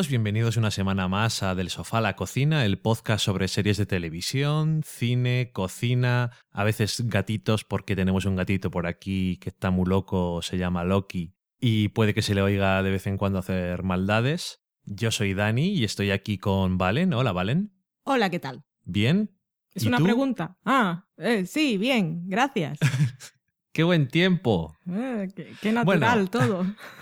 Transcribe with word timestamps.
Todos, 0.00 0.08
bienvenidos 0.08 0.56
una 0.56 0.70
semana 0.70 1.08
más 1.08 1.42
a 1.42 1.54
Del 1.54 1.68
Sofá 1.68 1.98
a 1.98 2.00
la 2.00 2.16
Cocina, 2.16 2.64
el 2.64 2.78
podcast 2.78 3.22
sobre 3.22 3.48
series 3.48 3.76
de 3.76 3.84
televisión, 3.84 4.80
cine, 4.82 5.50
cocina, 5.52 6.30
a 6.52 6.64
veces 6.64 7.02
gatitos 7.06 7.64
porque 7.64 7.94
tenemos 7.94 8.24
un 8.24 8.34
gatito 8.34 8.70
por 8.70 8.86
aquí 8.86 9.36
que 9.42 9.50
está 9.50 9.70
muy 9.70 9.84
loco, 9.86 10.40
se 10.40 10.56
llama 10.56 10.84
Loki 10.84 11.34
y 11.60 11.88
puede 11.88 12.14
que 12.14 12.22
se 12.22 12.34
le 12.34 12.40
oiga 12.40 12.82
de 12.82 12.90
vez 12.90 13.06
en 13.06 13.18
cuando 13.18 13.40
hacer 13.40 13.82
maldades. 13.82 14.62
Yo 14.86 15.10
soy 15.10 15.34
Dani 15.34 15.68
y 15.74 15.84
estoy 15.84 16.12
aquí 16.12 16.38
con 16.38 16.78
Valen. 16.78 17.12
Hola 17.12 17.32
Valen. 17.32 17.74
Hola, 18.04 18.30
¿qué 18.30 18.38
tal? 18.40 18.64
¿Bien? 18.84 19.36
¿Es 19.74 19.84
¿Y 19.84 19.88
una 19.88 19.98
tú? 19.98 20.04
pregunta? 20.04 20.56
Ah, 20.64 21.08
eh, 21.18 21.44
sí, 21.44 21.76
bien, 21.76 22.26
gracias. 22.26 22.78
¡Qué 23.72 23.82
buen 23.82 24.08
tiempo! 24.08 24.78
Eh, 24.90 25.28
qué, 25.36 25.52
qué 25.60 25.72
natural 25.72 26.26
Bueno. 26.26 26.30
todo. 26.30 26.66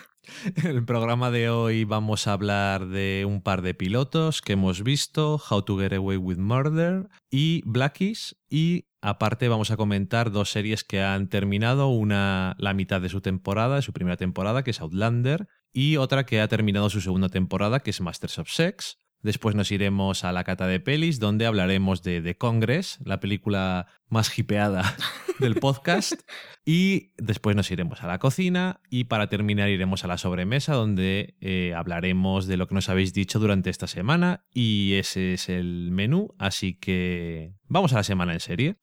En 0.56 0.66
el 0.66 0.84
programa 0.84 1.30
de 1.30 1.50
hoy 1.50 1.84
vamos 1.84 2.26
a 2.26 2.32
hablar 2.32 2.86
de 2.86 3.24
un 3.26 3.42
par 3.42 3.62
de 3.62 3.74
pilotos 3.74 4.42
que 4.42 4.54
hemos 4.54 4.82
visto, 4.82 5.40
How 5.50 5.62
to 5.62 5.78
Get 5.78 5.92
Away 5.92 6.16
with 6.16 6.38
Murder 6.38 7.08
y 7.30 7.62
Blackies, 7.64 8.36
y 8.48 8.86
aparte 9.00 9.48
vamos 9.48 9.70
a 9.70 9.76
comentar 9.76 10.30
dos 10.30 10.50
series 10.50 10.84
que 10.84 11.02
han 11.02 11.28
terminado, 11.28 11.88
una 11.88 12.54
la 12.58 12.74
mitad 12.74 13.00
de 13.00 13.08
su 13.08 13.20
temporada, 13.20 13.76
de 13.76 13.82
su 13.82 13.92
primera 13.92 14.16
temporada, 14.16 14.62
que 14.62 14.70
es 14.70 14.80
Outlander, 14.80 15.48
y 15.72 15.96
otra 15.96 16.24
que 16.24 16.40
ha 16.40 16.48
terminado 16.48 16.90
su 16.90 17.00
segunda 17.00 17.28
temporada, 17.28 17.80
que 17.80 17.90
es 17.90 18.00
Masters 18.00 18.38
of 18.38 18.50
Sex. 18.50 18.98
Después 19.28 19.54
nos 19.54 19.70
iremos 19.72 20.24
a 20.24 20.32
la 20.32 20.42
cata 20.42 20.66
de 20.66 20.80
pelis, 20.80 21.20
donde 21.20 21.44
hablaremos 21.44 22.02
de 22.02 22.22
The 22.22 22.38
Congress, 22.38 22.98
la 23.04 23.20
película 23.20 23.86
más 24.08 24.38
hipeada 24.38 24.96
del 25.38 25.56
podcast. 25.56 26.22
Y 26.64 27.12
después 27.18 27.54
nos 27.54 27.70
iremos 27.70 28.02
a 28.02 28.06
la 28.06 28.20
cocina 28.20 28.80
y 28.88 29.04
para 29.04 29.28
terminar 29.28 29.68
iremos 29.68 30.02
a 30.02 30.08
la 30.08 30.16
sobremesa 30.16 30.72
donde 30.72 31.36
eh, 31.42 31.74
hablaremos 31.76 32.46
de 32.46 32.56
lo 32.56 32.68
que 32.68 32.74
nos 32.74 32.88
habéis 32.88 33.12
dicho 33.12 33.38
durante 33.38 33.68
esta 33.68 33.86
semana 33.86 34.46
y 34.54 34.94
ese 34.94 35.34
es 35.34 35.50
el 35.50 35.90
menú, 35.90 36.34
así 36.38 36.78
que 36.78 37.52
vamos 37.66 37.92
a 37.92 37.96
la 37.96 38.04
semana 38.04 38.32
en 38.32 38.40
serie. 38.40 38.76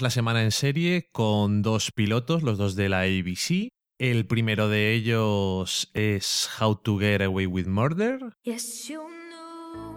La 0.00 0.10
semana 0.10 0.42
en 0.42 0.50
serie 0.50 1.08
con 1.12 1.62
dos 1.62 1.90
pilotos, 1.92 2.42
los 2.42 2.58
dos 2.58 2.74
de 2.76 2.88
la 2.88 3.00
ABC. 3.02 3.68
El 3.98 4.26
primero 4.26 4.68
de 4.68 4.92
ellos 4.92 5.90
es 5.94 6.48
How 6.60 6.76
to 6.76 6.98
Get 6.98 7.22
Away 7.22 7.46
with 7.46 7.66
Murder. 7.66 8.18
Yes, 8.42 8.88
you 8.88 9.00
knew. 9.00 9.96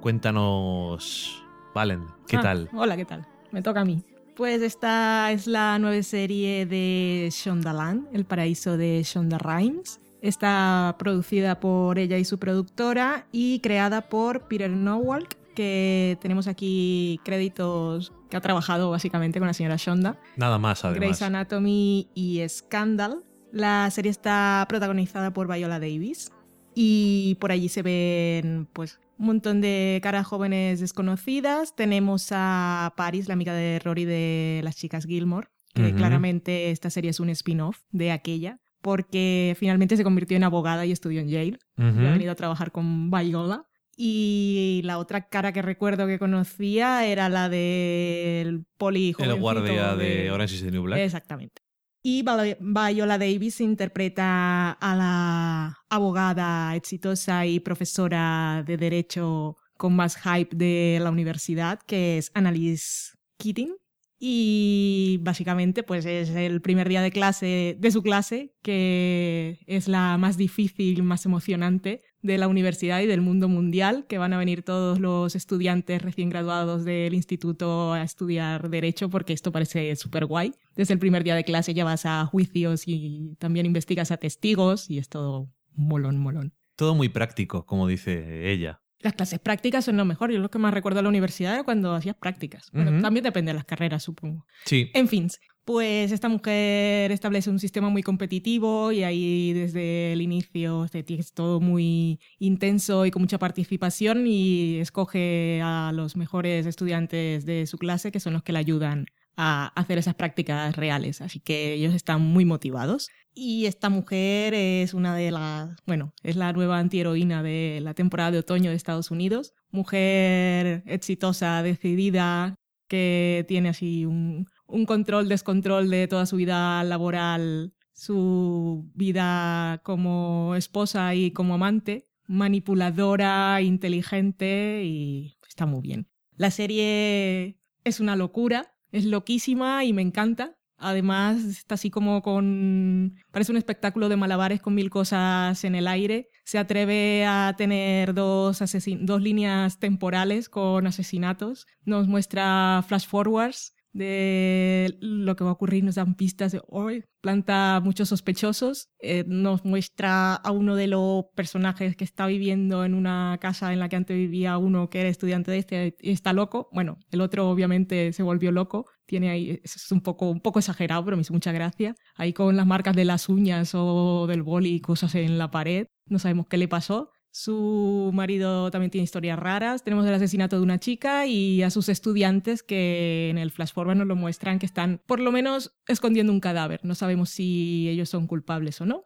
Cuéntanos, 0.00 1.42
Valen, 1.74 2.04
¿qué 2.26 2.36
Ah, 2.38 2.42
tal? 2.42 2.70
Hola, 2.74 2.96
¿qué 2.96 3.04
tal? 3.04 3.26
Me 3.52 3.62
toca 3.62 3.82
a 3.82 3.84
mí. 3.84 4.02
Pues 4.34 4.60
esta 4.62 5.30
es 5.30 5.46
la 5.46 5.78
nueva 5.78 6.02
serie 6.02 6.66
de 6.66 7.28
Shondaland, 7.30 8.08
El 8.12 8.24
paraíso 8.24 8.76
de 8.76 9.02
Shonda 9.04 9.38
Rhimes. 9.38 10.00
Está 10.22 10.96
producida 10.98 11.60
por 11.60 11.98
ella 11.98 12.18
y 12.18 12.24
su 12.24 12.38
productora 12.38 13.26
y 13.30 13.60
creada 13.60 14.08
por 14.08 14.48
Peter 14.48 14.70
Nowalk, 14.70 15.35
que 15.56 16.16
tenemos 16.20 16.46
aquí 16.46 17.18
créditos 17.24 18.12
que 18.30 18.36
ha 18.36 18.40
trabajado 18.40 18.90
básicamente 18.90 19.40
con 19.40 19.48
la 19.48 19.54
señora 19.54 19.74
Shonda. 19.76 20.20
Nada 20.36 20.58
más, 20.58 20.84
además. 20.84 21.00
Grey's 21.00 21.22
Anatomy 21.22 22.08
y 22.14 22.48
Scandal. 22.48 23.24
La 23.50 23.90
serie 23.90 24.10
está 24.10 24.64
protagonizada 24.68 25.32
por 25.32 25.52
Viola 25.52 25.80
Davis 25.80 26.30
y 26.74 27.36
por 27.40 27.50
allí 27.50 27.68
se 27.68 27.82
ven 27.82 28.68
pues 28.72 29.00
un 29.18 29.26
montón 29.26 29.60
de 29.60 29.98
caras 30.02 30.26
jóvenes 30.26 30.78
desconocidas. 30.78 31.74
Tenemos 31.74 32.28
a 32.30 32.92
Paris, 32.96 33.28
la 33.28 33.34
amiga 33.34 33.54
de 33.54 33.78
Rory 33.78 34.04
de 34.04 34.60
las 34.62 34.76
chicas 34.76 35.06
Gilmore, 35.06 35.48
que 35.74 35.94
claramente 35.94 36.70
esta 36.70 36.90
serie 36.90 37.10
es 37.10 37.20
un 37.20 37.30
spin-off 37.30 37.80
de 37.90 38.10
aquella, 38.12 38.60
porque 38.82 39.56
finalmente 39.58 39.96
se 39.96 40.04
convirtió 40.04 40.36
en 40.36 40.44
abogada 40.44 40.86
y 40.86 40.92
estudió 40.92 41.20
en 41.20 41.28
Yale. 41.28 41.58
Y 41.78 41.82
ha 41.82 42.10
venido 42.12 42.32
a 42.32 42.36
trabajar 42.36 42.72
con 42.72 43.10
Viola. 43.10 43.66
Y 43.96 44.82
la 44.84 44.98
otra 44.98 45.28
cara 45.28 45.52
que 45.52 45.62
recuerdo 45.62 46.06
que 46.06 46.18
conocía 46.18 47.06
era 47.06 47.28
la 47.30 47.48
del 47.48 48.64
poli 48.76 49.14
El 49.18 49.34
guardia 49.36 49.96
de 49.96 50.30
Orange 50.30 50.56
is 50.56 50.62
the 50.62 50.70
New 50.70 50.82
Black. 50.82 51.00
Exactamente. 51.00 51.62
Y 52.02 52.22
Vi- 52.22 52.56
Viola 52.60 53.18
Davis 53.18 53.60
interpreta 53.60 54.72
a 54.72 54.94
la 54.94 55.78
abogada 55.88 56.76
exitosa 56.76 57.46
y 57.46 57.58
profesora 57.60 58.62
de 58.66 58.76
Derecho 58.76 59.56
con 59.76 59.96
más 59.96 60.16
hype 60.16 60.54
de 60.54 60.98
la 61.02 61.10
universidad, 61.10 61.80
que 61.86 62.18
es 62.18 62.30
Annalise 62.34 63.12
Keating. 63.38 63.74
Y 64.18 65.18
básicamente, 65.22 65.82
pues 65.82 66.06
es 66.06 66.30
el 66.30 66.62
primer 66.62 66.88
día 66.88 67.02
de 67.02 67.10
clase, 67.10 67.76
de 67.78 67.90
su 67.90 68.02
clase, 68.02 68.54
que 68.62 69.58
es 69.66 69.88
la 69.88 70.16
más 70.16 70.36
difícil, 70.38 71.02
más 71.02 71.26
emocionante 71.26 72.02
de 72.22 72.38
la 72.38 72.48
universidad 72.48 73.00
y 73.00 73.06
del 73.06 73.20
mundo 73.20 73.48
mundial, 73.48 74.04
que 74.08 74.18
van 74.18 74.32
a 74.32 74.38
venir 74.38 74.62
todos 74.62 74.98
los 74.98 75.34
estudiantes 75.36 76.02
recién 76.02 76.28
graduados 76.28 76.84
del 76.84 77.14
instituto 77.14 77.92
a 77.92 78.02
estudiar 78.02 78.68
Derecho, 78.68 79.08
porque 79.08 79.32
esto 79.32 79.52
parece 79.52 79.94
súper 79.96 80.26
guay. 80.26 80.54
Desde 80.74 80.94
el 80.94 81.00
primer 81.00 81.24
día 81.24 81.34
de 81.34 81.44
clase 81.44 81.74
ya 81.74 81.84
vas 81.84 82.06
a 82.06 82.24
juicios 82.26 82.84
y 82.86 83.36
también 83.38 83.66
investigas 83.66 84.10
a 84.10 84.16
testigos 84.16 84.90
y 84.90 84.98
es 84.98 85.08
todo 85.08 85.50
molón, 85.74 86.18
molón. 86.18 86.52
Todo 86.74 86.94
muy 86.94 87.08
práctico, 87.08 87.64
como 87.64 87.86
dice 87.86 88.50
ella. 88.50 88.82
Las 89.00 89.12
clases 89.12 89.38
prácticas 89.38 89.84
son 89.84 89.96
lo 89.96 90.04
mejor. 90.04 90.32
Yo 90.32 90.38
lo 90.38 90.50
que 90.50 90.58
más 90.58 90.72
recuerdo 90.72 90.98
de 90.98 91.02
la 91.04 91.08
universidad 91.10 91.54
era 91.54 91.64
cuando 91.64 91.94
hacías 91.94 92.16
prácticas. 92.16 92.70
Bueno, 92.72 93.00
también 93.02 93.24
depende 93.24 93.50
de 93.50 93.54
las 93.54 93.64
carreras, 93.64 94.02
supongo. 94.02 94.46
Sí. 94.64 94.90
En 94.94 95.06
fin, 95.06 95.28
pues 95.66 96.12
esta 96.12 96.28
mujer 96.28 97.10
establece 97.10 97.50
un 97.50 97.58
sistema 97.58 97.88
muy 97.88 98.04
competitivo 98.04 98.92
y 98.92 99.02
ahí 99.02 99.52
desde 99.52 100.12
el 100.12 100.22
inicio 100.22 100.86
tiene 100.88 101.24
todo 101.34 101.60
muy 101.60 102.20
intenso 102.38 103.04
y 103.04 103.10
con 103.10 103.22
mucha 103.22 103.38
participación 103.38 104.28
y 104.28 104.76
escoge 104.78 105.60
a 105.64 105.90
los 105.92 106.14
mejores 106.14 106.66
estudiantes 106.66 107.44
de 107.46 107.66
su 107.66 107.78
clase 107.78 108.12
que 108.12 108.20
son 108.20 108.34
los 108.34 108.44
que 108.44 108.52
le 108.52 108.60
ayudan 108.60 109.06
a 109.36 109.72
hacer 109.74 109.98
esas 109.98 110.14
prácticas 110.14 110.76
reales. 110.76 111.20
Así 111.20 111.40
que 111.40 111.74
ellos 111.74 111.94
están 111.94 112.22
muy 112.22 112.44
motivados. 112.44 113.08
Y 113.34 113.66
esta 113.66 113.90
mujer 113.90 114.54
es 114.54 114.94
una 114.94 115.16
de 115.16 115.32
las, 115.32 115.70
bueno, 115.84 116.14
es 116.22 116.36
la 116.36 116.52
nueva 116.52 116.78
antiheroína 116.78 117.42
de 117.42 117.80
la 117.82 117.92
temporada 117.92 118.30
de 118.30 118.38
otoño 118.38 118.70
de 118.70 118.76
Estados 118.76 119.10
Unidos. 119.10 119.52
Mujer 119.72 120.84
exitosa, 120.86 121.62
decidida, 121.64 122.54
que 122.88 123.44
tiene 123.48 123.70
así 123.70 124.06
un, 124.06 124.46
un 124.66 124.86
control, 124.86 125.28
descontrol 125.28 125.90
de 125.90 126.08
toda 126.08 126.26
su 126.26 126.36
vida 126.36 126.82
laboral, 126.84 127.74
su 127.92 128.90
vida 128.94 129.80
como 129.84 130.54
esposa 130.54 131.14
y 131.14 131.30
como 131.30 131.54
amante, 131.54 132.08
manipuladora, 132.26 133.60
inteligente 133.62 134.82
y 134.84 135.38
está 135.48 135.66
muy 135.66 135.80
bien. 135.80 136.08
La 136.36 136.50
serie 136.50 137.58
es 137.84 138.00
una 138.00 138.16
locura, 138.16 138.74
es 138.92 139.04
loquísima 139.04 139.84
y 139.84 139.92
me 139.92 140.02
encanta. 140.02 140.58
Además, 140.78 141.42
está 141.44 141.76
así 141.76 141.88
como 141.88 142.20
con... 142.20 143.14
Parece 143.30 143.50
un 143.50 143.56
espectáculo 143.56 144.10
de 144.10 144.16
malabares 144.16 144.60
con 144.60 144.74
mil 144.74 144.90
cosas 144.90 145.64
en 145.64 145.74
el 145.74 145.88
aire. 145.88 146.28
Se 146.44 146.58
atreve 146.58 147.24
a 147.24 147.54
tener 147.56 148.12
dos, 148.12 148.62
dos 149.00 149.22
líneas 149.22 149.78
temporales 149.78 150.50
con 150.50 150.86
asesinatos. 150.86 151.66
Nos 151.86 152.08
muestra 152.08 152.84
flash 152.86 153.06
forwards 153.06 153.75
de 153.96 154.96
lo 155.00 155.36
que 155.36 155.44
va 155.44 155.50
a 155.50 155.54
ocurrir, 155.54 155.82
nos 155.82 155.94
dan 155.94 156.14
pistas 156.14 156.52
de 156.52 156.60
hoy, 156.68 157.04
planta 157.22 157.80
muchos 157.82 158.10
sospechosos, 158.10 158.90
eh, 159.00 159.24
nos 159.26 159.64
muestra 159.64 160.34
a 160.34 160.50
uno 160.50 160.76
de 160.76 160.86
los 160.86 161.24
personajes 161.34 161.96
que 161.96 162.04
está 162.04 162.26
viviendo 162.26 162.84
en 162.84 162.94
una 162.94 163.38
casa 163.40 163.72
en 163.72 163.80
la 163.80 163.88
que 163.88 163.96
antes 163.96 164.16
vivía 164.16 164.58
uno 164.58 164.90
que 164.90 165.00
era 165.00 165.08
estudiante 165.08 165.50
de 165.50 165.58
este 165.58 165.96
y 166.00 166.12
está 166.12 166.32
loco, 166.32 166.68
bueno, 166.72 166.98
el 167.10 167.20
otro 167.22 167.48
obviamente 167.48 168.12
se 168.12 168.22
volvió 168.22 168.52
loco, 168.52 168.86
tiene 169.06 169.30
ahí, 169.30 169.60
es 169.62 169.90
un 169.90 170.02
poco, 170.02 170.30
un 170.30 170.40
poco 170.40 170.58
exagerado, 170.58 171.04
pero 171.04 171.16
me 171.16 171.22
hizo 171.22 171.32
mucha 171.32 171.52
gracia, 171.52 171.94
ahí 172.16 172.32
con 172.32 172.56
las 172.56 172.66
marcas 172.66 172.94
de 172.94 173.06
las 173.06 173.28
uñas 173.28 173.72
o 173.74 174.26
del 174.26 174.42
boli 174.42 174.74
y 174.74 174.80
cosas 174.80 175.14
en 175.14 175.38
la 175.38 175.50
pared, 175.50 175.86
no 176.06 176.18
sabemos 176.18 176.46
qué 176.48 176.58
le 176.58 176.68
pasó, 176.68 177.10
Su 177.38 178.12
marido 178.14 178.70
también 178.70 178.90
tiene 178.90 179.04
historias 179.04 179.38
raras. 179.38 179.84
Tenemos 179.84 180.06
el 180.06 180.14
asesinato 180.14 180.56
de 180.56 180.62
una 180.62 180.80
chica 180.80 181.26
y 181.26 181.62
a 181.62 181.68
sus 181.68 181.90
estudiantes 181.90 182.62
que 182.62 183.28
en 183.28 183.36
el 183.36 183.50
flash 183.50 183.74
forward 183.74 183.98
nos 183.98 184.06
lo 184.06 184.16
muestran 184.16 184.58
que 184.58 184.64
están 184.64 185.02
por 185.04 185.20
lo 185.20 185.30
menos 185.30 185.76
escondiendo 185.86 186.32
un 186.32 186.40
cadáver. 186.40 186.80
No 186.82 186.94
sabemos 186.94 187.28
si 187.28 187.90
ellos 187.90 188.08
son 188.08 188.26
culpables 188.26 188.80
o 188.80 188.86
no. 188.86 189.04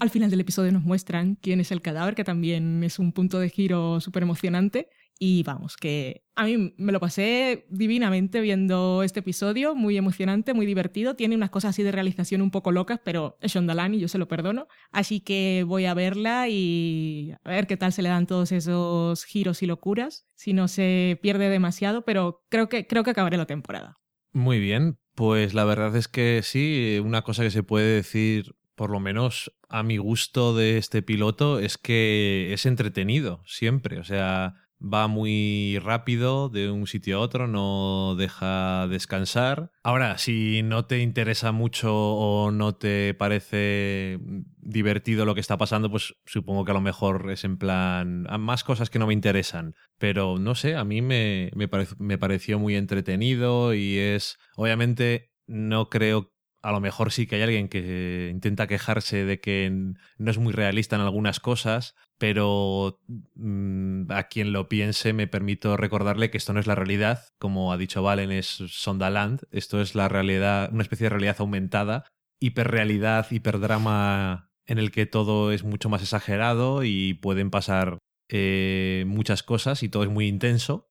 Al 0.00 0.10
final 0.10 0.28
del 0.28 0.40
episodio 0.40 0.72
nos 0.72 0.82
muestran 0.82 1.36
quién 1.36 1.60
es 1.60 1.70
el 1.70 1.80
cadáver, 1.80 2.16
que 2.16 2.24
también 2.24 2.82
es 2.82 2.98
un 2.98 3.12
punto 3.12 3.38
de 3.38 3.48
giro 3.48 4.00
súper 4.00 4.24
emocionante. 4.24 4.88
Y 5.20 5.42
vamos, 5.42 5.76
que 5.76 6.22
a 6.36 6.44
mí 6.44 6.74
me 6.76 6.92
lo 6.92 7.00
pasé 7.00 7.66
divinamente 7.68 8.40
viendo 8.40 9.02
este 9.02 9.20
episodio, 9.20 9.74
muy 9.74 9.96
emocionante, 9.96 10.54
muy 10.54 10.64
divertido. 10.64 11.16
Tiene 11.16 11.34
unas 11.34 11.50
cosas 11.50 11.70
así 11.70 11.82
de 11.82 11.90
realización 11.90 12.40
un 12.40 12.52
poco 12.52 12.70
locas, 12.70 13.00
pero 13.04 13.36
es 13.40 13.52
Shondalan 13.52 13.94
y 13.94 13.98
yo 13.98 14.06
se 14.06 14.18
lo 14.18 14.28
perdono. 14.28 14.68
Así 14.92 15.18
que 15.20 15.64
voy 15.66 15.86
a 15.86 15.94
verla 15.94 16.48
y 16.48 17.34
a 17.42 17.50
ver 17.50 17.66
qué 17.66 17.76
tal 17.76 17.92
se 17.92 18.02
le 18.02 18.10
dan 18.10 18.28
todos 18.28 18.52
esos 18.52 19.24
giros 19.24 19.62
y 19.64 19.66
locuras, 19.66 20.24
si 20.36 20.52
no 20.52 20.68
se 20.68 21.18
pierde 21.20 21.48
demasiado, 21.48 22.04
pero 22.04 22.44
creo 22.48 22.68
que, 22.68 22.86
creo 22.86 23.02
que 23.02 23.10
acabaré 23.10 23.36
la 23.36 23.46
temporada. 23.46 23.98
Muy 24.32 24.60
bien, 24.60 24.98
pues 25.16 25.54
la 25.54 25.64
verdad 25.64 25.96
es 25.96 26.06
que 26.06 26.42
sí, 26.44 27.00
una 27.04 27.22
cosa 27.22 27.42
que 27.42 27.50
se 27.50 27.64
puede 27.64 27.96
decir 27.96 28.54
por 28.76 28.90
lo 28.90 29.00
menos 29.00 29.52
a 29.68 29.82
mi 29.82 29.96
gusto 29.96 30.54
de 30.54 30.78
este 30.78 31.02
piloto 31.02 31.58
es 31.58 31.76
que 31.76 32.52
es 32.52 32.64
entretenido 32.64 33.42
siempre. 33.44 33.98
O 33.98 34.04
sea, 34.04 34.54
va 34.82 35.08
muy 35.08 35.78
rápido 35.80 36.48
de 36.48 36.70
un 36.70 36.86
sitio 36.86 37.18
a 37.18 37.20
otro, 37.20 37.46
no 37.48 38.14
deja 38.16 38.86
descansar. 38.88 39.70
Ahora, 39.82 40.18
si 40.18 40.62
no 40.62 40.84
te 40.86 41.00
interesa 41.00 41.52
mucho 41.52 41.94
o 41.94 42.50
no 42.50 42.74
te 42.76 43.14
parece 43.14 44.18
divertido 44.58 45.24
lo 45.24 45.34
que 45.34 45.40
está 45.40 45.58
pasando, 45.58 45.90
pues 45.90 46.14
supongo 46.26 46.64
que 46.64 46.70
a 46.70 46.74
lo 46.74 46.80
mejor 46.80 47.30
es 47.30 47.44
en 47.44 47.56
plan 47.56 48.26
más 48.38 48.64
cosas 48.64 48.90
que 48.90 48.98
no 48.98 49.06
me 49.06 49.14
interesan. 49.14 49.74
Pero 49.98 50.38
no 50.38 50.54
sé, 50.54 50.76
a 50.76 50.84
mí 50.84 51.02
me, 51.02 51.50
me, 51.54 51.68
me 51.98 52.18
pareció 52.18 52.58
muy 52.58 52.76
entretenido 52.76 53.74
y 53.74 53.98
es, 53.98 54.38
obviamente, 54.56 55.32
no 55.46 55.88
creo 55.88 56.32
a 56.62 56.72
lo 56.72 56.80
mejor 56.80 57.12
sí 57.12 57.26
que 57.26 57.36
hay 57.36 57.42
alguien 57.42 57.68
que 57.68 58.28
intenta 58.32 58.66
quejarse 58.66 59.24
de 59.24 59.40
que 59.40 59.70
no 59.70 60.30
es 60.30 60.38
muy 60.38 60.52
realista 60.52 60.96
en 60.96 61.02
algunas 61.02 61.40
cosas, 61.40 61.94
pero 62.18 63.00
mm, 63.34 64.10
a 64.10 64.24
quien 64.24 64.52
lo 64.52 64.68
piense 64.68 65.12
me 65.12 65.26
permito 65.26 65.76
recordarle 65.76 66.30
que 66.30 66.38
esto 66.38 66.52
no 66.52 66.60
es 66.60 66.66
la 66.66 66.74
realidad, 66.74 67.20
como 67.38 67.72
ha 67.72 67.78
dicho 67.78 68.02
Valen, 68.02 68.32
es 68.32 68.46
Sondaland, 68.46 69.42
esto 69.50 69.80
es 69.80 69.94
la 69.94 70.08
realidad, 70.08 70.70
una 70.72 70.82
especie 70.82 71.04
de 71.04 71.10
realidad 71.10 71.36
aumentada, 71.38 72.04
hiperrealidad, 72.40 73.30
hiperdrama 73.30 74.50
en 74.66 74.78
el 74.78 74.90
que 74.90 75.06
todo 75.06 75.52
es 75.52 75.64
mucho 75.64 75.88
más 75.88 76.02
exagerado 76.02 76.84
y 76.84 77.14
pueden 77.14 77.50
pasar 77.50 77.98
eh, 78.28 79.04
muchas 79.06 79.42
cosas 79.42 79.82
y 79.82 79.88
todo 79.88 80.02
es 80.02 80.10
muy 80.10 80.26
intenso. 80.26 80.90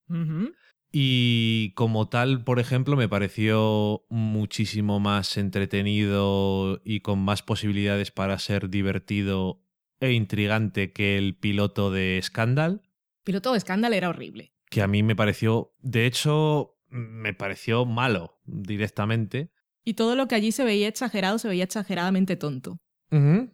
Y 0.91 1.73
como 1.75 2.07
tal, 2.07 2.43
por 2.43 2.59
ejemplo, 2.59 2.95
me 2.95 3.09
pareció 3.09 4.05
muchísimo 4.09 4.99
más 4.99 5.37
entretenido 5.37 6.81
y 6.85 7.01
con 7.01 7.19
más 7.19 7.43
posibilidades 7.43 8.11
para 8.11 8.39
ser 8.39 8.69
divertido 8.69 9.61
e 9.99 10.11
intrigante 10.11 10.91
que 10.91 11.17
el 11.17 11.35
piloto 11.35 11.91
de 11.91 12.19
Scandal. 12.21 12.81
Piloto 13.23 13.53
de 13.53 13.59
Scandal 13.59 13.93
era 13.93 14.09
horrible. 14.09 14.53
Que 14.69 14.81
a 14.81 14.87
mí 14.87 15.03
me 15.03 15.15
pareció, 15.15 15.73
de 15.79 16.05
hecho, 16.05 16.77
me 16.89 17.33
pareció 17.33 17.85
malo 17.85 18.39
directamente. 18.45 19.51
Y 19.83 19.93
todo 19.93 20.15
lo 20.15 20.27
que 20.27 20.35
allí 20.35 20.51
se 20.51 20.65
veía 20.65 20.87
exagerado 20.87 21.39
se 21.39 21.47
veía 21.47 21.63
exageradamente 21.63 22.35
tonto. 22.35 22.79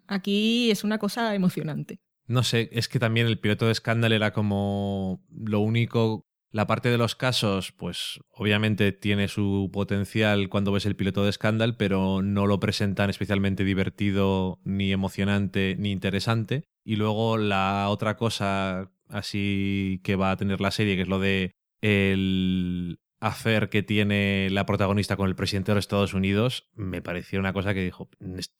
Aquí 0.08 0.72
es 0.72 0.84
una 0.84 0.98
cosa 0.98 1.36
emocionante. 1.36 2.00
No 2.26 2.42
sé, 2.44 2.70
es 2.72 2.88
que 2.88 3.00
también 3.00 3.28
el 3.28 3.40
piloto 3.40 3.68
de 3.68 3.76
Scandal 3.76 4.14
era 4.14 4.34
como 4.34 5.24
lo 5.30 5.60
único 5.60 6.26
la 6.54 6.68
parte 6.68 6.90
de 6.90 7.00
los 7.00 7.16
casos, 7.16 7.72
pues 7.72 8.20
obviamente 8.30 8.92
tiene 8.92 9.28
su 9.28 9.72
potencial 9.74 10.50
cuando 10.50 10.72
ves 10.72 10.86
el 10.86 10.96
piloto 10.96 11.26
de 11.26 11.32
Scandal, 11.32 11.76
pero 11.76 12.22
no 12.22 12.46
lo 12.46 12.60
presentan 12.60 13.10
especialmente 13.10 13.64
divertido, 13.64 14.60
ni 14.64 14.92
emocionante, 14.92 15.76
ni 15.80 15.92
interesante. 15.92 16.66
Y 16.86 16.96
luego 16.96 17.38
la 17.38 17.90
otra 17.90 18.18
cosa 18.18 18.92
así 19.10 20.00
que 20.04 20.16
va 20.16 20.30
a 20.30 20.38
tener 20.38 20.62
la 20.62 20.70
serie, 20.70 20.96
que 20.96 21.02
es 21.02 21.08
lo 21.08 21.20
de 21.20 21.56
el 21.82 23.00
hacer 23.20 23.70
que 23.70 23.82
tiene 23.82 24.50
la 24.52 24.68
protagonista 24.68 25.16
con 25.16 25.30
el 25.30 25.36
presidente 25.36 25.72
de 25.72 25.76
los 25.76 25.86
Estados 25.86 26.14
Unidos, 26.14 26.70
me 26.76 27.02
pareció 27.02 27.40
una 27.40 27.54
cosa 27.54 27.74
que 27.74 27.84
dijo, 27.84 28.10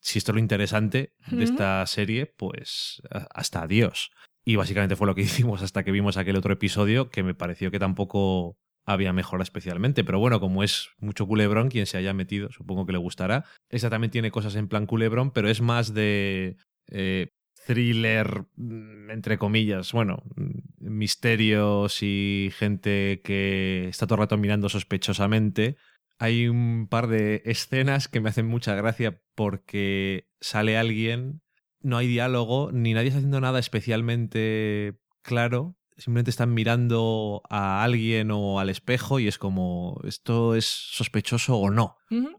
si 0.00 0.18
esto 0.18 0.32
es 0.32 0.34
lo 0.34 0.40
interesante 0.40 1.14
de 1.30 1.44
esta 1.44 1.86
serie, 1.86 2.26
pues 2.26 3.02
hasta 3.30 3.62
adiós. 3.62 4.10
Y 4.44 4.56
básicamente 4.56 4.96
fue 4.96 5.06
lo 5.06 5.14
que 5.14 5.22
hicimos 5.22 5.62
hasta 5.62 5.84
que 5.84 5.92
vimos 5.92 6.16
aquel 6.16 6.36
otro 6.36 6.52
episodio 6.52 7.10
que 7.10 7.22
me 7.22 7.34
pareció 7.34 7.70
que 7.70 7.78
tampoco 7.78 8.56
había 8.84 9.12
mejora 9.12 9.42
especialmente. 9.42 10.04
Pero 10.04 10.18
bueno, 10.18 10.40
como 10.40 10.62
es 10.62 10.90
mucho 10.98 11.26
culebrón, 11.26 11.68
quien 11.68 11.86
se 11.86 11.96
haya 11.96 12.12
metido, 12.12 12.50
supongo 12.52 12.86
que 12.86 12.92
le 12.92 12.98
gustará. 12.98 13.44
Esa 13.70 13.90
también 13.90 14.10
tiene 14.10 14.30
cosas 14.30 14.56
en 14.56 14.68
plan 14.68 14.86
culebrón, 14.86 15.30
pero 15.30 15.48
es 15.48 15.60
más 15.60 15.94
de 15.94 16.56
eh, 16.88 17.28
thriller, 17.66 18.44
mm, 18.56 19.10
entre 19.10 19.38
comillas, 19.38 19.92
bueno, 19.92 20.22
mm, 20.36 20.88
misterios 20.90 22.02
y 22.02 22.50
gente 22.56 23.20
que 23.24 23.88
está 23.88 24.06
todo 24.06 24.16
el 24.16 24.20
rato 24.20 24.36
mirando 24.36 24.68
sospechosamente. 24.68 25.76
Hay 26.18 26.48
un 26.48 26.86
par 26.88 27.08
de 27.08 27.42
escenas 27.44 28.08
que 28.08 28.20
me 28.20 28.28
hacen 28.28 28.46
mucha 28.46 28.74
gracia 28.74 29.20
porque 29.34 30.28
sale 30.40 30.78
alguien 30.78 31.40
no 31.84 31.98
hay 31.98 32.08
diálogo, 32.08 32.70
ni 32.72 32.94
nadie 32.94 33.08
está 33.08 33.18
haciendo 33.18 33.40
nada 33.40 33.58
especialmente 33.58 34.98
claro. 35.22 35.76
Simplemente 35.96 36.30
están 36.30 36.52
mirando 36.52 37.42
a 37.48 37.84
alguien 37.84 38.32
o 38.32 38.58
al 38.58 38.68
espejo 38.68 39.20
y 39.20 39.28
es 39.28 39.38
como, 39.38 40.00
¿esto 40.02 40.56
es 40.56 40.64
sospechoso 40.64 41.56
o 41.56 41.70
no? 41.70 41.98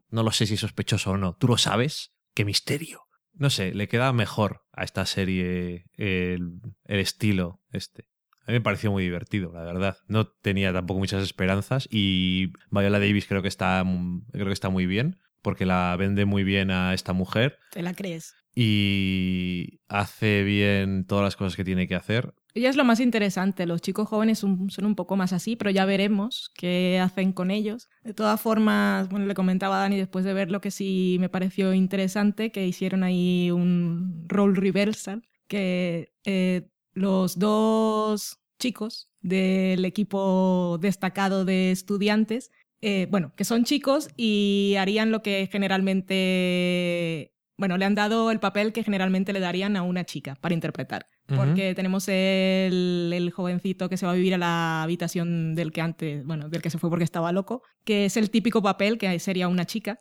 No 0.10 0.24
lo 0.24 0.32
sé 0.32 0.46
si 0.46 0.56
es 0.56 0.60
sospechoso 0.60 1.12
o 1.12 1.18
no. 1.18 1.36
¿Tú 1.36 1.48
lo 1.48 1.58
sabes? 1.58 2.12
¡Qué 2.34 2.44
misterio! 2.44 3.04
No 3.34 3.50
sé, 3.50 3.74
le 3.74 3.88
queda 3.88 4.12
mejor 4.12 4.66
a 4.74 4.84
esta 4.84 5.06
serie 5.06 5.86
el, 5.96 6.62
estilo 6.86 7.62
este. 7.72 8.08
A 8.42 8.52
mí 8.52 8.54
me 8.54 8.62
pareció 8.62 8.92
muy 8.92 9.04
divertido, 9.04 9.54
la 9.54 9.64
verdad. 9.64 9.98
No 10.08 10.28
tenía 10.28 10.74
tampoco 10.74 11.00
muchas 11.00 11.24
esperanzas 11.24 11.88
y 11.90 12.52
Viola 12.72 13.00
Davis 13.00 13.26
creo 13.28 13.42
que 13.42 13.48
está, 13.48 13.86
creo 14.32 14.48
que 14.48 14.54
está 14.54 14.70
muy 14.70 14.86
bien 14.86 15.18
porque 15.42 15.66
la 15.66 15.96
vende 15.98 16.26
muy 16.26 16.44
bien 16.44 16.72
a 16.72 16.94
esta 16.94 17.14
mujer. 17.14 17.60
¿Te 17.72 17.84
la 17.84 17.94
crees? 17.94 18.34
Y 18.56 19.82
hace 19.90 20.44
bien 20.44 21.06
todas 21.06 21.26
las 21.26 21.36
cosas 21.36 21.58
que 21.58 21.66
tiene 21.66 21.88
que 21.88 21.96
hacer. 21.96 22.34
Ella 22.54 22.70
es 22.70 22.78
lo 22.78 22.86
más 22.86 23.02
interesante. 23.02 23.66
Los 23.66 23.82
chicos 23.82 24.08
jóvenes 24.08 24.40
son, 24.40 24.70
un 24.82 24.96
poco 24.96 25.18
más 25.18 25.34
así, 25.34 25.58
pero 25.58 25.72
ya 25.72 25.84
veremos 25.84 26.50
qué 26.56 27.02
hacen 27.04 27.34
con 27.34 27.52
ellos. 27.52 27.90
De 28.02 28.14
todas 28.14 28.40
formas, 28.40 29.10
bueno, 29.10 29.26
le 29.26 29.34
comentaba 29.34 29.78
a 29.78 29.82
Dani 29.82 29.98
después 29.98 30.24
de 30.24 30.34
ver 30.34 30.52
lo 30.52 30.62
que 30.62 30.72
sí 30.72 31.18
me 31.20 31.28
pareció 31.28 31.74
interesante, 31.74 32.54
que 32.54 32.66
hicieron 32.66 33.04
ahí 33.04 33.52
un 33.52 34.24
role 34.30 34.58
reversal, 34.58 35.28
que 35.48 36.14
eh, 36.24 36.70
los 36.94 37.38
dos 37.38 38.40
chicos 38.58 39.10
del 39.20 39.84
equipo 39.84 40.78
destacado 40.80 41.44
de 41.44 41.72
estudiantes, 41.72 42.52
eh, 42.80 43.08
bueno, 43.12 43.34
que 43.36 43.44
son 43.44 43.66
chicos 43.66 44.08
y 44.16 44.76
harían 44.80 45.12
lo 45.12 45.22
que 45.22 45.50
generalmente 45.52 47.35
bueno, 47.58 47.78
le 47.78 47.86
han 47.86 47.96
dado 47.96 48.32
el 48.32 48.40
papel 48.40 48.74
que 48.74 48.84
generalmente 48.84 49.34
le 49.34 49.40
darían 49.40 49.78
a 49.78 49.84
una 49.84 50.04
chica 50.04 50.36
para 50.36 50.54
interpretar. 50.54 51.08
Porque 51.28 51.74
tenemos 51.74 52.08
el, 52.08 53.32
jovencito 53.36 53.90
que 53.90 53.98
se 53.98 54.06
va 54.06 54.12
a 54.12 54.16
vivir 54.16 54.36
a 54.36 54.38
la 54.38 54.84
habitación 54.84 55.56
del 55.56 55.72
que 55.72 55.82
antes, 55.82 56.24
bueno, 56.24 56.50
del 56.50 56.62
que 56.62 56.70
se 56.70 56.78
fue 56.78 56.90
porque 56.92 57.04
estaba 57.04 57.32
loco, 57.32 57.64
que 57.84 58.06
es 58.06 58.16
el 58.18 58.30
típico 58.30 58.62
papel 58.62 59.00
que 59.00 59.18
sería 59.20 59.48
una 59.48 59.66
chica. 59.66 60.00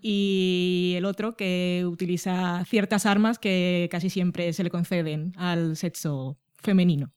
Y 0.00 0.94
el 0.96 1.04
otro 1.06 1.36
que 1.36 1.84
utiliza 1.86 2.64
ciertas 2.66 3.06
armas 3.06 3.38
que 3.38 3.88
casi 3.90 4.10
siempre 4.10 4.52
se 4.52 4.62
le 4.62 4.70
conceden 4.70 5.32
al 5.36 5.76
sexo 5.76 6.38
femenino. 6.54 7.12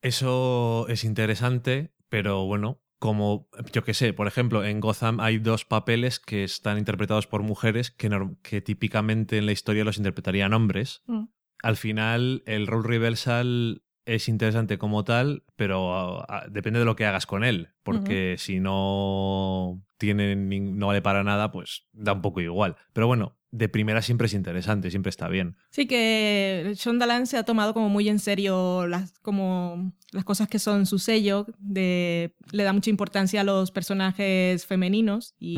Eso 0.00 0.86
es 0.88 1.04
interesante, 1.04 1.92
pero 2.08 2.46
bueno, 2.46 2.80
como, 3.04 3.50
yo 3.70 3.84
qué 3.84 3.92
sé, 3.92 4.14
por 4.14 4.26
ejemplo, 4.26 4.64
en 4.64 4.80
Gotham 4.80 5.20
hay 5.20 5.36
dos 5.36 5.66
papeles 5.66 6.18
que 6.18 6.42
están 6.42 6.78
interpretados 6.78 7.26
por 7.26 7.42
mujeres 7.42 7.90
que, 7.90 8.08
que 8.40 8.62
típicamente 8.62 9.36
en 9.36 9.44
la 9.44 9.52
historia 9.52 9.84
los 9.84 9.98
interpretarían 9.98 10.54
hombres. 10.54 11.02
Mm. 11.04 11.24
Al 11.62 11.76
final, 11.76 12.42
el 12.46 12.66
role 12.66 12.88
reversal 12.88 13.82
es 14.06 14.26
interesante 14.26 14.78
como 14.78 15.04
tal, 15.04 15.44
pero 15.54 16.22
ah, 16.30 16.46
depende 16.50 16.78
de 16.78 16.86
lo 16.86 16.96
que 16.96 17.04
hagas 17.04 17.26
con 17.26 17.44
él, 17.44 17.74
porque 17.82 18.36
si 18.38 18.58
no 18.58 19.84
tiene, 19.98 20.34
no 20.34 20.86
vale 20.86 21.02
para 21.02 21.22
nada, 21.24 21.52
pues 21.52 21.86
da 21.92 22.14
un 22.14 22.22
poco 22.22 22.40
igual. 22.40 22.76
Pero 22.94 23.06
bueno, 23.06 23.36
de 23.54 23.68
primera 23.68 24.02
siempre 24.02 24.26
es 24.26 24.34
interesante, 24.34 24.90
siempre 24.90 25.10
está 25.10 25.28
bien. 25.28 25.56
Sí, 25.70 25.86
que 25.86 26.72
Shondaland 26.74 27.26
se 27.26 27.36
ha 27.36 27.44
tomado 27.44 27.72
como 27.72 27.88
muy 27.88 28.08
en 28.08 28.18
serio 28.18 28.88
las, 28.88 29.16
como 29.20 29.92
las 30.10 30.24
cosas 30.24 30.48
que 30.48 30.58
son 30.58 30.86
su 30.86 30.98
sello, 30.98 31.46
de, 31.60 32.34
le 32.50 32.64
da 32.64 32.72
mucha 32.72 32.90
importancia 32.90 33.42
a 33.42 33.44
los 33.44 33.70
personajes 33.70 34.66
femeninos 34.66 35.36
y 35.38 35.56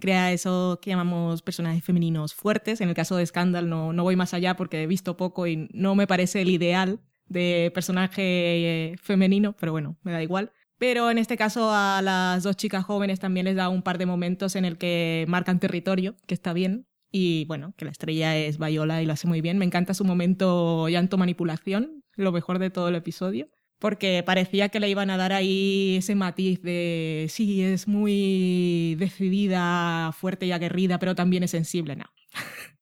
crea 0.00 0.32
eso 0.32 0.80
que 0.82 0.90
llamamos 0.90 1.42
personajes 1.42 1.84
femeninos 1.84 2.34
fuertes. 2.34 2.80
En 2.80 2.88
el 2.88 2.96
caso 2.96 3.14
de 3.16 3.24
Scandal 3.24 3.68
no, 3.68 3.92
no 3.92 4.02
voy 4.02 4.16
más 4.16 4.34
allá 4.34 4.56
porque 4.56 4.82
he 4.82 4.88
visto 4.88 5.16
poco 5.16 5.46
y 5.46 5.68
no 5.72 5.94
me 5.94 6.08
parece 6.08 6.42
el 6.42 6.48
ideal 6.48 6.98
de 7.28 7.70
personaje 7.72 8.22
eh, 8.24 8.96
femenino, 9.00 9.54
pero 9.54 9.70
bueno, 9.70 9.96
me 10.02 10.10
da 10.10 10.20
igual. 10.20 10.50
Pero 10.78 11.12
en 11.12 11.18
este 11.18 11.36
caso 11.36 11.70
a 11.72 12.02
las 12.02 12.42
dos 12.42 12.56
chicas 12.56 12.84
jóvenes 12.84 13.20
también 13.20 13.46
les 13.46 13.54
da 13.54 13.68
un 13.68 13.82
par 13.82 13.98
de 13.98 14.06
momentos 14.06 14.56
en 14.56 14.64
el 14.64 14.78
que 14.78 15.26
marcan 15.28 15.60
territorio, 15.60 16.16
que 16.26 16.34
está 16.34 16.52
bien. 16.52 16.88
Y 17.10 17.44
bueno, 17.46 17.74
que 17.76 17.84
la 17.84 17.90
estrella 17.90 18.36
es 18.36 18.58
Viola 18.58 19.02
y 19.02 19.06
lo 19.06 19.12
hace 19.12 19.26
muy 19.26 19.40
bien. 19.40 19.58
Me 19.58 19.64
encanta 19.64 19.94
su 19.94 20.04
momento 20.04 20.88
llanto 20.88 21.18
manipulación, 21.18 22.04
lo 22.14 22.32
mejor 22.32 22.58
de 22.58 22.70
todo 22.70 22.88
el 22.88 22.94
episodio. 22.94 23.48
Porque 23.78 24.22
parecía 24.24 24.70
que 24.70 24.80
le 24.80 24.88
iban 24.88 25.10
a 25.10 25.18
dar 25.18 25.32
ahí 25.32 25.96
ese 25.98 26.14
matiz 26.14 26.62
de 26.62 27.26
sí, 27.28 27.62
es 27.62 27.86
muy 27.86 28.96
decidida, 28.98 30.12
fuerte 30.12 30.46
y 30.46 30.52
aguerrida, 30.52 30.98
pero 30.98 31.14
también 31.14 31.42
es 31.42 31.50
sensible, 31.50 31.96
no. 31.96 32.06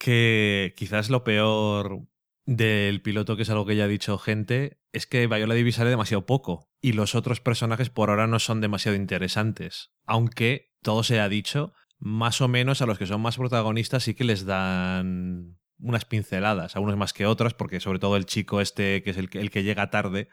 Que 0.00 0.74
quizás 0.76 1.10
lo 1.10 1.24
peor 1.24 2.06
del 2.46 3.02
piloto, 3.02 3.36
que 3.36 3.42
es 3.42 3.50
algo 3.50 3.66
que 3.66 3.74
ya 3.74 3.84
ha 3.84 3.88
dicho 3.88 4.16
gente, 4.16 4.78
es 4.92 5.06
que 5.06 5.26
Viola 5.26 5.54
Davis 5.54 5.74
sale 5.74 5.90
demasiado 5.90 6.24
poco 6.24 6.70
y 6.80 6.92
los 6.92 7.14
otros 7.14 7.40
personajes 7.40 7.90
por 7.90 8.08
ahora 8.08 8.26
no 8.26 8.38
son 8.38 8.60
demasiado 8.60 8.96
interesantes. 8.96 9.92
Aunque 10.06 10.72
todo 10.82 11.02
se 11.02 11.20
ha 11.20 11.28
dicho, 11.28 11.74
más 11.98 12.40
o 12.40 12.48
menos 12.48 12.82
a 12.82 12.86
los 12.86 12.98
que 12.98 13.06
son 13.06 13.20
más 13.20 13.36
protagonistas 13.36 14.04
sí 14.04 14.14
que 14.14 14.24
les 14.24 14.44
dan 14.46 15.56
unas 15.80 16.04
pinceladas, 16.04 16.74
a 16.76 16.80
unos 16.80 16.96
más 16.96 17.12
que 17.12 17.26
otros, 17.26 17.54
porque 17.54 17.80
sobre 17.80 17.98
todo 17.98 18.16
el 18.16 18.26
chico 18.26 18.60
este, 18.60 19.02
que 19.02 19.10
es 19.10 19.16
el 19.16 19.28
que, 19.30 19.40
el 19.40 19.50
que 19.50 19.62
llega 19.62 19.90
tarde, 19.90 20.28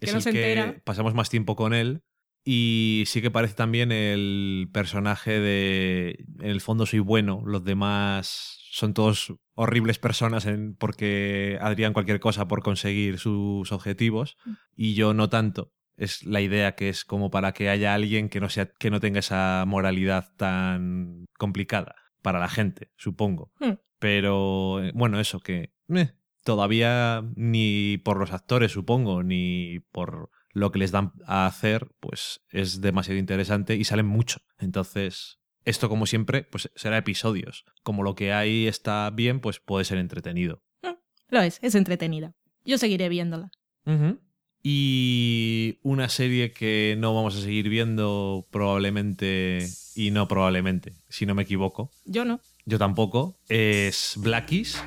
es 0.00 0.14
el 0.14 0.32
que 0.32 0.52
entera. 0.54 0.80
pasamos 0.84 1.14
más 1.14 1.28
tiempo 1.30 1.56
con 1.56 1.74
él. 1.74 2.02
Y 2.44 3.04
sí 3.06 3.22
que 3.22 3.30
parece 3.30 3.54
también 3.54 3.92
el 3.92 4.68
personaje 4.72 5.38
de. 5.38 6.24
En 6.40 6.50
el 6.50 6.60
fondo 6.60 6.86
soy 6.86 6.98
bueno, 6.98 7.40
los 7.46 7.62
demás 7.62 8.58
son 8.72 8.94
todos 8.94 9.32
horribles 9.54 10.00
personas 10.00 10.46
en- 10.46 10.74
porque 10.74 11.56
harían 11.60 11.92
cualquier 11.92 12.18
cosa 12.18 12.48
por 12.48 12.62
conseguir 12.64 13.18
sus 13.20 13.70
objetivos. 13.70 14.36
Mm. 14.44 14.50
Y 14.74 14.94
yo 14.94 15.14
no 15.14 15.28
tanto. 15.28 15.72
Es 16.02 16.24
la 16.24 16.40
idea 16.40 16.74
que 16.74 16.88
es 16.88 17.04
como 17.04 17.30
para 17.30 17.52
que 17.52 17.68
haya 17.68 17.94
alguien 17.94 18.28
que 18.28 18.40
no, 18.40 18.48
sea, 18.48 18.66
que 18.66 18.90
no 18.90 18.98
tenga 18.98 19.20
esa 19.20 19.64
moralidad 19.66 20.34
tan 20.36 21.26
complicada 21.38 21.94
para 22.22 22.40
la 22.40 22.48
gente, 22.48 22.90
supongo. 22.96 23.52
Mm. 23.60 23.72
Pero 23.98 24.82
eh, 24.82 24.90
bueno, 24.94 25.20
eso 25.20 25.38
que 25.40 25.72
eh, 25.94 26.12
todavía 26.42 27.22
ni 27.36 27.98
por 27.98 28.18
los 28.18 28.32
actores, 28.32 28.72
supongo, 28.72 29.22
ni 29.22 29.80
por 29.92 30.30
lo 30.50 30.72
que 30.72 30.80
les 30.80 30.90
dan 30.90 31.12
a 31.26 31.46
hacer, 31.46 31.88
pues 32.00 32.40
es 32.50 32.80
demasiado 32.80 33.18
interesante 33.18 33.76
y 33.76 33.84
salen 33.84 34.06
mucho. 34.06 34.40
Entonces, 34.58 35.38
esto 35.64 35.88
como 35.88 36.06
siempre, 36.06 36.42
pues 36.42 36.70
será 36.74 36.98
episodios. 36.98 37.64
Como 37.82 38.02
lo 38.02 38.14
que 38.14 38.32
hay 38.32 38.66
está 38.66 39.08
bien, 39.10 39.40
pues 39.40 39.60
puede 39.60 39.84
ser 39.84 39.98
entretenido. 39.98 40.62
Lo 41.28 41.40
es, 41.40 41.58
es 41.62 41.74
entretenida. 41.74 42.34
Yo 42.64 42.76
seguiré 42.78 43.08
viéndola. 43.08 43.50
Y 44.62 45.78
una 45.82 46.08
serie 46.08 46.52
que 46.52 46.94
no 46.98 47.14
vamos 47.14 47.36
a 47.36 47.40
seguir 47.40 47.68
viendo 47.68 48.46
probablemente, 48.50 49.66
y 49.96 50.12
no 50.12 50.28
probablemente, 50.28 50.94
si 51.08 51.26
no 51.26 51.34
me 51.34 51.42
equivoco, 51.42 51.90
Yo 52.04 52.24
no. 52.24 52.40
yo 52.64 52.78
tampoco, 52.78 53.36
es 53.48 54.14
Blackies, 54.18 54.80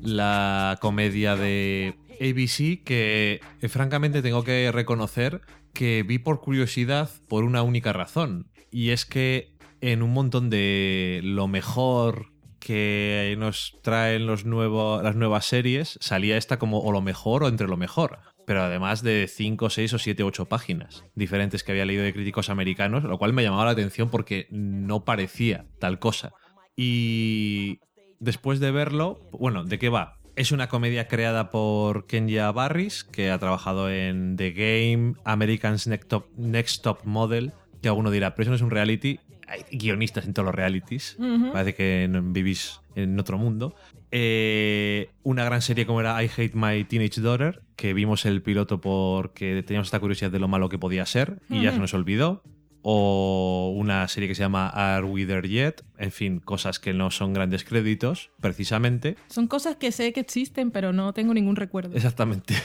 la 0.00 0.78
comedia 0.80 1.34
de 1.34 1.96
ABC 2.20 2.84
que 2.84 3.40
eh, 3.60 3.68
francamente 3.68 4.22
tengo 4.22 4.44
que 4.44 4.70
reconocer 4.72 5.40
que 5.72 6.04
vi 6.04 6.18
por 6.18 6.40
curiosidad 6.40 7.10
por 7.28 7.44
una 7.44 7.62
única 7.62 7.92
razón, 7.92 8.50
y 8.70 8.90
es 8.90 9.04
que 9.04 9.52
en 9.80 10.02
un 10.02 10.12
montón 10.12 10.50
de 10.50 11.20
lo 11.24 11.48
mejor 11.48 12.29
que 12.70 13.34
nos 13.36 13.76
traen 13.82 14.28
las 14.28 14.44
nuevas 14.44 15.44
series, 15.44 15.98
salía 16.00 16.36
esta 16.36 16.60
como 16.60 16.78
o 16.78 16.92
lo 16.92 17.02
mejor 17.02 17.42
o 17.42 17.48
entre 17.48 17.66
lo 17.66 17.76
mejor. 17.76 18.20
Pero 18.46 18.62
además 18.62 19.02
de 19.02 19.26
5, 19.28 19.70
6 19.70 19.94
o 19.94 19.98
7, 19.98 20.22
8 20.22 20.44
páginas 20.44 21.04
diferentes 21.16 21.64
que 21.64 21.72
había 21.72 21.84
leído 21.84 22.04
de 22.04 22.12
críticos 22.12 22.48
americanos, 22.48 23.02
lo 23.02 23.18
cual 23.18 23.32
me 23.32 23.42
llamaba 23.42 23.64
la 23.64 23.72
atención 23.72 24.08
porque 24.08 24.46
no 24.52 25.04
parecía 25.04 25.66
tal 25.80 25.98
cosa. 25.98 26.32
Y 26.76 27.80
después 28.20 28.60
de 28.60 28.70
verlo, 28.70 29.18
bueno, 29.32 29.64
¿de 29.64 29.80
qué 29.80 29.88
va? 29.88 30.20
Es 30.36 30.52
una 30.52 30.68
comedia 30.68 31.08
creada 31.08 31.50
por 31.50 32.06
Kenya 32.06 32.52
Barris, 32.52 33.02
que 33.02 33.32
ha 33.32 33.38
trabajado 33.40 33.90
en 33.90 34.36
The 34.36 34.52
Game, 34.52 35.14
American's 35.24 35.88
Next 35.88 36.08
Top, 36.08 36.26
Next 36.36 36.84
Top 36.84 37.00
Model, 37.02 37.50
que 37.82 37.88
alguno 37.88 38.12
dirá, 38.12 38.36
pero 38.36 38.44
eso 38.44 38.50
no 38.50 38.56
es 38.56 38.62
un 38.62 38.70
reality. 38.70 39.18
Hay 39.50 39.64
guionistas 39.76 40.26
en 40.26 40.32
todos 40.32 40.46
los 40.46 40.54
realities. 40.54 41.18
Parece 41.52 41.74
que 41.74 42.08
vivís 42.24 42.80
en 42.94 43.18
otro 43.18 43.36
mundo. 43.36 43.74
Eh, 44.12 45.10
una 45.22 45.44
gran 45.44 45.60
serie 45.60 45.86
como 45.86 46.00
era 46.00 46.22
I 46.22 46.30
Hate 46.34 46.54
My 46.54 46.84
Teenage 46.84 47.20
Daughter, 47.20 47.62
que 47.76 47.92
vimos 47.92 48.24
el 48.26 48.42
piloto 48.42 48.80
porque 48.80 49.62
teníamos 49.66 49.88
esta 49.88 50.00
curiosidad 50.00 50.30
de 50.30 50.38
lo 50.38 50.48
malo 50.48 50.68
que 50.68 50.78
podía 50.78 51.04
ser 51.04 51.40
y 51.48 51.62
ya 51.62 51.72
se 51.72 51.78
nos 51.78 51.94
olvidó. 51.94 52.42
O 52.82 53.74
una 53.76 54.08
serie 54.08 54.26
que 54.26 54.34
se 54.34 54.40
llama 54.40 54.68
Are 54.68 55.04
We 55.04 55.26
There 55.26 55.46
Yet? 55.46 55.84
En 55.98 56.12
fin, 56.12 56.40
cosas 56.40 56.78
que 56.78 56.94
no 56.94 57.10
son 57.10 57.34
grandes 57.34 57.62
créditos, 57.62 58.30
precisamente. 58.40 59.16
Son 59.28 59.48
cosas 59.48 59.76
que 59.76 59.92
sé 59.92 60.14
que 60.14 60.20
existen, 60.20 60.70
pero 60.70 60.92
no 60.94 61.12
tengo 61.12 61.34
ningún 61.34 61.56
recuerdo. 61.56 61.94
Exactamente. 61.94 62.54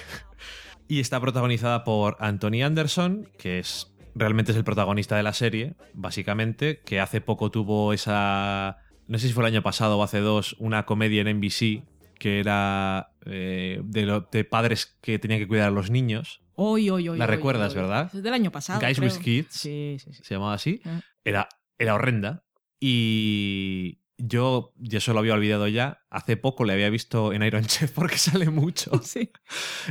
Y 0.87 0.99
está 0.99 1.19
protagonizada 1.19 1.83
por 1.83 2.15
Anthony 2.19 2.61
Anderson, 2.63 3.27
que 3.39 3.57
es 3.57 3.91
realmente 4.15 4.51
es 4.51 4.57
el 4.57 4.63
protagonista 4.63 5.15
de 5.17 5.23
la 5.23 5.33
serie, 5.33 5.75
básicamente, 5.93 6.81
que 6.85 6.99
hace 6.99 7.21
poco 7.21 7.51
tuvo 7.51 7.93
esa, 7.93 8.77
no 9.07 9.19
sé 9.19 9.27
si 9.27 9.33
fue 9.33 9.43
el 9.43 9.53
año 9.53 9.61
pasado 9.61 9.97
o 9.99 10.03
hace 10.03 10.19
dos, 10.19 10.55
una 10.59 10.85
comedia 10.85 11.21
en 11.21 11.37
NBC 11.37 11.83
que 12.17 12.39
era 12.39 13.11
eh, 13.25 13.81
de, 13.83 14.05
lo- 14.05 14.21
de 14.31 14.45
padres 14.45 14.97
que 15.01 15.19
tenían 15.19 15.39
que 15.41 15.47
cuidar 15.47 15.67
a 15.67 15.71
los 15.71 15.91
niños. 15.91 16.41
Hoy, 16.53 16.89
hoy, 16.89 17.09
hoy. 17.09 17.17
La 17.17 17.25
hoy, 17.25 17.31
recuerdas, 17.31 17.73
hoy. 17.73 17.81
¿verdad? 17.81 18.09
Es 18.13 18.23
del 18.23 18.33
año 18.33 18.51
pasado. 18.51 18.79
Guys 18.79 18.97
creo. 18.97 19.11
with 19.11 19.19
Kids. 19.19 19.47
Sí, 19.51 19.97
sí, 19.99 20.13
sí. 20.13 20.23
Se 20.23 20.33
llamaba 20.35 20.53
así. 20.53 20.79
Ah. 20.85 21.01
Era, 21.25 21.49
era 21.77 21.95
horrenda. 21.95 22.45
Y 22.79 23.99
yo 24.17 24.71
ya 24.77 24.99
eso 24.99 25.11
lo 25.11 25.19
había 25.19 25.33
olvidado 25.33 25.67
ya. 25.67 25.99
Hace 26.09 26.37
poco 26.37 26.63
le 26.63 26.71
había 26.71 26.89
visto 26.89 27.33
en 27.33 27.43
Iron 27.43 27.65
Chef 27.67 27.91
porque 27.91 28.17
sale 28.17 28.49
mucho. 28.49 28.91
Sí. 29.03 29.31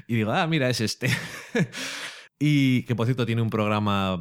Y 0.08 0.14
digo, 0.14 0.32
ah, 0.32 0.46
mira, 0.46 0.70
es 0.70 0.80
este. 0.80 1.10
Y 2.38 2.82
que 2.84 2.94
por 2.94 3.06
cierto 3.06 3.26
tiene 3.26 3.42
un 3.42 3.50
programa 3.50 4.18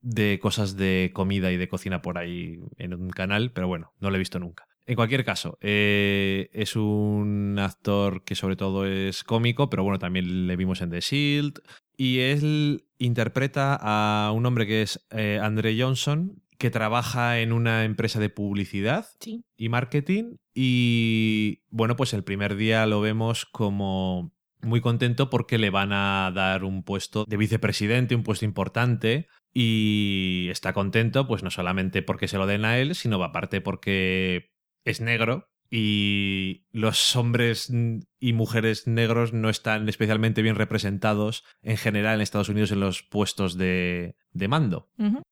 de 0.00 0.38
cosas 0.40 0.76
de 0.76 1.10
comida 1.12 1.50
y 1.52 1.56
de 1.56 1.68
cocina 1.68 2.00
por 2.02 2.18
ahí 2.18 2.60
en 2.76 2.94
un 2.94 3.10
canal, 3.10 3.50
pero 3.52 3.66
bueno, 3.66 3.92
no 4.00 4.10
lo 4.10 4.16
he 4.16 4.20
visto 4.20 4.38
nunca. 4.38 4.66
En 4.88 4.94
cualquier 4.94 5.24
caso, 5.24 5.58
eh, 5.60 6.48
es 6.52 6.76
un 6.76 7.56
actor 7.58 8.22
que 8.22 8.36
sobre 8.36 8.54
todo 8.54 8.86
es 8.86 9.24
cómico, 9.24 9.68
pero 9.68 9.82
bueno, 9.82 9.98
también 9.98 10.46
le 10.46 10.54
vimos 10.54 10.80
en 10.80 10.90
The 10.90 11.00
Shield. 11.00 11.58
Y 11.96 12.20
él 12.20 12.84
interpreta 12.98 13.76
a 13.80 14.30
un 14.30 14.46
hombre 14.46 14.64
que 14.66 14.82
es 14.82 15.04
eh, 15.10 15.40
Andre 15.42 15.76
Johnson, 15.76 16.40
que 16.56 16.70
trabaja 16.70 17.40
en 17.40 17.52
una 17.52 17.84
empresa 17.84 18.20
de 18.20 18.30
publicidad 18.30 19.06
Sí. 19.18 19.42
y 19.56 19.68
marketing. 19.70 20.36
Y 20.54 21.62
bueno, 21.70 21.96
pues 21.96 22.14
el 22.14 22.22
primer 22.22 22.54
día 22.54 22.86
lo 22.86 23.00
vemos 23.00 23.44
como 23.44 24.32
muy 24.62 24.80
contento 24.80 25.30
porque 25.30 25.58
le 25.58 25.70
van 25.70 25.92
a 25.92 26.30
dar 26.34 26.64
un 26.64 26.82
puesto 26.82 27.24
de 27.26 27.36
vicepresidente, 27.36 28.14
un 28.14 28.22
puesto 28.22 28.44
importante. 28.44 29.28
Y 29.52 30.48
está 30.50 30.72
contento, 30.72 31.26
pues 31.26 31.42
no 31.42 31.50
solamente 31.50 32.02
porque 32.02 32.28
se 32.28 32.36
lo 32.36 32.46
den 32.46 32.64
a 32.64 32.78
él, 32.78 32.94
sino 32.94 33.22
aparte 33.22 33.60
porque 33.60 34.50
es 34.84 35.00
negro 35.00 35.48
y 35.70 36.66
los 36.70 37.16
hombres 37.16 37.72
y 38.20 38.32
mujeres 38.32 38.86
negros 38.86 39.32
no 39.32 39.48
están 39.48 39.88
especialmente 39.88 40.42
bien 40.42 40.54
representados 40.54 41.44
en 41.62 41.76
general 41.76 42.16
en 42.16 42.20
Estados 42.20 42.48
Unidos 42.48 42.70
en 42.70 42.80
los 42.80 43.02
puestos 43.02 43.56
de, 43.56 44.14
de 44.32 44.48
mando 44.48 44.90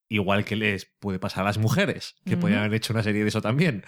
igual 0.09 0.45
que 0.45 0.55
les 0.55 0.85
puede 0.99 1.19
pasar 1.19 1.43
a 1.43 1.45
las 1.45 1.57
mujeres, 1.57 2.15
que 2.25 2.33
Ujú. 2.33 2.41
podrían 2.41 2.61
haber 2.61 2.75
hecho 2.75 2.93
una 2.93 3.03
serie 3.03 3.23
de 3.23 3.29
eso 3.29 3.41
también. 3.41 3.83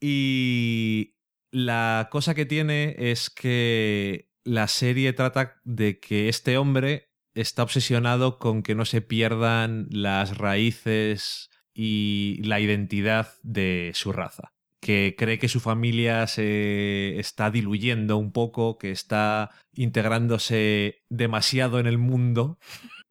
Y 0.00 1.16
la 1.50 2.08
cosa 2.10 2.34
que 2.34 2.46
tiene 2.46 2.94
es 2.98 3.30
que 3.30 4.28
la 4.44 4.68
serie 4.68 5.12
trata 5.12 5.60
de 5.64 5.98
que 5.98 6.28
este 6.28 6.58
hombre 6.58 7.10
está 7.34 7.62
obsesionado 7.62 8.38
con 8.38 8.62
que 8.62 8.74
no 8.74 8.84
se 8.84 9.00
pierdan 9.00 9.88
las 9.90 10.38
raíces 10.38 11.50
y 11.72 12.40
la 12.44 12.60
identidad 12.60 13.34
de 13.42 13.90
su 13.94 14.12
raza 14.12 14.54
que 14.84 15.14
cree 15.16 15.38
que 15.38 15.48
su 15.48 15.60
familia 15.60 16.26
se 16.26 17.18
está 17.18 17.50
diluyendo 17.50 18.18
un 18.18 18.32
poco, 18.32 18.76
que 18.76 18.90
está 18.90 19.50
integrándose 19.72 21.06
demasiado 21.08 21.80
en 21.80 21.86
el 21.86 21.96
mundo, 21.96 22.58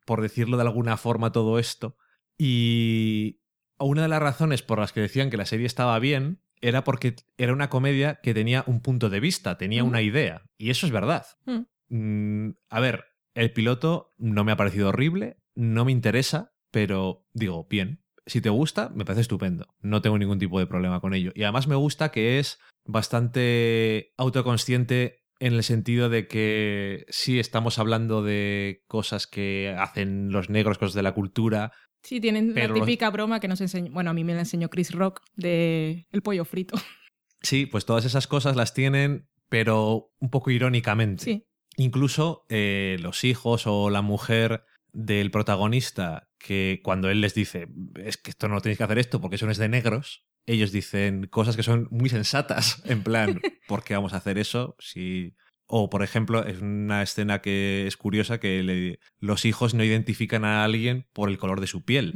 por 0.05 0.21
decirlo 0.21 0.57
de 0.57 0.63
alguna 0.63 0.97
forma 0.97 1.31
todo 1.31 1.57
esto. 1.57 1.97
Y 2.37 3.39
una 3.79 4.03
de 4.03 4.07
las 4.07 4.21
razones 4.21 4.61
por 4.61 4.77
las 4.77 4.93
que 4.93 5.01
decían 5.01 5.31
que 5.31 5.37
la 5.37 5.47
serie 5.47 5.65
estaba 5.65 5.97
bien 5.97 6.42
era 6.63 6.83
porque 6.83 7.15
era 7.37 7.53
una 7.53 7.69
comedia 7.69 8.19
que 8.23 8.33
tenía 8.33 8.63
un 8.67 8.81
punto 8.81 9.09
de 9.09 9.19
vista, 9.19 9.57
tenía 9.57 9.83
Mm. 9.83 9.87
una 9.87 10.01
idea. 10.01 10.43
Y 10.57 10.69
eso 10.69 10.85
es 10.85 10.91
verdad. 10.91 11.25
Mm. 11.45 11.65
Mm, 11.89 12.55
a 12.69 12.79
ver, 12.79 13.03
el 13.35 13.51
piloto 13.51 14.13
no 14.17 14.43
me 14.43 14.51
ha 14.53 14.55
parecido 14.57 14.89
horrible, 14.89 15.37
no 15.55 15.85
me 15.85 15.91
interesa, 15.91 16.53
pero 16.71 17.27
digo, 17.33 17.67
bien. 17.69 17.99
Si 18.25 18.39
te 18.39 18.49
gusta, 18.49 18.89
me 18.95 19.03
parece 19.03 19.21
estupendo. 19.21 19.67
No 19.81 20.01
tengo 20.01 20.17
ningún 20.17 20.39
tipo 20.39 20.57
de 20.57 20.65
problema 20.65 21.01
con 21.01 21.13
ello. 21.13 21.33
Y 21.35 21.43
además 21.43 21.67
me 21.67 21.75
gusta 21.75 22.09
que 22.11 22.39
es 22.39 22.57
bastante 22.85 24.13
autoconsciente 24.17 25.23
en 25.39 25.53
el 25.53 25.63
sentido 25.63 26.07
de 26.09 26.27
que 26.27 27.05
sí 27.09 27.37
estamos 27.39 27.79
hablando 27.79 28.23
de 28.23 28.83
cosas 28.87 29.27
que 29.27 29.75
hacen 29.77 30.31
los 30.31 30.49
negros, 30.49 30.77
cosas 30.77 30.93
de 30.93 31.03
la 31.03 31.13
cultura. 31.13 31.73
Sí, 32.03 32.19
tienen 32.19 32.53
Pero 32.53 32.67
la 32.73 32.77
los- 32.79 32.85
típica 32.85 33.09
broma 33.09 33.39
que 33.39 33.47
nos 33.47 33.61
enseñó. 33.61 33.91
Bueno, 33.91 34.09
a 34.09 34.13
mí 34.13 34.23
me 34.23 34.33
la 34.33 34.39
enseñó 34.41 34.69
Chris 34.69 34.91
Rock 34.91 35.21
de 35.35 36.05
el 36.11 36.21
pollo 36.21 36.45
frito. 36.45 36.75
Sí, 37.45 37.65
pues 37.65 37.85
todas 37.85 38.05
esas 38.05 38.25
cosas 38.25 38.55
las 38.55 38.73
tienen, 38.73 39.27
pero 39.49 40.13
un 40.19 40.29
poco 40.29 40.49
irónicamente. 40.49 41.23
Sí. 41.25 41.45
incluso 41.75 42.45
eh, 42.47 42.95
los 43.01 43.25
hijos 43.25 43.63
o 43.67 43.89
la 43.89 44.01
mujer 44.01 44.63
del 44.93 45.29
protagonista, 45.29 46.29
que 46.39 46.79
cuando 46.83 47.09
él 47.09 47.19
les 47.19 47.33
dice, 47.33 47.67
es 47.95 48.15
que 48.15 48.29
esto 48.29 48.47
no 48.47 48.61
tenéis 48.61 48.77
que 48.77 48.85
hacer 48.85 48.97
esto 48.97 49.19
porque 49.19 49.35
eso 49.35 49.45
no 49.45 49.51
es 49.51 49.57
de 49.57 49.67
negros, 49.67 50.23
ellos 50.45 50.71
dicen 50.71 51.27
cosas 51.27 51.57
que 51.57 51.63
son 51.63 51.89
muy 51.91 52.07
sensatas, 52.09 52.81
en 52.85 53.03
plan, 53.03 53.41
¿por 53.67 53.83
qué 53.83 53.93
vamos 53.95 54.13
a 54.13 54.17
hacer 54.17 54.37
eso? 54.37 54.77
Si... 54.79 55.35
O, 55.65 55.89
por 55.89 56.03
ejemplo, 56.03 56.45
es 56.45 56.61
una 56.61 57.01
escena 57.01 57.41
que 57.41 57.87
es 57.87 57.97
curiosa 57.97 58.39
que 58.39 58.61
le- 58.63 58.99
los 59.19 59.45
hijos 59.45 59.73
no 59.73 59.83
identifican 59.83 60.43
a 60.45 60.63
alguien 60.63 61.07
por 61.13 61.29
el 61.29 61.37
color 61.37 61.61
de 61.61 61.67
su 61.67 61.83
piel. 61.83 62.13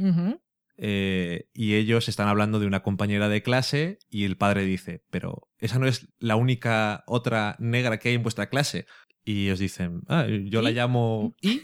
Eh, 0.80 1.48
y 1.54 1.74
ellos 1.74 2.08
están 2.08 2.28
hablando 2.28 2.60
de 2.60 2.66
una 2.66 2.82
compañera 2.84 3.28
de 3.28 3.42
clase 3.42 3.98
y 4.08 4.24
el 4.24 4.36
padre 4.36 4.64
dice, 4.64 5.02
pero 5.10 5.48
esa 5.58 5.78
no 5.80 5.88
es 5.88 6.08
la 6.20 6.36
única 6.36 7.02
otra 7.08 7.56
negra 7.58 7.98
que 7.98 8.10
hay 8.10 8.14
en 8.14 8.22
vuestra 8.22 8.48
clase. 8.48 8.86
Y 9.24 9.46
ellos 9.46 9.58
dicen, 9.58 10.02
ah, 10.08 10.26
yo 10.28 10.62
la 10.62 10.70
¿Y? 10.70 10.74
llamo 10.74 11.34
I. 11.42 11.62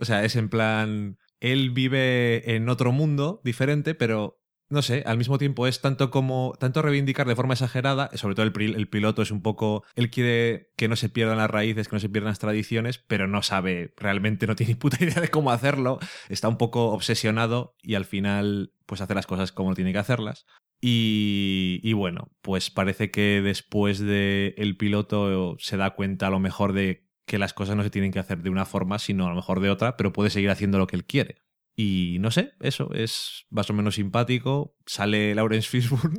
O 0.00 0.04
sea, 0.04 0.24
es 0.24 0.36
en 0.36 0.48
plan, 0.50 1.16
él 1.40 1.70
vive 1.70 2.54
en 2.54 2.68
otro 2.68 2.92
mundo 2.92 3.40
diferente, 3.42 3.94
pero 3.94 4.41
no 4.72 4.80
sé, 4.80 5.02
al 5.06 5.18
mismo 5.18 5.36
tiempo 5.36 5.66
es 5.66 5.82
tanto 5.82 6.10
como, 6.10 6.54
tanto 6.58 6.80
reivindicar 6.80 7.28
de 7.28 7.36
forma 7.36 7.52
exagerada, 7.52 8.10
sobre 8.14 8.34
todo 8.34 8.46
el, 8.46 8.88
piloto 8.88 9.20
es 9.20 9.30
un 9.30 9.42
poco, 9.42 9.84
él 9.94 10.10
quiere 10.10 10.70
que 10.76 10.88
no 10.88 10.96
se 10.96 11.10
pierdan 11.10 11.36
las 11.36 11.50
raíces, 11.50 11.88
que 11.88 11.96
no 11.96 12.00
se 12.00 12.08
pierdan 12.08 12.30
las 12.30 12.38
tradiciones, 12.38 12.96
pero 12.98 13.28
no 13.28 13.42
sabe, 13.42 13.92
realmente 13.98 14.46
no 14.46 14.56
tiene 14.56 14.72
ni 14.72 14.78
puta 14.78 14.96
idea 15.04 15.20
de 15.20 15.28
cómo 15.28 15.50
hacerlo, 15.50 15.98
está 16.30 16.48
un 16.48 16.56
poco 16.56 16.90
obsesionado 16.92 17.76
y 17.82 17.96
al 17.96 18.06
final 18.06 18.72
pues 18.86 19.02
hace 19.02 19.14
las 19.14 19.26
cosas 19.26 19.52
como 19.52 19.74
tiene 19.74 19.92
que 19.92 19.98
hacerlas. 19.98 20.46
Y, 20.80 21.80
y 21.84 21.92
bueno, 21.92 22.32
pues 22.40 22.70
parece 22.70 23.10
que 23.10 23.40
después 23.42 24.00
de 24.00 24.54
el 24.56 24.76
piloto 24.76 25.54
se 25.58 25.76
da 25.76 25.90
cuenta 25.90 26.26
a 26.26 26.30
lo 26.30 26.40
mejor 26.40 26.72
de 26.72 27.06
que 27.26 27.38
las 27.38 27.52
cosas 27.52 27.76
no 27.76 27.84
se 27.84 27.90
tienen 27.90 28.10
que 28.10 28.18
hacer 28.18 28.42
de 28.42 28.50
una 28.50 28.64
forma, 28.64 28.98
sino 28.98 29.26
a 29.26 29.30
lo 29.30 29.36
mejor 29.36 29.60
de 29.60 29.70
otra, 29.70 29.96
pero 29.96 30.12
puede 30.12 30.30
seguir 30.30 30.50
haciendo 30.50 30.78
lo 30.78 30.86
que 30.86 30.96
él 30.96 31.04
quiere. 31.04 31.42
Y 31.74 32.18
no 32.20 32.30
sé, 32.30 32.52
eso 32.60 32.92
es 32.92 33.46
más 33.50 33.70
o 33.70 33.72
menos 33.72 33.94
simpático. 33.94 34.76
Sale 34.86 35.34
Lawrence 35.34 35.68
Fishburne 35.68 36.18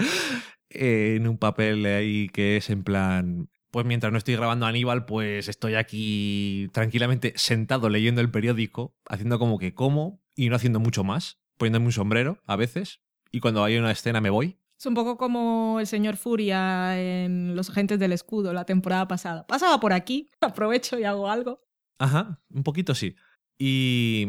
en 0.70 1.26
un 1.26 1.38
papel 1.38 1.86
ahí 1.86 2.28
que 2.28 2.56
es 2.56 2.70
en 2.70 2.84
plan. 2.84 3.48
Pues 3.70 3.84
mientras 3.84 4.12
no 4.12 4.18
estoy 4.18 4.36
grabando 4.36 4.66
a 4.66 4.70
Aníbal, 4.70 5.06
pues 5.06 5.48
estoy 5.48 5.74
aquí 5.74 6.68
tranquilamente 6.72 7.32
sentado 7.36 7.88
leyendo 7.88 8.20
el 8.20 8.30
periódico, 8.30 8.96
haciendo 9.08 9.38
como 9.38 9.58
que 9.58 9.74
como 9.74 10.22
y 10.34 10.48
no 10.48 10.56
haciendo 10.56 10.80
mucho 10.80 11.04
más, 11.04 11.38
poniéndome 11.56 11.86
un 11.86 11.92
sombrero 11.92 12.42
a 12.46 12.56
veces. 12.56 13.00
Y 13.32 13.40
cuando 13.40 13.64
hay 13.64 13.76
una 13.76 13.90
escena 13.90 14.20
me 14.20 14.30
voy. 14.30 14.58
Es 14.78 14.84
un 14.84 14.94
poco 14.94 15.16
como 15.16 15.80
el 15.80 15.86
señor 15.86 16.16
Furia 16.16 16.98
en 16.98 17.56
Los 17.56 17.70
Agentes 17.70 17.98
del 17.98 18.12
Escudo 18.12 18.52
la 18.52 18.66
temporada 18.66 19.08
pasada. 19.08 19.46
Pasaba 19.46 19.80
por 19.80 19.92
aquí, 19.94 20.30
aprovecho 20.40 20.98
y 20.98 21.04
hago 21.04 21.30
algo. 21.30 21.60
Ajá, 21.98 22.42
un 22.50 22.62
poquito 22.62 22.94
sí. 22.94 23.16
Y, 23.58 24.26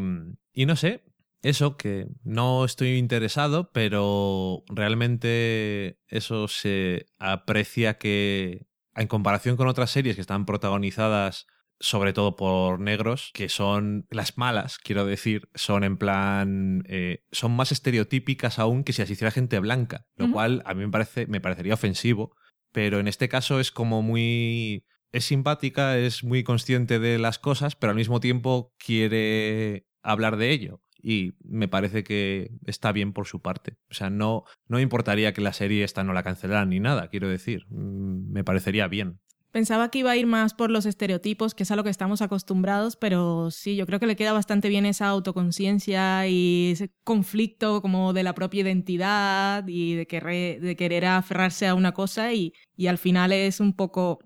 y 0.53 0.65
no 0.65 0.75
sé, 0.75 1.03
eso 1.41 1.77
que 1.77 2.07
no 2.23 2.65
estoy 2.65 2.97
interesado, 2.97 3.71
pero 3.71 4.63
realmente 4.69 5.99
eso 6.07 6.47
se 6.47 7.07
aprecia 7.19 7.97
que 7.97 8.67
en 8.95 9.07
comparación 9.07 9.57
con 9.57 9.67
otras 9.67 9.91
series 9.91 10.15
que 10.15 10.21
están 10.21 10.45
protagonizadas 10.45 11.47
sobre 11.79 12.13
todo 12.13 12.35
por 12.35 12.79
negros, 12.79 13.31
que 13.33 13.49
son 13.49 14.07
las 14.09 14.37
malas, 14.37 14.77
quiero 14.79 15.05
decir, 15.05 15.49
son 15.53 15.83
en 15.83 15.97
plan, 15.97 16.83
eh, 16.87 17.23
son 17.31 17.55
más 17.55 17.71
estereotípicas 17.71 18.57
aún 18.57 18.83
que 18.83 18.93
si 18.93 19.01
las 19.01 19.11
hiciera 19.11 19.31
gente 19.31 19.59
blanca, 19.59 20.07
lo 20.15 20.31
cual 20.31 20.63
a 20.65 20.73
mí 20.73 20.85
me, 20.85 20.91
parece, 20.91 21.27
me 21.27 21.39
parecería 21.39 21.75
ofensivo, 21.75 22.35
pero 22.71 22.99
en 22.99 23.07
este 23.07 23.29
caso 23.29 23.59
es 23.59 23.71
como 23.71 24.01
muy 24.01 24.85
es 25.11 25.25
simpática, 25.25 25.97
es 25.97 26.23
muy 26.23 26.43
consciente 26.43 26.99
de 26.99 27.17
las 27.17 27.39
cosas, 27.39 27.75
pero 27.75 27.91
al 27.91 27.97
mismo 27.97 28.19
tiempo 28.19 28.73
quiere 28.77 29.87
hablar 30.03 30.37
de 30.37 30.51
ello. 30.51 30.81
Y 31.01 31.33
me 31.43 31.67
parece 31.67 32.03
que 32.03 32.51
está 32.65 32.91
bien 32.91 33.13
por 33.13 33.27
su 33.27 33.41
parte. 33.41 33.77
O 33.89 33.93
sea, 33.93 34.09
no, 34.09 34.43
no 34.67 34.79
importaría 34.79 35.33
que 35.33 35.41
la 35.41 35.53
serie 35.53 35.83
esta 35.83 36.03
no 36.03 36.13
la 36.13 36.23
cancelaran 36.23 36.69
ni 36.69 36.79
nada, 36.79 37.07
quiero 37.09 37.29
decir. 37.29 37.65
Mm, 37.69 38.31
Me 38.31 38.43
parecería 38.43 38.87
bien. 38.87 39.19
Pensaba 39.51 39.89
que 39.89 39.99
iba 39.99 40.11
a 40.11 40.17
ir 40.17 40.27
más 40.27 40.53
por 40.53 40.69
los 40.69 40.85
estereotipos, 40.85 41.55
que 41.55 41.63
es 41.63 41.71
a 41.71 41.75
lo 41.75 41.83
que 41.83 41.89
estamos 41.89 42.21
acostumbrados, 42.21 42.95
pero 42.95 43.49
sí, 43.49 43.75
yo 43.75 43.85
creo 43.85 43.99
que 43.99 44.05
le 44.05 44.15
queda 44.15 44.33
bastante 44.33 44.67
bien 44.67 44.85
esa 44.85 45.07
autoconciencia 45.07 46.27
y 46.27 46.71
ese 46.73 46.91
conflicto 47.03 47.81
como 47.81 48.11
de 48.13 48.23
la 48.23 48.35
propia 48.35 48.61
identidad 48.61 49.65
y 49.67 49.95
de, 49.95 50.05
querer, 50.05 50.59
de 50.59 50.75
querer 50.75 51.05
aferrarse 51.05 51.65
a 51.65 51.75
una 51.75 51.93
cosa 51.93 52.33
y, 52.33 52.53
y 52.77 52.87
al 52.87 52.99
final 52.99 53.31
es 53.31 53.59
un 53.59 53.73
poco, 53.73 54.19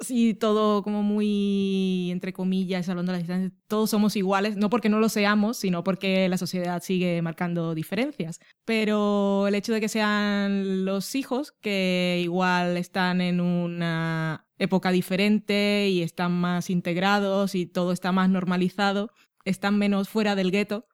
sí, 0.00 0.32
todo 0.32 0.82
como 0.82 1.02
muy, 1.02 2.10
entre 2.10 2.32
comillas, 2.32 2.88
hablando 2.88 3.12
de 3.12 3.18
la 3.18 3.22
distancia, 3.22 3.52
todos 3.68 3.90
somos 3.90 4.16
iguales, 4.16 4.56
no 4.56 4.70
porque 4.70 4.88
no 4.88 4.98
lo 4.98 5.10
seamos, 5.10 5.58
sino 5.58 5.84
porque 5.84 6.26
la 6.30 6.38
sociedad 6.38 6.82
sigue 6.82 7.20
marcando 7.20 7.74
diferencias. 7.74 8.40
Pero 8.64 9.46
el 9.46 9.54
hecho 9.54 9.74
de 9.74 9.80
que 9.82 9.90
sean 9.90 10.86
los 10.86 11.14
hijos, 11.14 11.52
que 11.52 12.20
igual 12.22 12.78
están 12.78 13.20
en 13.20 13.42
una 13.42 14.46
época 14.56 14.90
diferente 14.90 15.88
y 15.90 16.00
están 16.00 16.32
más 16.32 16.70
integrados 16.70 17.54
y 17.54 17.66
todo 17.66 17.92
está 17.92 18.10
más 18.10 18.30
normalizado, 18.30 19.10
están 19.44 19.76
menos 19.78 20.08
fuera 20.08 20.34
del 20.34 20.50
gueto. 20.50 20.86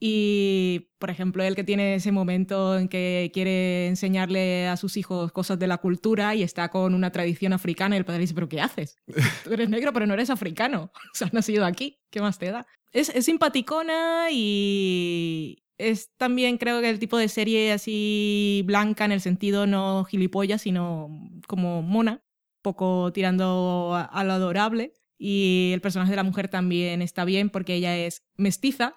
Y, 0.00 0.90
por 0.98 1.10
ejemplo, 1.10 1.42
él 1.42 1.56
que 1.56 1.64
tiene 1.64 1.96
ese 1.96 2.12
momento 2.12 2.78
en 2.78 2.88
que 2.88 3.30
quiere 3.34 3.88
enseñarle 3.88 4.68
a 4.68 4.76
sus 4.76 4.96
hijos 4.96 5.32
cosas 5.32 5.58
de 5.58 5.66
la 5.66 5.78
cultura 5.78 6.34
y 6.36 6.42
está 6.42 6.68
con 6.68 6.94
una 6.94 7.10
tradición 7.10 7.52
africana 7.52 7.96
y 7.96 7.98
el 7.98 8.04
padre 8.04 8.20
dice, 8.20 8.34
pero 8.34 8.48
¿qué 8.48 8.60
haces? 8.60 8.96
Tú 9.44 9.52
eres 9.52 9.68
negro, 9.68 9.92
pero 9.92 10.06
no 10.06 10.14
eres 10.14 10.30
africano. 10.30 10.92
O 11.12 11.16
sea, 11.18 11.26
has 11.26 11.32
nacido 11.32 11.64
aquí. 11.64 11.98
¿Qué 12.10 12.20
más 12.20 12.38
te 12.38 12.50
da? 12.50 12.66
Es, 12.92 13.08
es 13.08 13.24
simpaticona 13.24 14.28
y 14.30 15.64
es 15.78 16.10
también 16.16 16.58
creo 16.58 16.80
que 16.80 16.90
el 16.90 16.98
tipo 16.98 17.18
de 17.18 17.28
serie 17.28 17.72
así 17.72 18.62
blanca 18.66 19.04
en 19.04 19.12
el 19.12 19.20
sentido 19.20 19.66
no 19.66 20.04
gilipollas, 20.04 20.62
sino 20.62 21.08
como 21.48 21.82
mona, 21.82 22.22
poco 22.62 23.12
tirando 23.12 23.94
a, 23.94 24.02
a 24.02 24.24
lo 24.24 24.32
adorable. 24.32 24.92
Y 25.18 25.70
el 25.74 25.80
personaje 25.80 26.10
de 26.10 26.16
la 26.16 26.22
mujer 26.22 26.48
también 26.48 27.02
está 27.02 27.24
bien 27.24 27.50
porque 27.50 27.74
ella 27.74 27.96
es 27.96 28.22
mestiza 28.36 28.94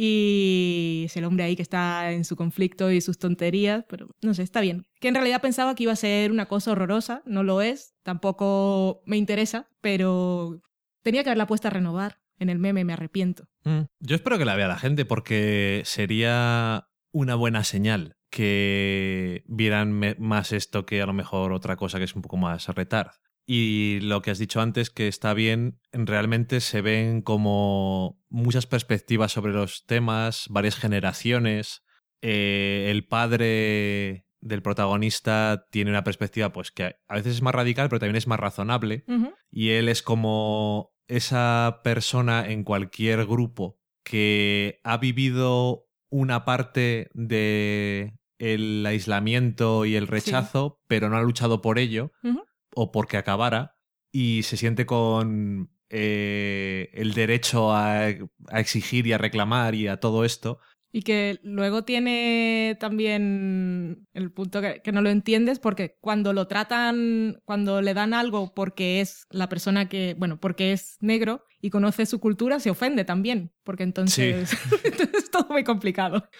y 0.00 1.02
es 1.06 1.16
el 1.16 1.24
hombre 1.24 1.42
ahí 1.42 1.56
que 1.56 1.62
está 1.62 2.12
en 2.12 2.24
su 2.24 2.36
conflicto 2.36 2.92
y 2.92 3.00
sus 3.00 3.18
tonterías, 3.18 3.84
pero 3.88 4.06
no 4.22 4.32
sé, 4.32 4.44
está 4.44 4.60
bien. 4.60 4.86
Que 5.00 5.08
en 5.08 5.14
realidad 5.16 5.40
pensaba 5.40 5.74
que 5.74 5.82
iba 5.82 5.92
a 5.92 5.96
ser 5.96 6.30
una 6.30 6.46
cosa 6.46 6.70
horrorosa, 6.70 7.22
no 7.26 7.42
lo 7.42 7.62
es, 7.62 7.96
tampoco 8.04 9.02
me 9.06 9.16
interesa, 9.16 9.68
pero 9.80 10.62
tenía 11.02 11.24
que 11.24 11.30
haberla 11.30 11.48
puesta 11.48 11.66
a 11.66 11.72
renovar. 11.72 12.20
En 12.38 12.48
el 12.48 12.60
meme 12.60 12.84
me 12.84 12.92
arrepiento. 12.92 13.48
Mm. 13.64 13.86
Yo 13.98 14.14
espero 14.14 14.38
que 14.38 14.44
la 14.44 14.54
vea 14.54 14.68
la 14.68 14.78
gente 14.78 15.04
porque 15.04 15.82
sería 15.84 16.86
una 17.10 17.34
buena 17.34 17.64
señal 17.64 18.14
que 18.30 19.42
vieran 19.48 20.00
más 20.18 20.52
esto 20.52 20.86
que 20.86 21.02
a 21.02 21.06
lo 21.06 21.12
mejor 21.12 21.52
otra 21.52 21.74
cosa 21.74 21.98
que 21.98 22.04
es 22.04 22.14
un 22.14 22.22
poco 22.22 22.36
más 22.36 22.68
retard. 22.68 23.10
Y 23.50 24.00
lo 24.00 24.20
que 24.20 24.30
has 24.30 24.38
dicho 24.38 24.60
antes, 24.60 24.90
que 24.90 25.08
está 25.08 25.32
bien, 25.32 25.80
realmente 25.90 26.60
se 26.60 26.82
ven 26.82 27.22
como 27.22 28.20
muchas 28.28 28.66
perspectivas 28.66 29.32
sobre 29.32 29.54
los 29.54 29.86
temas, 29.86 30.48
varias 30.50 30.76
generaciones. 30.76 31.82
Eh, 32.20 32.88
el 32.90 33.06
padre 33.06 34.26
del 34.42 34.60
protagonista 34.60 35.64
tiene 35.70 35.90
una 35.90 36.04
perspectiva 36.04 36.52
pues 36.52 36.70
que 36.72 36.96
a 37.08 37.14
veces 37.14 37.36
es 37.36 37.42
más 37.42 37.54
radical, 37.54 37.88
pero 37.88 38.00
también 38.00 38.16
es 38.16 38.26
más 38.26 38.38
razonable 38.38 39.04
y 39.50 39.70
él 39.70 39.88
es 39.88 40.02
como 40.02 40.92
esa 41.06 41.80
persona 41.82 42.50
en 42.50 42.64
cualquier 42.64 43.24
grupo 43.24 43.80
que 44.04 44.78
ha 44.84 44.98
vivido 44.98 45.86
una 46.10 46.44
parte 46.44 47.08
de 47.14 48.12
el 48.38 48.84
aislamiento 48.84 49.86
y 49.86 49.96
el 49.96 50.06
rechazo, 50.06 50.82
pero 50.86 51.08
no 51.08 51.16
ha 51.16 51.22
luchado 51.22 51.62
por 51.62 51.78
ello. 51.78 52.12
O 52.80 52.92
porque 52.92 53.16
acabara 53.16 53.76
y 54.12 54.44
se 54.44 54.56
siente 54.56 54.86
con 54.86 55.70
eh, 55.90 56.90
el 56.92 57.12
derecho 57.12 57.72
a, 57.72 58.04
a 58.04 58.60
exigir 58.60 59.08
y 59.08 59.12
a 59.12 59.18
reclamar 59.18 59.74
y 59.74 59.88
a 59.88 59.98
todo 59.98 60.24
esto. 60.24 60.60
Y 60.92 61.02
que 61.02 61.40
luego 61.42 61.82
tiene 61.82 62.76
también 62.78 64.06
el 64.14 64.32
punto 64.32 64.60
que, 64.62 64.80
que 64.80 64.92
no 64.92 65.02
lo 65.02 65.10
entiendes 65.10 65.58
porque 65.58 65.98
cuando 66.00 66.32
lo 66.32 66.46
tratan, 66.46 67.42
cuando 67.44 67.82
le 67.82 67.94
dan 67.94 68.14
algo 68.14 68.54
porque 68.54 69.00
es 69.00 69.26
la 69.30 69.48
persona 69.48 69.88
que, 69.88 70.14
bueno, 70.16 70.38
porque 70.38 70.72
es 70.72 70.96
negro 71.00 71.44
y 71.60 71.70
conoce 71.70 72.06
su 72.06 72.20
cultura, 72.20 72.60
se 72.60 72.70
ofende 72.70 73.04
también, 73.04 73.52
porque 73.64 73.82
entonces, 73.82 74.50
entonces 74.84 75.24
es 75.24 75.30
todo 75.30 75.48
muy 75.50 75.64
complicado. 75.64 76.30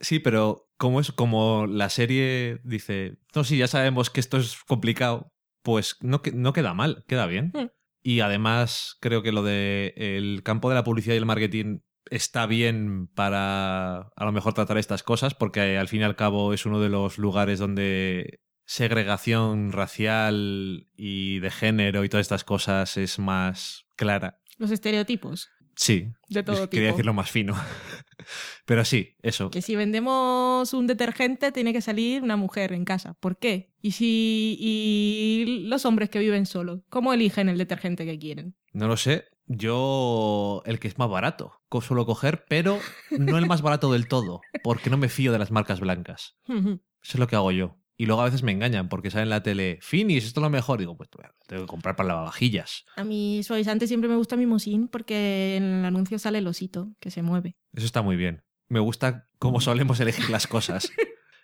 Sí, 0.00 0.18
pero 0.18 0.68
como 0.78 1.00
es 1.00 1.12
como 1.12 1.66
la 1.68 1.88
serie 1.88 2.60
dice, 2.64 3.18
no, 3.36 3.44
sí, 3.44 3.56
ya 3.56 3.68
sabemos 3.68 4.10
que 4.10 4.18
esto 4.18 4.38
es 4.38 4.56
complicado, 4.66 5.31
pues 5.62 5.96
no, 6.00 6.22
no 6.34 6.52
queda 6.52 6.74
mal, 6.74 7.04
queda 7.06 7.26
bien. 7.26 7.52
Mm. 7.54 7.70
Y 8.02 8.20
además 8.20 8.96
creo 9.00 9.22
que 9.22 9.32
lo 9.32 9.42
de 9.42 9.94
el 9.96 10.42
campo 10.42 10.68
de 10.68 10.74
la 10.74 10.84
publicidad 10.84 11.14
y 11.14 11.18
el 11.18 11.26
marketing 11.26 11.80
está 12.10 12.46
bien 12.46 13.06
para 13.08 14.08
a 14.16 14.24
lo 14.24 14.32
mejor 14.32 14.54
tratar 14.54 14.78
estas 14.78 15.02
cosas, 15.02 15.34
porque 15.34 15.78
al 15.78 15.88
fin 15.88 16.00
y 16.00 16.04
al 16.04 16.16
cabo 16.16 16.52
es 16.52 16.66
uno 16.66 16.80
de 16.80 16.88
los 16.88 17.18
lugares 17.18 17.58
donde 17.58 18.40
segregación 18.64 19.72
racial 19.72 20.88
y 20.96 21.38
de 21.40 21.50
género 21.50 22.04
y 22.04 22.08
todas 22.08 22.24
estas 22.24 22.44
cosas 22.44 22.96
es 22.96 23.18
más 23.18 23.86
clara. 23.96 24.40
Los 24.58 24.70
estereotipos 24.70 25.48
Sí. 25.82 26.08
de 26.28 26.42
todo 26.42 26.70
Quería 26.70 26.90
decirlo 26.90 27.12
más 27.12 27.30
fino. 27.30 27.54
Pero 28.64 28.84
sí, 28.84 29.16
eso. 29.22 29.50
Que 29.50 29.62
si 29.62 29.74
vendemos 29.74 30.72
un 30.72 30.86
detergente 30.86 31.50
tiene 31.50 31.72
que 31.72 31.80
salir 31.80 32.22
una 32.22 32.36
mujer 32.36 32.72
en 32.72 32.84
casa. 32.84 33.14
¿Por 33.14 33.36
qué? 33.36 33.72
Y 33.80 33.92
si 33.92 34.56
y 34.60 35.66
los 35.66 35.84
hombres 35.84 36.08
que 36.08 36.20
viven 36.20 36.46
solos, 36.46 36.80
¿cómo 36.88 37.12
eligen 37.12 37.48
el 37.48 37.58
detergente 37.58 38.04
que 38.06 38.18
quieren? 38.18 38.54
No 38.72 38.86
lo 38.86 38.96
sé. 38.96 39.26
Yo, 39.46 40.62
el 40.66 40.78
que 40.78 40.86
es 40.86 40.98
más 40.98 41.10
barato, 41.10 41.60
suelo 41.80 42.06
coger, 42.06 42.44
pero 42.48 42.78
no 43.10 43.36
el 43.36 43.46
más 43.46 43.60
barato 43.60 43.92
del 43.92 44.06
todo, 44.06 44.40
porque 44.62 44.88
no 44.88 44.96
me 44.96 45.08
fío 45.08 45.32
de 45.32 45.38
las 45.38 45.50
marcas 45.50 45.80
blancas. 45.80 46.36
Eso 46.46 47.14
es 47.14 47.18
lo 47.18 47.26
que 47.26 47.36
hago 47.36 47.50
yo. 47.50 47.76
Y 48.02 48.06
luego 48.06 48.22
a 48.22 48.24
veces 48.24 48.42
me 48.42 48.50
engañan 48.50 48.88
porque 48.88 49.12
sale 49.12 49.22
en 49.22 49.28
la 49.28 49.44
tele, 49.44 49.78
Finis, 49.80 50.24
esto 50.24 50.40
es 50.40 50.42
lo 50.42 50.50
mejor. 50.50 50.80
Digo, 50.80 50.96
pues 50.96 51.08
tengo 51.46 51.62
que 51.62 51.68
comprar 51.68 51.94
para 51.94 52.08
lavavajillas. 52.08 52.84
A 52.96 53.04
mi 53.04 53.44
suavizante 53.44 53.86
siempre 53.86 54.08
me 54.08 54.16
gusta 54.16 54.34
Mimosín 54.36 54.88
porque 54.88 55.54
en 55.54 55.62
el 55.62 55.84
anuncio 55.84 56.18
sale 56.18 56.38
el 56.38 56.48
osito 56.48 56.96
que 56.98 57.12
se 57.12 57.22
mueve. 57.22 57.54
Eso 57.72 57.86
está 57.86 58.02
muy 58.02 58.16
bien. 58.16 58.42
Me 58.68 58.80
gusta 58.80 59.28
cómo 59.38 59.60
solemos 59.60 60.00
elegir 60.00 60.28
las 60.30 60.48
cosas. 60.48 60.90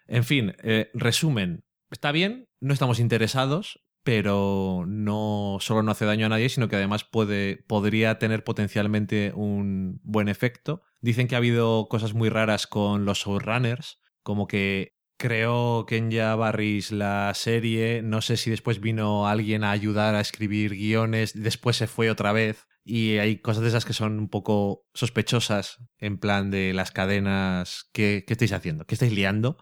En 0.09 0.25
fin, 0.25 0.55
eh, 0.63 0.91
resumen. 0.95 1.65
Está 1.91 2.13
bien, 2.13 2.49
no 2.61 2.73
estamos 2.73 2.99
interesados, 2.99 3.85
pero 4.03 4.85
no 4.89 5.59
solo 5.61 5.83
no 5.83 5.91
hace 5.91 6.07
daño 6.07 6.25
a 6.25 6.31
nadie, 6.31 6.49
sino 6.49 6.67
que 6.67 6.77
además 6.77 7.05
puede, 7.05 7.59
podría 7.69 8.19
tener 8.19 8.43
potencialmente 8.43 9.33
un 9.35 10.01
buen 10.03 10.29
efecto. 10.29 10.81
Dicen 11.03 11.29
que 11.29 11.35
ha 11.35 11.39
habido 11.39 11.89
cosas 11.89 12.15
muy 12.15 12.31
raras 12.31 12.67
con 12.67 13.05
los 13.05 13.19
showrunners, 13.19 14.01
como 14.23 14.47
que 14.47 14.98
creó 15.19 15.85
Kenya 15.87 16.35
Barris 16.37 16.93
la 16.93 17.33
serie, 17.35 18.01
no 18.03 18.23
sé 18.23 18.37
si 18.37 18.51
después 18.51 18.81
vino 18.81 19.27
alguien 19.27 19.65
a 19.65 19.73
ayudar 19.73 20.15
a 20.15 20.21
escribir 20.21 20.75
guiones, 20.75 21.33
después 21.35 21.77
se 21.77 21.87
fue 21.87 22.11
otra 22.11 22.33
vez. 22.33 22.67
Y 22.85 23.19
hay 23.19 23.41
cosas 23.41 23.65
de 23.65 23.69
esas 23.69 23.85
que 23.85 23.93
son 23.93 24.19
un 24.19 24.29
poco 24.31 24.87
sospechosas, 24.95 25.85
en 25.99 26.17
plan 26.17 26.51
de 26.51 26.73
las 26.73 26.91
cadenas. 26.91 27.91
¿Qué, 27.93 28.25
qué 28.27 28.33
estáis 28.33 28.53
haciendo? 28.53 28.87
¿Qué 28.87 28.95
estáis 28.95 29.13
liando? 29.13 29.59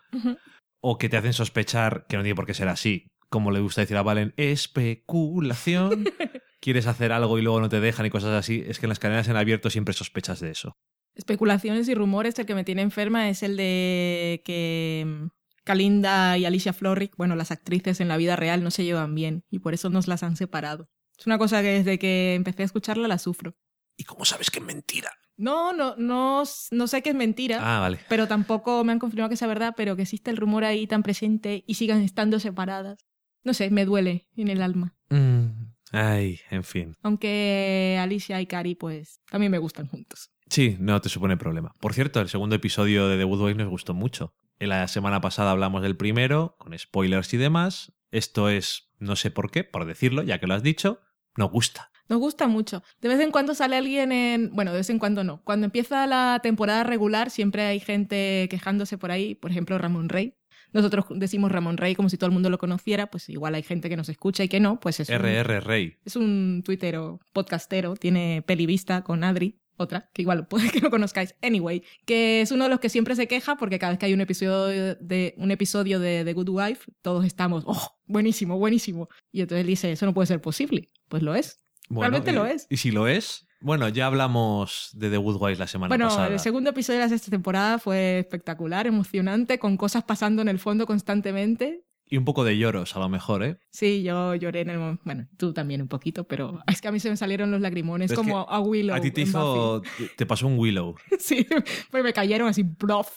O 0.80 0.96
que 0.96 1.08
te 1.08 1.16
hacen 1.16 1.32
sospechar, 1.32 2.06
que 2.08 2.16
no 2.16 2.22
tiene 2.22 2.36
por 2.36 2.46
qué 2.46 2.54
ser 2.54 2.68
así. 2.68 3.08
Como 3.28 3.50
le 3.50 3.58
gusta 3.58 3.80
decir 3.80 3.96
a 3.96 4.02
Valen, 4.02 4.32
especulación. 4.36 6.04
Quieres 6.60 6.86
hacer 6.86 7.10
algo 7.10 7.38
y 7.38 7.42
luego 7.42 7.60
no 7.60 7.68
te 7.68 7.80
dejan 7.80 8.06
y 8.06 8.10
cosas 8.10 8.30
así. 8.30 8.62
Es 8.64 8.78
que 8.78 8.86
en 8.86 8.90
las 8.90 9.00
cadenas 9.00 9.26
en 9.26 9.36
abierto 9.36 9.70
siempre 9.70 9.94
sospechas 9.94 10.38
de 10.38 10.52
eso. 10.52 10.76
Especulaciones 11.16 11.88
y 11.88 11.94
rumores, 11.94 12.38
el 12.38 12.46
que 12.46 12.54
me 12.54 12.62
tiene 12.62 12.82
enferma 12.82 13.28
es 13.28 13.42
el 13.42 13.56
de 13.56 14.42
que 14.44 15.04
mm, 15.04 15.26
Kalinda 15.66 16.38
y 16.38 16.44
Alicia 16.44 16.72
Florrick, 16.72 17.16
bueno, 17.16 17.34
las 17.34 17.50
actrices 17.50 18.00
en 18.00 18.06
la 18.06 18.16
vida 18.16 18.36
real 18.36 18.62
no 18.62 18.70
se 18.70 18.84
llevan 18.84 19.16
bien 19.16 19.44
y 19.50 19.58
por 19.58 19.74
eso 19.74 19.90
nos 19.90 20.06
las 20.06 20.22
han 20.22 20.36
separado. 20.36 20.88
Es 21.18 21.26
una 21.26 21.38
cosa 21.38 21.60
que 21.60 21.68
desde 21.68 21.98
que 21.98 22.34
empecé 22.34 22.62
a 22.62 22.66
escucharla 22.66 23.08
la 23.08 23.18
sufro. 23.18 23.56
¿Y 23.96 24.04
cómo 24.04 24.24
sabes 24.24 24.48
que 24.50 24.60
es 24.60 24.64
mentira? 24.64 25.10
No, 25.36 25.72
no, 25.72 25.96
no, 25.96 26.44
no 26.70 26.86
sé 26.86 27.02
que 27.02 27.10
es 27.10 27.16
mentira. 27.16 27.58
Ah, 27.60 27.80
vale. 27.80 27.98
Pero 28.08 28.28
tampoco 28.28 28.84
me 28.84 28.92
han 28.92 29.00
confirmado 29.00 29.28
que 29.28 29.36
sea 29.36 29.48
verdad, 29.48 29.74
pero 29.76 29.96
que 29.96 30.02
existe 30.02 30.30
el 30.30 30.36
rumor 30.36 30.64
ahí 30.64 30.86
tan 30.86 31.02
presente 31.02 31.64
y 31.66 31.74
sigan 31.74 32.00
estando 32.00 32.38
separadas. 32.38 33.04
No 33.42 33.52
sé, 33.52 33.70
me 33.70 33.84
duele 33.84 34.28
en 34.36 34.48
el 34.48 34.62
alma. 34.62 34.94
Mm, 35.10 35.46
ay, 35.90 36.38
en 36.50 36.62
fin. 36.62 36.94
Aunque 37.02 37.98
Alicia 38.00 38.40
y 38.40 38.46
Cari, 38.46 38.76
pues, 38.76 39.20
también 39.28 39.50
me 39.50 39.58
gustan 39.58 39.88
juntos. 39.88 40.30
Sí, 40.48 40.76
no 40.78 41.00
te 41.00 41.08
supone 41.08 41.36
problema. 41.36 41.74
Por 41.80 41.92
cierto, 41.92 42.20
el 42.20 42.28
segundo 42.28 42.54
episodio 42.54 43.08
de 43.08 43.18
The 43.18 43.24
Good 43.24 43.42
Wife 43.42 43.58
nos 43.58 43.68
gustó 43.68 43.94
mucho. 43.94 44.32
En 44.58 44.70
la 44.70 44.88
semana 44.88 45.20
pasada 45.20 45.50
hablamos 45.50 45.82
del 45.82 45.96
primero, 45.96 46.56
con 46.58 46.76
spoilers 46.78 47.32
y 47.34 47.36
demás. 47.36 47.92
Esto 48.10 48.48
es, 48.48 48.90
no 48.98 49.16
sé 49.16 49.30
por 49.30 49.50
qué, 49.50 49.64
por 49.64 49.84
decirlo, 49.84 50.22
ya 50.22 50.40
que 50.40 50.46
lo 50.46 50.54
has 50.54 50.62
dicho, 50.62 51.00
nos 51.36 51.50
gusta. 51.50 51.90
Nos 52.08 52.20
gusta 52.20 52.46
mucho. 52.46 52.82
De 53.00 53.08
vez 53.08 53.20
en 53.20 53.30
cuando 53.32 53.54
sale 53.54 53.76
alguien 53.76 54.12
en... 54.12 54.50
Bueno, 54.54 54.70
de 54.70 54.78
vez 54.78 54.90
en 54.90 54.98
cuando 54.98 55.24
no. 55.24 55.42
Cuando 55.42 55.64
empieza 55.64 56.06
la 56.06 56.40
temporada 56.42 56.84
regular 56.84 57.30
siempre 57.30 57.64
hay 57.64 57.80
gente 57.80 58.46
quejándose 58.48 58.96
por 58.96 59.10
ahí. 59.10 59.34
Por 59.34 59.50
ejemplo, 59.50 59.76
Ramón 59.76 60.08
Rey. 60.08 60.34
Nosotros 60.72 61.06
decimos 61.10 61.50
Ramón 61.50 61.76
Rey 61.76 61.94
como 61.94 62.08
si 62.08 62.16
todo 62.16 62.28
el 62.28 62.32
mundo 62.32 62.48
lo 62.48 62.58
conociera. 62.58 63.08
Pues 63.08 63.28
igual 63.28 63.56
hay 63.56 63.64
gente 63.64 63.88
que 63.88 63.96
nos 63.96 64.08
escucha 64.08 64.44
y 64.44 64.48
que 64.48 64.60
no. 64.60 64.78
Pues 64.78 65.00
es 65.00 65.08
un, 65.08 65.16
RR 65.16 65.60
Rey. 65.60 65.96
es 66.04 66.14
un 66.14 66.62
tuitero, 66.64 67.18
podcastero. 67.32 67.96
Tiene 67.96 68.42
pelivista 68.46 69.02
con 69.02 69.24
Adri. 69.24 69.58
Otra, 69.76 70.10
que 70.14 70.22
igual 70.22 70.46
puede 70.48 70.70
que 70.70 70.80
no 70.80 70.90
conozcáis. 70.90 71.34
Anyway, 71.42 71.82
que 72.04 72.40
es 72.40 72.50
uno 72.50 72.64
de 72.64 72.70
los 72.70 72.80
que 72.80 72.88
siempre 72.88 73.14
se 73.16 73.26
queja 73.28 73.56
porque 73.56 73.78
cada 73.78 73.92
vez 73.92 73.98
que 73.98 74.06
hay 74.06 74.14
un 74.14 74.20
episodio 74.20 74.94
de, 74.96 75.34
un 75.36 75.50
episodio 75.50 76.00
de 76.00 76.24
The 76.24 76.32
Good 76.32 76.48
Wife, 76.48 76.92
todos 77.02 77.24
estamos, 77.24 77.64
¡oh! 77.66 77.96
Buenísimo, 78.06 78.58
buenísimo. 78.58 79.08
Y 79.32 79.40
entonces 79.42 79.62
él 79.62 79.66
dice, 79.66 79.92
eso 79.92 80.06
no 80.06 80.14
puede 80.14 80.26
ser 80.26 80.40
posible. 80.40 80.90
Pues 81.08 81.22
lo 81.22 81.34
es. 81.34 81.60
Realmente 81.90 82.30
y- 82.30 82.34
lo 82.34 82.46
es. 82.46 82.66
Y 82.70 82.78
si 82.78 82.90
lo 82.90 83.06
es, 83.08 83.46
bueno, 83.60 83.88
ya 83.88 84.06
hablamos 84.06 84.90
de 84.92 85.10
The 85.10 85.16
Good 85.16 85.40
Wife 85.40 85.58
la 85.58 85.66
semana 85.66 85.88
Bueno, 85.88 86.08
pasada. 86.08 86.28
el 86.28 86.38
segundo 86.40 86.70
episodio 86.70 86.98
de 87.00 87.06
la 87.06 87.08
sexta 87.08 87.30
temporada 87.30 87.78
fue 87.78 88.18
espectacular, 88.20 88.86
emocionante, 88.86 89.58
con 89.58 89.76
cosas 89.76 90.04
pasando 90.04 90.42
en 90.42 90.48
el 90.48 90.58
fondo 90.58 90.86
constantemente. 90.86 91.82
Y 92.08 92.16
un 92.18 92.24
poco 92.24 92.44
de 92.44 92.56
lloros, 92.56 92.94
a 92.94 93.00
lo 93.00 93.08
mejor, 93.08 93.42
¿eh? 93.42 93.58
Sí, 93.70 94.02
yo 94.04 94.34
lloré 94.36 94.60
en 94.60 94.70
el 94.70 94.78
momento. 94.78 95.02
Bueno, 95.04 95.26
tú 95.36 95.52
también 95.52 95.82
un 95.82 95.88
poquito, 95.88 96.24
pero 96.24 96.60
es 96.68 96.80
que 96.80 96.88
a 96.88 96.92
mí 96.92 97.00
se 97.00 97.10
me 97.10 97.16
salieron 97.16 97.50
los 97.50 97.60
lagrimones 97.60 98.12
Es 98.12 98.16
como 98.16 98.48
a 98.48 98.60
Willow. 98.60 98.94
a 98.94 99.00
ti 99.00 99.10
te 99.10 99.22
hizo. 99.22 99.82
te- 99.98 100.08
Te 100.16 100.26
pasó 100.26 100.46
un 100.46 100.58
Willow. 100.58 100.94
Sí, 101.18 101.46
pues 101.90 102.04
me 102.04 102.12
cayeron 102.12 102.48
así, 102.48 102.62
bluff. 102.62 103.10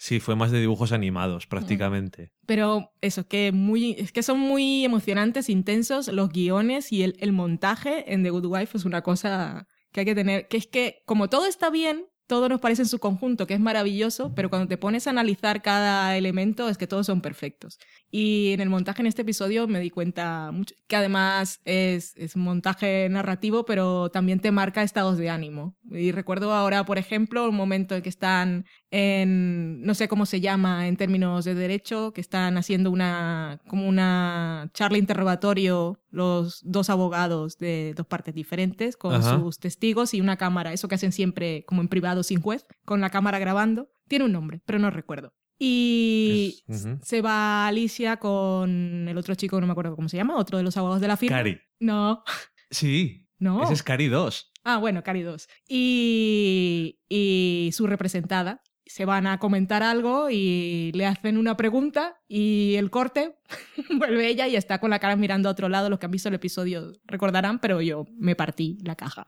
Sí, 0.00 0.20
fue 0.20 0.36
más 0.36 0.52
de 0.52 0.60
dibujos 0.60 0.92
animados, 0.92 1.46
prácticamente. 1.48 2.32
Pero 2.46 2.92
eso, 3.00 3.26
que, 3.26 3.50
muy, 3.50 3.96
es 3.98 4.12
que 4.12 4.22
son 4.22 4.38
muy 4.38 4.84
emocionantes, 4.84 5.48
intensos, 5.48 6.06
los 6.08 6.28
guiones 6.30 6.92
y 6.92 7.02
el, 7.02 7.16
el 7.18 7.32
montaje 7.32 8.12
en 8.12 8.22
The 8.22 8.30
Good 8.30 8.46
Wife 8.46 8.76
es 8.78 8.84
una 8.84 9.02
cosa 9.02 9.66
que 9.92 10.00
hay 10.00 10.06
que 10.06 10.14
tener, 10.14 10.46
que 10.48 10.56
es 10.56 10.66
que 10.68 11.02
como 11.04 11.28
todo 11.28 11.46
está 11.46 11.68
bien, 11.70 12.06
todo 12.28 12.48
nos 12.48 12.60
parece 12.60 12.82
en 12.82 12.88
su 12.88 12.98
conjunto, 12.98 13.46
que 13.46 13.54
es 13.54 13.60
maravilloso, 13.60 14.34
pero 14.36 14.50
cuando 14.50 14.68
te 14.68 14.76
pones 14.76 15.06
a 15.06 15.10
analizar 15.10 15.62
cada 15.62 16.16
elemento 16.16 16.68
es 16.68 16.76
que 16.78 16.86
todos 16.86 17.06
son 17.06 17.20
perfectos. 17.22 17.78
Y 18.10 18.52
en 18.52 18.60
el 18.60 18.70
montaje 18.70 19.02
en 19.02 19.06
este 19.06 19.22
episodio 19.22 19.68
me 19.68 19.80
di 19.80 19.90
cuenta 19.90 20.50
mucho, 20.50 20.74
que 20.86 20.96
además 20.96 21.60
es, 21.66 22.16
es 22.16 22.36
un 22.36 22.42
montaje 22.42 23.06
narrativo, 23.10 23.66
pero 23.66 24.10
también 24.10 24.40
te 24.40 24.50
marca 24.50 24.82
estados 24.82 25.18
de 25.18 25.28
ánimo. 25.28 25.76
Y 25.90 26.12
recuerdo 26.12 26.54
ahora, 26.54 26.84
por 26.84 26.96
ejemplo, 26.96 27.46
un 27.48 27.54
momento 27.54 27.94
en 27.94 28.02
que 28.02 28.08
están 28.08 28.64
en, 28.90 29.82
no 29.82 29.94
sé 29.94 30.08
cómo 30.08 30.24
se 30.24 30.40
llama 30.40 30.88
en 30.88 30.96
términos 30.96 31.44
de 31.44 31.54
derecho, 31.54 32.12
que 32.12 32.22
están 32.22 32.56
haciendo 32.56 32.90
una, 32.90 33.60
como 33.68 33.86
una 33.86 34.70
charla 34.72 34.96
interrogatorio 34.96 36.00
los 36.10 36.62
dos 36.64 36.88
abogados 36.88 37.58
de 37.58 37.92
dos 37.94 38.06
partes 38.06 38.34
diferentes 38.34 38.96
con 38.96 39.14
Ajá. 39.14 39.38
sus 39.38 39.58
testigos 39.58 40.14
y 40.14 40.22
una 40.22 40.38
cámara, 40.38 40.72
eso 40.72 40.88
que 40.88 40.94
hacen 40.94 41.12
siempre 41.12 41.64
como 41.66 41.82
en 41.82 41.88
privado 41.88 42.22
sin 42.22 42.40
juez, 42.40 42.66
con 42.86 43.02
la 43.02 43.10
cámara 43.10 43.38
grabando. 43.38 43.90
Tiene 44.08 44.24
un 44.24 44.32
nombre, 44.32 44.60
pero 44.64 44.78
no 44.78 44.90
recuerdo. 44.90 45.34
Y 45.58 46.62
Es- 46.68 46.86
se 47.02 47.20
va 47.20 47.66
Alicia 47.66 48.18
con 48.18 49.06
el 49.08 49.18
otro 49.18 49.34
chico, 49.34 49.60
no 49.60 49.66
me 49.66 49.72
acuerdo 49.72 49.96
cómo 49.96 50.08
se 50.08 50.16
llama, 50.16 50.36
otro 50.36 50.56
de 50.58 50.64
los 50.64 50.76
abogados 50.76 51.00
de 51.00 51.08
la 51.08 51.16
firma. 51.16 51.36
Cari. 51.38 51.58
No, 51.80 52.22
Sí. 52.70 53.26
no. 53.38 53.64
Ese 53.64 53.72
es 53.74 53.82
Cari 53.82 54.08
2. 54.08 54.52
Ah, 54.64 54.78
bueno, 54.78 55.02
Cari 55.02 55.22
2. 55.22 55.48
Y, 55.68 56.98
y 57.08 57.70
su 57.72 57.86
representada. 57.86 58.62
Se 58.88 59.04
van 59.04 59.26
a 59.26 59.38
comentar 59.38 59.82
algo 59.82 60.28
y 60.30 60.90
le 60.94 61.06
hacen 61.06 61.36
una 61.38 61.56
pregunta 61.56 62.16
y 62.26 62.74
el 62.76 62.90
corte 62.90 63.36
vuelve 63.98 64.28
ella 64.28 64.48
y 64.48 64.56
está 64.56 64.78
con 64.80 64.90
la 64.90 64.98
cara 64.98 65.14
mirando 65.16 65.48
a 65.48 65.52
otro 65.52 65.68
lado. 65.68 65.90
Los 65.90 65.98
que 65.98 66.06
han 66.06 66.12
visto 66.12 66.28
el 66.28 66.34
episodio 66.34 66.92
recordarán, 67.06 67.58
pero 67.60 67.80
yo 67.80 68.06
me 68.18 68.34
partí 68.34 68.78
la 68.82 68.96
caja. 68.96 69.26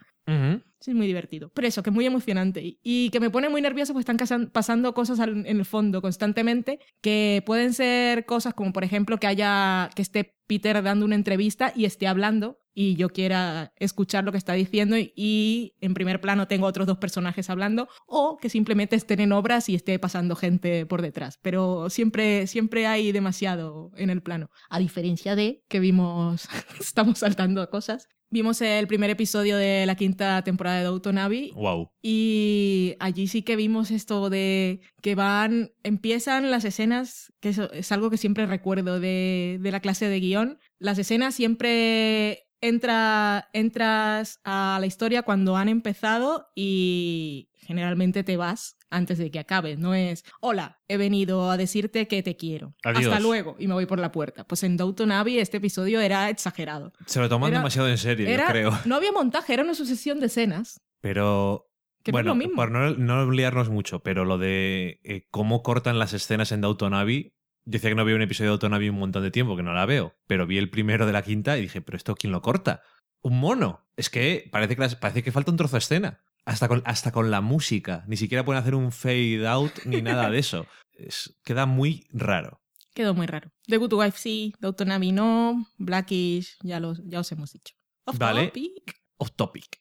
Sí, 0.79 0.92
es 0.92 0.96
muy 0.96 1.07
divertido. 1.09 1.51
Pero 1.55 1.66
eso, 1.66 1.83
que 1.83 1.90
es 1.90 1.94
muy 1.94 2.07
emocionante. 2.07 2.79
Y- 2.83 3.11
que 3.11 3.18
me 3.20 3.31
pone 3.31 3.49
muy 3.49 3.61
nervioso 3.61 3.92
porque 3.92 4.12
están 4.12 4.46
pasando 4.46 4.94
cosas 4.94 5.18
en 5.18 5.44
el 5.46 5.64
fondo 5.64 6.01
constantemente, 6.01 6.79
que 7.01 7.42
pueden 7.44 7.73
ser 7.75 8.25
cosas 8.27 8.55
como, 8.55 8.73
por 8.73 8.85
ejemplo, 8.85 9.18
que 9.18 9.27
haya, 9.27 9.90
que 9.94 10.03
esté 10.03 10.37
Peter 10.50 10.82
dando 10.82 11.04
una 11.06 11.14
entrevista 11.14 11.72
y 11.76 11.84
esté 11.84 12.08
hablando 12.08 12.58
y 12.74 12.96
yo 12.96 13.10
quiera 13.10 13.72
escuchar 13.76 14.24
lo 14.24 14.32
que 14.32 14.38
está 14.38 14.54
diciendo 14.54 14.96
y, 14.98 15.76
en 15.80 15.94
primer 15.94 16.20
plano 16.20 16.48
tengo 16.48 16.66
otros 16.66 16.88
dos 16.88 16.98
personajes 16.98 17.48
hablando 17.50 17.88
o 18.08 18.36
que 18.36 18.48
simplemente 18.48 18.96
estén 18.96 19.20
en 19.20 19.30
obras 19.30 19.68
y 19.68 19.76
esté 19.76 19.96
pasando 20.00 20.34
gente 20.34 20.86
por 20.86 21.02
detrás. 21.02 21.38
Pero 21.40 21.88
siempre, 21.88 22.48
siempre 22.48 22.88
hay 22.88 23.12
demasiado 23.12 23.92
en 23.94 24.10
el 24.10 24.22
plano. 24.22 24.50
A 24.68 24.80
diferencia 24.80 25.36
de 25.36 25.62
que 25.68 25.78
vimos, 25.78 26.48
estamos 26.80 27.20
saltando 27.20 27.70
cosas. 27.70 28.08
Vimos 28.33 28.61
el 28.61 28.87
primer 28.87 29.11
episodio 29.11 29.57
de 29.57 29.85
la 29.87 29.97
quinta 29.97 30.43
temporada 30.43 30.79
de 30.79 30.85
Downton 30.85 31.19
Abbey 31.19 31.51
Wow. 31.57 31.90
y 32.01 32.95
allí 33.01 33.27
sí 33.27 33.43
que 33.43 33.57
vimos 33.57 33.90
esto 33.90 34.31
de 34.31 34.81
que 35.03 35.16
van, 35.16 35.73
empiezan 35.83 36.51
las 36.51 36.64
escenas, 36.64 37.33
que 37.40 37.49
eso 37.49 37.73
es 37.73 37.90
algo 37.90 38.09
que 38.09 38.16
siempre 38.16 38.47
recuerdo 38.47 39.01
de, 39.01 39.59
de 39.61 39.73
la 39.73 39.81
clase 39.81 40.09
de 40.09 40.21
guion. 40.21 40.59
Las 40.79 40.99
escenas 40.99 41.35
siempre 41.35 42.45
entra, 42.61 43.49
entras 43.53 44.38
a 44.45 44.79
la 44.81 44.87
historia 44.87 45.23
cuando 45.23 45.57
han 45.57 45.69
empezado 45.69 46.47
y 46.55 47.49
generalmente 47.70 48.24
te 48.24 48.37
vas 48.37 48.76
antes 48.90 49.16
de 49.18 49.30
que 49.30 49.38
acabe. 49.38 49.76
No 49.76 49.94
es, 49.94 50.24
hola, 50.40 50.80
he 50.88 50.96
venido 50.96 51.48
a 51.52 51.56
decirte 51.56 52.09
que 52.09 52.24
te 52.24 52.37
quiero. 52.37 52.74
Adiós. 52.83 53.06
Hasta 53.06 53.20
luego 53.20 53.54
y 53.61 53.68
me 53.68 53.74
voy 53.74 53.87
por 53.87 54.00
la 54.00 54.11
puerta. 54.11 54.42
Pues 54.44 54.64
en 54.64 54.76
Downton 54.76 55.12
Abbey 55.12 55.38
este 55.38 55.59
episodio 55.59 56.00
era 56.00 56.28
exagerado. 56.28 56.92
Se 57.06 57.20
lo 57.20 57.28
toman 57.28 57.50
Era- 57.50 57.61
demasiado 57.61 57.88
en 57.88 57.96
serio, 57.98 58.26
Era- 58.28 58.46
yo 58.46 58.50
creo. 58.50 58.78
No 58.87 58.96
había 58.96 59.12
montaje, 59.12 59.54
era 59.54 59.62
una 59.62 59.74
sucesión 59.74 60.18
de 60.18 60.26
escenas. 60.26 60.80
Pero 61.00 61.70
Que 62.02 62.11
bueno, 62.11 62.35
mismo. 62.35 62.56
por 62.56 62.72
no, 62.72 62.90
no 62.90 63.30
liarnos 63.30 63.68
mucho, 63.70 64.00
pero 64.02 64.24
lo 64.24 64.37
de 64.38 65.00
eh, 65.04 65.28
cómo 65.30 65.62
cortan 65.62 66.00
las 66.00 66.12
escenas 66.12 66.50
en 66.50 66.61
Downton 66.61 66.92
Abbey, 66.94 67.33
yo 67.64 67.72
decía 67.72 67.90
que 67.90 67.94
no 67.96 68.04
veo 68.04 68.16
un 68.16 68.22
episodio 68.22 68.48
de 68.48 68.52
Downton 68.52 68.74
Abbey 68.74 68.88
un 68.88 68.98
montón 68.98 69.22
de 69.22 69.30
tiempo, 69.30 69.56
que 69.56 69.62
no 69.62 69.72
la 69.74 69.87
veo, 69.87 70.14
pero 70.26 70.46
vi 70.46 70.59
el 70.59 70.70
primero 70.70 71.06
de 71.06 71.12
la 71.12 71.22
quinta 71.22 71.56
y 71.56 71.61
dije, 71.62 71.80
pero 71.80 71.96
esto 71.96 72.16
¿quién 72.16 72.33
lo 72.33 72.42
corta? 72.42 72.83
Un 73.22 73.38
mono. 73.38 73.87
Es 73.96 74.09
que 74.11 74.48
parece 74.50 74.74
que, 74.76 74.80
las- 74.83 74.96
parece 74.96 75.22
que 75.22 75.30
falta 75.30 75.50
un 75.50 75.59
trozo 75.59 75.76
de 75.76 75.80
escena. 75.80 76.22
Hasta 76.44 76.68
con, 76.68 76.83
hasta 76.85 77.12
con 77.12 77.31
la 77.31 77.40
música. 77.40 78.05
Ni 78.09 78.16
siquiera 78.16 78.44
pueden 78.44 78.61
hacer 78.62 78.74
un 78.74 78.92
fade 78.92 79.46
out 79.46 79.72
ni 79.85 80.03
nada 80.03 80.31
de 80.31 80.38
eso. 80.38 80.66
Es- 80.92 81.37
queda 81.44 81.66
muy 81.66 82.07
raro. 82.11 82.61
Quedó 82.94 83.14
muy 83.14 83.26
raro. 83.26 83.53
The 83.66 83.76
Good 83.76 83.92
Wife 83.92 84.18
sí, 84.18 84.53
Downton 84.59 84.90
Abbey 84.90 85.12
no, 85.12 85.66
Blackish, 85.79 86.57
ya, 86.62 86.81
los, 86.81 87.00
ya 87.05 87.20
os 87.20 87.31
hemos 87.33 87.53
dicho. 87.53 87.74
Off 88.05 88.18
Vale. 88.18 88.46
topic. 88.46 88.96
Off 89.18 89.31
topic. 89.37 89.80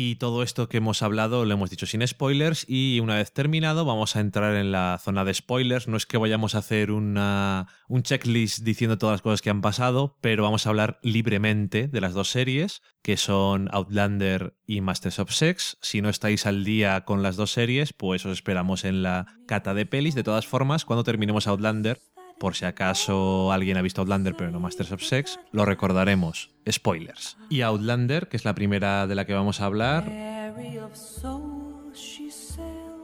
Y 0.00 0.14
todo 0.14 0.44
esto 0.44 0.68
que 0.68 0.76
hemos 0.76 1.02
hablado 1.02 1.44
lo 1.44 1.52
hemos 1.52 1.70
dicho 1.70 1.84
sin 1.84 2.06
spoilers 2.06 2.64
y 2.68 3.00
una 3.00 3.16
vez 3.16 3.32
terminado 3.32 3.84
vamos 3.84 4.14
a 4.14 4.20
entrar 4.20 4.54
en 4.54 4.70
la 4.70 5.00
zona 5.02 5.24
de 5.24 5.34
spoilers. 5.34 5.88
No 5.88 5.96
es 5.96 6.06
que 6.06 6.18
vayamos 6.18 6.54
a 6.54 6.58
hacer 6.58 6.92
una, 6.92 7.66
un 7.88 8.04
checklist 8.04 8.60
diciendo 8.60 8.96
todas 8.96 9.14
las 9.14 9.22
cosas 9.22 9.42
que 9.42 9.50
han 9.50 9.60
pasado, 9.60 10.16
pero 10.20 10.44
vamos 10.44 10.64
a 10.64 10.68
hablar 10.68 11.00
libremente 11.02 11.88
de 11.88 12.00
las 12.00 12.14
dos 12.14 12.30
series, 12.30 12.80
que 13.02 13.16
son 13.16 13.68
Outlander 13.72 14.54
y 14.66 14.82
Masters 14.82 15.18
of 15.18 15.32
Sex. 15.32 15.78
Si 15.82 16.00
no 16.00 16.10
estáis 16.10 16.46
al 16.46 16.62
día 16.62 17.04
con 17.04 17.24
las 17.24 17.34
dos 17.34 17.50
series, 17.50 17.92
pues 17.92 18.24
os 18.24 18.30
esperamos 18.34 18.84
en 18.84 19.02
la 19.02 19.26
cata 19.48 19.74
de 19.74 19.84
pelis. 19.84 20.14
De 20.14 20.22
todas 20.22 20.46
formas, 20.46 20.84
cuando 20.84 21.02
terminemos 21.02 21.48
Outlander, 21.48 21.98
por 22.38 22.54
si 22.54 22.64
acaso 22.64 23.52
alguien 23.52 23.76
ha 23.76 23.82
visto 23.82 24.00
Outlander 24.00 24.34
pero 24.36 24.50
no 24.50 24.60
Masters 24.60 24.92
of 24.92 25.02
Sex, 25.02 25.38
lo 25.52 25.64
recordaremos. 25.64 26.50
Spoilers. 26.70 27.36
Y 27.48 27.62
Outlander, 27.62 28.28
que 28.28 28.36
es 28.36 28.44
la 28.44 28.54
primera 28.54 29.06
de 29.06 29.14
la 29.14 29.26
que 29.26 29.34
vamos 29.34 29.60
a 29.60 29.66
hablar, 29.66 30.04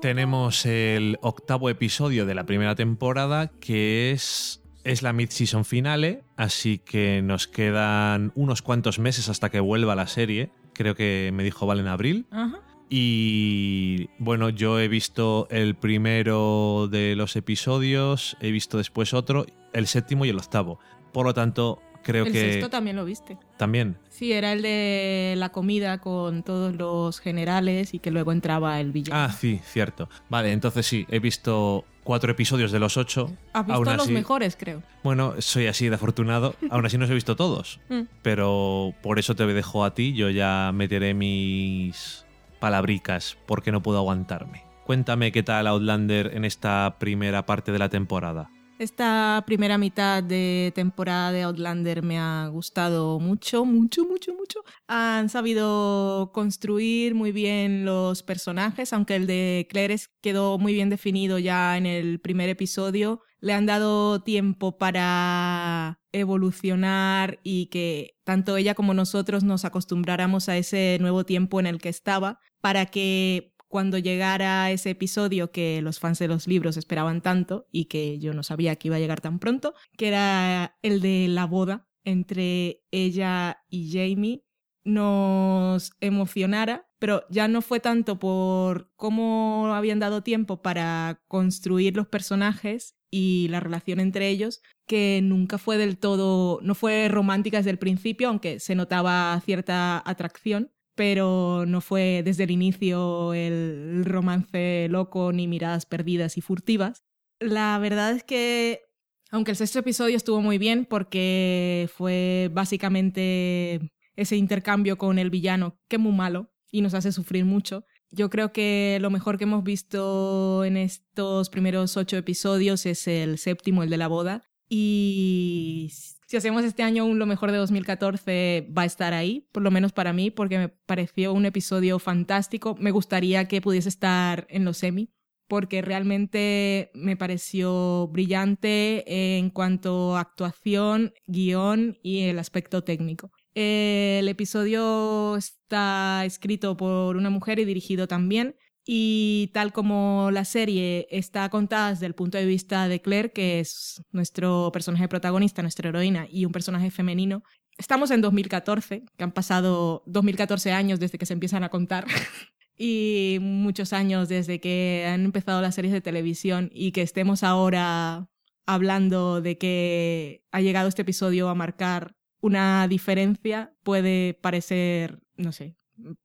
tenemos 0.00 0.66
el 0.66 1.18
octavo 1.22 1.70
episodio 1.70 2.26
de 2.26 2.34
la 2.34 2.44
primera 2.44 2.74
temporada, 2.74 3.48
que 3.60 4.12
es, 4.12 4.62
es 4.84 5.02
la 5.02 5.14
mid-season 5.14 5.64
finale, 5.64 6.24
así 6.36 6.78
que 6.78 7.22
nos 7.22 7.48
quedan 7.48 8.30
unos 8.34 8.60
cuantos 8.60 8.98
meses 8.98 9.28
hasta 9.28 9.50
que 9.50 9.60
vuelva 9.60 9.94
la 9.94 10.06
serie. 10.06 10.50
Creo 10.74 10.94
que 10.94 11.30
me 11.32 11.42
dijo 11.42 11.66
Val 11.66 11.80
en 11.80 11.86
abril. 11.86 12.26
Ajá. 12.30 12.60
Y 12.88 14.08
bueno, 14.18 14.48
yo 14.50 14.78
he 14.78 14.88
visto 14.88 15.46
el 15.50 15.74
primero 15.74 16.88
de 16.90 17.16
los 17.16 17.36
episodios, 17.36 18.36
he 18.40 18.50
visto 18.50 18.78
después 18.78 19.14
otro, 19.14 19.46
el 19.72 19.86
séptimo 19.86 20.24
y 20.24 20.28
el 20.28 20.38
octavo. 20.38 20.78
Por 21.12 21.26
lo 21.26 21.34
tanto, 21.34 21.80
creo 22.02 22.24
el 22.26 22.32
que 22.32 22.52
sexto 22.52 22.70
también 22.70 22.96
lo 22.96 23.04
viste. 23.04 23.38
también. 23.56 23.96
Sí, 24.10 24.32
era 24.32 24.52
el 24.52 24.62
de 24.62 25.34
la 25.36 25.48
comida 25.50 25.98
con 25.98 26.42
todos 26.42 26.74
los 26.74 27.20
generales 27.20 27.94
y 27.94 27.98
que 27.98 28.10
luego 28.10 28.32
entraba 28.32 28.80
el 28.80 28.92
villano. 28.92 29.20
Ah, 29.20 29.32
sí, 29.32 29.60
cierto. 29.64 30.08
Vale, 30.28 30.52
entonces 30.52 30.86
sí, 30.86 31.06
he 31.10 31.18
visto 31.18 31.84
cuatro 32.04 32.30
episodios 32.30 32.70
de 32.70 32.78
los 32.78 32.96
ocho. 32.96 33.32
Has 33.54 33.66
visto 33.66 33.74
Aún 33.76 33.84
los 33.96 34.04
así- 34.04 34.12
mejores, 34.12 34.56
creo. 34.56 34.82
Bueno, 35.02 35.34
soy 35.40 35.66
así 35.66 35.88
de 35.88 35.94
afortunado. 35.96 36.54
Aún 36.70 36.84
así 36.86 36.96
no 36.96 37.02
los 37.02 37.10
he 37.10 37.14
visto 37.14 37.34
todos. 37.34 37.80
Mm. 37.88 38.02
Pero 38.22 38.94
por 39.02 39.18
eso 39.18 39.34
te 39.34 39.46
dejo 39.46 39.84
a 39.84 39.94
ti. 39.94 40.12
Yo 40.14 40.30
ya 40.30 40.70
meteré 40.74 41.14
mis 41.14 42.23
palabricas 42.68 43.36
porque 43.46 43.70
no 43.72 43.82
puedo 43.82 43.98
aguantarme. 43.98 44.62
Cuéntame 44.86 45.32
qué 45.32 45.42
tal 45.42 45.66
Outlander 45.66 46.30
en 46.34 46.46
esta 46.46 46.96
primera 46.98 47.44
parte 47.44 47.72
de 47.72 47.78
la 47.78 47.90
temporada. 47.90 48.50
Esta 48.78 49.42
primera 49.46 49.76
mitad 49.76 50.22
de 50.22 50.72
temporada 50.74 51.30
de 51.30 51.42
Outlander 51.42 52.02
me 52.02 52.18
ha 52.18 52.48
gustado 52.48 53.20
mucho, 53.20 53.66
mucho, 53.66 54.06
mucho, 54.06 54.32
mucho. 54.34 54.60
Han 54.88 55.28
sabido 55.28 56.30
construir 56.32 57.14
muy 57.14 57.32
bien 57.32 57.84
los 57.84 58.22
personajes, 58.22 58.94
aunque 58.94 59.16
el 59.16 59.26
de 59.26 59.66
Claire 59.70 59.92
es- 59.94 60.08
quedó 60.22 60.58
muy 60.58 60.72
bien 60.72 60.88
definido 60.88 61.38
ya 61.38 61.76
en 61.76 61.84
el 61.84 62.18
primer 62.18 62.48
episodio. 62.48 63.20
Le 63.40 63.52
han 63.52 63.66
dado 63.66 64.22
tiempo 64.22 64.78
para 64.78 66.00
evolucionar 66.12 67.38
y 67.42 67.66
que 67.66 68.16
tanto 68.24 68.56
ella 68.56 68.74
como 68.74 68.94
nosotros 68.94 69.44
nos 69.44 69.64
acostumbráramos 69.64 70.48
a 70.48 70.56
ese 70.56 70.96
nuevo 71.00 71.24
tiempo 71.24 71.60
en 71.60 71.66
el 71.66 71.78
que 71.78 71.90
estaba, 71.90 72.38
para 72.64 72.86
que 72.86 73.52
cuando 73.68 73.98
llegara 73.98 74.70
ese 74.70 74.88
episodio 74.88 75.52
que 75.52 75.82
los 75.82 76.00
fans 76.00 76.18
de 76.18 76.28
los 76.28 76.46
libros 76.46 76.78
esperaban 76.78 77.20
tanto 77.20 77.66
y 77.70 77.84
que 77.84 78.18
yo 78.18 78.32
no 78.32 78.42
sabía 78.42 78.76
que 78.76 78.88
iba 78.88 78.96
a 78.96 79.00
llegar 79.00 79.20
tan 79.20 79.38
pronto, 79.38 79.74
que 79.98 80.08
era 80.08 80.78
el 80.80 81.02
de 81.02 81.26
la 81.28 81.44
boda 81.44 81.86
entre 82.04 82.80
ella 82.90 83.58
y 83.68 83.92
Jamie, 83.92 84.46
nos 84.82 85.92
emocionara, 86.00 86.88
pero 86.98 87.26
ya 87.28 87.48
no 87.48 87.60
fue 87.60 87.80
tanto 87.80 88.18
por 88.18 88.90
cómo 88.96 89.70
habían 89.74 89.98
dado 89.98 90.22
tiempo 90.22 90.62
para 90.62 91.20
construir 91.28 91.96
los 91.96 92.06
personajes 92.06 92.96
y 93.10 93.48
la 93.48 93.60
relación 93.60 94.00
entre 94.00 94.30
ellos, 94.30 94.62
que 94.86 95.20
nunca 95.22 95.58
fue 95.58 95.76
del 95.76 95.98
todo, 95.98 96.60
no 96.62 96.74
fue 96.74 97.08
romántica 97.08 97.58
desde 97.58 97.72
el 97.72 97.78
principio, 97.78 98.28
aunque 98.28 98.58
se 98.58 98.74
notaba 98.74 99.38
cierta 99.44 100.02
atracción, 100.08 100.70
pero 100.94 101.64
no 101.66 101.80
fue 101.80 102.22
desde 102.24 102.44
el 102.44 102.50
inicio 102.50 103.34
el 103.34 104.04
romance 104.04 104.86
loco 104.90 105.32
ni 105.32 105.48
miradas 105.48 105.86
perdidas 105.86 106.36
y 106.36 106.40
furtivas. 106.40 107.04
La 107.40 107.78
verdad 107.78 108.12
es 108.12 108.24
que, 108.24 108.82
aunque 109.30 109.50
el 109.50 109.56
sexto 109.56 109.80
episodio 109.80 110.16
estuvo 110.16 110.40
muy 110.40 110.58
bien 110.58 110.84
porque 110.84 111.88
fue 111.94 112.50
básicamente 112.52 113.92
ese 114.16 114.36
intercambio 114.36 114.96
con 114.96 115.18
el 115.18 115.30
villano, 115.30 115.78
que 115.88 115.98
muy 115.98 116.12
malo 116.12 116.52
y 116.70 116.80
nos 116.80 116.94
hace 116.94 117.12
sufrir 117.12 117.44
mucho, 117.44 117.84
yo 118.10 118.30
creo 118.30 118.52
que 118.52 118.98
lo 119.00 119.10
mejor 119.10 119.38
que 119.38 119.44
hemos 119.44 119.64
visto 119.64 120.64
en 120.64 120.76
estos 120.76 121.50
primeros 121.50 121.96
ocho 121.96 122.16
episodios 122.16 122.86
es 122.86 123.08
el 123.08 123.38
séptimo, 123.38 123.82
el 123.82 123.90
de 123.90 123.96
la 123.96 124.06
boda. 124.06 124.42
Y 124.68 125.92
si 126.34 126.38
hacemos 126.38 126.64
este 126.64 126.82
año 126.82 127.06
un 127.06 127.20
lo 127.20 127.26
mejor 127.26 127.52
de 127.52 127.58
2014, 127.58 128.66
va 128.76 128.82
a 128.82 128.86
estar 128.86 129.14
ahí, 129.14 129.46
por 129.52 129.62
lo 129.62 129.70
menos 129.70 129.92
para 129.92 130.12
mí, 130.12 130.32
porque 130.32 130.58
me 130.58 130.68
pareció 130.68 131.32
un 131.32 131.46
episodio 131.46 132.00
fantástico. 132.00 132.74
Me 132.80 132.90
gustaría 132.90 133.46
que 133.46 133.60
pudiese 133.60 133.88
estar 133.88 134.44
en 134.50 134.64
los 134.64 134.78
semi, 134.78 135.12
porque 135.46 135.80
realmente 135.80 136.90
me 136.92 137.16
pareció 137.16 138.08
brillante 138.08 139.36
en 139.36 139.50
cuanto 139.50 140.16
a 140.16 140.22
actuación, 140.22 141.14
guion 141.28 141.98
y 142.02 142.22
el 142.22 142.40
aspecto 142.40 142.82
técnico. 142.82 143.30
El 143.54 144.26
episodio 144.26 145.36
está 145.36 146.24
escrito 146.24 146.76
por 146.76 147.16
una 147.16 147.30
mujer 147.30 147.60
y 147.60 147.64
dirigido 147.64 148.08
también. 148.08 148.56
Y 148.86 149.50
tal 149.54 149.72
como 149.72 150.30
la 150.30 150.44
serie 150.44 151.06
está 151.10 151.48
contada 151.48 151.90
desde 151.90 152.06
el 152.06 152.14
punto 152.14 152.36
de 152.36 152.44
vista 152.44 152.86
de 152.86 153.00
Claire, 153.00 153.32
que 153.32 153.60
es 153.60 154.02
nuestro 154.12 154.70
personaje 154.72 155.08
protagonista, 155.08 155.62
nuestra 155.62 155.88
heroína, 155.88 156.26
y 156.30 156.44
un 156.44 156.52
personaje 156.52 156.90
femenino, 156.90 157.42
estamos 157.78 158.10
en 158.10 158.20
2014, 158.20 159.04
que 159.16 159.24
han 159.24 159.32
pasado 159.32 160.02
2014 160.06 160.72
años 160.72 161.00
desde 161.00 161.16
que 161.16 161.26
se 161.26 161.32
empiezan 161.32 161.64
a 161.64 161.70
contar, 161.70 162.04
y 162.76 163.38
muchos 163.40 163.94
años 163.94 164.28
desde 164.28 164.60
que 164.60 165.06
han 165.08 165.24
empezado 165.24 165.62
las 165.62 165.74
series 165.74 165.92
de 165.92 166.02
televisión, 166.02 166.70
y 166.72 166.92
que 166.92 167.02
estemos 167.02 167.42
ahora 167.42 168.28
hablando 168.66 169.40
de 169.40 169.56
que 169.56 170.42
ha 170.52 170.60
llegado 170.60 170.88
este 170.88 171.02
episodio 171.02 171.48
a 171.48 171.54
marcar 171.54 172.14
una 172.40 172.86
diferencia, 172.86 173.74
puede 173.82 174.34
parecer, 174.34 175.20
no 175.36 175.52
sé, 175.52 175.76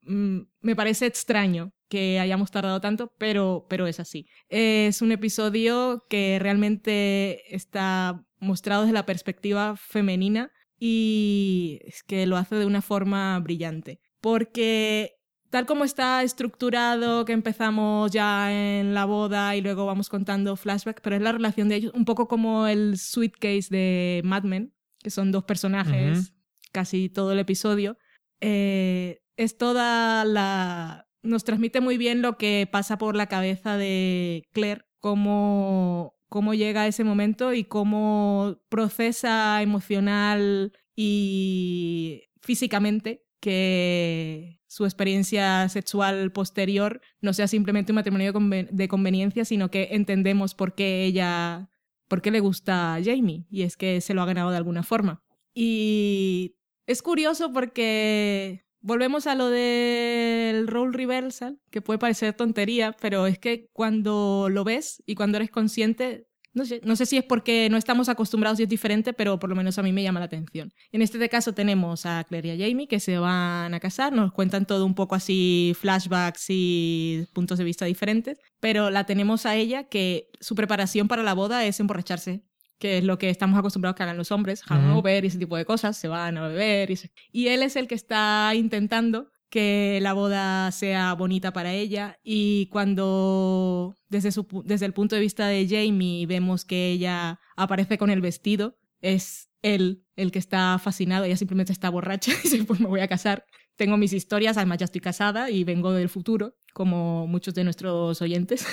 me 0.01 0.75
parece 0.75 1.05
extraño 1.05 1.71
que 1.89 2.19
hayamos 2.19 2.51
tardado 2.51 2.79
tanto, 2.79 3.13
pero, 3.17 3.65
pero 3.69 3.87
es 3.87 3.99
así. 3.99 4.27
Es 4.47 5.01
un 5.01 5.11
episodio 5.11 6.05
que 6.09 6.37
realmente 6.39 7.53
está 7.55 8.23
mostrado 8.39 8.83
desde 8.83 8.93
la 8.93 9.05
perspectiva 9.05 9.75
femenina 9.75 10.51
y 10.79 11.79
es 11.83 12.03
que 12.03 12.25
lo 12.25 12.37
hace 12.37 12.55
de 12.55 12.65
una 12.65 12.81
forma 12.81 13.37
brillante. 13.39 13.99
Porque 14.21 15.13
tal 15.49 15.65
como 15.65 15.83
está 15.83 16.23
estructurado, 16.23 17.25
que 17.25 17.33
empezamos 17.33 18.11
ya 18.11 18.51
en 18.51 18.93
la 18.93 19.05
boda 19.05 19.55
y 19.55 19.61
luego 19.61 19.85
vamos 19.85 20.09
contando 20.09 20.55
flashback, 20.55 21.01
pero 21.01 21.15
es 21.15 21.21
la 21.21 21.31
relación 21.31 21.69
de 21.69 21.75
ellos, 21.75 21.93
un 21.93 22.05
poco 22.05 22.27
como 22.27 22.67
el 22.67 22.97
sweet 22.97 23.33
case 23.39 23.67
de 23.69 24.21
Mad 24.23 24.43
Men, 24.43 24.73
que 24.99 25.09
son 25.09 25.31
dos 25.31 25.43
personajes 25.43 26.33
casi 26.71 27.09
todo 27.09 27.31
el 27.31 27.39
episodio. 27.39 27.97
Eh, 28.41 29.21
es 29.37 29.57
toda 29.57 30.23
la... 30.25 31.08
Nos 31.21 31.43
transmite 31.43 31.81
muy 31.81 31.97
bien 31.97 32.21
lo 32.21 32.37
que 32.37 32.67
pasa 32.71 32.97
por 32.97 33.15
la 33.15 33.27
cabeza 33.27 33.75
de 33.77 34.43
Claire, 34.53 34.83
cómo, 34.99 36.15
cómo 36.29 36.53
llega 36.53 36.83
a 36.83 36.87
ese 36.87 37.03
momento 37.03 37.53
y 37.53 37.65
cómo 37.65 38.57
procesa 38.69 39.61
emocional 39.61 40.71
y 40.95 42.23
físicamente 42.41 43.25
que 43.41 44.59
su 44.67 44.85
experiencia 44.85 45.67
sexual 45.69 46.31
posterior 46.31 47.01
no 47.21 47.33
sea 47.33 47.47
simplemente 47.47 47.91
un 47.91 47.95
matrimonio 47.95 48.31
de 48.31 48.39
conven- 48.39 48.69
de 48.69 48.87
conveniencia, 48.87 49.45
sino 49.45 49.71
que 49.71 49.89
entendemos 49.91 50.55
por 50.55 50.75
qué 50.75 51.03
ella, 51.05 51.69
por 52.07 52.21
qué 52.21 52.31
le 52.31 52.39
gusta 52.39 52.95
a 52.95 53.03
Jamie, 53.03 53.45
y 53.49 53.63
es 53.63 53.77
que 53.77 53.99
se 54.01 54.13
lo 54.13 54.21
ha 54.21 54.25
ganado 54.25 54.51
de 54.51 54.57
alguna 54.57 54.83
forma. 54.83 55.23
Y 55.53 56.55
es 56.85 57.01
curioso 57.01 57.51
porque 57.51 58.63
volvemos 58.81 59.27
a 59.27 59.35
lo 59.35 59.49
del 59.49 60.67
role 60.67 60.95
reversal, 60.95 61.59
que 61.69 61.81
puede 61.81 61.99
parecer 61.99 62.33
tontería, 62.33 62.95
pero 62.99 63.27
es 63.27 63.39
que 63.39 63.67
cuando 63.73 64.47
lo 64.49 64.63
ves 64.63 65.03
y 65.05 65.15
cuando 65.15 65.37
eres 65.37 65.51
consciente, 65.51 66.27
no 66.53 66.65
sé, 66.65 66.81
no 66.83 66.95
sé 66.95 67.05
si 67.05 67.17
es 67.17 67.23
porque 67.23 67.69
no 67.69 67.77
estamos 67.77 68.09
acostumbrados 68.09 68.59
y 68.59 68.63
es 68.63 68.69
diferente, 68.69 69.13
pero 69.13 69.37
por 69.39 69.49
lo 69.49 69.55
menos 69.55 69.77
a 69.77 69.83
mí 69.83 69.93
me 69.93 70.03
llama 70.03 70.19
la 70.19 70.25
atención. 70.25 70.71
En 70.91 71.01
este 71.01 71.29
caso 71.29 71.53
tenemos 71.53 72.05
a 72.05 72.23
Claire 72.23 72.55
y 72.55 72.63
a 72.63 72.67
Jamie 72.67 72.87
que 72.87 72.99
se 72.99 73.17
van 73.17 73.73
a 73.73 73.79
casar, 73.79 74.13
nos 74.13 74.31
cuentan 74.31 74.65
todo 74.65 74.85
un 74.85 74.95
poco 74.95 75.15
así, 75.15 75.73
flashbacks 75.79 76.45
y 76.49 77.27
puntos 77.33 77.57
de 77.57 77.63
vista 77.65 77.85
diferentes, 77.85 78.39
pero 78.59 78.89
la 78.89 79.05
tenemos 79.05 79.45
a 79.45 79.55
ella 79.55 79.83
que 79.83 80.29
su 80.39 80.55
preparación 80.55 81.07
para 81.07 81.23
la 81.23 81.33
boda 81.33 81.65
es 81.65 81.79
emborracharse 81.79 82.43
que 82.79 82.97
es 82.99 83.03
lo 83.03 83.17
que 83.19 83.29
estamos 83.29 83.59
acostumbrados 83.59 83.95
que 83.95 84.03
hagan 84.03 84.17
los 84.17 84.31
hombres, 84.31 84.63
hangover 84.63 85.23
y 85.23 85.27
ese 85.27 85.37
tipo 85.37 85.57
de 85.57 85.65
cosas, 85.65 85.97
se 85.97 86.07
van 86.07 86.37
a 86.37 86.47
beber. 86.47 86.89
Y, 86.91 86.95
se- 86.95 87.11
y 87.31 87.47
él 87.49 87.61
es 87.61 87.75
el 87.75 87.87
que 87.87 87.95
está 87.95 88.51
intentando 88.55 89.29
que 89.49 89.99
la 90.01 90.13
boda 90.13 90.71
sea 90.71 91.13
bonita 91.13 91.51
para 91.53 91.73
ella 91.73 92.19
y 92.23 92.67
cuando 92.67 93.95
desde, 94.07 94.31
su, 94.31 94.45
desde 94.65 94.85
el 94.85 94.93
punto 94.93 95.15
de 95.15 95.21
vista 95.21 95.47
de 95.47 95.67
Jamie 95.67 96.25
vemos 96.27 96.65
que 96.65 96.91
ella 96.91 97.39
aparece 97.57 97.97
con 97.97 98.09
el 98.09 98.21
vestido, 98.21 98.77
es 99.01 99.49
él 99.61 100.03
el 100.15 100.31
que 100.31 100.39
está 100.39 100.77
fascinado, 100.79 101.25
ella 101.25 101.35
simplemente 101.35 101.73
está 101.73 101.89
borracha 101.89 102.31
y 102.43 102.43
dice, 102.43 102.63
pues 102.63 102.79
me 102.79 102.87
voy 102.87 102.99
a 103.01 103.07
casar. 103.07 103.45
Tengo 103.75 103.97
mis 103.97 104.13
historias, 104.13 104.57
además 104.57 104.77
ya 104.77 104.85
estoy 104.85 105.01
casada 105.01 105.49
y 105.49 105.63
vengo 105.63 105.93
del 105.93 106.09
futuro, 106.09 106.55
como 106.73 107.27
muchos 107.27 107.53
de 107.55 107.63
nuestros 107.63 108.21
oyentes. 108.21 108.65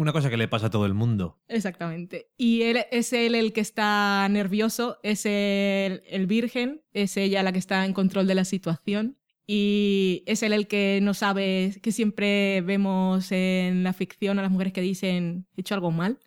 Una 0.00 0.14
cosa 0.14 0.30
que 0.30 0.38
le 0.38 0.48
pasa 0.48 0.68
a 0.68 0.70
todo 0.70 0.86
el 0.86 0.94
mundo. 0.94 1.38
Exactamente. 1.46 2.30
Y 2.38 2.62
él 2.62 2.78
es 2.90 3.12
él 3.12 3.34
el 3.34 3.52
que 3.52 3.60
está 3.60 4.26
nervioso, 4.30 4.96
es 5.02 5.26
él 5.26 6.02
el 6.08 6.26
virgen, 6.26 6.80
es 6.94 7.18
ella 7.18 7.42
la 7.42 7.52
que 7.52 7.58
está 7.58 7.84
en 7.84 7.92
control 7.92 8.26
de 8.26 8.34
la 8.34 8.46
situación. 8.46 9.18
Y 9.46 10.22
es 10.24 10.42
él 10.42 10.54
el 10.54 10.68
que 10.68 11.00
no 11.02 11.12
sabe, 11.12 11.74
que 11.82 11.92
siempre 11.92 12.62
vemos 12.62 13.30
en 13.30 13.82
la 13.82 13.92
ficción 13.92 14.38
a 14.38 14.42
las 14.42 14.50
mujeres 14.50 14.72
que 14.72 14.80
dicen, 14.80 15.46
he 15.54 15.60
hecho 15.60 15.74
algo 15.74 15.90
mal. 15.90 16.18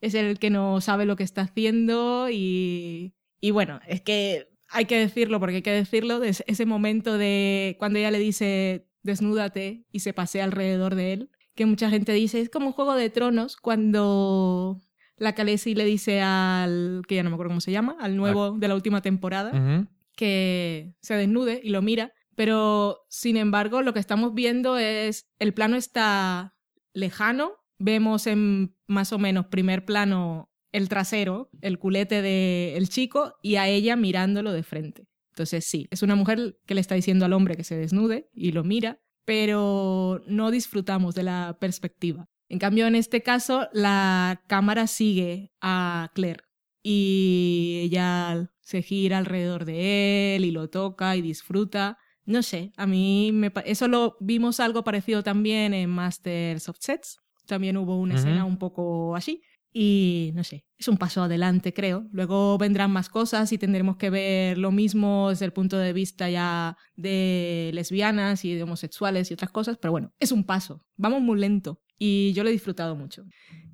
Es 0.00 0.14
él 0.14 0.26
el 0.26 0.40
que 0.40 0.50
no 0.50 0.80
sabe 0.80 1.06
lo 1.06 1.14
que 1.14 1.22
está 1.22 1.42
haciendo 1.42 2.28
y, 2.32 3.14
y 3.40 3.52
bueno, 3.52 3.78
es 3.86 4.00
que 4.00 4.48
hay 4.68 4.86
que 4.86 4.98
decirlo 4.98 5.38
porque 5.38 5.56
hay 5.56 5.62
que 5.62 5.70
decirlo, 5.70 6.24
es 6.24 6.42
ese 6.48 6.66
momento 6.66 7.16
de 7.16 7.76
cuando 7.78 8.00
ella 8.00 8.10
le 8.10 8.18
dice, 8.18 8.88
desnúdate 9.04 9.86
y 9.92 10.00
se 10.00 10.12
pasea 10.12 10.42
alrededor 10.42 10.96
de 10.96 11.12
él 11.12 11.30
que 11.54 11.66
mucha 11.66 11.90
gente 11.90 12.12
dice, 12.12 12.40
es 12.40 12.50
como 12.50 12.68
un 12.68 12.72
juego 12.72 12.94
de 12.94 13.10
tronos 13.10 13.56
cuando 13.56 14.80
la 15.16 15.34
Khaleesi 15.34 15.74
le 15.74 15.84
dice 15.84 16.20
al, 16.20 17.02
que 17.06 17.14
ya 17.14 17.22
no 17.22 17.30
me 17.30 17.34
acuerdo 17.34 17.50
cómo 17.50 17.60
se 17.60 17.72
llama, 17.72 17.96
al 18.00 18.16
nuevo 18.16 18.52
de 18.52 18.68
la 18.68 18.74
última 18.74 19.02
temporada, 19.02 19.86
que 20.16 20.94
se 21.00 21.14
desnude 21.14 21.60
y 21.62 21.70
lo 21.70 21.82
mira, 21.82 22.12
pero 22.34 23.04
sin 23.08 23.36
embargo 23.36 23.82
lo 23.82 23.92
que 23.92 24.00
estamos 24.00 24.34
viendo 24.34 24.78
es, 24.78 25.28
el 25.38 25.54
plano 25.54 25.76
está 25.76 26.56
lejano, 26.92 27.52
vemos 27.78 28.26
en 28.26 28.76
más 28.86 29.12
o 29.12 29.18
menos 29.18 29.46
primer 29.46 29.84
plano 29.84 30.50
el 30.72 30.88
trasero, 30.88 31.50
el 31.60 31.78
culete 31.78 32.20
del 32.20 32.88
chico 32.88 33.34
y 33.42 33.56
a 33.56 33.68
ella 33.68 33.94
mirándolo 33.94 34.52
de 34.52 34.64
frente. 34.64 35.06
Entonces 35.30 35.64
sí, 35.64 35.86
es 35.90 36.02
una 36.02 36.16
mujer 36.16 36.58
que 36.66 36.74
le 36.74 36.80
está 36.80 36.94
diciendo 36.94 37.24
al 37.24 37.32
hombre 37.32 37.56
que 37.56 37.64
se 37.64 37.76
desnude 37.76 38.28
y 38.32 38.52
lo 38.52 38.64
mira, 38.64 39.00
pero 39.24 40.22
no 40.26 40.50
disfrutamos 40.50 41.14
de 41.14 41.22
la 41.22 41.56
perspectiva. 41.60 42.26
En 42.48 42.58
cambio, 42.58 42.86
en 42.86 42.94
este 42.94 43.22
caso, 43.22 43.68
la 43.72 44.42
cámara 44.46 44.86
sigue 44.86 45.50
a 45.60 46.10
Claire 46.14 46.44
y 46.82 47.80
ella 47.84 48.50
se 48.60 48.82
gira 48.82 49.18
alrededor 49.18 49.64
de 49.64 50.36
él 50.36 50.44
y 50.44 50.50
lo 50.50 50.68
toca 50.68 51.16
y 51.16 51.22
disfruta. 51.22 51.98
No 52.26 52.42
sé, 52.42 52.72
a 52.76 52.86
mí 52.86 53.30
me 53.32 53.52
eso 53.64 53.88
lo 53.88 54.16
vimos 54.20 54.60
algo 54.60 54.84
parecido 54.84 55.22
también 55.22 55.74
en 55.74 55.90
Masters 55.90 56.68
of 56.68 56.76
Sets. 56.78 57.18
También 57.46 57.76
hubo 57.76 57.98
una 57.98 58.14
escena 58.14 58.44
un 58.44 58.58
poco 58.58 59.16
así. 59.16 59.42
Y 59.76 60.30
no 60.34 60.44
sé, 60.44 60.64
es 60.78 60.86
un 60.86 60.98
paso 60.98 61.24
adelante, 61.24 61.74
creo. 61.74 62.06
Luego 62.12 62.56
vendrán 62.58 62.92
más 62.92 63.08
cosas 63.08 63.50
y 63.50 63.58
tendremos 63.58 63.96
que 63.96 64.08
ver 64.08 64.56
lo 64.56 64.70
mismo 64.70 65.30
desde 65.30 65.46
el 65.46 65.52
punto 65.52 65.76
de 65.76 65.92
vista 65.92 66.30
ya 66.30 66.78
de 66.94 67.72
lesbianas 67.74 68.44
y 68.44 68.54
de 68.54 68.62
homosexuales 68.62 69.30
y 69.30 69.34
otras 69.34 69.50
cosas, 69.50 69.76
pero 69.76 69.90
bueno, 69.90 70.12
es 70.20 70.30
un 70.30 70.44
paso. 70.44 70.86
Vamos 70.96 71.22
muy 71.22 71.40
lento 71.40 71.82
y 71.98 72.32
yo 72.34 72.44
lo 72.44 72.50
he 72.50 72.52
disfrutado 72.52 72.94
mucho. 72.94 73.24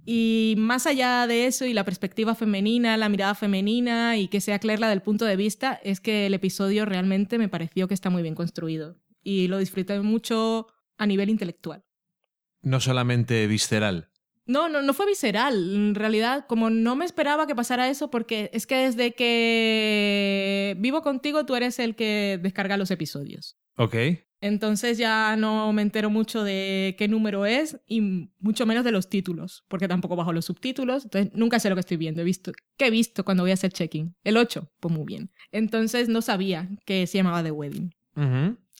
Y 0.06 0.54
más 0.56 0.86
allá 0.86 1.26
de 1.26 1.46
eso 1.46 1.66
y 1.66 1.74
la 1.74 1.84
perspectiva 1.84 2.34
femenina, 2.34 2.96
la 2.96 3.10
mirada 3.10 3.34
femenina 3.34 4.16
y 4.16 4.28
que 4.28 4.40
sea 4.40 4.58
Claire 4.58 4.80
la 4.80 4.88
del 4.88 5.02
punto 5.02 5.26
de 5.26 5.36
vista, 5.36 5.78
es 5.84 6.00
que 6.00 6.24
el 6.24 6.32
episodio 6.32 6.86
realmente 6.86 7.36
me 7.36 7.50
pareció 7.50 7.88
que 7.88 7.94
está 7.94 8.08
muy 8.08 8.22
bien 8.22 8.34
construido 8.34 8.96
y 9.22 9.48
lo 9.48 9.58
disfruté 9.58 10.00
mucho 10.00 10.68
a 10.96 11.06
nivel 11.06 11.28
intelectual. 11.28 11.84
No 12.62 12.80
solamente 12.80 13.46
visceral. 13.46 14.09
No, 14.46 14.68
no, 14.68 14.82
no 14.82 14.94
fue 14.94 15.06
visceral. 15.06 15.74
En 15.74 15.94
realidad, 15.94 16.46
como 16.48 16.70
no 16.70 16.96
me 16.96 17.04
esperaba 17.04 17.46
que 17.46 17.54
pasara 17.54 17.88
eso, 17.88 18.10
porque 18.10 18.50
es 18.52 18.66
que 18.66 18.76
desde 18.76 19.12
que 19.12 20.76
vivo 20.78 21.02
contigo, 21.02 21.46
tú 21.46 21.54
eres 21.54 21.78
el 21.78 21.94
que 21.94 22.38
descarga 22.42 22.76
los 22.76 22.90
episodios. 22.90 23.56
Ok. 23.76 23.94
Entonces 24.42 24.96
ya 24.96 25.36
no 25.36 25.70
me 25.72 25.82
entero 25.82 26.08
mucho 26.08 26.42
de 26.42 26.94
qué 26.98 27.08
número 27.08 27.44
es 27.44 27.78
y 27.86 28.30
mucho 28.38 28.64
menos 28.64 28.84
de 28.84 28.92
los 28.92 29.10
títulos, 29.10 29.64
porque 29.68 29.86
tampoco 29.86 30.16
bajo 30.16 30.32
los 30.32 30.46
subtítulos. 30.46 31.04
Entonces 31.04 31.32
nunca 31.34 31.60
sé 31.60 31.68
lo 31.68 31.76
que 31.76 31.80
estoy 31.80 31.98
viendo. 31.98 32.22
He 32.22 32.24
visto, 32.24 32.52
¿qué 32.78 32.86
he 32.86 32.90
visto 32.90 33.24
cuando 33.24 33.42
voy 33.42 33.50
a 33.50 33.54
hacer 33.54 33.72
checking? 33.72 34.14
El 34.24 34.38
8, 34.38 34.70
pues 34.80 34.94
muy 34.94 35.04
bien. 35.04 35.30
Entonces 35.52 36.08
no 36.08 36.22
sabía 36.22 36.70
que 36.86 37.06
se 37.06 37.18
llamaba 37.18 37.42
The 37.42 37.50
Wedding 37.50 37.94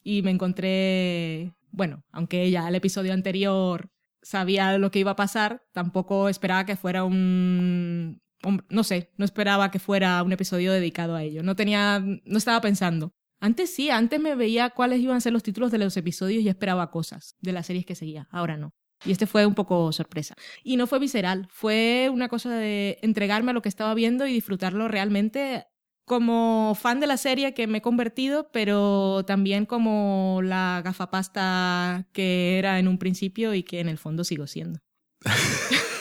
y 0.02 0.22
me 0.22 0.30
encontré, 0.30 1.54
bueno, 1.70 2.04
aunque 2.10 2.50
ya 2.50 2.68
el 2.68 2.74
episodio 2.74 3.12
anterior 3.12 3.90
sabía 4.22 4.76
lo 4.78 4.90
que 4.90 4.98
iba 4.98 5.12
a 5.12 5.16
pasar, 5.16 5.62
tampoco 5.72 6.28
esperaba 6.28 6.66
que 6.66 6.76
fuera 6.76 7.04
un, 7.04 8.20
no 8.68 8.84
sé, 8.84 9.12
no 9.16 9.24
esperaba 9.24 9.70
que 9.70 9.78
fuera 9.78 10.22
un 10.22 10.32
episodio 10.32 10.72
dedicado 10.72 11.14
a 11.14 11.22
ello. 11.22 11.42
No 11.42 11.56
tenía, 11.56 12.00
no 12.00 12.38
estaba 12.38 12.60
pensando. 12.60 13.12
Antes 13.40 13.74
sí, 13.74 13.90
antes 13.90 14.20
me 14.20 14.34
veía 14.34 14.70
cuáles 14.70 15.00
iban 15.00 15.16
a 15.16 15.20
ser 15.20 15.32
los 15.32 15.42
títulos 15.42 15.70
de 15.70 15.78
los 15.78 15.96
episodios 15.96 16.42
y 16.42 16.48
esperaba 16.48 16.90
cosas 16.90 17.36
de 17.40 17.52
las 17.52 17.66
series 17.66 17.86
que 17.86 17.94
seguía. 17.94 18.28
Ahora 18.30 18.56
no. 18.56 18.74
Y 19.04 19.12
este 19.12 19.26
fue 19.26 19.46
un 19.46 19.54
poco 19.54 19.92
sorpresa. 19.92 20.34
Y 20.62 20.76
no 20.76 20.86
fue 20.86 20.98
visceral, 20.98 21.48
fue 21.50 22.10
una 22.12 22.28
cosa 22.28 22.54
de 22.54 22.98
entregarme 23.00 23.50
a 23.50 23.54
lo 23.54 23.62
que 23.62 23.70
estaba 23.70 23.94
viendo 23.94 24.26
y 24.26 24.32
disfrutarlo 24.34 24.88
realmente 24.88 25.66
como 26.04 26.74
fan 26.74 27.00
de 27.00 27.06
la 27.06 27.16
serie 27.16 27.54
que 27.54 27.66
me 27.66 27.78
he 27.78 27.82
convertido, 27.82 28.50
pero 28.52 29.24
también 29.26 29.66
como 29.66 30.40
la 30.42 30.82
gafapasta 30.84 32.08
que 32.12 32.58
era 32.58 32.78
en 32.78 32.88
un 32.88 32.98
principio 32.98 33.54
y 33.54 33.62
que 33.62 33.80
en 33.80 33.88
el 33.88 33.98
fondo 33.98 34.24
sigo 34.24 34.46
siendo. 34.46 34.80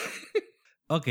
Ok. 0.91 1.07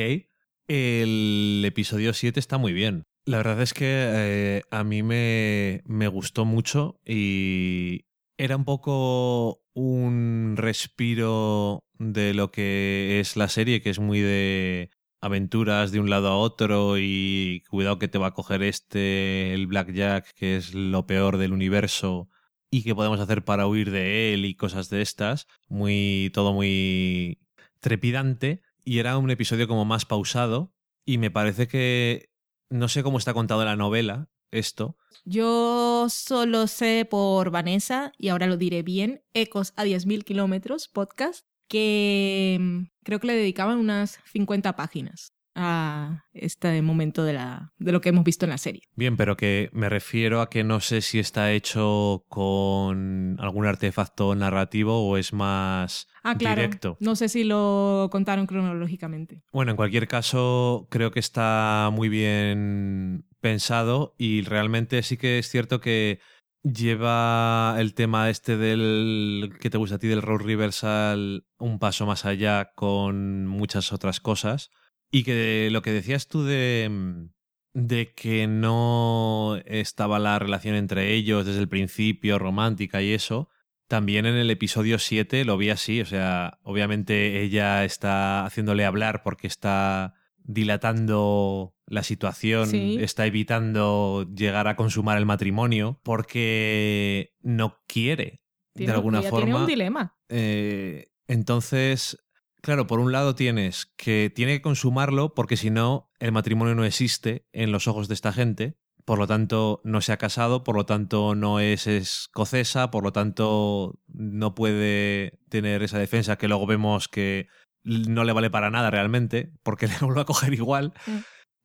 El 0.66 1.62
episodio 1.64 2.12
7 2.12 2.40
está 2.40 2.58
muy 2.58 2.72
bien. 2.72 3.04
La 3.24 3.36
verdad 3.36 3.62
es 3.62 3.72
que 3.72 3.86
eh, 3.86 4.62
a 4.72 4.82
mí 4.82 5.04
me, 5.04 5.82
me 5.86 6.08
gustó 6.08 6.44
mucho 6.44 7.00
y 7.06 8.06
era 8.36 8.56
un 8.56 8.64
poco 8.64 9.62
un 9.74 10.54
respiro 10.56 11.84
de 11.98 12.34
lo 12.34 12.50
que 12.50 13.20
es 13.20 13.36
la 13.36 13.48
serie, 13.48 13.80
que 13.80 13.90
es 13.90 14.00
muy 14.00 14.20
de 14.20 14.90
aventuras 15.20 15.92
de 15.92 16.00
un 16.00 16.10
lado 16.10 16.28
a 16.28 16.36
otro 16.36 16.98
y 16.98 17.64
cuidado 17.68 17.98
que 17.98 18.08
te 18.08 18.18
va 18.18 18.28
a 18.28 18.34
coger 18.34 18.62
este, 18.62 19.54
el 19.54 19.66
Blackjack, 19.66 20.32
que 20.34 20.56
es 20.56 20.74
lo 20.74 21.06
peor 21.06 21.38
del 21.38 21.52
universo 21.52 22.28
y 22.70 22.82
qué 22.82 22.94
podemos 22.94 23.20
hacer 23.20 23.44
para 23.44 23.66
huir 23.66 23.90
de 23.90 24.34
él 24.34 24.44
y 24.44 24.54
cosas 24.54 24.90
de 24.90 25.02
estas. 25.02 25.46
Muy, 25.68 26.30
todo 26.34 26.52
muy 26.52 27.40
trepidante 27.80 28.62
y 28.84 28.98
era 28.98 29.18
un 29.18 29.30
episodio 29.30 29.68
como 29.68 29.84
más 29.84 30.04
pausado 30.04 30.72
y 31.04 31.18
me 31.18 31.30
parece 31.30 31.68
que 31.68 32.30
no 32.70 32.88
sé 32.88 33.02
cómo 33.02 33.18
está 33.18 33.34
contado 33.34 33.64
la 33.64 33.76
novela 33.76 34.28
esto. 34.50 34.96
Yo 35.24 36.06
solo 36.08 36.66
sé 36.66 37.06
por 37.08 37.50
Vanessa, 37.50 38.12
y 38.16 38.28
ahora 38.28 38.46
lo 38.46 38.56
diré 38.56 38.82
bien, 38.82 39.22
Ecos 39.34 39.72
a 39.76 39.84
10.000 39.84 40.24
kilómetros, 40.24 40.88
podcast, 40.88 41.46
que 41.68 42.56
mm, 42.60 42.78
creo 43.04 43.20
que 43.20 43.26
le 43.28 43.34
dedicaban 43.34 43.78
unas 43.78 44.18
50 44.32 44.74
páginas 44.76 45.32
a 45.60 46.24
este 46.34 46.80
momento 46.82 47.24
de, 47.24 47.32
la, 47.32 47.72
de 47.78 47.90
lo 47.90 48.00
que 48.00 48.10
hemos 48.10 48.22
visto 48.22 48.46
en 48.46 48.50
la 48.50 48.58
serie. 48.58 48.82
Bien, 48.94 49.16
pero 49.16 49.36
que 49.36 49.70
me 49.72 49.88
refiero 49.88 50.40
a 50.40 50.48
que 50.50 50.62
no 50.62 50.78
sé 50.78 51.00
si 51.00 51.18
está 51.18 51.50
hecho 51.52 52.24
con 52.28 53.36
algún 53.40 53.66
artefacto 53.66 54.36
narrativo 54.36 55.04
o 55.08 55.16
es 55.16 55.32
más 55.32 56.06
Ah, 56.22 56.36
claro. 56.38 56.62
directo. 56.62 56.96
No 57.00 57.16
sé 57.16 57.28
si 57.28 57.42
lo 57.42 58.08
contaron 58.12 58.46
cronológicamente. 58.46 59.42
Bueno, 59.52 59.72
en 59.72 59.76
cualquier 59.76 60.06
caso, 60.06 60.86
creo 60.90 61.10
que 61.10 61.20
está 61.20 61.90
muy 61.92 62.08
bien 62.08 63.24
pensado 63.40 64.14
y 64.16 64.42
realmente 64.42 65.02
sí 65.02 65.16
que 65.16 65.38
es 65.40 65.48
cierto 65.48 65.80
que 65.80 66.20
lleva 66.62 67.76
el 67.78 67.94
tema 67.94 68.30
este 68.30 68.56
del 68.56 69.56
que 69.60 69.70
te 69.70 69.78
gusta 69.78 69.96
a 69.96 69.98
ti 69.98 70.08
del 70.08 70.22
role 70.22 70.44
reversal 70.44 71.46
un 71.58 71.78
paso 71.78 72.06
más 72.06 72.24
allá 72.24 72.72
con 72.74 73.46
muchas 73.46 73.92
otras 73.92 74.20
cosas. 74.20 74.70
Y 75.10 75.24
que 75.24 75.68
lo 75.70 75.82
que 75.82 75.92
decías 75.92 76.28
tú 76.28 76.44
de 76.44 77.28
de 77.74 78.12
que 78.12 78.46
no 78.46 79.58
estaba 79.64 80.18
la 80.18 80.38
relación 80.38 80.74
entre 80.74 81.14
ellos 81.14 81.46
desde 81.46 81.60
el 81.60 81.68
principio 81.68 82.38
romántica 82.38 83.02
y 83.02 83.12
eso 83.12 83.50
también 83.88 84.26
en 84.26 84.34
el 84.34 84.50
episodio 84.50 84.98
7 84.98 85.44
lo 85.46 85.56
vi 85.56 85.70
así, 85.70 86.02
o 86.02 86.04
sea, 86.04 86.58
obviamente 86.62 87.40
ella 87.42 87.84
está 87.84 88.44
haciéndole 88.44 88.84
hablar 88.84 89.22
porque 89.22 89.46
está 89.46 90.14
dilatando 90.36 91.74
la 91.90 92.02
situación, 92.02 92.66
Sí. 92.68 92.98
está 93.00 93.26
evitando 93.26 94.28
llegar 94.34 94.68
a 94.68 94.76
consumar 94.76 95.16
el 95.18 95.26
matrimonio 95.26 96.00
porque 96.02 97.34
no 97.40 97.78
quiere, 97.86 98.42
Tiene- 98.74 98.92
de 98.92 98.96
alguna 98.96 99.22
forma. 99.22 99.44
Tiene 99.46 99.60
un 99.60 99.66
dilema. 99.66 100.16
Eh, 100.28 101.06
entonces, 101.26 102.18
claro, 102.62 102.86
por 102.86 103.00
un 103.00 103.12
lado 103.12 103.34
tienes 103.34 103.86
que 103.96 104.30
tiene 104.34 104.52
que 104.56 104.62
consumarlo 104.62 105.34
porque 105.34 105.56
si 105.56 105.70
no, 105.70 106.10
el 106.18 106.32
matrimonio 106.32 106.74
no 106.74 106.84
existe 106.84 107.46
en 107.52 107.72
los 107.72 107.88
ojos 107.88 108.08
de 108.08 108.14
esta 108.14 108.32
gente. 108.32 108.76
Por 109.04 109.18
lo 109.18 109.26
tanto, 109.26 109.80
no 109.84 110.02
se 110.02 110.12
ha 110.12 110.18
casado, 110.18 110.64
por 110.64 110.76
lo 110.76 110.84
tanto, 110.84 111.34
no 111.34 111.60
es 111.60 111.86
escocesa, 111.86 112.90
por 112.90 113.02
lo 113.04 113.12
tanto, 113.12 113.98
no 114.08 114.54
puede 114.54 115.38
tener 115.48 115.82
esa 115.82 115.98
defensa 115.98 116.36
que 116.36 116.48
luego 116.48 116.66
vemos 116.66 117.08
que 117.08 117.46
no 117.84 118.24
le 118.24 118.34
vale 118.34 118.50
para 118.50 118.68
nada 118.70 118.90
realmente, 118.90 119.50
porque 119.62 119.86
le 120.02 120.06
vuelve 120.06 120.20
a 120.20 120.24
coger 120.26 120.52
igual. 120.52 120.92
Mm. 121.06 121.16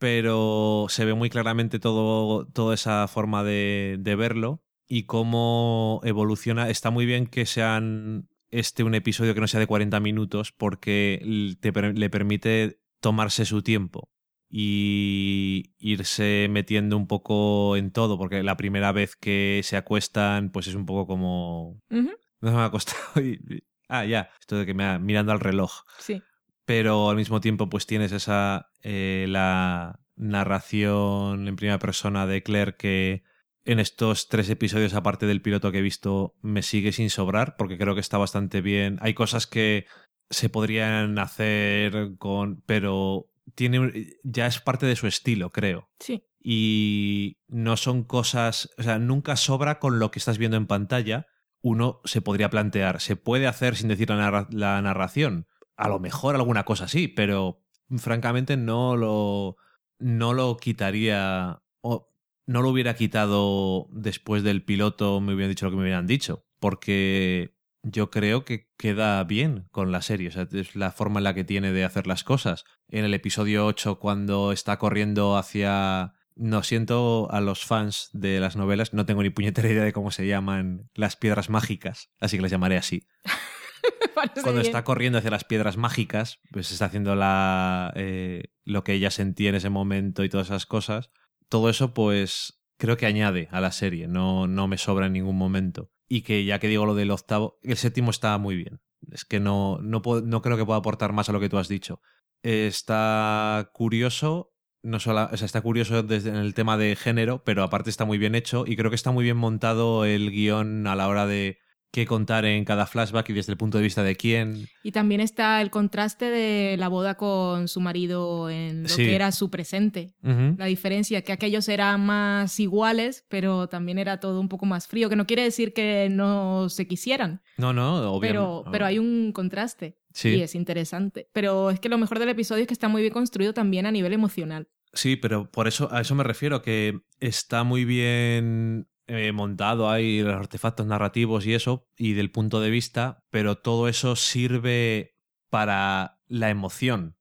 Pero 0.03 0.87
se 0.89 1.05
ve 1.05 1.13
muy 1.13 1.29
claramente 1.29 1.79
todo, 1.79 2.45
toda 2.47 2.73
esa 2.75 3.07
forma 3.07 3.41
de, 3.41 3.95
de 4.01 4.15
verlo 4.17 4.61
y 4.85 5.03
cómo 5.03 6.01
evoluciona. 6.03 6.69
Está 6.69 6.89
muy 6.89 7.05
bien 7.05 7.25
que 7.25 7.45
sean 7.45 8.27
este 8.51 8.83
un 8.83 8.95
episodio 8.95 9.33
que 9.33 9.39
no 9.39 9.47
sea 9.47 9.61
de 9.61 9.65
40 9.65 10.01
minutos 10.01 10.51
porque 10.51 11.55
te 11.61 11.71
le 11.93 12.09
permite 12.09 12.81
tomarse 12.99 13.45
su 13.45 13.61
tiempo 13.63 14.09
y 14.49 15.71
irse 15.79 16.47
metiendo 16.51 16.97
un 16.97 17.07
poco 17.07 17.77
en 17.77 17.91
todo, 17.91 18.17
porque 18.17 18.43
la 18.43 18.57
primera 18.57 18.91
vez 18.91 19.15
que 19.15 19.61
se 19.63 19.77
acuestan, 19.77 20.49
pues 20.51 20.67
es 20.67 20.75
un 20.75 20.85
poco 20.85 21.07
como... 21.07 21.79
Ujú, 21.89 22.09
No 22.41 22.49
se 22.49 22.55
me 22.57 22.61
ha 22.61 22.65
acostado 22.65 23.21
y... 23.25 23.39
Ah, 23.87 24.03
ya, 24.03 24.29
esto 24.41 24.57
de 24.57 24.65
que 24.65 24.73
me 24.73 24.83
ha- 24.83 24.99
mirando 24.99 25.31
al 25.31 25.39
reloj 25.39 25.71
Sí. 25.99 26.21
Pero 26.65 27.09
al 27.09 27.15
mismo 27.15 27.41
tiempo 27.41 27.69
pues 27.69 27.85
tienes 27.85 28.11
esa 28.11 28.69
eh, 28.81 29.25
la 29.29 29.99
narración 30.15 31.47
en 31.47 31.55
primera 31.55 31.79
persona 31.79 32.27
de 32.27 32.43
Claire 32.43 32.75
que 32.77 33.23
en 33.65 33.79
estos 33.79 34.27
tres 34.27 34.49
episodios 34.49 34.93
aparte 34.93 35.25
del 35.25 35.41
piloto 35.41 35.71
que 35.71 35.79
he 35.79 35.81
visto 35.81 36.35
me 36.41 36.61
sigue 36.61 36.91
sin 36.91 37.09
sobrar 37.09 37.55
porque 37.57 37.77
creo 37.77 37.95
que 37.95 38.01
está 38.01 38.17
bastante 38.17 38.61
bien 38.61 38.97
hay 39.01 39.13
cosas 39.13 39.47
que 39.47 39.85
se 40.29 40.49
podrían 40.49 41.17
hacer 41.19 42.11
con 42.17 42.61
pero 42.65 43.29
tiene 43.55 44.17
ya 44.23 44.47
es 44.47 44.59
parte 44.59 44.85
de 44.85 44.95
su 44.95 45.07
estilo 45.07 45.49
creo 45.51 45.89
Sí. 45.99 46.23
y 46.41 47.37
no 47.47 47.77
son 47.77 48.03
cosas, 48.03 48.69
o 48.77 48.83
sea, 48.83 48.99
nunca 48.99 49.35
sobra 49.35 49.79
con 49.79 49.99
lo 49.99 50.11
que 50.11 50.19
estás 50.19 50.37
viendo 50.37 50.57
en 50.57 50.67
pantalla. 50.67 51.27
Uno 51.61 52.01
se 52.03 52.21
podría 52.21 52.49
plantear, 52.49 52.99
¿se 52.99 53.15
puede 53.15 53.47
hacer 53.47 53.75
sin 53.77 53.87
decir 53.87 54.09
la, 54.09 54.17
narra- 54.17 54.47
la 54.51 54.81
narración? 54.81 55.47
A 55.75 55.89
lo 55.89 55.99
mejor 55.99 56.35
alguna 56.35 56.63
cosa 56.65 56.87
sí, 56.87 57.07
pero 57.07 57.63
francamente 57.97 58.57
no 58.57 58.95
lo, 58.95 59.57
no 59.99 60.33
lo 60.33 60.57
quitaría 60.57 61.61
o 61.81 62.13
no 62.45 62.61
lo 62.61 62.69
hubiera 62.69 62.95
quitado 62.95 63.87
después 63.91 64.43
del 64.43 64.63
piloto, 64.63 65.21
me 65.21 65.33
hubieran 65.33 65.51
dicho 65.51 65.65
lo 65.65 65.71
que 65.71 65.77
me 65.77 65.83
hubieran 65.83 66.07
dicho, 66.07 66.45
porque 66.59 67.55
yo 67.83 68.09
creo 68.09 68.45
que 68.45 68.69
queda 68.77 69.23
bien 69.23 69.67
con 69.71 69.91
la 69.91 70.01
serie, 70.01 70.29
o 70.29 70.31
sea, 70.31 70.47
es 70.51 70.75
la 70.75 70.91
forma 70.91 71.19
en 71.19 71.25
la 71.25 71.33
que 71.33 71.43
tiene 71.43 71.71
de 71.71 71.83
hacer 71.83 72.07
las 72.07 72.23
cosas. 72.23 72.63
En 72.87 73.05
el 73.05 73.13
episodio 73.13 73.65
8, 73.65 73.99
cuando 73.99 74.51
está 74.51 74.77
corriendo 74.77 75.37
hacia... 75.37 76.13
No 76.35 76.63
siento 76.63 77.27
a 77.29 77.41
los 77.41 77.63
fans 77.63 78.09
de 78.11 78.39
las 78.39 78.55
novelas, 78.55 78.91
no 78.91 79.05
tengo 79.05 79.21
ni 79.21 79.29
puñetera 79.29 79.69
idea 79.69 79.83
de 79.83 79.93
cómo 79.93 80.09
se 80.09 80.25
llaman 80.25 80.89
las 80.95 81.15
piedras 81.15 81.51
mágicas, 81.51 82.09
así 82.19 82.37
que 82.37 82.41
las 82.41 82.49
llamaré 82.49 82.75
así. 82.77 83.05
Cuando 84.43 84.53
bien. 84.53 84.65
está 84.65 84.83
corriendo 84.83 85.17
hacia 85.19 85.31
las 85.31 85.43
piedras 85.43 85.77
mágicas, 85.77 86.39
pues 86.51 86.71
está 86.71 86.85
haciendo 86.85 87.15
la, 87.15 87.91
eh, 87.95 88.43
lo 88.63 88.83
que 88.83 88.93
ella 88.93 89.11
sentía 89.11 89.49
en 89.49 89.55
ese 89.55 89.69
momento 89.69 90.23
y 90.23 90.29
todas 90.29 90.47
esas 90.47 90.65
cosas. 90.65 91.09
Todo 91.49 91.69
eso, 91.69 91.93
pues, 91.93 92.63
creo 92.77 92.97
que 92.97 93.05
añade 93.05 93.47
a 93.51 93.61
la 93.61 93.71
serie, 93.71 94.07
no, 94.07 94.47
no 94.47 94.67
me 94.67 94.77
sobra 94.77 95.07
en 95.07 95.13
ningún 95.13 95.37
momento. 95.37 95.89
Y 96.07 96.21
que 96.21 96.45
ya 96.45 96.59
que 96.59 96.67
digo 96.67 96.85
lo 96.85 96.95
del 96.95 97.11
octavo, 97.11 97.57
el 97.63 97.77
séptimo 97.77 98.11
está 98.11 98.37
muy 98.37 98.55
bien. 98.55 98.81
Es 99.11 99.25
que 99.25 99.39
no, 99.39 99.79
no, 99.81 100.01
puedo- 100.01 100.21
no 100.21 100.41
creo 100.41 100.57
que 100.57 100.65
pueda 100.65 100.79
aportar 100.79 101.11
más 101.13 101.29
a 101.29 101.33
lo 101.33 101.39
que 101.39 101.49
tú 101.49 101.57
has 101.57 101.67
dicho. 101.67 101.99
Está 102.43 103.69
curioso, 103.73 104.53
no 104.83 104.99
solo, 104.99 105.29
o 105.31 105.37
sea, 105.37 105.45
está 105.45 105.61
curioso 105.61 106.03
desde 106.03 106.29
en 106.29 106.35
el 106.35 106.53
tema 106.53 106.77
de 106.77 106.95
género, 106.95 107.43
pero 107.43 107.63
aparte 107.63 107.89
está 107.89 108.05
muy 108.05 108.17
bien 108.17 108.35
hecho 108.35 108.65
y 108.67 108.75
creo 108.75 108.89
que 108.91 108.95
está 108.95 109.11
muy 109.11 109.23
bien 109.23 109.37
montado 109.37 110.05
el 110.05 110.29
guion 110.31 110.87
a 110.87 110.95
la 110.95 111.07
hora 111.07 111.25
de 111.25 111.57
qué 111.93 112.07
contar 112.07 112.43
en 112.45 112.65
cada 112.65 112.87
flashback 112.87 113.29
y 113.29 113.33
desde 113.33 113.51
el 113.51 113.57
punto 113.57 113.77
de 113.77 113.83
vista 113.83 114.01
de 114.01 114.15
quién. 114.15 114.67
Y 114.83 114.91
también 114.91 115.21
está 115.21 115.61
el 115.61 115.69
contraste 115.69 116.25
de 116.25 116.75
la 116.75 116.87
boda 116.87 117.15
con 117.17 117.67
su 117.67 117.81
marido 117.81 118.49
en 118.49 118.81
lo 118.83 118.89
Sí. 118.89 119.03
que 119.05 119.13
era 119.15 119.31
su 119.31 119.51
presente. 119.51 120.15
La 120.23 120.65
diferencia, 120.65 121.21
que 121.21 121.31
aquellos 121.31 121.69
eran 121.69 122.03
más 122.03 122.59
iguales, 122.59 123.25
pero 123.29 123.67
también 123.69 123.99
era 123.99 124.19
todo 124.19 124.39
un 124.41 124.49
poco 124.49 124.65
más 124.65 124.87
frío, 124.87 125.07
que 125.07 125.15
no 125.15 125.27
quiere 125.27 125.43
decir 125.43 125.71
que 125.71 126.07
no 126.09 126.67
se 126.67 126.87
quisieran, 126.87 127.43
No, 127.57 127.73
no, 127.73 127.97
obviamente. 128.11 128.27
pero, 128.39 128.63
pero 128.71 128.85
hay 128.87 128.97
un 128.97 129.31
contraste 129.31 129.99
Sí. 130.13 130.29
y 130.29 130.41
es 130.41 130.55
interesante. 130.55 131.29
Pero 131.31 131.69
es 131.69 131.79
que 131.79 131.89
lo 131.89 131.99
mejor 131.99 132.17
del 132.17 132.29
episodio 132.29 132.61
es 132.63 132.67
que 132.67 132.73
está 132.73 132.87
muy 132.87 133.03
bien 133.03 133.13
construido 133.13 133.53
también 133.53 133.85
a 133.85 133.91
nivel 133.91 134.13
emocional. 134.13 134.67
Sí, 134.93 135.15
pero 135.15 135.49
por 135.51 135.67
eso, 135.67 135.89
a 135.91 136.01
eso 136.01 136.15
me 136.15 136.23
refiero, 136.23 136.61
que 136.63 136.99
está 137.19 137.63
muy 137.63 137.85
bien 137.85 138.87
eh, 139.13 139.31
montado 139.31 139.89
ahí 139.89 140.21
los 140.21 140.33
artefactos 140.35 140.85
narrativos 140.85 141.45
y 141.45 141.53
eso, 141.53 141.87
y 141.97 142.13
del 142.13 142.31
punto 142.31 142.59
de 142.61 142.69
vista, 142.69 143.23
pero 143.29 143.57
todo 143.57 143.87
eso 143.87 144.15
sirve 144.15 145.15
para 145.49 146.19
la 146.27 146.49
emoción, 146.49 147.15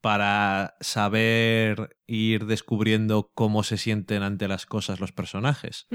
para 0.00 0.74
saber 0.80 1.96
ir 2.06 2.46
descubriendo 2.46 3.30
cómo 3.34 3.62
se 3.62 3.76
sienten 3.78 4.22
ante 4.22 4.48
las 4.48 4.66
cosas 4.66 5.00
los 5.00 5.12
personajes, 5.12 5.86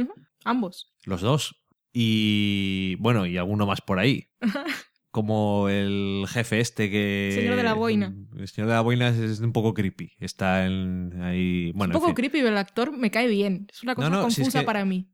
Ambos. 0.43 0.93
los 1.05 1.21
dos. 1.21 1.61
Y 1.91 2.95
bueno, 2.99 3.25
y 3.25 3.37
alguno 3.37 3.65
más 3.65 3.81
por 3.81 3.99
ahí. 3.99 4.29
Como 5.11 5.69
el 5.69 6.25
jefe 6.29 6.59
este 6.59 6.91
que... 6.91 7.31
Señor 7.33 7.55
de 7.55 7.63
la 7.63 7.73
boina. 7.73 8.15
El 8.37 8.47
señor 8.47 8.67
de 8.67 8.75
la 8.75 8.81
boina 8.81 9.09
es, 9.09 9.39
un 9.39 9.51
poco 9.53 9.73
creepy. 9.73 10.11
Está 10.19 10.67
en, 10.67 11.19
ahí... 11.23 11.71
Bueno, 11.71 11.85
un 11.93 11.95
en 11.95 11.99
poco 11.99 12.05
fin. 12.07 12.15
creepy, 12.15 12.37
pero 12.37 12.49
el 12.49 12.57
actor 12.59 12.95
me 12.95 13.09
cae 13.09 13.27
bien. 13.27 13.65
Es 13.73 13.81
una 13.81 13.95
cosa 13.95 14.09
no, 14.11 14.29
si 14.29 14.41
es 14.41 14.45
confusa 14.45 14.59
que- 14.59 14.65
para 14.67 14.85
mí. 14.85 15.09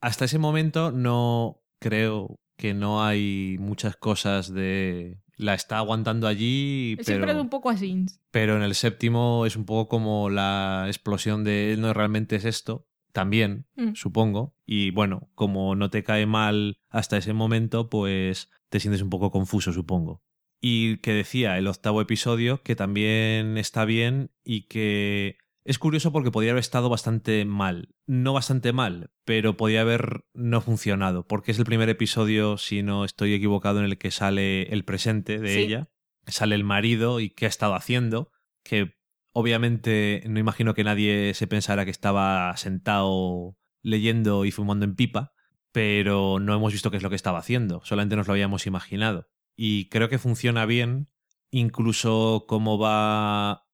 Hasta 0.00 0.24
ese 0.26 0.38
momento 0.38 0.90
no 0.92 1.62
creo 1.80 2.38
que 2.56 2.74
no 2.74 3.04
hay 3.04 3.56
muchas 3.60 3.96
cosas 3.96 4.52
de 4.52 5.18
la 5.36 5.54
está 5.54 5.78
aguantando 5.78 6.26
allí 6.26 6.96
Siempre 7.00 7.14
es 7.14 7.20
pero, 7.36 7.40
un 7.40 7.48
poco 7.48 7.70
así. 7.70 8.04
pero 8.32 8.56
en 8.56 8.62
el 8.62 8.74
séptimo 8.74 9.46
es 9.46 9.54
un 9.56 9.64
poco 9.64 9.88
como 9.88 10.28
la 10.30 10.84
explosión 10.88 11.44
de 11.44 11.76
no 11.78 11.92
realmente 11.94 12.36
es 12.36 12.44
esto 12.44 12.86
también 13.12 13.66
Mm. 13.76 13.94
supongo 13.94 14.54
y 14.66 14.90
bueno 14.90 15.30
como 15.34 15.74
no 15.76 15.88
te 15.90 16.02
cae 16.02 16.26
mal 16.26 16.78
hasta 16.90 17.16
ese 17.16 17.32
momento 17.32 17.88
pues 17.88 18.50
te 18.68 18.80
sientes 18.80 19.00
un 19.02 19.10
poco 19.10 19.30
confuso 19.30 19.72
supongo 19.72 20.22
y 20.60 20.96
que 20.98 21.12
decía 21.12 21.56
el 21.58 21.68
octavo 21.68 22.00
episodio 22.00 22.62
que 22.64 22.74
también 22.74 23.56
está 23.56 23.84
bien 23.84 24.32
y 24.44 24.62
que 24.62 25.38
es 25.68 25.78
curioso 25.78 26.12
porque 26.12 26.30
podría 26.30 26.52
haber 26.52 26.62
estado 26.62 26.88
bastante 26.88 27.44
mal. 27.44 27.94
No 28.06 28.32
bastante 28.32 28.72
mal, 28.72 29.10
pero 29.26 29.58
podía 29.58 29.82
haber 29.82 30.24
no 30.32 30.62
funcionado. 30.62 31.26
Porque 31.26 31.50
es 31.50 31.58
el 31.58 31.66
primer 31.66 31.90
episodio, 31.90 32.56
si 32.56 32.82
no 32.82 33.04
estoy 33.04 33.34
equivocado, 33.34 33.78
en 33.80 33.84
el 33.84 33.98
que 33.98 34.10
sale 34.10 34.62
el 34.72 34.86
presente 34.86 35.38
de 35.38 35.52
Sí. 35.52 35.60
ella. 35.60 35.90
Sale 36.26 36.54
el 36.54 36.64
marido 36.64 37.20
y 37.20 37.28
qué 37.28 37.44
ha 37.44 37.48
estado 37.50 37.74
haciendo. 37.74 38.32
Que 38.64 38.94
obviamente 39.32 40.22
no 40.26 40.40
imagino 40.40 40.72
que 40.72 40.84
nadie 40.84 41.34
se 41.34 41.46
pensara 41.46 41.84
que 41.84 41.90
estaba 41.90 42.56
sentado 42.56 43.58
leyendo 43.82 44.46
y 44.46 44.50
fumando 44.52 44.86
en 44.86 44.94
pipa. 44.96 45.34
Pero 45.70 46.38
no 46.40 46.54
hemos 46.54 46.72
visto 46.72 46.90
qué 46.90 46.96
es 46.96 47.02
lo 47.02 47.10
que 47.10 47.16
estaba 47.16 47.40
haciendo. 47.40 47.82
Solamente 47.84 48.16
nos 48.16 48.26
lo 48.26 48.32
habíamos 48.32 48.66
imaginado. 48.66 49.28
Y 49.54 49.90
creo 49.90 50.08
que 50.08 50.16
funciona 50.18 50.64
bien. 50.64 51.10
Incluso 51.50 52.46
cómo 52.48 52.78
va 52.78 53.67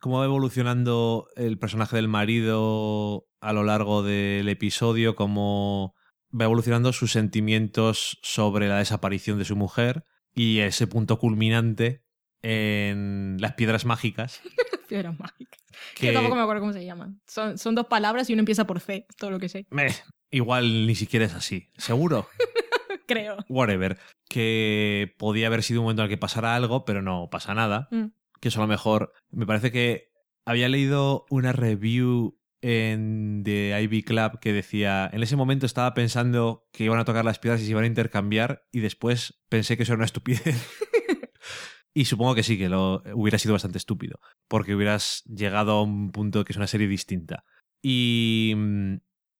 cómo 0.00 0.18
va 0.18 0.24
evolucionando 0.24 1.28
el 1.36 1.58
personaje 1.58 1.96
del 1.96 2.08
marido 2.08 3.26
a 3.40 3.52
lo 3.52 3.64
largo 3.64 4.02
del 4.02 4.48
episodio, 4.48 5.14
cómo 5.16 5.94
va 6.38 6.44
evolucionando 6.44 6.92
sus 6.92 7.12
sentimientos 7.12 8.18
sobre 8.22 8.68
la 8.68 8.78
desaparición 8.78 9.38
de 9.38 9.44
su 9.44 9.56
mujer 9.56 10.04
y 10.34 10.60
ese 10.60 10.86
punto 10.86 11.18
culminante 11.18 12.02
en 12.42 13.36
las 13.40 13.54
piedras 13.54 13.84
mágicas. 13.84 14.40
Piedras 14.88 15.18
mágicas. 15.18 15.60
Que, 15.94 16.08
Yo 16.08 16.12
tampoco 16.12 16.36
me 16.36 16.42
acuerdo 16.42 16.60
cómo 16.60 16.72
se 16.72 16.84
llaman. 16.84 17.20
Son, 17.26 17.56
son 17.56 17.74
dos 17.74 17.86
palabras 17.86 18.28
y 18.28 18.34
uno 18.34 18.40
empieza 18.40 18.66
por 18.66 18.80
C, 18.80 19.06
es 19.08 19.16
todo 19.16 19.30
lo 19.30 19.38
que 19.38 19.48
sé. 19.48 19.66
Meh. 19.70 19.94
igual 20.30 20.86
ni 20.86 20.94
siquiera 20.94 21.24
es 21.24 21.34
así. 21.34 21.70
¿Seguro? 21.78 22.28
Creo. 23.06 23.38
Whatever. 23.48 23.98
Que 24.28 25.14
podía 25.18 25.46
haber 25.46 25.62
sido 25.62 25.80
un 25.80 25.84
momento 25.84 26.02
en 26.02 26.04
el 26.04 26.10
que 26.10 26.18
pasara 26.18 26.54
algo, 26.54 26.84
pero 26.84 27.00
no 27.00 27.28
pasa 27.30 27.54
nada. 27.54 27.88
Mm. 27.90 28.08
Que 28.42 28.48
eso 28.48 28.60
a 28.60 28.64
lo 28.64 28.68
mejor. 28.68 29.12
Me 29.30 29.46
parece 29.46 29.70
que 29.70 30.10
había 30.44 30.68
leído 30.68 31.26
una 31.30 31.52
review 31.52 32.40
en 32.60 33.42
The 33.44 33.80
Ivy 33.82 34.02
Club 34.02 34.40
que 34.40 34.52
decía, 34.52 35.08
en 35.12 35.22
ese 35.22 35.36
momento 35.36 35.64
estaba 35.64 35.94
pensando 35.94 36.66
que 36.72 36.84
iban 36.84 36.98
a 36.98 37.04
tocar 37.04 37.24
las 37.24 37.38
piedras 37.38 37.60
y 37.60 37.64
se 37.64 37.70
iban 37.70 37.84
a 37.84 37.86
intercambiar 37.86 38.66
y 38.72 38.80
después 38.80 39.42
pensé 39.48 39.76
que 39.76 39.84
eso 39.84 39.92
era 39.92 39.98
una 39.98 40.06
estupidez. 40.06 40.42
y 41.94 42.04
supongo 42.04 42.34
que 42.34 42.42
sí, 42.42 42.58
que 42.58 42.68
lo 42.68 43.04
hubiera 43.14 43.38
sido 43.38 43.54
bastante 43.54 43.78
estúpido, 43.78 44.18
porque 44.48 44.74
hubieras 44.74 45.22
llegado 45.24 45.72
a 45.72 45.82
un 45.82 46.10
punto 46.10 46.44
que 46.44 46.52
es 46.52 46.56
una 46.56 46.66
serie 46.66 46.88
distinta. 46.88 47.44
Y, 47.80 48.54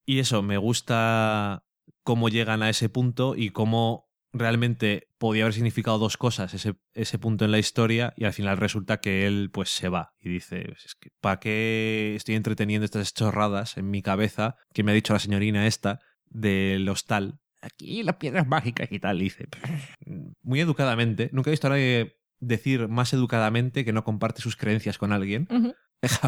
y 0.06 0.20
eso, 0.20 0.42
me 0.42 0.58
gusta 0.58 1.64
cómo 2.04 2.28
llegan 2.28 2.62
a 2.62 2.70
ese 2.70 2.88
punto 2.88 3.34
y 3.36 3.50
cómo 3.50 4.11
realmente 4.32 5.08
podía 5.18 5.44
haber 5.44 5.54
significado 5.54 5.98
dos 5.98 6.16
cosas 6.16 6.54
ese, 6.54 6.74
ese 6.94 7.18
punto 7.18 7.44
en 7.44 7.50
la 7.50 7.58
historia 7.58 8.14
y 8.16 8.24
al 8.24 8.32
final 8.32 8.56
resulta 8.56 9.00
que 9.00 9.26
él 9.26 9.50
pues 9.52 9.70
se 9.70 9.88
va 9.88 10.14
y 10.20 10.30
dice, 10.30 10.64
"Pues 10.66 10.86
es 10.86 10.94
que 10.94 11.10
¿para 11.20 11.38
qué 11.38 12.14
estoy 12.16 12.34
entreteniendo 12.34 12.84
estas 12.84 13.12
chorradas 13.14 13.76
en 13.76 13.90
mi 13.90 14.02
cabeza 14.02 14.56
que 14.72 14.82
me 14.82 14.92
ha 14.92 14.94
dicho 14.94 15.12
la 15.12 15.18
señorina 15.18 15.66
esta 15.66 16.00
del 16.26 16.88
hostal? 16.88 17.40
Aquí 17.60 18.02
las 18.02 18.16
piedras 18.16 18.46
mágicas 18.46 18.90
y 18.90 18.98
tal, 18.98 19.20
y 19.20 19.24
dice, 19.24 19.46
muy 20.42 20.60
educadamente, 20.60 21.30
nunca 21.32 21.50
he 21.50 21.52
visto 21.52 21.68
a 21.68 21.70
nadie 21.70 22.16
decir 22.40 22.88
más 22.88 23.12
educadamente 23.12 23.84
que 23.84 23.92
no 23.92 24.02
comparte 24.02 24.42
sus 24.42 24.56
creencias 24.56 24.98
con 24.98 25.12
alguien. 25.12 25.46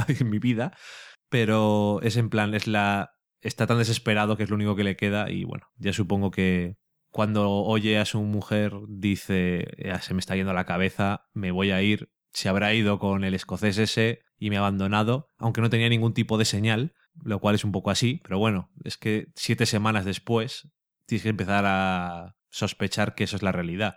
En 0.06 0.30
mi 0.30 0.38
vida, 0.38 0.76
pero 1.28 2.00
es 2.02 2.16
en 2.16 2.30
plan, 2.30 2.54
es 2.54 2.68
la 2.68 3.10
está 3.40 3.66
tan 3.66 3.78
desesperado 3.78 4.36
que 4.36 4.44
es 4.44 4.50
lo 4.50 4.54
único 4.54 4.76
que 4.76 4.84
le 4.84 4.96
queda 4.96 5.30
y 5.30 5.42
bueno, 5.42 5.66
ya 5.78 5.92
supongo 5.92 6.30
que 6.30 6.76
cuando 7.14 7.48
oye 7.48 7.96
a 7.98 8.06
su 8.06 8.20
mujer 8.22 8.72
dice, 8.88 9.68
"Ya 9.78 10.00
se 10.00 10.14
me 10.14 10.18
está 10.18 10.34
yendo 10.34 10.52
la 10.52 10.66
cabeza, 10.66 11.28
me 11.32 11.52
voy 11.52 11.70
a 11.70 11.80
ir, 11.80 12.10
se 12.32 12.48
habrá 12.48 12.74
ido 12.74 12.98
con 12.98 13.22
el 13.22 13.34
escocés 13.34 13.78
ese 13.78 14.22
y 14.36 14.50
me 14.50 14.56
ha 14.56 14.58
abandonado, 14.58 15.28
aunque 15.38 15.60
no 15.60 15.70
tenía 15.70 15.88
ningún 15.88 16.12
tipo 16.12 16.38
de 16.38 16.44
señal, 16.44 16.92
lo 17.22 17.38
cual 17.38 17.54
es 17.54 17.64
un 17.64 17.70
poco 17.70 17.92
así, 17.92 18.20
pero 18.24 18.40
bueno, 18.40 18.72
es 18.82 18.98
que 18.98 19.28
siete 19.36 19.64
semanas 19.64 20.04
después 20.04 20.72
tienes 21.06 21.22
que 21.22 21.28
empezar 21.28 21.64
a 21.68 22.34
sospechar 22.50 23.14
que 23.14 23.22
eso 23.22 23.36
es 23.36 23.44
la 23.44 23.52
realidad. 23.52 23.96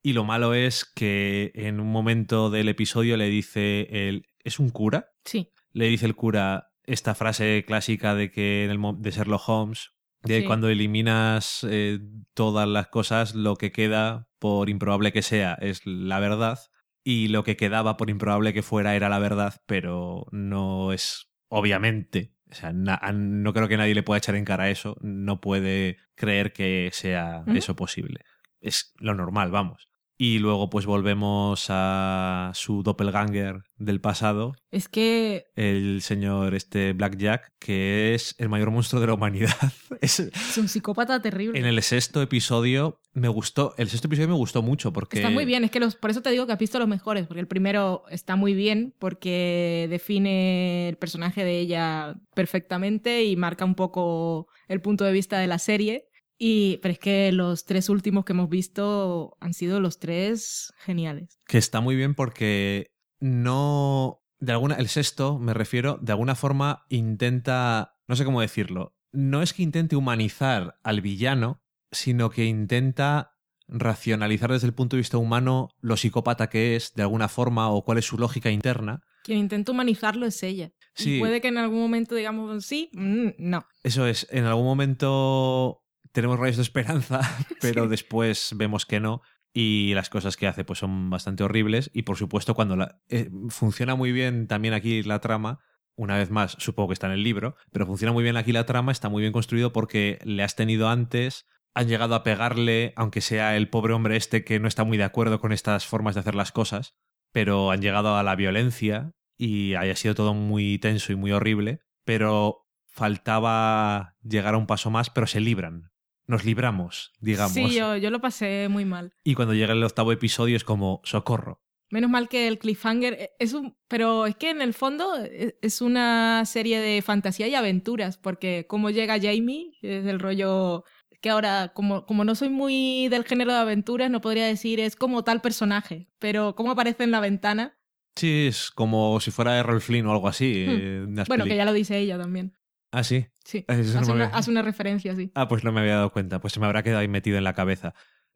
Y 0.00 0.12
lo 0.12 0.22
malo 0.22 0.54
es 0.54 0.84
que 0.84 1.50
en 1.56 1.80
un 1.80 1.90
momento 1.90 2.48
del 2.48 2.68
episodio 2.68 3.16
le 3.16 3.28
dice 3.28 3.88
el 3.90 4.28
¿es 4.44 4.60
un 4.60 4.70
cura? 4.70 5.10
Sí. 5.24 5.50
le 5.72 5.86
dice 5.86 6.06
el 6.06 6.14
cura 6.14 6.70
esta 6.84 7.16
frase 7.16 7.64
clásica 7.66 8.14
de 8.14 8.30
que 8.30 8.64
en 8.64 8.70
el 8.70 8.78
de 8.98 9.10
Sherlock 9.10 9.48
Holmes 9.48 9.95
de 10.22 10.40
Sí. 10.40 10.44
cuando 10.44 10.68
eliminas 10.68 11.66
eh, 11.68 12.00
todas 12.34 12.68
las 12.68 12.88
cosas 12.88 13.34
lo 13.34 13.56
que 13.56 13.72
queda 13.72 14.28
por 14.38 14.68
improbable 14.68 15.12
que 15.12 15.22
sea 15.22 15.54
es 15.60 15.84
la 15.86 16.18
verdad 16.20 16.58
y 17.04 17.28
lo 17.28 17.44
que 17.44 17.56
quedaba 17.56 17.96
por 17.96 18.10
improbable 18.10 18.52
que 18.52 18.62
fuera 18.62 18.96
era 18.96 19.08
la 19.08 19.18
verdad 19.18 19.62
pero 19.66 20.26
no 20.32 20.92
es 20.92 21.30
obviamente. 21.48 22.32
O 22.50 22.54
sea, 22.54 22.72
no 22.72 23.52
creo 23.52 23.66
que 23.66 23.76
nadie 23.76 23.94
le 23.94 24.04
pueda 24.04 24.18
echar 24.18 24.36
en 24.36 24.44
cara 24.44 24.70
eso 24.70 24.96
no 25.00 25.40
puede 25.40 25.96
creer 26.14 26.52
que 26.52 26.90
sea 26.92 27.44
eso 27.48 27.74
posible. 27.74 28.20
Es 28.60 28.94
lo 28.98 29.14
normal 29.14 29.50
vamos 29.50 29.88
y 30.18 30.38
luego 30.38 30.70
pues 30.70 30.86
volvemos 30.86 31.66
a 31.68 32.50
su 32.54 32.82
doppelganger 32.82 33.64
del 33.76 34.00
pasado 34.00 34.54
Es 34.70 34.88
que 34.88 35.44
el 35.56 36.00
señor 36.00 36.54
este 36.54 36.94
Blackjack, 36.94 37.52
que 37.58 38.14
es 38.14 38.34
el 38.38 38.48
mayor 38.48 38.70
monstruo 38.70 39.00
de 39.00 39.06
la 39.08 39.14
humanidad. 39.14 39.50
Es- 40.00 40.20
es 40.20 40.58
un 40.58 40.68
psicópata 40.68 41.20
terrible. 41.20 41.58
en 41.58 41.66
el 41.66 41.82
sexto 41.82 42.22
episodio 42.22 43.00
me 43.12 43.28
gustó, 43.28 43.74
el 43.78 43.88
sexto 43.88 44.08
episodio 44.08 44.28
me 44.28 44.34
gustó 44.34 44.62
mucho 44.62 44.92
porque 44.92 45.18
Está 45.18 45.30
muy 45.30 45.44
bien, 45.44 45.64
es 45.64 45.70
que 45.70 45.80
los, 45.80 45.96
por 45.96 46.10
eso 46.10 46.20
te 46.22 46.30
digo 46.30 46.46
que 46.46 46.52
has 46.52 46.58
visto 46.58 46.78
los 46.78 46.88
mejores, 46.88 47.26
porque 47.26 47.40
el 47.40 47.46
primero 47.46 48.04
está 48.10 48.36
muy 48.36 48.54
bien, 48.54 48.94
porque 48.98 49.86
define 49.90 50.88
el 50.90 50.96
personaje 50.96 51.44
de 51.44 51.58
ella 51.60 52.16
perfectamente 52.34 53.24
y 53.24 53.36
marca 53.36 53.64
un 53.64 53.74
poco 53.74 54.48
el 54.68 54.80
punto 54.80 55.04
de 55.04 55.12
vista 55.12 55.38
de 55.38 55.46
la 55.46 55.58
serie. 55.58 56.08
Y, 56.38 56.78
pero 56.82 56.92
es 56.92 56.98
que 56.98 57.32
los 57.32 57.64
tres 57.64 57.88
últimos 57.88 58.24
que 58.24 58.32
hemos 58.32 58.48
visto 58.50 59.36
han 59.40 59.54
sido 59.54 59.80
los 59.80 59.98
tres 59.98 60.72
geniales. 60.78 61.40
que 61.46 61.58
está 61.58 61.80
muy 61.80 61.96
bien 61.96 62.14
porque 62.14 62.92
no 63.20 64.22
de 64.38 64.52
alguna 64.52 64.74
el 64.74 64.88
sexto 64.88 65.38
me 65.38 65.54
refiero 65.54 65.98
de 66.02 66.12
alguna 66.12 66.34
forma 66.34 66.84
intenta 66.90 67.96
no 68.06 68.16
sé 68.16 68.24
cómo 68.26 68.42
decirlo 68.42 68.94
no 69.12 69.40
es 69.40 69.54
que 69.54 69.62
intente 69.62 69.96
humanizar 69.96 70.78
al 70.82 71.00
villano 71.00 71.62
sino 71.90 72.28
que 72.28 72.44
intenta 72.44 73.32
racionalizar 73.68 74.52
desde 74.52 74.66
el 74.66 74.74
punto 74.74 74.96
de 74.96 75.00
vista 75.00 75.16
humano 75.16 75.70
lo 75.80 75.96
psicópata 75.96 76.48
que 76.48 76.76
es 76.76 76.92
de 76.94 77.02
alguna 77.02 77.28
forma 77.28 77.70
o 77.70 77.82
cuál 77.82 77.96
es 77.98 78.04
su 78.04 78.18
lógica 78.18 78.50
interna 78.50 79.00
Quien 79.24 79.38
intenta 79.38 79.72
humanizarlo 79.72 80.26
es 80.26 80.42
ella. 80.42 80.70
Sí. 80.94 81.16
Y 81.16 81.18
puede 81.18 81.40
que 81.40 81.48
en 81.48 81.58
algún 81.58 81.80
momento 81.80 82.14
digamos 82.14 82.64
sí, 82.64 82.90
mm, 82.92 83.30
no. 83.38 83.66
Eso 83.82 84.06
es, 84.06 84.28
en 84.30 84.44
algún 84.44 84.64
momento 84.64 85.82
tenemos 86.16 86.38
rayos 86.40 86.56
de 86.56 86.62
esperanza, 86.62 87.20
pero 87.60 87.84
Sí. 87.84 87.90
después 87.90 88.50
vemos 88.56 88.86
que 88.86 88.98
no 88.98 89.22
y 89.54 89.94
las 89.94 90.10
cosas 90.10 90.36
que 90.36 90.46
hace 90.46 90.64
pues 90.64 90.80
son 90.80 91.08
bastante 91.10 91.44
horribles 91.44 91.90
y 91.94 92.02
por 92.02 92.16
supuesto 92.16 92.54
cuando 92.54 92.74
la, 92.76 93.00
eh, 93.08 93.30
funciona 93.48 93.94
muy 93.94 94.10
bien 94.12 94.48
también 94.48 94.74
aquí 94.74 95.02
la 95.02 95.20
trama, 95.20 95.60
una 95.96 96.16
vez 96.18 96.30
más 96.30 96.56
supongo 96.58 96.88
que 96.88 96.94
está 96.94 97.06
en 97.06 97.14
el 97.14 97.22
libro, 97.22 97.54
pero 97.72 97.86
funciona 97.86 98.12
muy 98.12 98.22
bien 98.22 98.36
aquí 98.36 98.52
la 98.52 98.66
trama, 98.66 98.92
está 98.92 99.08
muy 99.08 99.20
bien 99.22 99.32
construido 99.32 99.72
porque 99.72 100.18
le 100.24 100.42
has 100.42 100.56
tenido 100.56 100.88
antes, 100.90 101.46
han 101.74 101.88
llegado 101.88 102.14
a 102.14 102.22
pegarle, 102.22 102.92
aunque 102.96 103.20
sea 103.22 103.56
el 103.56 103.68
pobre 103.70 103.94
hombre 103.94 104.16
este 104.16 104.44
que 104.44 104.58
no 104.60 104.68
está 104.68 104.84
muy 104.84 104.98
de 104.98 105.04
acuerdo 105.04 105.40
con 105.40 105.52
estas 105.52 105.86
formas 105.86 106.14
de 106.14 106.20
hacer 106.20 106.34
las 106.34 106.52
cosas, 106.52 106.94
pero 107.32 107.70
han 107.70 107.80
llegado 107.80 108.16
a 108.16 108.22
la 108.22 108.36
violencia 108.36 109.12
y 109.38 109.74
haya 109.74 109.96
sido 109.96 110.14
todo 110.14 110.34
muy 110.34 110.78
tenso 110.78 111.12
y 111.12 111.16
muy 111.16 111.32
horrible, 111.32 111.80
pero 112.04 112.66
faltaba 112.86 114.16
llegar 114.22 114.54
a 114.54 114.58
un 114.58 114.66
paso 114.66 114.90
más, 114.90 115.08
pero 115.10 115.26
se 115.26 115.40
libran. 115.40 115.90
Nos 116.26 116.44
libramos, 116.44 117.12
digamos. 117.20 117.52
Sí, 117.52 117.74
yo, 117.74 117.96
yo 117.96 118.10
lo 118.10 118.20
pasé 118.20 118.68
muy 118.68 118.84
mal. 118.84 119.12
Y 119.24 119.34
cuando 119.34 119.54
llega 119.54 119.72
el 119.72 119.82
octavo 119.84 120.12
episodio 120.12 120.56
es 120.56 120.64
como 120.64 121.00
socorro. 121.04 121.62
Menos 121.88 122.10
mal 122.10 122.28
que 122.28 122.48
el 122.48 122.58
cliffhanger 122.58 123.12
eh, 123.14 123.30
es 123.38 123.52
un... 123.52 123.76
Pero 123.86 124.26
es 124.26 124.34
que 124.34 124.50
en 124.50 124.60
el 124.60 124.74
fondo 124.74 125.14
es- 125.16 125.54
es 125.62 125.80
una 125.80 126.44
serie 126.44 126.80
de 126.80 127.00
fantasía 127.00 127.46
y 127.46 127.54
aventuras, 127.54 128.18
porque 128.18 128.66
cómo 128.68 128.90
llega 128.90 129.20
Jamie 129.20 129.70
es 129.82 130.04
el 130.06 130.18
rollo 130.18 130.82
que 131.22 131.30
ahora, 131.30 131.72
como, 131.74 132.04
como 132.06 132.24
no 132.24 132.34
soy 132.34 132.48
muy 132.50 133.08
del 133.08 133.24
género 133.24 133.52
de 133.52 133.58
aventuras, 133.58 134.10
no 134.10 134.20
podría 134.20 134.46
decir 134.46 134.80
es 134.80 134.96
como 134.96 135.22
tal 135.24 135.40
personaje, 135.40 136.08
pero 136.18 136.54
cómo 136.56 136.72
aparece 136.72 137.04
en 137.04 137.10
la 137.12 137.20
ventana, 137.20 137.78
Sí, 138.18 138.46
es 138.48 138.70
como 138.70 139.20
si 139.20 139.30
fuera 139.30 139.58
Errol 139.58 139.82
Flynn 139.82 140.06
o 140.06 140.12
algo 140.12 140.26
así. 140.26 140.64
Hmm. 140.66 141.18
eh, 141.18 141.24
bueno, 141.28 141.44
que 141.44 141.54
ya 141.54 141.66
lo 141.66 141.74
dice 141.74 141.98
ella 141.98 142.16
también. 142.18 142.54
Ah, 142.92 143.04
sí. 143.04 143.26
Sí, 143.44 143.64
Eso 143.68 143.94
no 143.94 144.00
hace 144.00 144.10
me 144.10 144.16
una, 144.16 144.24
había- 144.26 144.36
hace 144.38 144.50
una 144.50 144.62
referencia, 144.62 145.14
sí. 145.14 145.30
Ah, 145.34 145.48
pues 145.48 145.62
no 145.64 145.72
me 145.72 145.80
había 145.80 145.96
dado 145.96 146.12
cuenta. 146.12 146.40
Pues 146.40 146.52
se 146.52 146.60
me 146.60 146.66
habrá 146.66 146.82
quedado 146.82 147.00
ahí 147.00 147.08
metido 147.08 147.38
en 147.38 147.44
la 147.44 147.52
cabeza. 147.54 147.94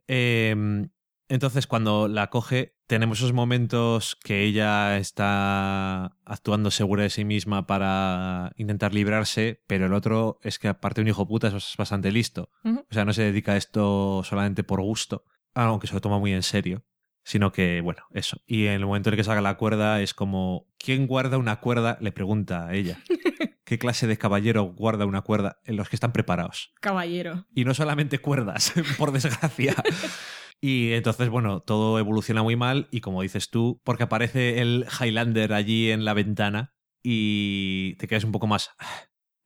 Eh, 0.09 0.87
entonces, 1.29 1.67
cuando 1.69 2.09
la 2.09 2.29
coge, 2.29 2.75
tenemos 2.89 3.19
esos 3.19 3.33
momentos 3.33 4.17
que 4.25 4.43
ella 4.43 4.99
está 4.99 6.17
actuando 6.25 6.73
segura 6.73 7.05
de 7.05 7.11
sí 7.11 7.25
misma 7.25 7.67
para 7.67 8.53
intentar 8.57 8.93
librarse, 8.95 9.63
pero 9.69 9.87
el 9.87 9.95
otro 9.95 10.41
es 10.43 10.59
que, 10.59 10.67
aparte 10.67 11.01
de 11.01 11.05
un 11.05 11.09
hijo 11.09 11.29
puta, 11.29 11.49
es 11.49 11.75
bastante 11.79 12.11
listo. 12.11 12.51
O 12.65 12.85
sea, 12.93 13.05
no 13.05 13.13
se 13.13 13.23
dedica 13.23 13.53
a 13.53 13.57
esto 13.57 14.23
solamente 14.25 14.65
por 14.65 14.81
gusto, 14.81 15.25
aunque 15.55 15.87
se 15.87 15.95
lo 15.95 16.01
toma 16.01 16.19
muy 16.19 16.33
en 16.33 16.43
serio. 16.43 16.85
Sino 17.23 17.53
que, 17.53 17.81
bueno, 17.81 18.03
eso. 18.13 18.41
Y 18.47 18.67
en 18.67 18.73
el 18.73 18.87
momento 18.87 19.11
en 19.11 19.15
el 19.15 19.19
que 19.19 19.25
saca 19.25 19.41
la 19.43 19.57
cuerda 19.57 20.01
es 20.01 20.15
como, 20.15 20.67
¿quién 20.79 21.07
guarda 21.07 21.39
una 21.39 21.61
cuerda? 21.61 21.97
Le 22.01 22.11
pregunta 22.13 22.67
a 22.67 22.75
ella. 22.75 22.99
¿Qué 23.71 23.79
clase 23.79 24.09
de 24.09 24.19
caballero 24.19 24.65
guarda 24.65 25.07
una 25.07 25.23
cuerda? 25.23 25.61
En 25.63 25.77
los 25.77 25.89
que 25.89 25.95
están 25.95 26.11
preparados. 26.11 26.73
Caballero. 26.81 27.47
Y 27.55 27.65
no 27.65 27.73
solamente 27.73 28.19
cuerdas, 28.19 28.73
por 28.99 29.13
desgracia. 29.13 29.77
Y 30.61 30.93
entonces, 30.93 31.31
bueno, 31.31 31.61
todo 31.61 31.99
evoluciona 31.99 32.43
muy 32.43 32.55
mal 32.55 32.89
y 32.91 33.01
como 33.01 33.23
dices 33.23 33.49
tú, 33.49 33.81
porque 33.83 34.03
aparece 34.03 34.61
el 34.61 34.85
Highlander 35.01 35.55
allí 35.55 35.91
en 35.91 36.05
la 36.05 36.13
ventana 36.13 36.75
y 37.03 37.95
te 37.95 38.09
quedas 38.09 38.25
un 38.25 38.33
poco 38.33 38.47
más... 38.47 38.71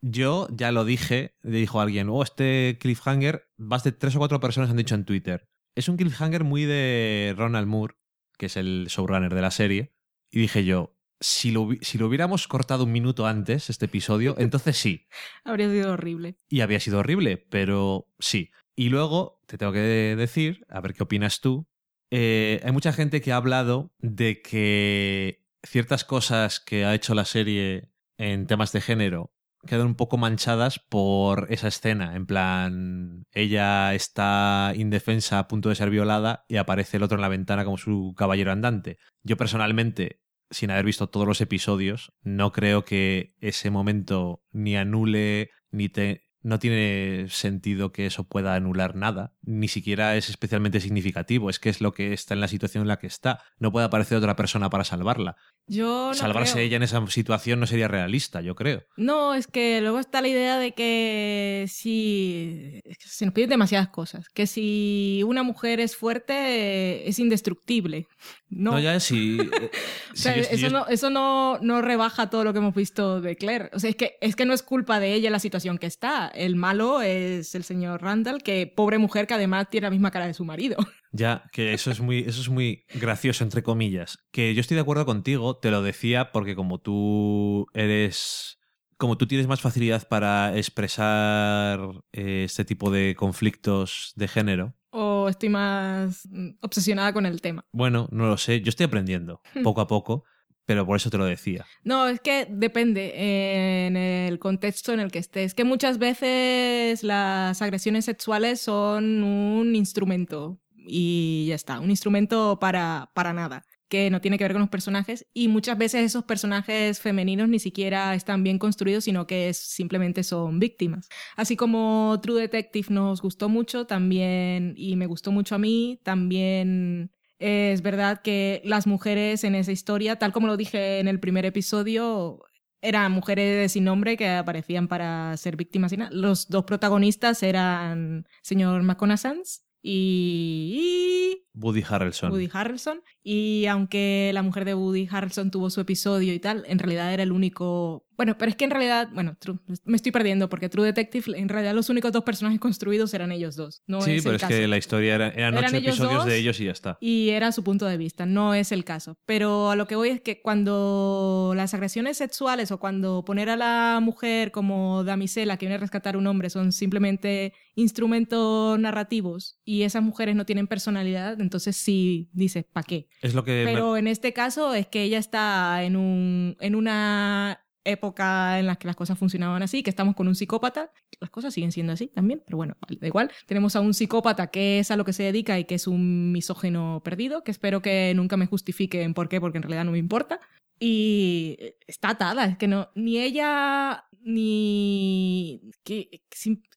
Yo 0.00 0.48
ya 0.50 0.72
lo 0.72 0.84
dije, 0.84 1.36
le 1.42 1.58
dijo 1.58 1.80
alguien, 1.80 2.08
oh, 2.08 2.22
este 2.24 2.78
cliffhanger, 2.80 3.46
más 3.58 3.84
de 3.84 3.92
tres 3.92 4.16
o 4.16 4.18
cuatro 4.18 4.40
personas 4.40 4.70
han 4.70 4.76
dicho 4.76 4.96
en 4.96 5.04
Twitter. 5.04 5.48
Es 5.76 5.88
un 5.88 5.96
cliffhanger 5.96 6.42
muy 6.42 6.64
de 6.64 7.34
Ronald 7.36 7.68
Moore, 7.68 7.94
que 8.38 8.46
es 8.46 8.56
el 8.56 8.86
showrunner 8.88 9.34
de 9.34 9.42
la 9.42 9.52
serie. 9.52 9.94
Y 10.32 10.40
dije 10.40 10.64
yo, 10.64 10.93
si 11.20 11.50
lo, 11.50 11.68
si 11.80 11.98
lo 11.98 12.06
hubiéramos 12.06 12.48
cortado 12.48 12.84
un 12.84 12.92
minuto 12.92 13.26
antes, 13.26 13.70
este 13.70 13.86
episodio, 13.86 14.34
entonces 14.38 14.76
sí, 14.76 15.06
Habría 15.44 15.68
sido 15.70 15.92
horrible. 15.92 16.36
y 16.48 16.60
había 16.60 16.80
sido 16.80 16.98
horrible, 16.98 17.36
pero 17.36 18.08
sí. 18.18 18.50
Y 18.76 18.88
luego, 18.88 19.40
te 19.46 19.56
tengo 19.58 19.72
que 19.72 19.78
decir, 19.78 20.64
a 20.68 20.80
ver 20.80 20.94
qué 20.94 21.04
opinas 21.04 21.40
tú, 21.40 21.68
eh, 22.10 22.60
hay 22.64 22.72
mucha 22.72 22.92
gente 22.92 23.20
que 23.20 23.32
ha 23.32 23.36
hablado 23.36 23.92
de 23.98 24.42
que 24.42 25.44
ciertas 25.62 26.04
cosas 26.04 26.60
que 26.60 26.84
ha 26.84 26.94
hecho 26.94 27.14
la 27.14 27.24
serie 27.24 27.90
en 28.18 28.46
temas 28.46 28.72
de 28.72 28.80
género 28.80 29.32
quedan 29.66 29.86
un 29.86 29.94
poco 29.94 30.16
manchadas 30.16 30.78
por 30.78 31.46
esa 31.50 31.68
escena. 31.68 32.14
En 32.16 32.26
plan, 32.26 33.24
ella 33.32 33.94
está 33.94 34.72
indefensa 34.76 35.38
a 35.38 35.48
punto 35.48 35.68
de 35.68 35.74
ser 35.74 35.90
violada 35.90 36.44
y 36.48 36.56
aparece 36.56 36.98
el 36.98 37.02
otro 37.02 37.16
en 37.16 37.22
la 37.22 37.28
ventana 37.28 37.64
como 37.64 37.78
su 37.78 38.14
caballero 38.16 38.52
andante. 38.52 38.98
Yo 39.22 39.36
personalmente, 39.36 40.20
sin 40.54 40.70
haber 40.70 40.86
visto 40.86 41.08
todos 41.08 41.26
los 41.26 41.40
episodios, 41.40 42.12
no 42.22 42.52
creo 42.52 42.84
que 42.84 43.34
ese 43.40 43.70
momento 43.70 44.42
ni 44.52 44.76
anule 44.76 45.50
ni 45.70 45.88
te... 45.88 46.23
No 46.44 46.58
tiene 46.60 47.26
sentido 47.30 47.90
que 47.90 48.06
eso 48.06 48.24
pueda 48.28 48.54
anular 48.54 48.94
nada, 48.94 49.32
ni 49.42 49.66
siquiera 49.66 50.14
es 50.16 50.28
especialmente 50.28 50.78
significativo, 50.80 51.50
es 51.50 51.58
que 51.58 51.70
es 51.70 51.80
lo 51.80 51.92
que 51.92 52.12
está 52.12 52.34
en 52.34 52.40
la 52.40 52.48
situación 52.48 52.82
en 52.82 52.88
la 52.88 52.98
que 52.98 53.06
está. 53.08 53.40
No 53.58 53.72
puede 53.72 53.86
aparecer 53.86 54.16
otra 54.18 54.36
persona 54.36 54.70
para 54.70 54.84
salvarla. 54.84 55.36
Yo 55.66 56.08
no 56.08 56.14
Salvarse 56.14 56.52
creo. 56.52 56.66
ella 56.66 56.76
en 56.76 56.82
esa 56.82 57.04
situación 57.08 57.58
no 57.60 57.66
sería 57.66 57.88
realista, 57.88 58.42
yo 58.42 58.54
creo. 58.54 58.84
No, 58.96 59.34
es 59.34 59.46
que 59.46 59.80
luego 59.80 59.98
está 59.98 60.20
la 60.20 60.28
idea 60.28 60.58
de 60.58 60.72
que 60.74 61.64
si 61.68 62.80
es 62.84 62.98
que 62.98 63.08
se 63.08 63.24
nos 63.24 63.34
piden 63.34 63.50
demasiadas 63.50 63.88
cosas, 63.88 64.28
que 64.28 64.46
si 64.46 65.22
una 65.26 65.42
mujer 65.42 65.80
es 65.80 65.96
fuerte 65.96 66.34
eh, 66.34 67.08
es 67.08 67.18
indestructible. 67.18 68.06
No, 68.50 68.72
No, 68.72 68.80
ya 68.80 69.00
si. 69.00 69.38
eh, 69.40 69.70
O 70.12 70.16
sea, 70.16 70.34
si 70.34 70.40
yo- 70.40 70.46
eso, 70.46 70.56
yo- 70.56 70.70
no, 70.70 70.86
eso 70.88 71.10
no, 71.10 71.58
no 71.60 71.80
rebaja 71.82 72.28
todo 72.30 72.44
lo 72.44 72.52
que 72.52 72.58
hemos 72.58 72.74
visto 72.74 73.20
de 73.20 73.36
Claire. 73.36 73.70
O 73.72 73.78
sea, 73.78 73.90
es 73.90 73.96
que, 73.96 74.16
es 74.20 74.36
que 74.36 74.44
no 74.44 74.52
es 74.52 74.62
culpa 74.62 75.00
de 75.00 75.14
ella 75.14 75.30
la 75.30 75.38
situación 75.38 75.78
que 75.78 75.86
está. 75.86 76.30
El 76.36 76.56
malo 76.56 77.02
es 77.02 77.54
el 77.54 77.64
señor 77.64 78.02
Randall, 78.02 78.42
que 78.42 78.66
pobre 78.66 78.98
mujer 78.98 79.26
que 79.26 79.34
además 79.34 79.68
tiene 79.70 79.86
la 79.86 79.90
misma 79.90 80.10
cara 80.10 80.26
de 80.26 80.34
su 80.34 80.44
marido. 80.44 80.76
Ya, 81.16 81.44
que 81.52 81.74
eso 81.74 81.92
es 81.92 82.00
muy, 82.00 82.24
eso 82.26 82.40
es 82.40 82.48
muy 82.48 82.86
gracioso, 82.92 83.44
entre 83.44 83.62
comillas. 83.62 84.18
Que 84.32 84.52
yo 84.52 84.60
estoy 84.60 84.74
de 84.74 84.80
acuerdo 84.80 85.06
contigo, 85.06 85.56
te 85.56 85.70
lo 85.70 85.80
decía 85.80 86.32
porque 86.32 86.56
como 86.56 86.80
tú 86.80 87.68
eres. 87.72 88.58
Como 88.96 89.16
tú 89.16 89.28
tienes 89.28 89.46
más 89.46 89.60
facilidad 89.60 90.08
para 90.08 90.56
expresar 90.56 91.78
eh, 92.10 92.42
este 92.44 92.64
tipo 92.64 92.90
de 92.90 93.14
conflictos 93.16 94.12
de 94.16 94.26
género. 94.26 94.74
O 94.90 95.28
estoy 95.28 95.50
más 95.50 96.28
mm, 96.28 96.56
obsesionada 96.62 97.12
con 97.12 97.26
el 97.26 97.40
tema. 97.40 97.64
Bueno, 97.70 98.08
no 98.10 98.26
lo 98.26 98.36
sé, 98.36 98.60
yo 98.60 98.70
estoy 98.70 98.86
aprendiendo 98.86 99.40
poco 99.62 99.80
a 99.82 99.86
poco, 99.86 100.24
pero 100.66 100.86
por 100.86 100.96
eso 100.96 101.10
te 101.10 101.18
lo 101.18 101.26
decía. 101.26 101.66
No, 101.82 102.08
es 102.08 102.20
que 102.20 102.46
depende 102.48 103.12
eh, 103.14 103.86
en 103.86 103.96
el 103.96 104.38
contexto 104.38 104.92
en 104.92 105.00
el 105.00 105.10
que 105.10 105.18
estés. 105.18 105.54
Que 105.54 105.64
muchas 105.64 105.98
veces 105.98 107.02
las 107.02 107.60
agresiones 107.60 108.04
sexuales 108.04 108.60
son 108.60 109.22
un 109.22 109.74
instrumento 109.74 110.58
y 110.86 111.46
ya 111.48 111.54
está, 111.54 111.80
un 111.80 111.90
instrumento 111.90 112.58
para, 112.60 113.10
para 113.14 113.32
nada, 113.32 113.64
que 113.88 114.10
no 114.10 114.20
tiene 114.20 114.38
que 114.38 114.44
ver 114.44 114.52
con 114.52 114.60
los 114.60 114.70
personajes 114.70 115.26
y 115.32 115.48
muchas 115.48 115.78
veces 115.78 116.04
esos 116.04 116.24
personajes 116.24 117.00
femeninos 117.00 117.48
ni 117.48 117.58
siquiera 117.58 118.14
están 118.14 118.42
bien 118.42 118.58
construidos, 118.58 119.04
sino 119.04 119.26
que 119.26 119.52
simplemente 119.54 120.22
son 120.24 120.58
víctimas. 120.58 121.08
Así 121.36 121.56
como 121.56 122.18
True 122.22 122.40
Detective 122.40 122.88
nos 122.90 123.22
gustó 123.22 123.48
mucho 123.48 123.86
también 123.86 124.74
y 124.76 124.96
me 124.96 125.06
gustó 125.06 125.32
mucho 125.32 125.54
a 125.54 125.58
mí, 125.58 126.00
también 126.02 127.13
es 127.38 127.82
verdad 127.82 128.22
que 128.22 128.62
las 128.64 128.86
mujeres 128.86 129.44
en 129.44 129.54
esa 129.54 129.72
historia, 129.72 130.16
tal 130.16 130.32
como 130.32 130.46
lo 130.46 130.56
dije 130.56 131.00
en 131.00 131.08
el 131.08 131.20
primer 131.20 131.44
episodio, 131.44 132.42
eran 132.80 133.12
mujeres 133.12 133.72
sin 133.72 133.84
nombre 133.84 134.16
que 134.16 134.28
aparecían 134.28 134.88
para 134.88 135.36
ser 135.36 135.56
víctimas. 135.56 135.92
Los 136.10 136.48
dos 136.48 136.64
protagonistas 136.64 137.42
eran 137.42 138.26
señor 138.42 138.82
McConaughey 138.82 139.42
y, 139.82 141.43
Woody 141.54 141.84
Harrelson. 141.88 142.30
Woody 142.32 142.50
Harrelson. 142.52 143.00
Y 143.22 143.66
aunque 143.66 144.30
la 144.34 144.42
mujer 144.42 144.64
de 144.64 144.74
Woody 144.74 145.08
Harrelson 145.10 145.50
tuvo 145.50 145.70
su 145.70 145.80
episodio 145.80 146.32
y 146.34 146.38
tal, 146.40 146.64
en 146.66 146.78
realidad 146.78 147.12
era 147.12 147.22
el 147.22 147.32
único. 147.32 148.06
Bueno, 148.16 148.38
pero 148.38 148.48
es 148.50 148.54
que 148.56 148.64
en 148.64 148.70
realidad, 148.70 149.08
bueno, 149.12 149.36
True- 149.40 149.58
me 149.84 149.96
estoy 149.96 150.12
perdiendo 150.12 150.48
porque 150.48 150.68
True 150.68 150.84
Detective, 150.86 151.36
en 151.36 151.48
realidad 151.48 151.74
los 151.74 151.88
únicos 151.90 152.12
dos 152.12 152.22
personajes 152.22 152.60
construidos 152.60 153.12
eran 153.14 153.32
ellos 153.32 153.56
dos. 153.56 153.82
No 153.88 154.00
sí, 154.02 154.12
es 154.16 154.22
pero 154.22 154.30
el 154.32 154.36
es 154.36 154.42
caso. 154.42 154.52
que 154.54 154.68
la 154.68 154.76
historia 154.76 155.14
era, 155.16 155.28
eran, 155.30 155.54
Eran 155.58 155.74
ocho 155.74 155.76
episodios 155.78 156.14
dos 156.18 156.26
de 156.26 156.36
ellos 156.38 156.60
y 156.60 156.66
ya 156.66 156.70
está. 156.72 156.96
Y 157.00 157.30
era 157.30 157.50
su 157.50 157.64
punto 157.64 157.86
de 157.86 157.96
vista, 157.96 158.24
no 158.26 158.54
es 158.54 158.70
el 158.70 158.84
caso. 158.84 159.16
Pero 159.26 159.70
a 159.70 159.76
lo 159.76 159.86
que 159.88 159.96
voy 159.96 160.10
es 160.10 160.20
que 160.20 160.40
cuando 160.42 161.54
las 161.56 161.74
agresiones 161.74 162.16
sexuales 162.18 162.70
o 162.70 162.78
cuando 162.78 163.24
poner 163.24 163.48
a 163.50 163.56
la 163.56 163.98
mujer 164.02 164.52
como 164.52 165.02
damisela 165.02 165.56
que 165.56 165.66
viene 165.66 165.76
a 165.76 165.78
rescatar 165.78 166.14
a 166.14 166.18
un 166.18 166.26
hombre 166.28 166.50
son 166.50 166.70
simplemente 166.72 167.52
instrumentos 167.98 168.78
narrativos 168.78 169.58
y 169.64 169.82
esas 169.82 170.02
mujeres 170.02 170.36
no 170.36 170.44
tienen 170.46 170.66
personalidad, 170.66 171.38
entonces 171.44 171.76
sí 171.76 172.28
dices, 172.32 172.64
¿para 172.64 172.84
qué? 172.84 173.06
Es 173.22 173.34
lo 173.34 173.44
que 173.44 173.64
me- 173.64 173.72
Pero 173.72 173.96
en 173.96 174.06
este 174.08 174.32
caso 174.32 174.74
es 174.74 174.86
que 174.88 175.02
ella 175.04 175.18
está 175.18 175.84
en, 175.84 175.94
un, 175.96 176.56
en 176.60 176.74
una 176.74 177.60
época 177.86 178.58
en 178.58 178.66
la 178.66 178.76
que 178.76 178.86
las 178.86 178.96
cosas 178.96 179.18
funcionaban 179.18 179.62
así, 179.62 179.82
que 179.82 179.90
estamos 179.90 180.14
con 180.16 180.26
un 180.26 180.34
psicópata, 180.34 180.90
las 181.20 181.28
cosas 181.30 181.52
siguen 181.52 181.70
siendo 181.70 181.92
así 181.92 182.06
también, 182.08 182.42
pero 182.44 182.56
bueno, 182.56 182.76
vale, 182.80 182.98
da 182.98 183.06
igual. 183.06 183.30
Tenemos 183.46 183.76
a 183.76 183.80
un 183.80 183.92
psicópata 183.92 184.46
que 184.46 184.78
es 184.78 184.90
a 184.90 184.96
lo 184.96 185.04
que 185.04 185.12
se 185.12 185.22
dedica 185.22 185.58
y 185.58 185.64
que 185.66 185.74
es 185.74 185.86
un 185.86 186.32
misógeno 186.32 187.02
perdido, 187.04 187.44
que 187.44 187.50
espero 187.50 187.82
que 187.82 188.12
nunca 188.16 188.36
me 188.38 188.46
justifiquen 188.46 189.12
por 189.12 189.28
qué, 189.28 189.38
porque 189.40 189.58
en 189.58 189.62
realidad 189.64 189.84
no 189.84 189.90
me 189.92 189.98
importa. 189.98 190.40
Y 190.80 191.56
está 191.86 192.10
atada, 192.10 192.46
es 192.46 192.56
que 192.58 192.68
no, 192.68 192.88
ni 192.94 193.18
ella 193.18 194.04
ni 194.24 195.60
que 195.84 196.22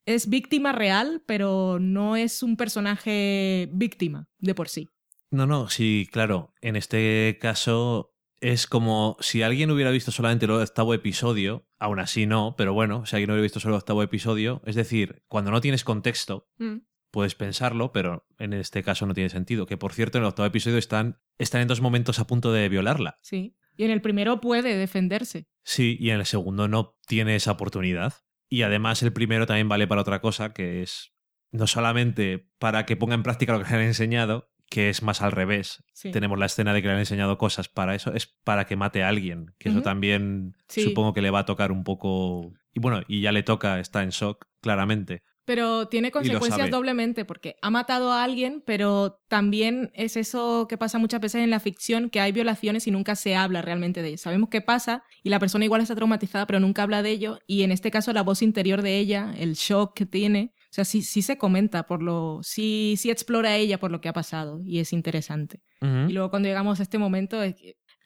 es 0.06 0.30
víctima 0.30 0.72
real, 0.72 1.24
pero 1.26 1.80
no 1.80 2.16
es 2.16 2.44
un 2.44 2.58
personaje 2.58 3.70
víctima 3.74 4.28
de 4.40 4.56
por 4.56 4.70
sí. 4.70 4.90
No, 5.32 5.46
no, 5.46 5.70
sí, 5.70 6.08
claro. 6.12 6.54
En 6.62 6.76
este 6.76 7.38
caso 7.42 8.14
es 8.40 8.68
como 8.68 9.18
si 9.20 9.42
alguien 9.42 9.72
hubiera 9.72 9.92
visto 9.92 10.12
solamente 10.12 10.46
el 10.46 10.52
octavo 10.52 10.94
episodio, 10.94 11.68
aún 11.80 12.00
así 12.00 12.26
no, 12.28 12.56
pero 12.58 12.74
bueno, 12.74 13.06
si 13.06 13.16
alguien 13.16 13.32
hubiera 13.32 13.44
visto 13.44 13.60
solo 13.60 13.76
el 13.76 13.80
octavo 13.80 14.04
episodio, 14.04 14.62
es 14.66 14.76
decir, 14.76 15.24
cuando 15.28 15.52
no 15.52 15.60
tienes 15.62 15.84
contexto, 15.84 16.48
Mm. 16.60 16.78
puedes 17.12 17.36
pensarlo, 17.36 17.92
pero 17.92 18.28
en 18.38 18.54
este 18.54 18.84
caso 18.84 19.06
no 19.08 19.14
tiene 19.14 19.30
sentido. 19.30 19.66
Que 19.66 19.76
por 19.78 19.94
cierto, 19.94 20.18
en 20.18 20.24
el 20.24 20.28
octavo 20.30 20.46
episodio 20.46 20.78
están, 20.78 21.20
están 21.40 21.62
en 21.62 21.68
dos 21.68 21.82
momentos 21.82 22.20
a 22.20 22.28
punto 22.28 22.52
de 22.54 22.70
violarla. 22.70 23.18
Sí. 23.22 23.56
Y 23.78 23.86
en 23.86 23.92
el 23.92 24.02
primero 24.02 24.42
puede 24.42 24.76
defenderse. 24.76 25.46
Sí, 25.64 25.96
y 26.00 26.10
en 26.10 26.20
el 26.20 26.26
segundo 26.26 26.68
no 26.68 26.98
tiene 27.08 27.36
esa 27.36 27.52
oportunidad. 27.52 28.14
Y 28.50 28.64
además 28.64 29.04
el 29.04 29.14
primero 29.14 29.46
también 29.46 29.70
vale 29.70 29.88
para 29.88 30.02
otra 30.02 30.20
cosa, 30.22 30.54
que 30.54 30.82
es 30.82 31.14
no 31.52 31.68
solamente 31.68 32.50
para 32.60 32.86
que 32.86 32.96
ponga 32.98 33.16
en 33.16 33.24
práctica 33.24 33.54
lo 33.54 33.64
que 33.64 33.70
le 33.70 33.76
han 33.76 33.82
enseñado, 33.84 34.50
que 34.70 34.90
es 34.90 35.02
más 35.04 35.22
al 35.22 35.32
revés. 35.32 35.84
Sí. 35.94 36.12
Tenemos 36.12 36.38
la 36.40 36.46
escena 36.46 36.74
de 36.74 36.82
que 36.82 36.88
le 36.88 36.94
han 36.96 37.00
enseñado 37.00 37.38
cosas 37.38 37.70
para 37.70 37.96
eso, 37.96 38.14
es 38.14 38.28
para 38.44 38.66
que 38.66 38.76
mate 38.76 39.04
a 39.04 39.10
alguien, 39.10 39.54
que 39.58 39.70
eso 39.70 39.82
también 39.82 40.56
Sí. 40.68 40.84
supongo 40.84 41.14
que 41.14 41.22
le 41.22 41.30
va 41.30 41.40
a 41.40 41.46
tocar 41.46 41.72
un 41.72 41.84
poco... 41.84 42.54
Y 42.74 42.80
bueno, 42.80 43.02
y 43.08 43.22
ya 43.22 43.32
le 43.32 43.44
toca, 43.44 43.80
está 43.80 44.04
en 44.04 44.10
shock, 44.10 44.46
claramente. 44.62 45.24
Pero 45.48 45.88
tiene 45.88 46.12
consecuencias 46.12 46.70
doblemente 46.70 47.24
porque 47.24 47.56
ha 47.62 47.70
matado 47.70 48.12
a 48.12 48.26
alguien, 48.26 48.62
pero 48.66 49.22
también 49.30 49.92
es 49.94 50.18
eso 50.18 50.68
que 50.68 50.78
pasa 50.78 50.98
muchas 50.98 51.22
veces 51.22 51.42
en 51.42 51.50
la 51.50 51.62
ficción, 51.62 52.10
que 52.10 52.20
hay 52.20 52.34
violaciones 52.34 52.86
y 52.86 52.92
nunca 52.92 53.16
se 53.16 53.34
habla 53.34 53.62
realmente 53.62 54.02
de 54.02 54.10
ello. 54.10 54.18
Sabemos 54.18 54.50
qué 54.50 54.60
pasa 54.60 55.06
y 55.24 55.30
la 55.30 55.40
persona 55.40 55.64
igual 55.64 55.80
está 55.80 55.96
traumatizada, 55.96 56.46
pero 56.48 56.60
nunca 56.60 56.84
habla 56.84 57.02
de 57.02 57.12
ello. 57.12 57.40
Y 57.48 57.64
en 57.64 57.72
este 57.72 57.92
caso 57.92 58.12
la 58.12 58.24
voz 58.24 58.42
interior 58.42 58.82
de 58.82 58.98
ella, 58.98 59.34
el 59.38 59.54
shock 59.54 59.94
que 59.94 60.06
tiene, 60.06 60.52
o 60.66 60.74
sea, 60.74 60.84
sí, 60.84 61.02
sí 61.02 61.22
se 61.22 61.38
comenta 61.38 61.88
por 61.88 62.04
lo, 62.04 62.42
sí, 62.44 62.96
sí 62.98 63.10
explora 63.10 63.56
ella 63.56 63.80
por 63.80 63.90
lo 63.90 64.02
que 64.02 64.10
ha 64.10 64.14
pasado 64.14 64.60
y 64.66 64.80
es 64.80 64.92
interesante. 64.92 65.62
Y 65.82 66.12
luego 66.12 66.30
cuando 66.30 66.50
llegamos 66.50 66.82
a 66.82 66.84
este 66.84 66.98
momento 66.98 67.40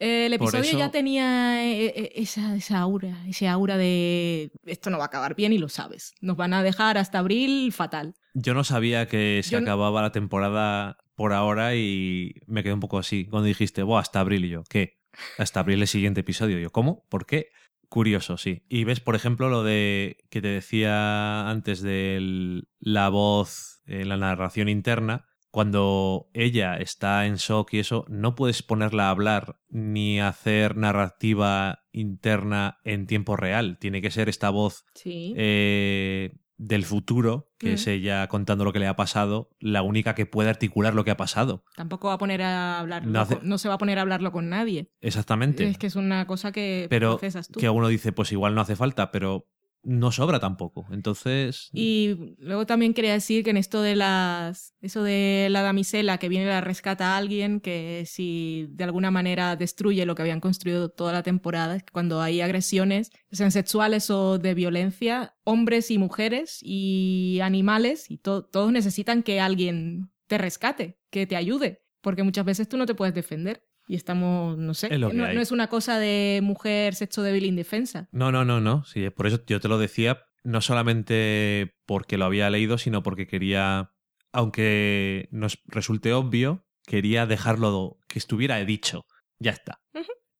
el 0.01 0.37
Por 0.39 0.49
episodio 0.49 0.69
eso- 0.71 0.79
ya 0.79 0.91
tenía 0.91 1.63
eh, 1.63 1.85
eh, 1.95 2.11
esa, 2.15 2.55
esa 2.55 2.79
aura, 2.79 3.23
ese 3.27 3.47
aura 3.47 3.77
de 3.77 4.51
esto 4.65 4.89
no 4.89 4.97
va 4.97 5.03
a 5.05 5.07
acabar 5.07 5.35
bien 5.35 5.53
y 5.53 5.57
lo 5.59 5.69
sabes. 5.69 6.13
Nos 6.21 6.35
van 6.37 6.53
a 6.53 6.63
dejar 6.63 6.97
hasta 6.97 7.19
abril 7.19 7.71
fatal. 7.71 8.15
Yo 8.33 8.53
no 8.53 8.63
sabía 8.63 9.07
que 9.07 9.41
se 9.43 9.51
Yo 9.51 9.59
no- 9.61 9.65
acababa 9.65 10.01
la 10.01 10.11
temporada 10.11 10.97
por 11.15 11.33
ahora 11.33 11.75
y 11.75 12.33
me 12.47 12.63
quedé 12.63 12.73
un 12.73 12.79
poco 12.79 12.97
así. 12.97 13.25
Cuando 13.25 13.45
dijiste, 13.47 13.83
Buah, 13.83 13.99
hasta 14.01 14.19
abril, 14.21 14.45
y 14.45 14.49
yo, 14.49 14.63
¿qué? 14.69 14.97
Hasta 15.37 15.59
abril 15.59 15.81
el 15.81 15.87
siguiente 15.87 16.21
episodio. 16.21 16.57
Y 16.57 16.63
yo, 16.63 16.71
¿cómo? 16.71 17.05
¿Por 17.09 17.25
qué? 17.25 17.49
Curioso, 17.89 18.37
sí. 18.37 18.63
Y 18.69 18.85
ves, 18.85 19.01
por 19.01 19.15
ejemplo, 19.15 19.49
lo 19.49 19.63
de 19.63 20.17
que 20.29 20.41
te 20.41 20.47
decía 20.47 21.49
antes 21.49 21.81
de 21.81 22.63
la 22.79 23.09
voz 23.09 23.81
en 23.85 24.07
la 24.09 24.15
narración 24.17 24.69
interna. 24.69 25.25
Cuando 25.51 26.29
ella 26.33 26.77
está 26.77 27.25
en 27.25 27.35
shock 27.35 27.73
y 27.73 27.79
eso, 27.79 28.05
no 28.07 28.35
puedes 28.35 28.63
ponerla 28.63 29.07
a 29.07 29.11
hablar 29.11 29.57
ni 29.69 30.19
hacer 30.21 30.77
narrativa 30.77 31.83
interna 31.91 32.79
en 32.85 33.05
tiempo 33.05 33.35
real. 33.35 33.77
Tiene 33.79 34.01
que 34.01 34.11
ser 34.11 34.29
esta 34.29 34.49
voz 34.49 34.85
Sí. 34.95 35.33
eh, 35.37 36.31
del 36.57 36.85
futuro, 36.85 37.49
que 37.57 37.71
Mm. 37.71 37.73
es 37.73 37.87
ella 37.87 38.27
contando 38.27 38.63
lo 38.63 38.71
que 38.71 38.77
le 38.79 38.87
ha 38.87 38.95
pasado, 38.95 39.49
la 39.59 39.81
única 39.81 40.13
que 40.15 40.27
puede 40.27 40.49
articular 40.51 40.93
lo 40.93 41.03
que 41.03 41.09
ha 41.11 41.17
pasado. 41.17 41.63
Tampoco 41.75 42.07
va 42.09 42.13
a 42.13 42.17
poner 42.19 42.43
a 42.43 42.79
hablarlo, 42.79 43.11
No 43.11 43.19
hace- 43.21 43.37
con- 43.39 43.49
no 43.49 43.57
se 43.57 43.67
va 43.67 43.73
a 43.73 43.77
poner 43.79 43.97
a 43.97 44.03
hablarlo 44.03 44.31
con 44.31 44.47
nadie. 44.47 44.91
Exactamente. 45.01 45.67
Es 45.67 45.77
que 45.79 45.87
es 45.87 45.95
una 45.95 46.27
cosa 46.27 46.51
que 46.51 46.85
pero 46.89 47.17
procesas 47.17 47.47
tú. 47.49 47.59
que 47.59 47.67
uno 47.69 47.87
dice, 47.87 48.11
pues 48.13 48.31
igual 48.31 48.53
no 48.53 48.61
hace 48.61 48.75
falta, 48.75 49.09
pero 49.11 49.47
no 49.83 50.11
sobra 50.11 50.39
tampoco. 50.39 50.85
Entonces. 50.91 51.69
Y 51.73 52.35
luego 52.37 52.65
también 52.65 52.93
quería 52.93 53.13
decir 53.13 53.43
que 53.43 53.49
en 53.49 53.57
esto 53.57 53.81
de 53.81 53.95
las. 53.95 54.73
Eso 54.81 55.03
de 55.03 55.47
la 55.49 55.61
damisela 55.61 56.17
que 56.17 56.29
viene 56.29 56.45
y 56.45 56.49
la 56.49 56.61
rescata 56.61 57.13
a 57.13 57.17
alguien, 57.17 57.59
que 57.59 58.03
si 58.07 58.67
de 58.71 58.83
alguna 58.83 59.11
manera 59.11 59.55
destruye 59.55 60.05
lo 60.05 60.15
que 60.15 60.21
habían 60.21 60.39
construido 60.39 60.89
toda 60.89 61.13
la 61.13 61.23
temporada, 61.23 61.75
es 61.75 61.83
que 61.83 61.91
cuando 61.91 62.21
hay 62.21 62.41
agresiones, 62.41 63.11
sean 63.31 63.51
sexuales 63.51 64.09
o 64.09 64.37
de 64.37 64.53
violencia, 64.53 65.35
hombres 65.43 65.91
y 65.91 65.97
mujeres 65.97 66.59
y 66.61 67.39
animales, 67.41 68.09
y 68.09 68.17
to- 68.17 68.43
todos 68.45 68.71
necesitan 68.71 69.23
que 69.23 69.39
alguien 69.39 70.11
te 70.27 70.37
rescate, 70.37 70.99
que 71.09 71.27
te 71.27 71.35
ayude, 71.35 71.83
porque 72.01 72.23
muchas 72.23 72.45
veces 72.45 72.69
tú 72.69 72.77
no 72.77 72.85
te 72.85 72.95
puedes 72.95 73.13
defender. 73.13 73.63
Y 73.91 73.95
estamos, 73.95 74.57
no 74.57 74.73
sé, 74.73 74.97
no, 74.97 75.27
es 75.27 75.51
una 75.51 75.67
cosa 75.67 75.99
de 75.99 76.39
mujer 76.41 76.95
sexo 76.95 77.23
débil 77.23 77.43
indefensa. 77.43 78.07
No, 78.13 78.31
no, 78.31 78.45
no, 78.45 78.61
no. 78.61 78.85
Sí, 78.85 79.09
por 79.09 79.27
eso 79.27 79.43
yo 79.45 79.59
te 79.59 79.67
lo 79.67 79.77
decía, 79.77 80.23
no 80.45 80.61
solamente 80.61 81.75
porque 81.85 82.17
lo 82.17 82.23
había 82.23 82.49
leído, 82.49 82.77
sino 82.77 83.03
porque 83.03 83.27
quería, 83.27 83.91
aunque 84.31 85.27
nos 85.31 85.61
resulte 85.65 86.13
obvio, 86.13 86.65
quería 86.85 87.25
dejarlo 87.25 87.97
que 88.07 88.17
estuviera 88.17 88.63
dicho. 88.63 89.03
Ya 89.39 89.51
está. 89.51 89.81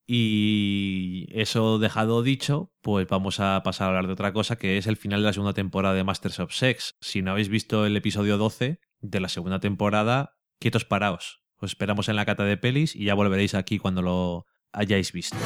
Y 0.07 1.27
eso 1.31 1.77
dejado 1.77 2.23
dicho, 2.23 2.71
pues 2.79 3.05
vamos 3.09 3.41
a 3.41 3.61
pasar 3.65 3.87
a 3.87 3.87
hablar 3.89 4.07
de 4.07 4.13
otra 4.13 4.31
cosa, 4.31 4.57
que 4.57 4.77
es 4.77 4.87
el 4.87 4.95
final 4.95 5.19
de 5.19 5.25
la 5.25 5.33
segunda 5.33 5.53
temporada 5.53 5.93
de 5.93 6.05
Masters 6.05 6.39
of 6.39 6.53
Sex. 6.53 6.95
Si 7.01 7.21
no 7.21 7.31
habéis 7.31 7.49
visto 7.49 7.85
el 7.85 7.97
episodio 7.97 8.37
12 8.37 8.79
de 9.01 9.19
la 9.19 9.27
segunda 9.27 9.59
temporada, 9.59 10.37
quietos 10.57 10.85
paraos. 10.85 11.40
Os 11.61 11.71
esperamos 11.71 12.09
en 12.09 12.15
la 12.15 12.25
cata 12.25 12.43
de 12.43 12.57
pelis 12.57 12.95
y 12.95 13.05
ya 13.05 13.13
volveréis 13.13 13.53
aquí 13.53 13.77
cuando 13.77 14.01
lo 14.01 14.45
hayáis 14.73 15.11
visto. 15.13 15.37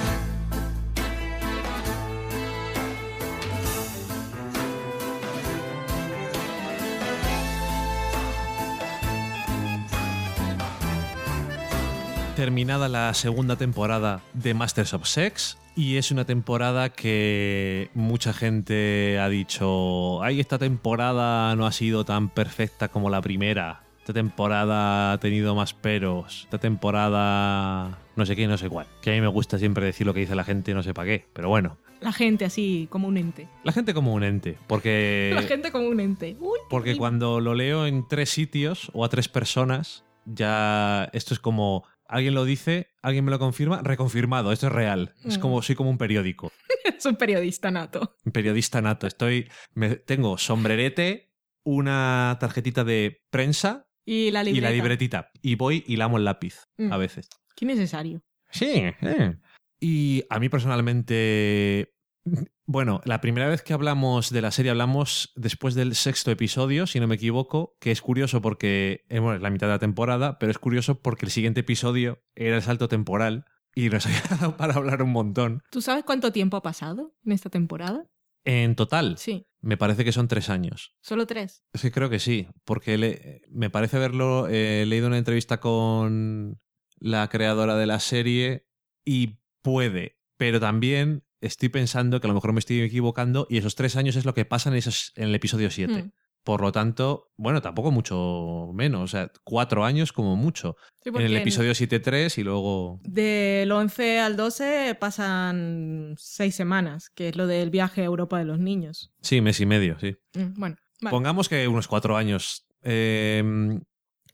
terminada 12.36 12.90
la 12.90 13.14
segunda 13.14 13.56
temporada 13.56 14.22
de 14.34 14.54
Masters 14.54 14.94
of 14.94 15.08
Sex 15.08 15.58
y 15.74 15.96
es 15.96 16.12
una 16.12 16.26
temporada 16.26 16.90
que 16.90 17.90
mucha 17.94 18.34
gente 18.34 19.20
ha 19.20 19.30
dicho, 19.30 20.22
ay, 20.22 20.42
esta 20.42 20.58
temporada 20.58 21.56
no 21.56 21.66
ha 21.66 21.72
sido 21.72 22.04
tan 22.04 22.28
perfecta 22.28 22.90
como 22.90 23.10
la 23.10 23.22
primera. 23.22 23.85
Esta 24.06 24.14
temporada 24.14 25.14
ha 25.14 25.18
tenido 25.20 25.56
más 25.56 25.74
peros. 25.74 26.42
Esta 26.44 26.60
temporada 26.60 27.98
no 28.16 28.24
sé 28.24 28.36
qué, 28.36 28.46
no 28.46 28.56
sé 28.56 28.70
cuál. 28.70 28.86
Que 29.02 29.10
a 29.10 29.14
mí 29.14 29.20
me 29.20 29.26
gusta 29.28 29.58
siempre 29.58 29.84
decir 29.84 30.06
lo 30.06 30.14
que 30.14 30.20
dice 30.20 30.36
la 30.36 30.44
gente, 30.44 30.76
no 30.76 30.84
sé 30.84 30.94
para 30.94 31.08
qué. 31.08 31.26
Pero 31.34 31.50
bueno, 31.50 31.80
La 32.02 32.14
gente 32.14 32.46
así, 32.46 32.88
como 32.92 33.08
un 33.08 33.18
ente. 33.18 33.48
la 33.64 33.72
gente 33.72 33.96
como 33.96 34.14
un 34.14 34.24
ente. 34.24 34.60
Porque... 34.68 35.32
La 35.34 35.42
gente 35.42 35.72
como 35.72 35.88
un 35.88 36.00
ente. 36.00 36.38
Uy, 36.40 36.60
Porque 36.70 36.96
cuando 36.98 37.40
lo 37.40 37.56
leo 37.56 37.88
en 37.88 38.08
tres 38.08 38.30
sitios 38.30 38.92
o 38.94 39.04
a 39.04 39.10
tres 39.10 39.28
personas, 39.28 40.04
ya 40.26 41.10
esto 41.12 41.34
es 41.34 41.40
como 41.40 41.84
alguien 42.08 42.36
lo 42.36 42.46
dice, 42.46 42.90
alguien 43.02 43.26
me 43.26 43.32
lo 43.32 43.40
confirma, 43.40 43.82
reconfirmado, 43.82 44.52
esto 44.52 44.68
es 44.68 44.74
real. 44.74 45.16
Es 45.24 45.40
como 45.40 45.64
soy 45.64 45.74
como 45.74 45.90
un 45.90 45.98
periódico, 45.98 46.52
es 46.96 47.04
un 47.08 47.16
periodista 47.16 47.72
nato. 47.72 48.16
un 48.24 48.32
periodista 48.32 48.84
nato. 48.84 49.08
Estoy 49.08 49.50
me- 49.74 49.96
tengo 49.96 50.38
sombrerete, 50.38 51.32
una 51.64 52.38
tarjetita 52.40 52.84
de 52.84 53.24
prensa 53.32 53.85
Y 54.06 54.32
la 54.32 54.44
libreta. 54.44 54.58
y 54.58 54.62
la 54.62 54.76
libretita 54.76 55.32
y 55.42 55.56
voy 55.56 55.84
y 55.88 55.96
lamo 55.98 56.18
el 56.18 56.26
lápiz 56.26 56.66
Mm. 56.78 56.94
a 56.94 56.98
veces. 56.98 57.28
Qué 57.56 57.66
necesario. 57.66 58.22
Sí, 58.52 58.68
eh. 59.02 59.36
Y 59.80 60.24
a 60.30 60.40
mí 60.40 60.48
personalmente, 60.50 61.94
bueno, 62.66 63.02
la 63.06 63.22
primera 63.22 63.48
vez 63.48 63.62
que 63.62 63.74
hablamos 63.74 64.30
de 64.32 64.42
la 64.42 64.52
serie 64.52 64.72
hablamos 64.72 65.32
después 65.36 65.76
del 65.76 65.96
sexto 65.96 66.32
episodio, 66.32 66.88
si 66.88 67.00
no 67.00 67.08
me 67.08 67.16
equivoco, 67.16 67.76
que 67.80 67.92
es 67.92 68.02
curioso 68.02 68.42
porque, 68.42 69.06
eh, 69.10 69.20
bueno, 69.20 69.36
es 69.36 69.42
la 69.42 69.50
mitad 69.50 69.68
de 69.68 69.74
la 69.74 69.80
temporada, 69.80 70.38
pero 70.40 70.52
es 70.52 70.58
curioso 70.60 71.02
porque 71.02 71.26
el 71.26 71.32
siguiente 71.32 71.62
episodio 71.62 72.22
era 72.36 72.56
el 72.58 72.62
salto 72.62 72.88
temporal 72.88 73.46
y 73.74 73.90
nos 73.90 74.06
había 74.06 74.22
dado 74.38 74.58
para 74.58 74.74
hablar 74.76 75.02
un 75.02 75.12
montón. 75.12 75.62
¿Tú 75.72 75.82
sabes 75.82 76.04
cuánto 76.04 76.32
tiempo 76.32 76.58
ha 76.58 76.62
pasado 76.62 77.14
en 77.26 77.32
esta 77.32 77.50
temporada? 77.50 78.06
En 78.48 78.76
total, 78.76 79.18
Sí, 79.18 79.48
me 79.66 79.78
parece 79.78 80.06
que 80.06 80.12
son 80.12 80.28
tres 80.28 80.50
años. 80.50 80.94
solo 81.02 81.26
tres. 81.26 81.64
Es 81.74 81.82
que 81.82 81.92
creo 81.92 82.10
que 82.10 82.20
sí, 82.20 82.48
porque 82.64 82.98
le- 82.98 83.42
me 83.50 83.70
parece 83.70 83.98
haberlo 83.98 84.48
eh, 84.48 84.86
leído 84.88 85.08
una 85.08 85.18
entrevista 85.18 85.60
con 85.60 86.62
la 87.00 87.28
creadora 87.30 87.76
de 87.76 87.86
la 87.88 88.00
serie 88.00 88.68
y 89.04 89.40
puede, 89.62 90.18
pero 90.38 90.60
también 90.60 91.24
estoy 91.42 91.70
pensando 91.70 92.20
que 92.22 92.28
a 92.28 92.30
lo 92.30 92.34
mejor 92.36 92.54
me 92.54 92.60
estoy 92.60 92.82
equivocando 92.82 93.48
y 93.50 93.58
esos 93.58 93.76
tres 93.76 93.96
años 93.96 94.16
es 94.16 94.26
lo 94.26 94.34
que 94.34 94.46
pasa 94.46 94.70
en, 94.70 94.76
esos, 94.76 95.12
en 95.16 95.26
el 95.30 95.36
episodio 95.36 95.70
7. 95.72 96.04
Mm. 96.04 96.12
Por 96.46 96.62
lo 96.62 96.72
tanto, 96.72 97.32
bueno, 97.38 97.60
tampoco 97.64 97.90
mucho 97.90 98.70
menos, 98.72 99.02
o 99.02 99.08
sea, 99.08 99.32
cuatro 99.44 99.84
años 99.84 100.14
como 100.14 100.36
mucho. 100.36 100.78
Sí, 101.02 101.10
En 101.10 101.22
el 101.22 101.36
episodio 101.36 101.72
7-3 101.72 102.38
y 102.38 102.44
luego... 102.44 103.00
Del 103.04 103.72
11 103.72 104.20
al 104.20 104.38
12 104.38 104.96
pasan 105.00 106.14
seis 106.20 106.54
semanas, 106.54 107.10
que 107.10 107.30
es 107.30 107.36
lo 107.36 107.48
del 107.48 107.72
viaje 107.72 108.02
a 108.02 108.06
Europa 108.06 108.38
de 108.38 108.46
los 108.46 108.60
niños. 108.60 109.12
Sí, 109.22 109.42
mes 109.42 109.60
y 109.60 109.66
medio, 109.66 109.98
sí. 109.98 110.18
Mm, 110.36 110.54
Bueno, 110.60 110.76
vale. 111.02 111.12
Pongamos 111.12 111.50
que 111.50 111.68
unos 111.68 111.88
cuatro 111.88 112.16
años. 112.16 112.68
Eh, 112.84 113.44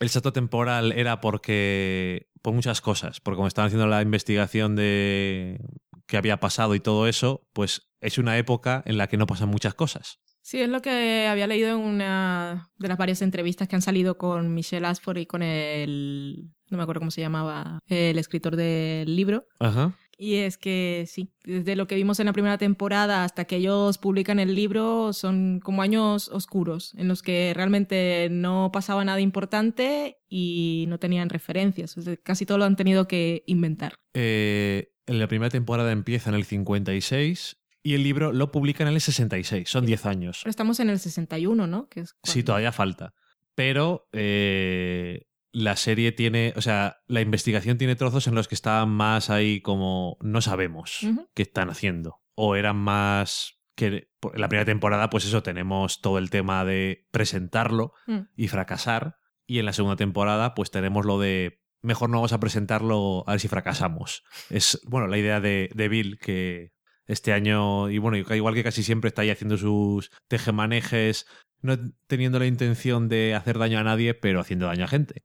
el 0.01 0.09
salto 0.09 0.34
temporal 0.34 0.91
era 0.91 1.22
porque. 1.22 2.28
por 2.41 2.53
muchas 2.53 2.82
cosas. 2.82 3.22
Porque 3.22 3.38
como 3.38 3.47
estaban 3.47 3.68
haciendo 3.68 3.88
la 3.88 4.01
investigación 4.01 4.76
de 4.76 5.62
qué 6.07 6.18
había 6.18 6.41
pasado 6.41 6.76
y 6.76 6.82
todo 6.82 7.07
eso, 7.07 7.47
pues 7.53 7.89
es 8.01 8.18
una 8.18 8.38
época 8.38 8.84
en 8.86 8.97
la 8.97 9.07
que 9.07 9.16
no 9.16 9.28
pasan 9.28 9.47
muchas 9.47 9.76
cosas. 9.76 10.20
Sí, 10.41 10.59
es 10.59 10.69
lo 10.69 10.81
que 10.81 11.27
había 11.27 11.47
leído 11.47 11.69
en 11.69 11.77
una 11.77 12.71
de 12.77 12.87
las 12.87 12.97
varias 12.97 13.21
entrevistas 13.21 13.67
que 13.67 13.75
han 13.75 13.81
salido 13.81 14.17
con 14.17 14.53
Michelle 14.53 14.85
Ashford 14.85 15.17
y 15.17 15.25
con 15.25 15.43
el... 15.43 16.49
no 16.69 16.77
me 16.77 16.83
acuerdo 16.83 17.01
cómo 17.01 17.11
se 17.11 17.21
llamaba, 17.21 17.79
el 17.87 18.17
escritor 18.17 18.55
del 18.55 19.15
libro. 19.15 19.45
Ajá. 19.59 19.95
Y 20.23 20.35
es 20.35 20.57
que 20.57 21.05
sí, 21.07 21.33
desde 21.43 21.75
lo 21.75 21.87
que 21.87 21.95
vimos 21.95 22.19
en 22.19 22.27
la 22.27 22.33
primera 22.33 22.59
temporada 22.59 23.23
hasta 23.23 23.45
que 23.45 23.55
ellos 23.55 23.97
publican 23.97 24.39
el 24.39 24.53
libro 24.53 25.13
son 25.13 25.59
como 25.59 25.81
años 25.81 26.29
oscuros 26.29 26.93
en 26.95 27.07
los 27.07 27.23
que 27.23 27.53
realmente 27.55 28.27
no 28.29 28.69
pasaba 28.71 29.03
nada 29.03 29.19
importante 29.19 30.19
y 30.29 30.85
no 30.89 30.99
tenían 30.99 31.29
referencias. 31.29 31.95
Casi 32.21 32.45
todo 32.45 32.59
lo 32.59 32.65
han 32.65 32.75
tenido 32.75 33.07
que 33.07 33.43
inventar. 33.47 33.95
Eh, 34.13 34.93
en 35.07 35.17
la 35.17 35.27
primera 35.27 35.49
temporada 35.49 35.91
empieza 35.91 36.29
en 36.29 36.35
el 36.35 36.43
56 36.43 37.57
y 37.84 37.93
el 37.95 38.03
libro 38.03 38.32
lo 38.32 38.51
publican 38.51 38.88
en 38.88 38.93
el 38.95 39.01
66. 39.01 39.69
Son 39.69 39.86
10 39.86 40.05
años. 40.05 40.39
Pero 40.43 40.49
estamos 40.51 40.79
en 40.79 40.89
el 40.89 40.99
61, 40.99 41.67
¿no? 41.67 41.88
Que 41.89 42.01
es 42.01 42.15
Sí, 42.23 42.43
todavía 42.43 42.71
falta. 42.71 43.13
Pero 43.55 44.07
eh, 44.13 45.27
la 45.51 45.75
serie 45.75 46.11
tiene, 46.11 46.53
o 46.55 46.61
sea, 46.61 47.01
la 47.07 47.21
investigación 47.21 47.77
tiene 47.77 47.95
trozos 47.95 48.27
en 48.27 48.36
los 48.36 48.47
que 48.47 48.55
estaban 48.55 48.89
más 48.89 49.29
ahí 49.29 49.61
como 49.61 50.17
no 50.21 50.41
sabemos 50.41 50.99
qué 51.34 51.41
están 51.43 51.69
haciendo. 51.69 52.21
O 52.36 52.55
eran 52.55 52.77
más 52.77 53.59
que 53.75 53.88
en 53.88 54.07
la 54.36 54.47
primera 54.47 54.65
temporada, 54.65 55.09
pues 55.09 55.25
eso, 55.25 55.43
tenemos 55.43 56.01
todo 56.01 56.17
el 56.17 56.29
tema 56.29 56.63
de 56.65 57.07
presentarlo 57.11 57.93
Mm. 58.07 58.19
y 58.36 58.47
fracasar. 58.47 59.17
Y 59.47 59.59
en 59.59 59.65
la 59.65 59.73
segunda 59.73 59.95
temporada, 59.97 60.53
pues 60.53 60.71
tenemos 60.71 61.05
lo 61.05 61.19
de 61.19 61.59
mejor 61.82 62.09
no 62.11 62.17
vamos 62.17 62.32
a 62.32 62.39
presentarlo 62.39 63.23
a 63.27 63.32
ver 63.32 63.39
si 63.39 63.47
fracasamos. 63.47 64.23
Es, 64.51 64.79
bueno, 64.86 65.07
la 65.07 65.17
idea 65.17 65.41
de, 65.41 65.69
de 65.73 65.89
Bill 65.89 66.19
que 66.19 66.73
este 67.12 67.34
año, 67.34 67.89
y 67.89 67.97
bueno, 67.97 68.18
igual 68.18 68.53
que 68.53 68.64
casi 68.64 68.84
siempre 68.84 69.09
está 69.09 69.22
ahí 69.22 69.30
haciendo 69.30 69.57
sus 69.57 70.12
tejemanejes, 70.28 71.28
no 71.62 71.78
teniendo 72.07 72.39
la 72.39 72.47
intención 72.47 73.09
de 73.09 73.36
hacer 73.36 73.57
daño 73.57 73.80
a 73.80 73.84
nadie, 73.84 74.14
pero 74.14 74.39
haciendo 74.39 74.66
daño 74.66 74.86
a 74.86 74.88
gente. 74.88 75.24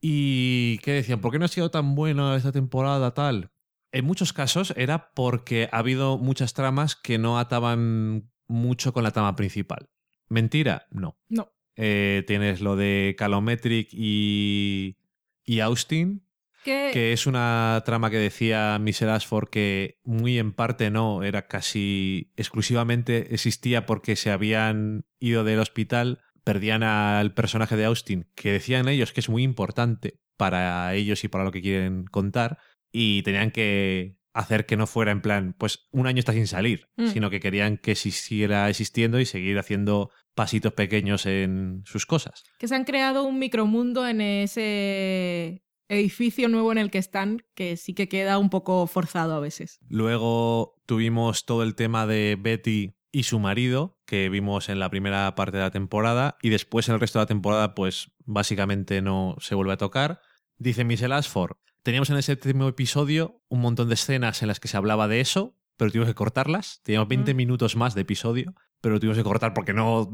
Y 0.00 0.78
¿qué 0.78 0.92
decían? 0.92 1.20
¿Por 1.20 1.32
qué 1.32 1.38
no 1.38 1.46
ha 1.46 1.48
sido 1.48 1.70
tan 1.70 1.94
buena 1.94 2.36
esta 2.36 2.52
temporada 2.52 3.14
tal? 3.14 3.50
En 3.92 4.04
muchos 4.04 4.32
casos 4.32 4.74
era 4.76 5.12
porque 5.14 5.68
ha 5.72 5.78
habido 5.78 6.18
muchas 6.18 6.52
tramas 6.52 6.96
que 6.96 7.16
no 7.16 7.38
ataban 7.38 8.30
mucho 8.46 8.92
con 8.92 9.04
la 9.04 9.12
trama 9.12 9.36
principal. 9.36 9.88
¿Mentira? 10.28 10.86
No. 10.90 11.18
No. 11.28 11.52
Eh, 11.76 12.24
tienes 12.26 12.60
lo 12.60 12.76
de 12.76 13.14
Calometric 13.16 13.88
y, 13.92 14.98
y 15.44 15.60
Austin, 15.60 16.26
Que, 16.64 16.90
que 16.92 17.12
es 17.12 17.26
una 17.26 17.82
trama 17.84 18.10
que 18.10 18.16
decía 18.16 18.78
Michelle 18.80 19.12
Ashford 19.12 19.48
que 19.50 19.98
muy 20.04 20.38
en 20.38 20.52
parte 20.52 20.90
no, 20.90 21.22
era 21.22 21.46
casi 21.46 22.32
exclusivamente 22.36 23.34
existía 23.34 23.86
porque 23.86 24.16
se 24.16 24.30
habían 24.30 25.04
ido 25.20 25.44
del 25.44 25.60
hospital, 25.60 26.20
perdían 26.42 26.82
al 26.82 27.34
personaje 27.34 27.76
de 27.76 27.84
Austin, 27.84 28.26
que 28.34 28.52
decían 28.52 28.88
ellos 28.88 29.12
que 29.12 29.20
es 29.20 29.28
muy 29.28 29.42
importante 29.42 30.20
para 30.36 30.94
ellos 30.94 31.22
y 31.24 31.28
para 31.28 31.44
lo 31.44 31.52
que 31.52 31.62
quieren 31.62 32.04
contar, 32.06 32.58
y 32.92 33.22
tenían 33.22 33.50
que 33.50 34.16
hacer 34.32 34.66
que 34.66 34.76
no 34.76 34.86
fuera 34.88 35.12
en 35.12 35.20
plan, 35.20 35.54
pues 35.56 35.86
un 35.92 36.06
año 36.08 36.18
está 36.18 36.32
sin 36.32 36.46
salir, 36.48 36.88
Mm. 36.96 37.06
sino 37.08 37.30
que 37.30 37.38
querían 37.40 37.76
que 37.78 37.94
siguiera 37.94 38.68
existiendo 38.68 39.20
y 39.20 39.26
seguir 39.26 39.58
haciendo 39.58 40.10
pasitos 40.34 40.72
pequeños 40.72 41.26
en 41.26 41.82
sus 41.86 42.04
cosas. 42.06 42.42
que 42.58 42.66
se 42.66 42.74
han 42.74 42.84
creado 42.84 43.22
un 43.24 43.38
micromundo 43.38 44.06
en 44.08 44.20
ese 44.20 45.62
edificio 45.94 46.48
nuevo 46.48 46.70
en 46.72 46.78
el 46.78 46.90
que 46.90 46.98
están 46.98 47.42
que 47.54 47.76
sí 47.76 47.94
que 47.94 48.08
queda 48.08 48.38
un 48.38 48.50
poco 48.50 48.86
forzado 48.86 49.34
a 49.34 49.40
veces. 49.40 49.78
Luego 49.88 50.76
tuvimos 50.86 51.44
todo 51.46 51.62
el 51.62 51.74
tema 51.74 52.06
de 52.06 52.36
Betty 52.40 52.94
y 53.12 53.22
su 53.22 53.38
marido, 53.38 53.98
que 54.06 54.28
vimos 54.28 54.68
en 54.68 54.78
la 54.80 54.90
primera 54.90 55.34
parte 55.34 55.56
de 55.56 55.62
la 55.62 55.70
temporada, 55.70 56.36
y 56.42 56.48
después 56.50 56.88
en 56.88 56.94
el 56.94 57.00
resto 57.00 57.18
de 57.18 57.22
la 57.22 57.26
temporada, 57.28 57.74
pues 57.74 58.10
básicamente 58.24 59.00
no 59.02 59.36
se 59.38 59.54
vuelve 59.54 59.72
a 59.72 59.76
tocar. 59.76 60.20
Dice 60.58 60.84
Michelle 60.84 61.14
Ashford, 61.14 61.52
teníamos 61.82 62.10
en 62.10 62.16
el 62.16 62.22
séptimo 62.24 62.66
episodio 62.68 63.40
un 63.48 63.60
montón 63.60 63.88
de 63.88 63.94
escenas 63.94 64.42
en 64.42 64.48
las 64.48 64.58
que 64.60 64.68
se 64.68 64.76
hablaba 64.76 65.06
de 65.08 65.20
eso, 65.20 65.56
pero 65.76 65.90
tuvimos 65.90 66.08
que 66.08 66.14
cortarlas. 66.14 66.80
Teníamos 66.82 67.08
20 67.08 67.34
Mm. 67.34 67.36
minutos 67.36 67.76
más 67.76 67.94
de 67.94 68.00
episodio, 68.02 68.54
pero 68.80 68.98
tuvimos 68.98 69.16
que 69.18 69.24
cortar 69.24 69.54
porque 69.54 69.72
no. 69.72 70.10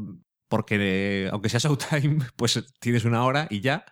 Porque 0.47 0.77
eh, 0.79 1.29
aunque 1.31 1.49
sea 1.49 1.59
Showtime, 1.59 2.19
pues 2.35 2.63
tienes 2.79 3.05
una 3.05 3.23
hora 3.25 3.47
y 3.49 3.61
ya. 3.61 3.85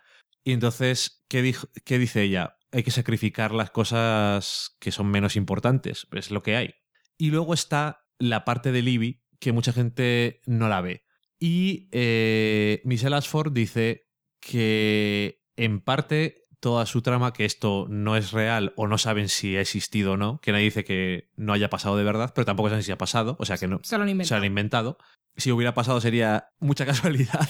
Y 0.44 0.52
entonces, 0.52 1.24
¿qué, 1.28 1.42
dijo, 1.42 1.68
¿qué 1.84 1.98
dice 1.98 2.22
ella? 2.22 2.56
Hay 2.72 2.82
que 2.82 2.90
sacrificar 2.90 3.52
las 3.52 3.70
cosas 3.70 4.76
que 4.78 4.92
son 4.92 5.10
menos 5.10 5.36
importantes. 5.36 6.06
Es 6.12 6.30
lo 6.30 6.42
que 6.42 6.56
hay. 6.56 6.74
Y 7.18 7.30
luego 7.30 7.54
está 7.54 8.06
la 8.18 8.44
parte 8.44 8.72
de 8.72 8.82
Libby, 8.82 9.22
que 9.38 9.52
mucha 9.52 9.72
gente 9.72 10.40
no 10.46 10.68
la 10.68 10.80
ve. 10.80 11.04
Y 11.38 11.88
eh, 11.92 12.80
Michelle 12.84 13.16
Ashford 13.16 13.52
dice 13.52 14.06
que 14.40 15.42
en 15.56 15.80
parte 15.80 16.46
toda 16.60 16.84
su 16.86 17.02
trama, 17.02 17.32
que 17.32 17.46
esto 17.46 17.86
no 17.88 18.16
es 18.16 18.32
real 18.32 18.72
o 18.76 18.86
no 18.86 18.98
saben 18.98 19.28
si 19.28 19.56
ha 19.56 19.62
existido 19.62 20.12
o 20.12 20.16
no, 20.16 20.40
que 20.40 20.52
nadie 20.52 20.64
dice 20.64 20.84
que 20.84 21.30
no 21.34 21.54
haya 21.54 21.70
pasado 21.70 21.96
de 21.96 22.04
verdad, 22.04 22.32
pero 22.34 22.44
tampoco 22.44 22.68
saben 22.68 22.84
si 22.84 22.92
ha 22.92 22.98
pasado, 22.98 23.36
o 23.38 23.46
sea 23.46 23.56
que 23.56 23.66
no, 23.66 23.80
Se 23.82 23.96
lo 23.96 24.02
han 24.02 24.08
se 24.08 24.12
inventado. 24.12 24.38
lo 24.38 24.42
han 24.42 24.46
inventado. 24.46 24.98
Si 25.36 25.50
hubiera 25.50 25.74
pasado 25.74 26.00
sería 26.00 26.50
mucha 26.58 26.84
casualidad, 26.86 27.48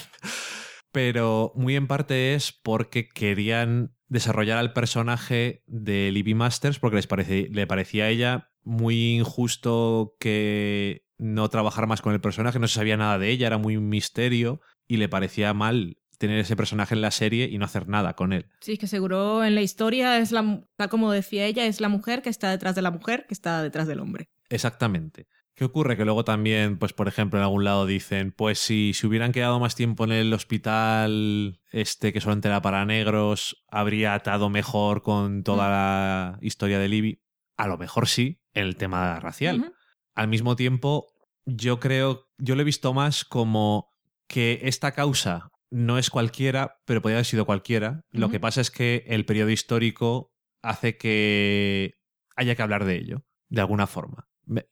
pero 0.92 1.52
muy 1.54 1.76
en 1.76 1.86
parte 1.86 2.34
es 2.34 2.52
porque 2.52 3.08
querían 3.08 3.94
desarrollar 4.08 4.58
al 4.58 4.72
personaje 4.72 5.62
de 5.66 6.10
Libby 6.10 6.34
Masters 6.34 6.78
porque 6.78 6.96
les 6.96 7.06
parece, 7.06 7.48
le 7.50 7.66
parecía 7.66 8.04
a 8.04 8.08
ella 8.08 8.50
muy 8.62 9.16
injusto 9.16 10.16
que 10.18 11.06
no 11.16 11.48
trabajara 11.48 11.86
más 11.86 12.02
con 12.02 12.12
el 12.12 12.20
personaje, 12.20 12.58
no 12.58 12.68
se 12.68 12.74
sabía 12.74 12.96
nada 12.96 13.18
de 13.18 13.30
ella, 13.30 13.46
era 13.46 13.58
muy 13.58 13.76
un 13.76 13.88
misterio 13.88 14.60
y 14.86 14.96
le 14.96 15.08
parecía 15.08 15.54
mal 15.54 15.98
tener 16.18 16.38
ese 16.38 16.56
personaje 16.56 16.94
en 16.94 17.00
la 17.00 17.10
serie 17.10 17.48
y 17.50 17.56
no 17.56 17.64
hacer 17.64 17.88
nada 17.88 18.14
con 18.14 18.32
él. 18.32 18.46
Sí, 18.60 18.76
que 18.76 18.86
seguro 18.86 19.42
en 19.42 19.54
la 19.54 19.62
historia 19.62 20.18
es 20.18 20.32
la, 20.32 20.62
tal 20.76 20.88
como 20.90 21.10
decía 21.12 21.46
ella, 21.46 21.64
es 21.64 21.80
la 21.80 21.88
mujer 21.88 22.20
que 22.20 22.28
está 22.28 22.50
detrás 22.50 22.74
de 22.74 22.82
la 22.82 22.90
mujer 22.90 23.24
que 23.26 23.32
está 23.32 23.62
detrás 23.62 23.86
del 23.86 24.00
hombre. 24.00 24.28
Exactamente. 24.50 25.28
¿Qué 25.60 25.66
ocurre? 25.66 25.98
Que 25.98 26.06
luego 26.06 26.24
también, 26.24 26.78
pues 26.78 26.94
por 26.94 27.06
ejemplo, 27.06 27.38
en 27.38 27.42
algún 27.42 27.64
lado 27.64 27.84
dicen, 27.84 28.32
pues 28.32 28.58
si 28.58 28.94
se 28.94 29.06
hubieran 29.06 29.30
quedado 29.30 29.60
más 29.60 29.74
tiempo 29.74 30.04
en 30.04 30.12
el 30.12 30.32
hospital 30.32 31.60
este 31.70 32.14
que 32.14 32.22
solamente 32.22 32.48
era 32.48 32.62
para 32.62 32.86
negros, 32.86 33.62
habría 33.68 34.14
atado 34.14 34.48
mejor 34.48 35.02
con 35.02 35.42
toda 35.42 35.68
la 35.68 36.38
historia 36.40 36.78
de 36.78 36.88
Libby. 36.88 37.22
A 37.58 37.68
lo 37.68 37.76
mejor 37.76 38.08
sí, 38.08 38.40
en 38.54 38.64
el 38.64 38.76
tema 38.76 39.20
racial. 39.20 39.74
Al 40.14 40.28
mismo 40.28 40.56
tiempo, 40.56 41.12
yo 41.44 41.78
creo, 41.78 42.30
yo 42.38 42.54
lo 42.54 42.62
he 42.62 42.64
visto 42.64 42.94
más 42.94 43.26
como 43.26 43.90
que 44.28 44.60
esta 44.62 44.92
causa 44.92 45.50
no 45.68 45.98
es 45.98 46.08
cualquiera, 46.08 46.78
pero 46.86 47.02
podría 47.02 47.18
haber 47.18 47.26
sido 47.26 47.44
cualquiera. 47.44 48.00
Lo 48.12 48.30
que 48.30 48.40
pasa 48.40 48.62
es 48.62 48.70
que 48.70 49.04
el 49.08 49.26
periodo 49.26 49.50
histórico 49.50 50.32
hace 50.62 50.96
que 50.96 51.96
haya 52.34 52.54
que 52.54 52.62
hablar 52.62 52.86
de 52.86 52.96
ello, 52.96 53.26
de 53.50 53.60
alguna 53.60 53.86
forma. 53.86 54.29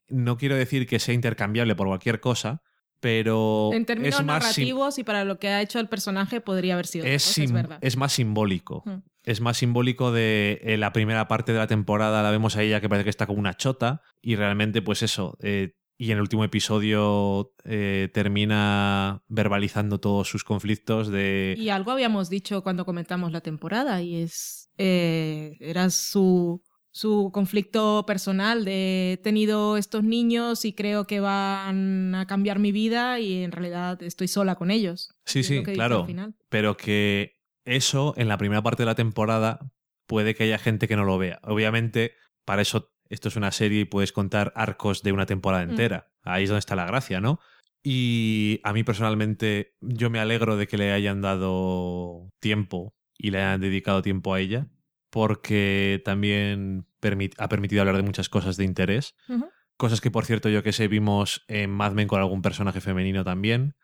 No 0.09 0.37
quiero 0.37 0.55
decir 0.55 0.87
que 0.87 0.99
sea 0.99 1.13
intercambiable 1.13 1.75
por 1.75 1.87
cualquier 1.87 2.19
cosa, 2.19 2.61
pero 2.99 3.69
En 3.73 3.85
términos 3.85 4.19
es 4.19 4.25
más 4.25 4.43
sim- 4.43 4.63
narrativos 4.65 4.99
y 4.99 5.03
para 5.03 5.23
lo 5.23 5.39
que 5.39 5.47
ha 5.47 5.61
hecho 5.61 5.79
el 5.79 5.87
personaje 5.87 6.41
podría 6.41 6.73
haber 6.73 6.85
sido 6.87 7.05
es, 7.05 7.23
cosa, 7.23 7.41
es 7.43 7.47
sim- 7.49 7.55
verdad. 7.55 7.79
es 7.81 7.95
más 7.97 8.11
simbólico. 8.13 8.83
Mm. 8.85 8.97
Es 9.23 9.41
más 9.41 9.57
simbólico 9.57 10.11
de 10.11 10.59
eh, 10.63 10.77
la 10.77 10.91
primera 10.91 11.27
parte 11.27 11.53
de 11.53 11.59
la 11.59 11.67
temporada, 11.67 12.23
la 12.23 12.31
vemos 12.31 12.55
a 12.57 12.63
ella 12.63 12.81
que 12.81 12.89
parece 12.89 13.03
que 13.05 13.09
está 13.09 13.25
como 13.27 13.39
una 13.39 13.55
chota 13.55 14.01
y 14.21 14.35
realmente 14.35 14.81
pues 14.81 15.01
eso, 15.03 15.37
eh, 15.41 15.75
y 15.97 16.11
en 16.11 16.17
el 16.17 16.21
último 16.21 16.43
episodio 16.45 17.53
eh, 17.65 18.09
termina 18.13 19.21
verbalizando 19.27 19.99
todos 19.99 20.29
sus 20.29 20.43
conflictos 20.45 21.09
de... 21.09 21.55
Y 21.57 21.69
algo 21.69 21.91
habíamos 21.91 22.29
dicho 22.29 22.63
cuando 22.63 22.85
comentamos 22.85 23.31
la 23.33 23.41
temporada 23.41 24.01
y 24.01 24.21
es 24.23 24.69
era 24.77 25.89
su 25.89 26.61
su 26.91 27.29
conflicto 27.31 28.03
personal 28.07 28.65
de 28.65 29.13
he 29.13 29.17
tenido 29.17 29.77
estos 29.77 30.03
niños 30.03 30.65
y 30.65 30.73
creo 30.73 31.05
que 31.05 31.19
van 31.19 32.15
a 32.15 32.25
cambiar 32.25 32.59
mi 32.59 32.71
vida 32.71 33.19
y 33.19 33.43
en 33.43 33.51
realidad 33.51 34.01
estoy 34.03 34.27
sola 34.27 34.55
con 34.55 34.71
ellos. 34.71 35.13
Sí, 35.25 35.43
sí, 35.43 35.61
claro. 35.63 36.07
Pero 36.49 36.77
que 36.77 37.39
eso 37.65 38.13
en 38.17 38.27
la 38.27 38.37
primera 38.37 38.63
parte 38.63 38.83
de 38.83 38.87
la 38.87 38.95
temporada 38.95 39.71
puede 40.07 40.33
que 40.33 40.43
haya 40.45 40.57
gente 40.57 40.87
que 40.87 40.95
no 40.95 41.03
lo 41.05 41.17
vea. 41.17 41.39
Obviamente, 41.43 42.13
para 42.45 42.61
eso 42.63 42.91
esto 43.09 43.27
es 43.27 43.35
una 43.35 43.51
serie 43.51 43.81
y 43.81 43.85
puedes 43.85 44.11
contar 44.11 44.51
arcos 44.55 45.03
de 45.03 45.11
una 45.11 45.25
temporada 45.25 45.65
Mm. 45.65 45.69
entera. 45.69 46.11
Ahí 46.23 46.43
es 46.43 46.49
donde 46.49 46.59
está 46.59 46.75
la 46.75 46.85
gracia, 46.85 47.19
¿no? 47.21 47.39
Y 47.83 48.59
a 48.63 48.73
mí 48.73 48.83
personalmente, 48.83 49.75
yo 49.81 50.09
me 50.09 50.19
alegro 50.19 50.57
de 50.57 50.67
que 50.67 50.77
le 50.77 50.91
hayan 50.91 51.21
dado 51.21 52.29
tiempo 52.39 52.93
y 53.17 53.31
le 53.31 53.37
hayan 53.39 53.61
dedicado 53.61 54.01
tiempo 54.01 54.33
a 54.33 54.39
ella, 54.39 54.67
porque 55.09 56.01
también 56.05 56.85
permit- 57.01 57.35
ha 57.37 57.49
permitido 57.49 57.81
hablar 57.81 57.97
de 57.97 58.03
muchas 58.03 58.29
cosas 58.29 58.57
de 58.57 58.65
interés. 58.65 59.15
Cosas 59.77 60.01
que, 60.01 60.11
por 60.11 60.25
cierto, 60.25 60.49
yo 60.49 60.61
que 60.63 60.73
sé, 60.73 60.87
vimos 60.87 61.43
en 61.47 61.69
Mad 61.71 61.93
Men 61.93 62.07
con 62.07 62.19
algún 62.19 62.41
personaje 62.41 62.81
femenino 62.81 63.23
también 63.23 63.75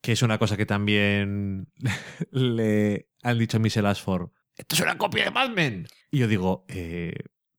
que 0.00 0.12
es 0.12 0.22
una 0.22 0.38
cosa 0.38 0.56
que 0.56 0.66
también 0.66 1.68
le 2.30 3.08
han 3.22 3.38
dicho 3.38 3.56
a 3.56 3.60
Michelle 3.60 3.88
Ashford. 3.88 4.30
Esto 4.56 4.74
es 4.76 4.80
una 4.82 4.98
copia 4.98 5.24
de 5.24 5.30
Mad 5.30 5.50
Men. 5.50 5.86
Y 6.10 6.18
yo 6.18 6.28
digo, 6.28 6.64
eh, 6.68 7.14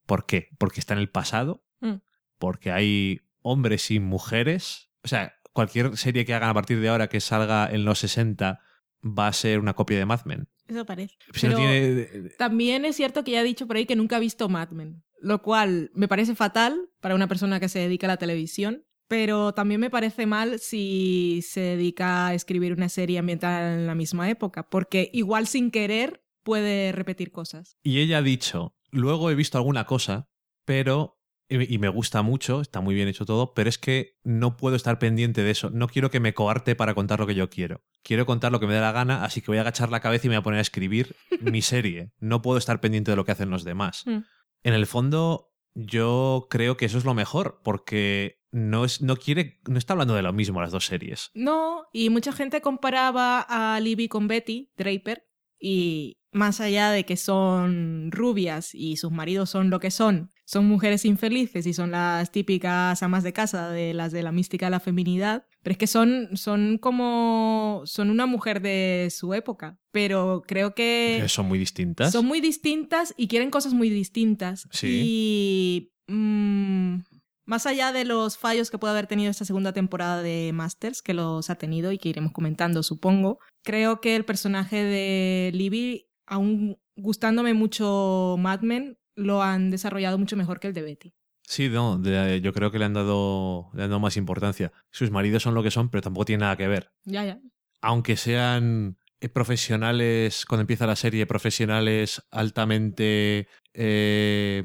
¿por 0.06 0.26
qué? 0.26 0.50
¿Porque 0.58 0.80
está 0.80 0.94
en 0.94 1.00
el 1.00 1.10
pasado? 1.10 1.66
Mm. 1.82 1.96
¿Porque 2.38 2.72
hay 2.72 3.22
hombres 3.42 3.92
y 3.92 4.00
mujeres? 4.00 4.90
O 5.04 5.08
sea, 5.08 5.36
cualquier 5.54 5.98
serie 5.98 6.26
que 6.26 6.34
hagan 6.34 6.50
a 6.50 6.54
partir 6.54 6.80
de 6.80 6.90
ahora 6.90 7.08
que 7.10 7.20
salga 7.20 7.70
en 7.72 7.86
los 7.86 8.00
60 8.00 8.60
va 9.04 9.28
a 9.28 9.34
ser 9.34 9.60
una 9.60 9.74
copia 9.74 9.98
de 9.98 10.06
Mad 10.06 10.26
Men. 10.26 10.48
Eso 10.68 10.86
parece. 10.86 11.16
No 11.44 11.56
tiene- 11.56 12.30
También 12.38 12.86
es 12.86 12.96
cierto 12.96 13.24
que 13.24 13.32
ya 13.32 13.42
ha 13.42 13.44
dicho 13.44 13.68
por 13.68 13.76
ahí 13.78 13.86
que 13.86 13.96
nunca 13.96 14.16
ha 14.18 14.20
visto 14.20 14.50
Mad 14.50 14.70
Men, 14.72 15.04
lo 15.22 15.42
cual 15.42 15.92
me 15.94 16.08
parece 16.08 16.36
fatal 16.36 16.90
para 17.02 17.16
una 17.16 17.28
persona 17.28 17.60
que 17.60 17.70
se 17.70 17.80
dedica 17.80 18.08
a 18.08 18.10
la 18.10 18.18
televisión, 18.18 18.84
pero 19.08 19.54
también 19.54 19.80
me 19.80 19.92
parece 19.92 20.26
mal 20.26 20.60
si 20.60 21.42
se 21.48 21.60
dedica 21.62 22.28
a 22.28 22.34
escribir 22.34 22.74
una 22.74 22.90
serie 22.90 23.20
ambientada 23.20 23.76
en 23.76 23.86
la 23.86 23.94
misma 23.96 24.30
época, 24.30 24.68
porque 24.70 25.10
igual 25.14 25.46
sin 25.48 25.70
querer 25.70 26.24
puede 26.44 26.92
repetir 26.92 27.32
cosas. 27.32 27.78
Y 27.84 28.00
ella 28.00 28.18
ha 28.20 28.22
dicho, 28.24 28.76
luego 28.92 29.30
he 29.30 29.36
visto 29.36 29.58
alguna 29.58 29.86
cosa, 29.86 30.28
pero... 30.66 31.15
Y 31.48 31.78
me 31.78 31.90
gusta 31.90 32.24
mucho, 32.24 32.62
está 32.62 32.82
muy 32.82 32.96
bien 32.96 33.08
hecho 33.08 33.26
todo, 33.26 33.54
pero 33.54 33.70
es 33.70 33.78
que 33.78 34.18
no 34.24 34.58
puedo 34.58 34.76
estar 34.76 34.98
pendiente 34.98 35.44
de 35.44 35.52
eso. 35.52 35.70
No 35.70 35.88
quiero 35.88 36.10
que 36.10 36.20
me 36.20 36.34
coarte 36.34 36.76
para 36.76 36.96
contar 36.96 37.20
lo 37.20 37.28
que 37.28 37.36
yo 37.36 37.52
quiero. 37.52 37.84
Quiero 38.02 38.26
contar 38.26 38.52
lo 38.52 38.60
que 38.60 38.66
me 38.66 38.74
dé 38.74 38.82
la 38.82 38.92
gana, 38.92 39.24
así 39.24 39.42
que 39.42 39.52
voy 39.52 39.60
a 39.60 39.62
agachar 39.62 39.90
la 39.90 40.00
cabeza 40.00 40.26
y 40.26 40.30
me 40.30 40.36
voy 40.36 40.40
a 40.40 40.44
poner 40.44 40.58
a 40.58 40.62
escribir 40.62 41.16
mi 41.42 41.62
serie. 41.62 42.12
No 42.20 42.42
puedo 42.42 42.58
estar 42.58 42.82
pendiente 42.82 43.12
de 43.12 43.18
lo 43.18 43.26
que 43.26 43.32
hacen 43.32 43.52
los 43.52 43.64
demás. 43.64 44.04
Mm. 44.08 44.20
En 44.64 44.74
el 44.74 44.88
fondo, 44.88 45.52
yo 45.76 46.48
creo 46.50 46.78
que 46.78 46.86
eso 46.86 46.98
es 46.98 47.06
lo 47.06 47.14
mejor, 47.14 47.62
porque 47.64 48.42
no, 48.52 48.86
es, 48.86 49.02
no 49.02 49.16
quiere, 49.16 49.60
no 49.68 49.78
está 49.78 49.94
hablando 49.94 50.16
de 50.16 50.24
lo 50.24 50.34
mismo 50.34 50.62
las 50.62 50.72
dos 50.72 50.88
series. 50.88 51.30
No, 51.36 51.86
y 51.94 52.10
mucha 52.10 52.32
gente 52.32 52.62
comparaba 52.62 53.42
a 53.42 53.80
Libby 53.80 54.08
con 54.08 54.28
Betty 54.28 54.72
Draper 54.78 55.28
y 55.60 56.18
más 56.32 56.60
allá 56.60 56.92
de 56.92 57.06
que 57.06 57.18
son 57.18 58.12
rubias 58.12 58.74
y 58.74 58.98
sus 58.98 59.12
maridos 59.12 59.50
son 59.50 59.70
lo 59.70 59.80
que 59.80 59.92
son, 59.92 60.32
son 60.46 60.68
mujeres 60.68 61.06
infelices 61.06 61.66
y 61.66 61.74
son 61.74 61.92
las 61.92 62.32
típicas 62.32 63.02
amas 63.02 63.24
de 63.24 63.34
casa 63.34 63.70
de 63.70 63.94
las 63.94 64.12
de 64.12 64.24
la 64.24 64.32
mística 64.32 64.68
de 64.68 64.70
la 64.70 64.80
feminidad, 64.80 65.46
pero 65.64 65.72
es 65.74 65.78
que 65.80 65.88
son, 65.88 66.30
son 66.38 66.78
como, 66.78 67.82
son 67.86 68.12
una 68.12 68.28
mujer 68.28 68.62
de 68.62 69.10
su 69.12 69.34
época, 69.34 69.80
pero 69.92 70.44
creo 70.48 70.76
que... 70.76 71.24
Son 71.28 71.48
muy 71.48 71.58
distintas. 71.58 72.12
Son 72.12 72.26
muy 72.26 72.42
distintas 72.42 73.14
y 73.18 73.28
quieren 73.28 73.50
cosas 73.50 73.74
muy 73.74 73.90
distintas. 73.90 74.68
Sí. 74.72 75.02
Y 75.04 75.94
mm, 76.14 76.98
más 77.46 77.66
allá 77.66 77.92
de 77.92 78.06
los 78.06 78.38
fallos 78.38 78.70
que 78.70 78.78
puede 78.78 78.92
haber 78.92 79.08
tenido 79.08 79.32
esta 79.32 79.46
segunda 79.46 79.74
temporada 79.74 80.22
de 80.22 80.52
Masters, 80.54 81.02
que 81.02 81.16
los 81.16 81.50
ha 81.50 81.56
tenido 81.56 81.92
y 81.92 81.98
que 81.98 82.10
iremos 82.10 82.32
comentando, 82.32 82.84
supongo, 82.84 83.40
creo 83.64 84.02
que 84.02 84.16
el 84.16 84.26
personaje 84.26 84.84
de 84.84 85.52
Libby, 85.54 86.08
aún 86.28 86.78
gustándome 86.96 87.54
mucho 87.54 88.36
Mad 88.38 88.62
Men, 88.62 88.98
lo 89.16 89.42
han 89.42 89.70
desarrollado 89.72 90.18
mucho 90.18 90.36
mejor 90.38 90.60
que 90.60 90.68
el 90.68 90.74
de 90.74 90.82
Betty. 90.82 91.14
Sí, 91.48 91.70
no, 91.70 91.98
de- 92.00 92.42
yo 92.42 92.54
creo 92.54 92.72
que 92.72 92.80
le 92.80 92.86
han, 92.86 92.94
dado, 92.94 93.70
le 93.74 93.84
han 93.84 93.90
dado 93.90 94.00
más 94.00 94.18
importancia. 94.18 94.72
Sus 94.92 95.12
maridos 95.12 95.44
son 95.44 95.54
lo 95.54 95.62
que 95.64 95.70
son, 95.72 95.90
pero 95.90 96.02
tampoco 96.02 96.26
tiene 96.26 96.42
nada 96.42 96.58
que 96.58 96.68
ver. 96.68 96.92
Ya, 97.04 97.24
ya. 97.24 97.40
Aunque 97.82 98.18
sean 98.18 98.98
eh, 99.20 99.30
profesionales, 99.30 100.46
cuando 100.46 100.62
empieza 100.62 100.88
la 100.88 100.96
serie, 100.96 101.28
profesionales 101.28 102.24
altamente 102.32 103.48
eh, 103.74 104.64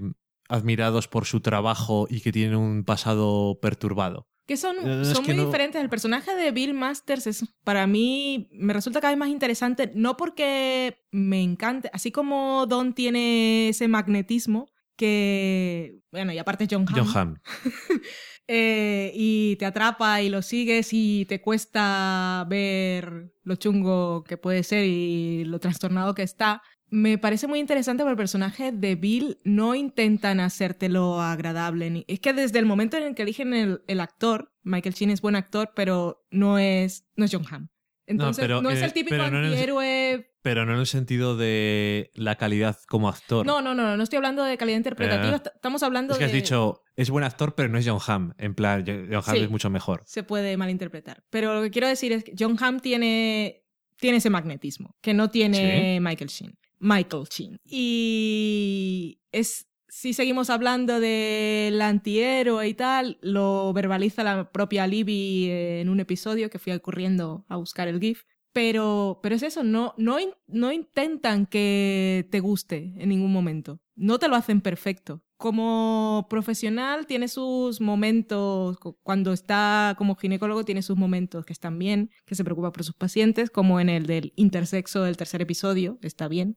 admirados 0.48 1.06
por 1.06 1.26
su 1.26 1.40
trabajo 1.40 2.06
y 2.08 2.22
que 2.22 2.32
tienen 2.32 2.56
un 2.56 2.84
pasado 2.84 3.58
perturbado. 3.60 4.26
Que 4.50 4.56
son, 4.56 4.78
es 5.02 5.06
son 5.10 5.24
que 5.24 5.32
muy 5.32 5.42
no- 5.42 5.46
diferentes. 5.46 5.80
El 5.80 5.88
personaje 5.88 6.34
de 6.34 6.50
Bill 6.50 6.74
Masters 6.74 7.28
es, 7.28 7.44
para 7.62 7.86
mí, 7.86 8.48
me 8.50 8.72
resulta 8.72 9.00
cada 9.00 9.12
vez 9.12 9.18
más 9.20 9.28
interesante, 9.28 9.92
no 9.94 10.16
porque 10.16 11.04
me 11.12 11.40
encante, 11.40 11.88
así 11.92 12.10
como 12.10 12.66
Don 12.66 12.92
tiene 12.92 13.68
ese 13.68 13.86
magnetismo 13.86 14.66
que, 14.96 16.00
bueno, 16.10 16.32
y 16.32 16.38
aparte 16.38 16.66
John 16.68 16.84
Hamm, 16.88 16.96
John 16.96 17.16
Hamm. 17.16 17.36
eh, 18.48 19.12
y 19.14 19.54
te 19.54 19.66
atrapa 19.66 20.20
y 20.20 20.30
lo 20.30 20.42
sigues 20.42 20.88
y 20.92 21.26
te 21.26 21.40
cuesta 21.40 22.44
ver 22.50 23.32
lo 23.44 23.54
chungo 23.54 24.24
que 24.24 24.36
puede 24.36 24.64
ser 24.64 24.84
y 24.84 25.44
lo 25.44 25.60
trastornado 25.60 26.12
que 26.12 26.22
está. 26.24 26.60
Me 26.90 27.18
parece 27.18 27.46
muy 27.46 27.60
interesante 27.60 28.02
porque 28.02 28.12
el 28.12 28.16
personaje 28.16 28.72
de 28.72 28.96
Bill 28.96 29.38
no 29.44 29.74
intentan 29.76 30.40
hacértelo 30.40 31.20
agradable. 31.20 32.04
Es 32.08 32.18
que 32.20 32.32
desde 32.32 32.58
el 32.58 32.66
momento 32.66 32.96
en 32.96 33.04
el 33.04 33.14
que 33.14 33.22
eligen 33.22 33.54
el, 33.54 33.82
el 33.86 34.00
actor, 34.00 34.52
Michael 34.64 34.94
Sheen 34.94 35.10
es 35.10 35.20
buen 35.20 35.36
actor, 35.36 35.70
pero 35.76 36.26
no 36.30 36.58
es, 36.58 37.06
no 37.16 37.24
es 37.24 37.30
John 37.32 37.44
Hamm. 37.48 37.68
Entonces, 38.06 38.48
no, 38.48 38.58
pero 38.60 38.70
es 38.70 38.78
en- 38.78 38.84
el 38.84 38.92
típico 38.92 39.16
pero 39.16 39.30
no 39.30 39.38
el- 39.38 39.44
antihéroe 39.52 40.32
Pero 40.42 40.66
no 40.66 40.72
en 40.74 40.80
el 40.80 40.86
sentido 40.88 41.36
de 41.36 42.10
la 42.14 42.34
calidad 42.34 42.76
como 42.88 43.08
actor. 43.08 43.46
No, 43.46 43.62
no, 43.62 43.72
no, 43.74 43.96
no 43.96 44.02
estoy 44.02 44.16
hablando 44.16 44.42
de 44.42 44.56
calidad 44.58 44.78
interpretativa, 44.78 45.30
Eh. 45.30 45.36
est- 45.36 45.46
estamos 45.54 45.84
hablando 45.84 46.14
es 46.14 46.18
que 46.18 46.24
has 46.24 46.32
de... 46.32 46.38
dicho, 46.38 46.82
es 46.96 47.08
buen 47.08 47.22
actor, 47.22 47.54
pero 47.54 47.68
no 47.68 47.78
es 47.78 47.86
John 47.86 48.00
Hamm. 48.04 48.32
En 48.36 48.56
plan, 48.56 48.84
John 48.84 49.14
Hamm 49.14 49.36
Sí. 49.36 49.42
es 49.44 49.50
mucho 49.50 49.70
mejor. 49.70 50.02
Se 50.06 50.24
puede 50.24 50.56
malinterpretar. 50.56 51.22
Pero 51.30 51.54
lo 51.54 51.62
que 51.62 51.70
quiero 51.70 51.86
decir 51.86 52.10
es 52.10 52.24
que 52.24 52.34
John 52.36 52.56
Hamm 52.60 52.80
tiene, 52.80 53.62
tiene 53.96 54.16
ese 54.16 54.28
magnetismo, 54.30 54.96
que 55.00 55.14
no 55.14 55.30
tiene 55.30 56.00
Michael 56.00 56.30
Sheen. 56.30 56.58
Michael 56.80 57.24
Sheen. 57.30 57.60
Y 57.64 59.20
es... 59.32 59.66
Si 59.92 60.12
seguimos 60.14 60.50
hablando 60.50 61.00
del 61.00 61.82
antihéroe 61.82 62.68
y 62.68 62.74
tal, 62.74 63.18
lo 63.22 63.72
verbaliza 63.72 64.22
la 64.22 64.52
propia 64.52 64.86
Libby 64.86 65.48
en 65.50 65.88
un 65.88 65.98
episodio 65.98 66.48
que 66.48 66.60
fui 66.60 66.78
corriendo 66.78 67.44
a 67.48 67.56
buscar 67.56 67.88
el 67.88 67.98
GIF. 67.98 68.22
Pero, 68.52 69.18
pero 69.22 69.34
es 69.34 69.42
eso, 69.42 69.62
no, 69.62 69.94
no, 69.96 70.18
no 70.46 70.72
intentan 70.72 71.46
que 71.46 72.28
te 72.30 72.40
guste 72.40 72.94
en 72.98 73.08
ningún 73.08 73.32
momento. 73.32 73.80
No 74.00 74.18
te 74.18 74.28
lo 74.28 74.36
hacen 74.36 74.60
perfecto. 74.62 75.22
Como 75.36 76.26
profesional 76.30 77.06
tiene 77.06 77.28
sus 77.28 77.80
momentos, 77.80 78.78
cu- 78.78 78.98
cuando 79.02 79.32
está 79.32 79.94
como 79.98 80.14
ginecólogo 80.16 80.64
tiene 80.64 80.82
sus 80.82 80.96
momentos 80.96 81.44
que 81.44 81.52
están 81.52 81.78
bien, 81.78 82.10
que 82.26 82.34
se 82.34 82.44
preocupa 82.44 82.72
por 82.72 82.84
sus 82.84 82.94
pacientes, 82.94 83.50
como 83.50 83.78
en 83.80 83.88
el 83.88 84.06
del 84.06 84.32
intersexo 84.36 85.02
del 85.02 85.16
tercer 85.16 85.42
episodio, 85.42 85.98
está 86.02 86.28
bien 86.28 86.56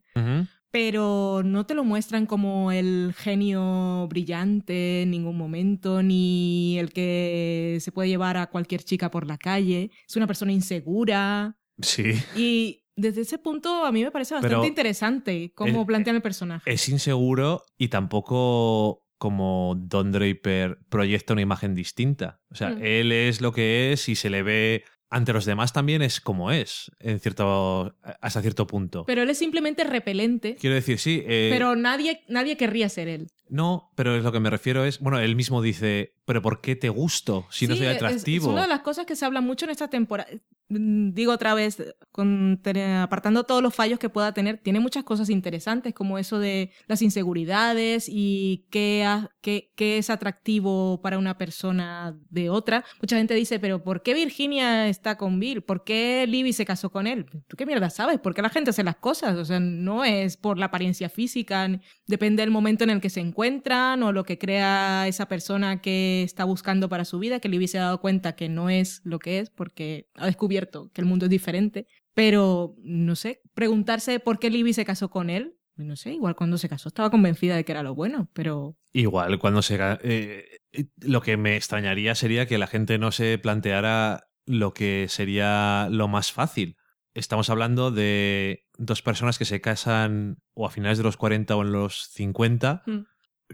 pero 0.72 1.44
no 1.46 1.68
te 1.68 1.76
lo 1.76 1.84
muestran 1.84 2.26
como 2.26 2.72
el 2.72 3.14
genio 3.16 4.08
brillante 4.10 5.04
en 5.04 5.12
ningún 5.12 5.38
momento, 5.38 6.02
ni 6.02 6.80
el 6.80 6.92
que 6.92 7.78
se 7.80 7.92
puede 7.92 8.10
llevar 8.10 8.38
a 8.38 8.48
cualquier 8.50 8.84
chica 8.84 9.12
por 9.12 9.28
la 9.28 9.38
calle. 9.38 9.92
Es 10.08 10.16
una 10.16 10.26
persona 10.26 10.52
insegura. 10.52 11.60
Sí. 11.80 12.14
Y 12.36 12.83
desde 12.96 13.22
ese 13.22 13.38
punto 13.40 13.86
a 13.86 13.92
mí 13.92 14.04
me 14.04 14.12
parece 14.12 14.34
bastante 14.36 14.56
Pero 14.56 14.66
interesante 14.68 15.52
cómo 15.56 15.82
es- 15.82 15.88
plantean 15.88 16.16
el 16.18 16.22
personaje. 16.22 16.72
Es 16.72 16.88
inseguro 16.90 17.64
y 17.78 17.88
tampoco 17.90 19.04
como 19.18 19.76
Don 19.78 20.12
Draper 20.12 20.80
proyecta 20.90 21.34
una 21.34 21.42
imagen 21.42 21.76
distinta. 21.76 22.42
O 22.52 22.56
sea, 22.56 22.72
Mm. 22.72 22.80
él 22.84 23.12
es 23.12 23.40
lo 23.42 23.54
que 23.54 23.94
es 23.94 24.10
y 24.10 24.16
se 24.16 24.30
le 24.30 24.44
ve 24.44 24.84
ante 25.10 25.32
los 25.32 25.46
demás 25.46 25.72
también 25.74 26.02
es 26.02 26.20
como 26.20 26.52
es, 26.52 26.92
en 27.00 27.20
cierto, 27.20 27.96
hasta 28.20 28.42
cierto 28.42 28.66
punto. 28.66 29.06
Pero 29.06 29.22
él 29.22 29.30
es 29.30 29.38
simplemente 29.38 29.84
repelente, 29.84 30.56
Quiero 30.60 30.76
decir, 30.76 30.98
sí. 30.98 31.22
eh, 31.28 31.50
pero 31.54 31.76
nadie, 31.76 32.22
nadie 32.28 32.58
querría 32.58 32.90
ser 32.90 33.08
él. 33.08 33.28
No, 33.48 33.92
pero 33.96 34.16
es 34.18 34.24
lo 34.24 34.32
que 34.32 34.40
me 34.40 34.50
refiero 34.50 34.84
es, 34.86 35.00
bueno, 35.00 35.20
él 35.20 35.36
mismo 35.36 35.62
dice, 35.62 36.16
pero 36.26 36.42
¿por 36.42 36.62
qué 36.62 36.76
te 36.76 36.90
gusto 36.90 37.46
si 37.52 37.68
no 37.68 37.74
Sí, 37.76 37.80
soy 37.80 37.88
es- 37.88 37.96
Es, 37.98 38.04
atractivo? 38.04 38.50
una 38.52 38.62
de 38.64 38.68
las 38.68 38.82
cosas 38.82 39.06
que 39.06 39.16
se 39.16 39.26
habla 39.26 39.42
mucho 39.42 39.66
en 39.66 39.72
esta 39.72 39.88
temporada. 39.90 40.30
Mm, 40.70 41.12
Digo 41.14 41.34
otra 41.34 41.54
vez, 41.54 41.78
con- 42.12 42.60
apartando 43.02 43.44
todos 43.44 43.62
los 43.62 43.76
fallos 43.76 44.00
que 44.00 44.10
pueda 44.10 44.34
tener, 44.34 44.58
tiene 44.58 44.80
muchas 44.80 45.04
cosas 45.04 45.30
interesantes, 45.30 45.94
como 45.94 46.18
eso 46.18 46.40
de 46.40 46.72
las 46.88 47.02
inseguridades 47.02 48.06
y 48.10 48.66
qué, 48.72 49.06
qué- 49.42 49.72
qué 49.76 49.98
es 49.98 50.10
atractivo 50.10 51.02
para 51.02 51.18
una 51.18 51.38
persona 51.38 52.18
de 52.30 52.50
otra. 52.50 52.86
Mucha 53.02 53.18
gente 53.18 53.34
dice, 53.36 53.60
pero 53.60 53.84
¿por 53.84 54.02
qué 54.04 54.14
Virginia 54.14 54.88
está 54.88 55.18
con 55.18 55.40
Bill? 55.40 55.62
¿Por 55.62 55.84
qué 55.84 56.26
Libby 56.28 56.54
se 56.54 56.66
casó 56.66 56.90
con 56.92 57.08
él? 57.08 57.26
¿Tú 57.48 57.58
qué 57.58 57.66
mierda 57.66 57.90
sabes? 57.90 58.20
¿Por 58.20 58.34
qué 58.34 58.42
la 58.42 58.50
gente 58.50 58.70
hace 58.70 58.84
las 58.84 58.96
cosas? 58.96 59.36
O 59.38 59.46
sea, 59.46 59.60
no 59.60 60.04
es 60.06 60.38
por 60.38 60.58
la 60.58 60.68
apariencia 60.68 61.10
física, 61.10 61.70
depende 62.08 62.42
del 62.42 62.52
momento 62.52 62.84
en 62.84 62.90
el 62.90 63.02
que 63.02 63.10
se 63.10 63.20
encuentran 63.20 64.02
o 64.04 64.12
lo 64.12 64.24
que 64.24 64.38
crea 64.38 65.08
esa 65.08 65.28
persona 65.28 65.82
que 65.82 66.13
está 66.22 66.44
buscando 66.44 66.88
para 66.90 67.06
su 67.06 67.18
vida, 67.18 67.40
que 67.40 67.50
Libby 67.50 67.68
se 67.68 67.80
ha 67.80 67.84
dado 67.86 68.00
cuenta 68.02 68.36
que 68.36 68.50
no 68.50 68.70
es 68.70 69.02
lo 69.04 69.18
que 69.18 69.40
es 69.40 69.50
porque 69.50 70.08
ha 70.14 70.28
descubierto 70.28 70.92
que 70.94 71.02
el 71.02 71.08
mundo 71.08 71.26
es 71.26 71.32
diferente. 71.32 71.88
Pero, 72.14 72.76
no 72.84 73.16
sé, 73.16 73.42
preguntarse 73.56 74.20
por 74.20 74.38
qué 74.38 74.52
Libby 74.52 74.74
se 74.74 74.86
casó 74.86 75.10
con 75.10 75.32
él, 75.32 75.56
no 75.76 75.96
sé, 75.96 76.14
igual 76.14 76.36
cuando 76.36 76.60
se 76.60 76.70
casó 76.70 76.90
estaba 76.90 77.10
convencida 77.10 77.56
de 77.56 77.66
que 77.66 77.72
era 77.72 77.82
lo 77.82 77.96
bueno, 77.96 78.30
pero 78.34 78.78
Igual, 78.92 79.40
cuando 79.40 79.64
se... 79.64 79.76
eh, 80.04 80.46
eh, 80.72 80.86
lo 81.02 81.22
que 81.24 81.36
me 81.38 81.56
extrañaría 81.56 82.14
sería 82.14 82.46
que 82.46 82.60
la 82.60 82.68
gente 82.68 83.00
no 83.00 83.12
se 83.12 83.40
planteara 83.40 84.26
lo 84.46 84.74
que 84.76 85.08
sería 85.10 85.88
lo 85.90 86.08
más 86.08 86.32
fácil. 86.32 86.76
Estamos 87.16 87.50
hablando 87.50 87.90
de 87.90 88.66
dos 88.78 89.02
personas 89.02 89.40
que 89.40 89.46
se 89.46 89.62
casan 89.62 90.38
o 90.54 90.68
a 90.68 90.70
finales 90.70 91.00
de 91.00 91.04
los 91.06 91.18
40 91.18 91.56
o 91.56 91.62
en 91.64 91.72
los 91.72 92.10
50, 92.12 92.84
Mm. 92.86 93.00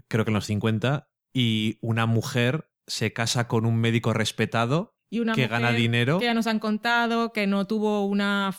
creo 0.08 0.24
que 0.26 0.30
en 0.30 0.34
los 0.34 0.46
50, 0.46 1.08
y 1.32 1.78
una 1.80 2.06
mujer 2.06 2.70
se 2.86 3.12
casa 3.12 3.48
con 3.48 3.66
un 3.66 3.76
médico 3.76 4.12
respetado 4.12 4.96
y 5.10 5.20
una 5.20 5.34
que 5.34 5.46
gana 5.46 5.72
dinero. 5.72 6.18
que 6.18 6.24
ya 6.24 6.34
nos 6.34 6.46
han 6.46 6.58
contado 6.58 7.32
que 7.32 7.46
no 7.46 7.66
tuvo 7.66 8.06
una 8.06 8.54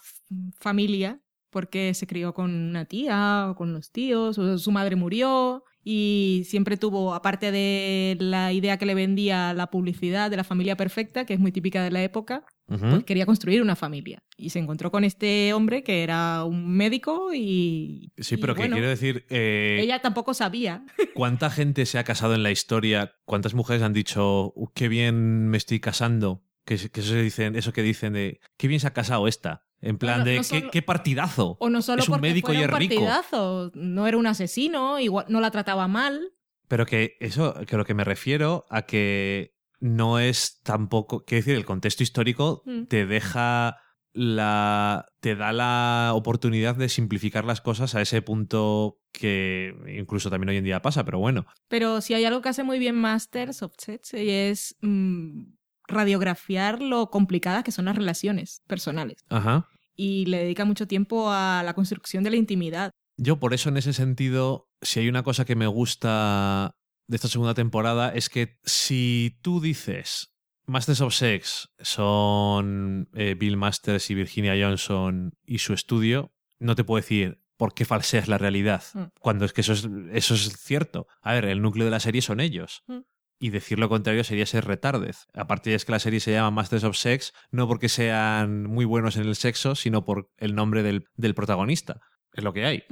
familia 0.60 1.22
porque 1.50 1.94
se 1.94 2.08
crió 2.08 2.34
con 2.34 2.52
una 2.54 2.86
tía 2.86 3.48
o 3.50 3.56
con 3.56 3.74
los 3.74 3.92
tíos, 3.92 4.38
o 4.38 4.58
su 4.58 4.72
madre 4.72 4.96
murió 4.96 5.66
y 5.84 6.44
siempre 6.46 6.78
tuvo, 6.78 7.14
aparte 7.14 7.52
de 7.52 8.16
la 8.20 8.54
idea 8.54 8.78
que 8.78 8.86
le 8.86 8.94
vendía 8.94 9.54
la 9.54 9.72
publicidad 9.72 10.30
de 10.30 10.38
la 10.38 10.44
familia 10.44 10.76
perfecta, 10.78 11.26
que 11.26 11.34
es 11.34 11.40
muy 11.40 11.52
típica 11.52 11.84
de 11.84 11.92
la 11.92 12.04
época, 12.04 12.46
pues 12.68 13.04
quería 13.04 13.26
construir 13.26 13.62
una 13.62 13.76
familia. 13.76 14.24
Y 14.38 14.52
se 14.52 14.60
encontró 14.60 14.92
con 14.92 15.04
este 15.04 15.52
hombre 15.54 15.84
que 15.84 16.04
era 16.04 16.46
un 16.46 16.70
médico 16.72 17.34
y... 17.34 18.14
Sí, 18.18 18.36
y 18.36 18.38
pero 18.38 18.54
que 18.56 18.62
bueno, 18.62 18.76
quiero 18.76 18.90
decir, 18.90 19.26
eh, 19.30 19.80
Ella 19.82 20.00
tampoco 20.00 20.34
sabía. 20.34 20.86
¿cuánta 21.16 21.50
gente 21.50 21.86
se 21.86 21.98
ha 21.98 22.04
casado 22.04 22.34
en 22.36 22.44
la 22.44 22.52
historia? 22.52 23.16
¿Cuántas 23.26 23.54
mujeres 23.54 23.82
han 23.82 23.94
dicho, 23.94 24.54
"Uh, 24.56 24.68
qué 24.74 24.88
bien 24.88 25.48
me 25.50 25.58
estoy 25.58 25.80
casando? 25.80 26.44
Que, 26.64 26.78
que 26.78 27.02
eso, 27.02 27.10
se 27.10 27.22
dicen, 27.22 27.56
eso 27.56 27.74
que 27.74 27.82
dicen 27.82 28.14
de, 28.14 28.40
qué 28.58 28.68
bien 28.68 28.80
se 28.80 28.88
ha 28.88 28.94
casado 28.94 29.28
esta. 29.28 29.66
En 29.82 29.98
plan 29.98 30.20
no- 30.20 30.26
de, 30.26 30.36
no 30.38 30.42
"¿Qué, 30.42 30.60
solo- 30.60 30.72
qué 30.72 30.82
partidazo. 30.82 31.58
O 31.60 31.70
no 31.70 31.82
solo 31.82 32.02
Es 32.04 32.08
un 32.10 32.14
porque 32.16 32.30
médico 32.30 32.54
y 32.54 32.58
es 32.58 32.68
un 32.68 32.72
rico. 32.78 32.96
partidazo, 32.96 33.72
no 33.74 34.08
era 34.08 34.18
un 34.18 34.28
asesino, 34.28 35.00
igual 35.00 35.26
no 35.30 35.42
la 35.42 35.52
trataba 35.52 35.88
mal. 35.88 36.34
Pero 36.68 36.86
que 36.86 37.18
eso, 37.20 37.56
que 37.68 37.78
lo 37.78 37.84
que 37.86 37.94
me 37.94 38.04
refiero 38.04 38.66
a 38.70 38.84
que 38.84 39.56
no 39.80 40.20
es 40.20 40.62
tampoco, 40.64 41.26
quiero 41.26 41.40
decir, 41.42 41.56
el 41.56 41.66
contexto 41.66 42.04
histórico 42.04 42.62
Mm. 42.66 42.84
te 42.86 43.06
deja 43.08 43.78
la, 44.14 45.06
te 45.22 45.36
da 45.36 45.52
la 45.54 46.12
oportunidad 46.14 46.76
de 46.76 46.90
simplificar 46.90 47.46
las 47.46 47.62
cosas 47.62 47.96
a 47.96 48.02
ese 48.02 48.22
punto 48.22 49.00
que 49.14 49.74
incluso 49.98 50.30
también 50.30 50.50
hoy 50.50 50.58
en 50.58 50.64
día 50.66 50.82
pasa, 50.82 51.04
pero 51.06 51.18
bueno. 51.20 51.46
Pero 51.70 52.02
si 52.02 52.14
hay 52.14 52.26
algo 52.26 52.42
que 52.42 52.50
hace 52.50 52.64
muy 52.64 52.78
bien 52.78 52.96
Masters 52.96 53.64
of 53.64 53.74
y 54.14 54.30
es 54.30 54.78
mm, 54.82 55.44
radiografiar 55.92 56.82
lo 56.82 57.10
complicadas 57.10 57.64
que 57.64 57.72
son 57.72 57.86
las 57.86 57.96
relaciones 57.96 58.62
personales. 58.68 59.24
Ajá. 59.30 59.68
Y 59.96 60.26
le 60.26 60.38
dedica 60.40 60.66
mucho 60.66 60.88
tiempo 60.88 61.30
a 61.32 61.62
la 61.64 61.74
construcción 61.74 62.24
de 62.24 62.30
la 62.32 62.36
intimidad. 62.38 62.92
Yo 63.18 63.40
por 63.40 63.54
eso 63.54 63.70
en 63.70 63.78
ese 63.78 63.94
sentido, 63.94 64.70
si 64.82 65.00
hay 65.02 65.10
una 65.10 65.24
cosa 65.24 65.46
que 65.46 65.56
me 65.56 65.68
gusta 65.68 66.76
de 67.08 67.16
esta 67.18 67.28
segunda 67.28 67.54
temporada 67.54 68.10
es 68.14 68.30
que 68.30 68.58
si 68.64 69.38
tú 69.42 69.60
dices 69.60 70.34
Masters 70.66 71.02
of 71.02 71.14
Sex 71.14 71.70
son 71.80 73.10
eh, 73.14 73.36
Bill 73.38 73.58
Masters 73.58 74.10
y 74.10 74.16
Virginia 74.16 74.54
Johnson 74.60 75.34
y 75.46 75.58
su 75.60 75.74
estudio, 75.74 76.34
no 76.60 76.76
te 76.76 76.84
puedo 76.84 77.02
decir 77.02 77.42
por 77.58 77.74
qué 77.74 77.86
falseas 77.86 78.28
la 78.28 78.38
realidad, 78.40 78.82
Mm. 78.94 79.04
cuando 79.20 79.46
es 79.46 79.54
que 79.54 79.62
eso 79.62 79.74
es, 79.74 79.88
eso 80.14 80.34
es 80.34 80.58
cierto. 80.58 81.06
A 81.22 81.34
ver, 81.34 81.46
el 81.46 81.62
núcleo 81.62 81.86
de 81.86 81.92
la 81.92 82.00
serie 82.00 82.22
son 82.24 82.40
ellos. 82.40 82.82
Mm. 82.88 83.00
Y 83.44 83.50
decir 83.50 83.80
lo 83.80 83.90
contrario 83.90 84.24
sería 84.24 84.46
ser 84.46 84.66
retardez. 84.66 85.26
Aparte 85.34 85.74
es 85.74 85.84
que 85.84 85.92
la 85.92 85.98
serie 85.98 86.20
se 86.20 86.32
llama 86.32 86.52
Masters 86.52 86.84
of 86.84 86.96
Sex, 86.96 87.34
no 87.50 87.68
porque 87.68 87.90
sean 87.90 88.66
muy 88.66 88.86
buenos 88.86 89.18
en 89.18 89.24
el 89.24 89.36
sexo, 89.36 89.74
sino 89.74 90.06
por 90.06 90.30
el 90.38 90.54
nombre 90.54 90.84
del, 90.84 91.08
del 91.16 91.34
protagonista. 91.34 92.02
Es 92.34 92.44
lo 92.44 92.54
que 92.54 92.66
hay. 92.66 92.84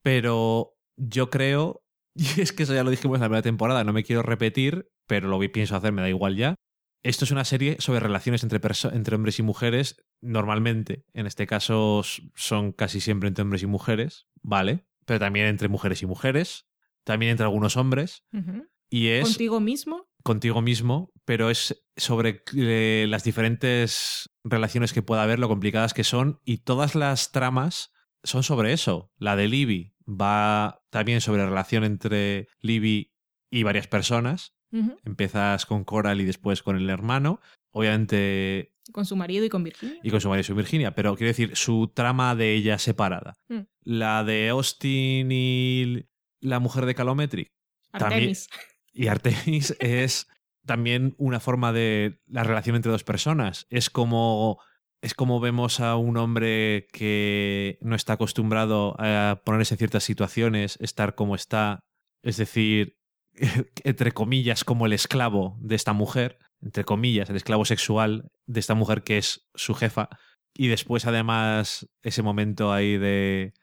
Pero 0.00 0.76
yo 0.96 1.28
creo, 1.28 1.82
y 2.14 2.40
es 2.40 2.52
que 2.52 2.62
eso 2.62 2.72
ya 2.72 2.84
lo 2.84 2.90
dijimos 2.90 3.16
en 3.16 3.22
la 3.22 3.26
primera 3.26 3.42
temporada, 3.42 3.82
no 3.82 3.92
me 3.92 4.04
quiero 4.04 4.22
repetir, 4.22 4.88
pero 5.08 5.26
lo 5.26 5.40
que 5.40 5.48
pienso 5.48 5.74
hacer 5.74 5.92
me 5.92 6.02
da 6.02 6.08
igual 6.08 6.36
ya. 6.36 6.54
Esto 7.02 7.24
es 7.24 7.32
una 7.32 7.44
serie 7.44 7.76
sobre 7.80 7.98
relaciones 7.98 8.44
entre, 8.44 8.60
entre 8.92 9.16
hombres 9.16 9.40
y 9.40 9.42
mujeres, 9.42 10.04
normalmente. 10.20 11.04
En 11.14 11.26
este 11.26 11.48
caso 11.48 12.02
son 12.36 12.70
casi 12.70 13.00
siempre 13.00 13.26
entre 13.26 13.42
hombres 13.42 13.64
y 13.64 13.66
mujeres, 13.66 14.28
¿vale? 14.40 14.86
Pero 15.04 15.18
también 15.18 15.46
entre 15.46 15.66
mujeres 15.66 16.00
y 16.02 16.06
mujeres, 16.06 16.68
también 17.02 17.32
entre 17.32 17.44
algunos 17.44 17.76
hombres. 17.76 18.22
Ujú. 18.32 18.68
Y 18.90 19.08
es 19.08 19.24
Contigo 19.24 19.60
mismo. 19.60 20.06
contigo 20.24 20.60
mismo, 20.62 21.12
pero 21.24 21.48
es 21.48 21.82
sobre 21.96 22.42
eh, 22.56 23.06
las 23.08 23.24
diferentes 23.24 24.28
relaciones 24.44 24.92
que 24.92 25.02
pueda 25.02 25.22
haber, 25.22 25.38
lo 25.38 25.48
complicadas 25.48 25.94
que 25.94 26.04
son, 26.04 26.40
y 26.44 26.58
todas 26.58 26.94
las 26.94 27.30
tramas 27.32 27.92
son 28.24 28.42
sobre 28.42 28.72
eso. 28.72 29.10
La 29.16 29.36
de 29.36 29.48
Libby 29.48 29.94
va 30.06 30.82
también 30.90 31.20
sobre 31.20 31.42
la 31.42 31.48
relación 31.48 31.84
entre 31.84 32.48
Libby 32.60 33.12
y 33.50 33.62
varias 33.62 33.86
personas, 33.86 34.54
Ujú. 34.72 34.96
Empiezas 35.04 35.66
con 35.66 35.82
Coral 35.82 36.20
y 36.20 36.24
después 36.24 36.62
con 36.62 36.76
el 36.76 36.88
hermano. 36.90 37.40
Obviamente, 37.72 38.72
Con 38.92 39.04
su 39.04 39.16
marido 39.16 39.44
y 39.44 39.48
con 39.48 39.64
Virginia. 39.64 39.98
y 40.02 40.10
con 40.10 40.20
su 40.20 40.28
marido 40.28 40.42
y 40.42 40.44
su 40.44 40.54
Virginia, 40.54 40.94
pero 40.94 41.16
quiero 41.16 41.26
decir, 41.30 41.56
su 41.56 41.90
trama 41.92 42.36
de 42.36 42.54
ella 42.54 42.78
separada. 42.78 43.34
Mm. 43.48 43.60
La 43.82 44.22
de 44.22 44.48
Austin 44.50 45.28
y 45.32 46.06
la 46.40 46.60
mujer 46.60 46.86
de 46.86 46.94
Calometry 46.94 47.48
también- 47.90 48.12
Artemis. 48.30 48.48
y 49.00 49.08
Artemis 49.08 49.74
es 49.80 50.28
también 50.66 51.14
una 51.16 51.40
forma 51.40 51.72
de 51.72 52.20
la 52.26 52.44
relación 52.44 52.76
entre 52.76 52.92
dos 52.92 53.02
personas. 53.02 53.66
Es 53.70 53.88
como 53.88 54.60
es 55.02 55.14
como 55.14 55.40
vemos 55.40 55.80
a 55.80 55.96
un 55.96 56.18
hombre 56.18 56.86
que 56.92 57.78
no 57.80 57.96
está 57.96 58.12
acostumbrado 58.12 58.94
a 58.98 59.40
ponerse 59.46 59.72
en 59.72 59.78
ciertas 59.78 60.04
situaciones, 60.04 60.76
estar 60.82 61.14
como 61.14 61.34
está, 61.34 61.86
es 62.22 62.36
decir, 62.36 62.98
entre 63.84 64.12
comillas, 64.12 64.62
como 64.62 64.84
el 64.84 64.92
esclavo 64.92 65.56
de 65.62 65.76
esta 65.76 65.94
mujer, 65.94 66.38
entre 66.60 66.84
comillas, 66.84 67.30
el 67.30 67.36
esclavo 67.36 67.64
sexual 67.64 68.30
de 68.46 68.60
esta 68.60 68.74
mujer 68.74 69.02
que 69.02 69.16
es 69.16 69.48
su 69.54 69.74
jefa. 69.74 70.10
Y 70.54 70.68
después, 70.68 71.06
además, 71.06 71.88
ese 72.02 72.22
momento 72.22 72.70
ahí 72.70 72.98
de 72.98 73.54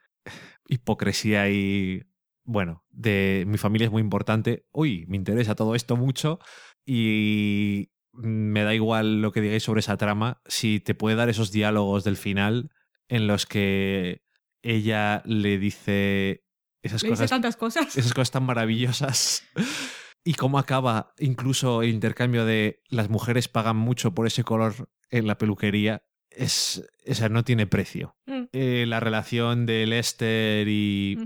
hipocresía 0.67 1.51
y 1.51 2.01
bueno, 2.48 2.86
de 2.89 3.43
mi 3.45 3.58
familia 3.58 3.86
es 3.86 3.91
muy 3.91 4.02
importante. 4.02 4.66
Uy, 4.72 5.06
me 5.08 5.18
interesa 5.18 5.54
todo 5.54 5.76
esto 5.76 5.98
mucho 5.98 6.39
y 6.86 7.91
me 8.14 8.64
da 8.64 8.74
igual 8.74 9.22
lo 9.22 9.34
que 9.34 9.41
digáis 9.41 9.64
sobre 9.64 9.82
esa 9.82 9.98
trama. 9.98 10.41
Si 10.45 10.80
te 10.80 10.95
puede 10.95 11.18
dar 11.18 11.28
esos 11.28 11.52
diálogos 11.52 12.06
del 12.06 12.16
final 12.16 12.72
en 13.10 13.28
los 13.28 13.45
que 13.45 14.24
ella 14.64 15.22
le 15.26 15.60
dice 15.60 16.45
esas 16.82 17.04
Le 17.04 17.10
dice 17.10 17.24
cosas, 17.24 17.30
tantas 17.30 17.58
cosas. 17.58 17.98
esas 17.98 18.14
cosas 18.14 18.32
tan 18.32 18.43
maravillosas. 18.43 19.43
Y 20.24 20.34
cómo 20.34 20.60
acaba 20.60 21.14
incluso 21.20 21.84
el 21.84 21.89
intercambio 21.89 22.43
de 22.43 22.82
las 22.89 23.10
mujeres 23.10 23.48
pagan 23.48 23.78
mucho 23.78 24.14
por 24.14 24.28
ese 24.28 24.43
color 24.43 24.89
en 25.10 25.26
la 25.26 25.38
peluquería. 25.38 26.04
Es, 26.30 26.86
o 27.10 27.14
sea, 27.14 27.30
no 27.30 27.45
tiene 27.45 27.66
precio. 27.66 28.18
Mm. 28.26 28.43
Eh, 28.52 28.86
la 28.89 29.00
relación 29.00 29.66
de 29.66 29.86
Lester 29.86 30.68
y. 30.68 31.18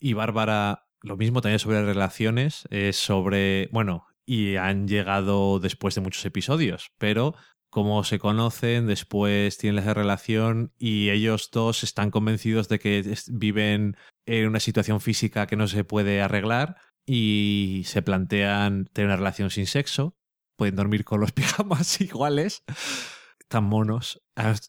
y 0.00 0.12
Bárbara, 0.12 0.86
lo 1.02 1.16
mismo 1.16 1.40
también 1.40 1.58
sobre 1.58 1.84
relaciones, 1.84 2.66
es 2.70 2.96
sobre, 2.96 3.68
bueno, 3.72 4.06
y 4.26 4.56
han 4.56 4.88
llegado 4.88 5.58
después 5.58 5.94
de 5.94 6.00
muchos 6.00 6.24
episodios, 6.24 6.92
pero 6.98 7.34
como 7.70 8.02
se 8.04 8.18
conocen, 8.18 8.86
después 8.86 9.58
tienen 9.58 9.82
esa 9.82 9.94
relación 9.94 10.72
y 10.78 11.10
ellos 11.10 11.50
dos 11.52 11.84
están 11.84 12.10
convencidos 12.10 12.68
de 12.68 12.78
que 12.78 13.14
viven 13.28 13.96
en 14.26 14.48
una 14.48 14.60
situación 14.60 15.00
física 15.00 15.46
que 15.46 15.56
no 15.56 15.66
se 15.66 15.84
puede 15.84 16.22
arreglar 16.22 16.76
y 17.06 17.82
se 17.86 18.02
plantean 18.02 18.86
tener 18.92 19.08
una 19.08 19.16
relación 19.16 19.50
sin 19.50 19.66
sexo, 19.66 20.16
pueden 20.56 20.76
dormir 20.76 21.04
con 21.04 21.20
los 21.20 21.32
pijamas 21.32 22.00
iguales, 22.00 22.64
tan 23.48 23.64
monos, 23.64 24.22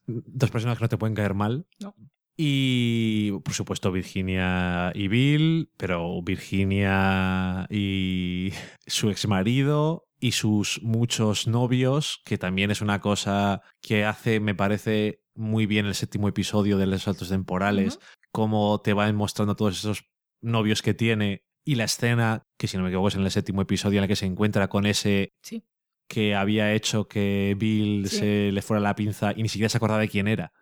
dos 0.05 0.51
personas 0.51 0.77
que 0.77 0.83
no 0.83 0.89
te 0.89 0.97
pueden 0.97 1.15
caer 1.15 1.33
mal. 1.33 1.67
No. 1.79 1.95
Y 2.41 3.33
por 3.43 3.53
supuesto 3.53 3.91
Virginia 3.91 4.93
y 4.95 5.09
Bill, 5.09 5.71
pero 5.75 6.21
Virginia 6.21 7.67
y 7.69 8.53
su 8.87 9.09
ex 9.09 9.27
marido 9.27 10.07
y 10.21 10.31
sus 10.31 10.81
muchos 10.81 11.47
novios, 11.47 12.21
que 12.23 12.37
también 12.37 12.71
es 12.71 12.79
una 12.81 13.01
cosa 13.01 13.61
que 13.81 14.05
hace, 14.05 14.39
me 14.39 14.55
parece, 14.55 15.21
muy 15.35 15.65
bien 15.65 15.85
el 15.85 15.95
séptimo 15.95 16.29
episodio 16.29 16.77
de 16.77 16.87
los 16.87 17.03
saltos 17.03 17.27
temporales, 17.27 17.97
Ujú. 17.97 18.05
cómo 18.31 18.79
te 18.81 18.93
van 18.93 19.17
mostrando 19.17 19.57
todos 19.57 19.77
esos 19.77 20.05
novios 20.41 20.81
que 20.81 20.93
tiene 20.93 21.43
y 21.65 21.75
la 21.75 21.83
escena, 21.83 22.43
que 22.57 22.67
si 22.67 22.77
no 22.77 22.83
me 22.83 22.89
equivoco 22.89 23.09
es 23.09 23.15
en 23.15 23.23
el 23.23 23.31
séptimo 23.31 23.61
episodio 23.63 23.97
en 23.99 24.03
la 24.03 24.07
que 24.07 24.15
se 24.15 24.25
encuentra 24.25 24.69
con 24.69 24.85
ese 24.85 25.33
Sí. 25.43 25.65
que 26.07 26.35
había 26.35 26.73
hecho 26.73 27.09
que 27.09 27.53
Bill 27.59 28.07
Sí. 28.07 28.17
se 28.17 28.51
le 28.53 28.61
fuera 28.61 28.79
la 28.79 28.95
pinza 28.95 29.33
y 29.35 29.43
ni 29.43 29.49
siquiera 29.49 29.67
se 29.67 29.75
acordaba 29.75 29.99
de 29.99 30.07
quién 30.07 30.29
era. 30.29 30.53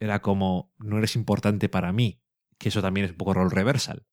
Era 0.00 0.20
como, 0.20 0.72
no 0.78 0.98
eres 0.98 1.16
importante 1.16 1.68
para 1.68 1.92
mí, 1.92 2.22
que 2.58 2.68
eso 2.68 2.82
también 2.82 3.06
es 3.06 3.12
un 3.12 3.18
poco 3.18 3.34
rol 3.34 3.50
reversal. 3.50 4.06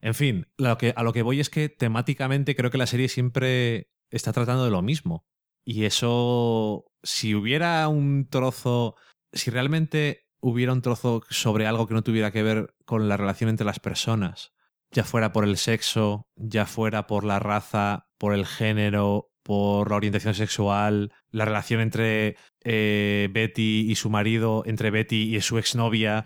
En 0.00 0.14
fin, 0.14 0.46
lo 0.56 0.78
que, 0.78 0.92
a 0.96 1.02
lo 1.02 1.12
que 1.12 1.22
voy 1.22 1.40
es 1.40 1.50
que 1.50 1.68
temáticamente 1.68 2.54
creo 2.54 2.70
que 2.70 2.78
la 2.78 2.86
serie 2.86 3.08
siempre 3.08 3.90
está 4.10 4.32
tratando 4.32 4.64
de 4.64 4.70
lo 4.70 4.82
mismo. 4.82 5.26
Y 5.64 5.84
eso, 5.84 6.84
si 7.02 7.34
hubiera 7.34 7.86
un 7.88 8.28
trozo, 8.28 8.94
si 9.32 9.50
realmente 9.50 10.28
hubiera 10.40 10.72
un 10.72 10.82
trozo 10.82 11.22
sobre 11.30 11.66
algo 11.66 11.86
que 11.86 11.94
no 11.94 12.02
tuviera 12.02 12.30
que 12.30 12.42
ver 12.42 12.74
con 12.84 13.08
la 13.08 13.16
relación 13.16 13.50
entre 13.50 13.66
las 13.66 13.80
personas, 13.80 14.52
ya 14.92 15.04
fuera 15.04 15.32
por 15.32 15.44
el 15.44 15.56
sexo, 15.56 16.28
ya 16.36 16.64
fuera 16.64 17.06
por 17.06 17.24
la 17.24 17.38
raza, 17.38 18.08
por 18.18 18.34
el 18.34 18.46
género, 18.46 19.32
por 19.48 19.88
la 19.88 19.96
orientación 19.96 20.34
sexual, 20.34 21.10
la 21.30 21.46
relación 21.46 21.80
entre 21.80 22.36
eh, 22.64 23.30
Betty 23.32 23.90
y 23.90 23.94
su 23.94 24.10
marido, 24.10 24.62
entre 24.66 24.90
Betty 24.90 25.34
y 25.34 25.40
su 25.40 25.56
exnovia. 25.56 26.22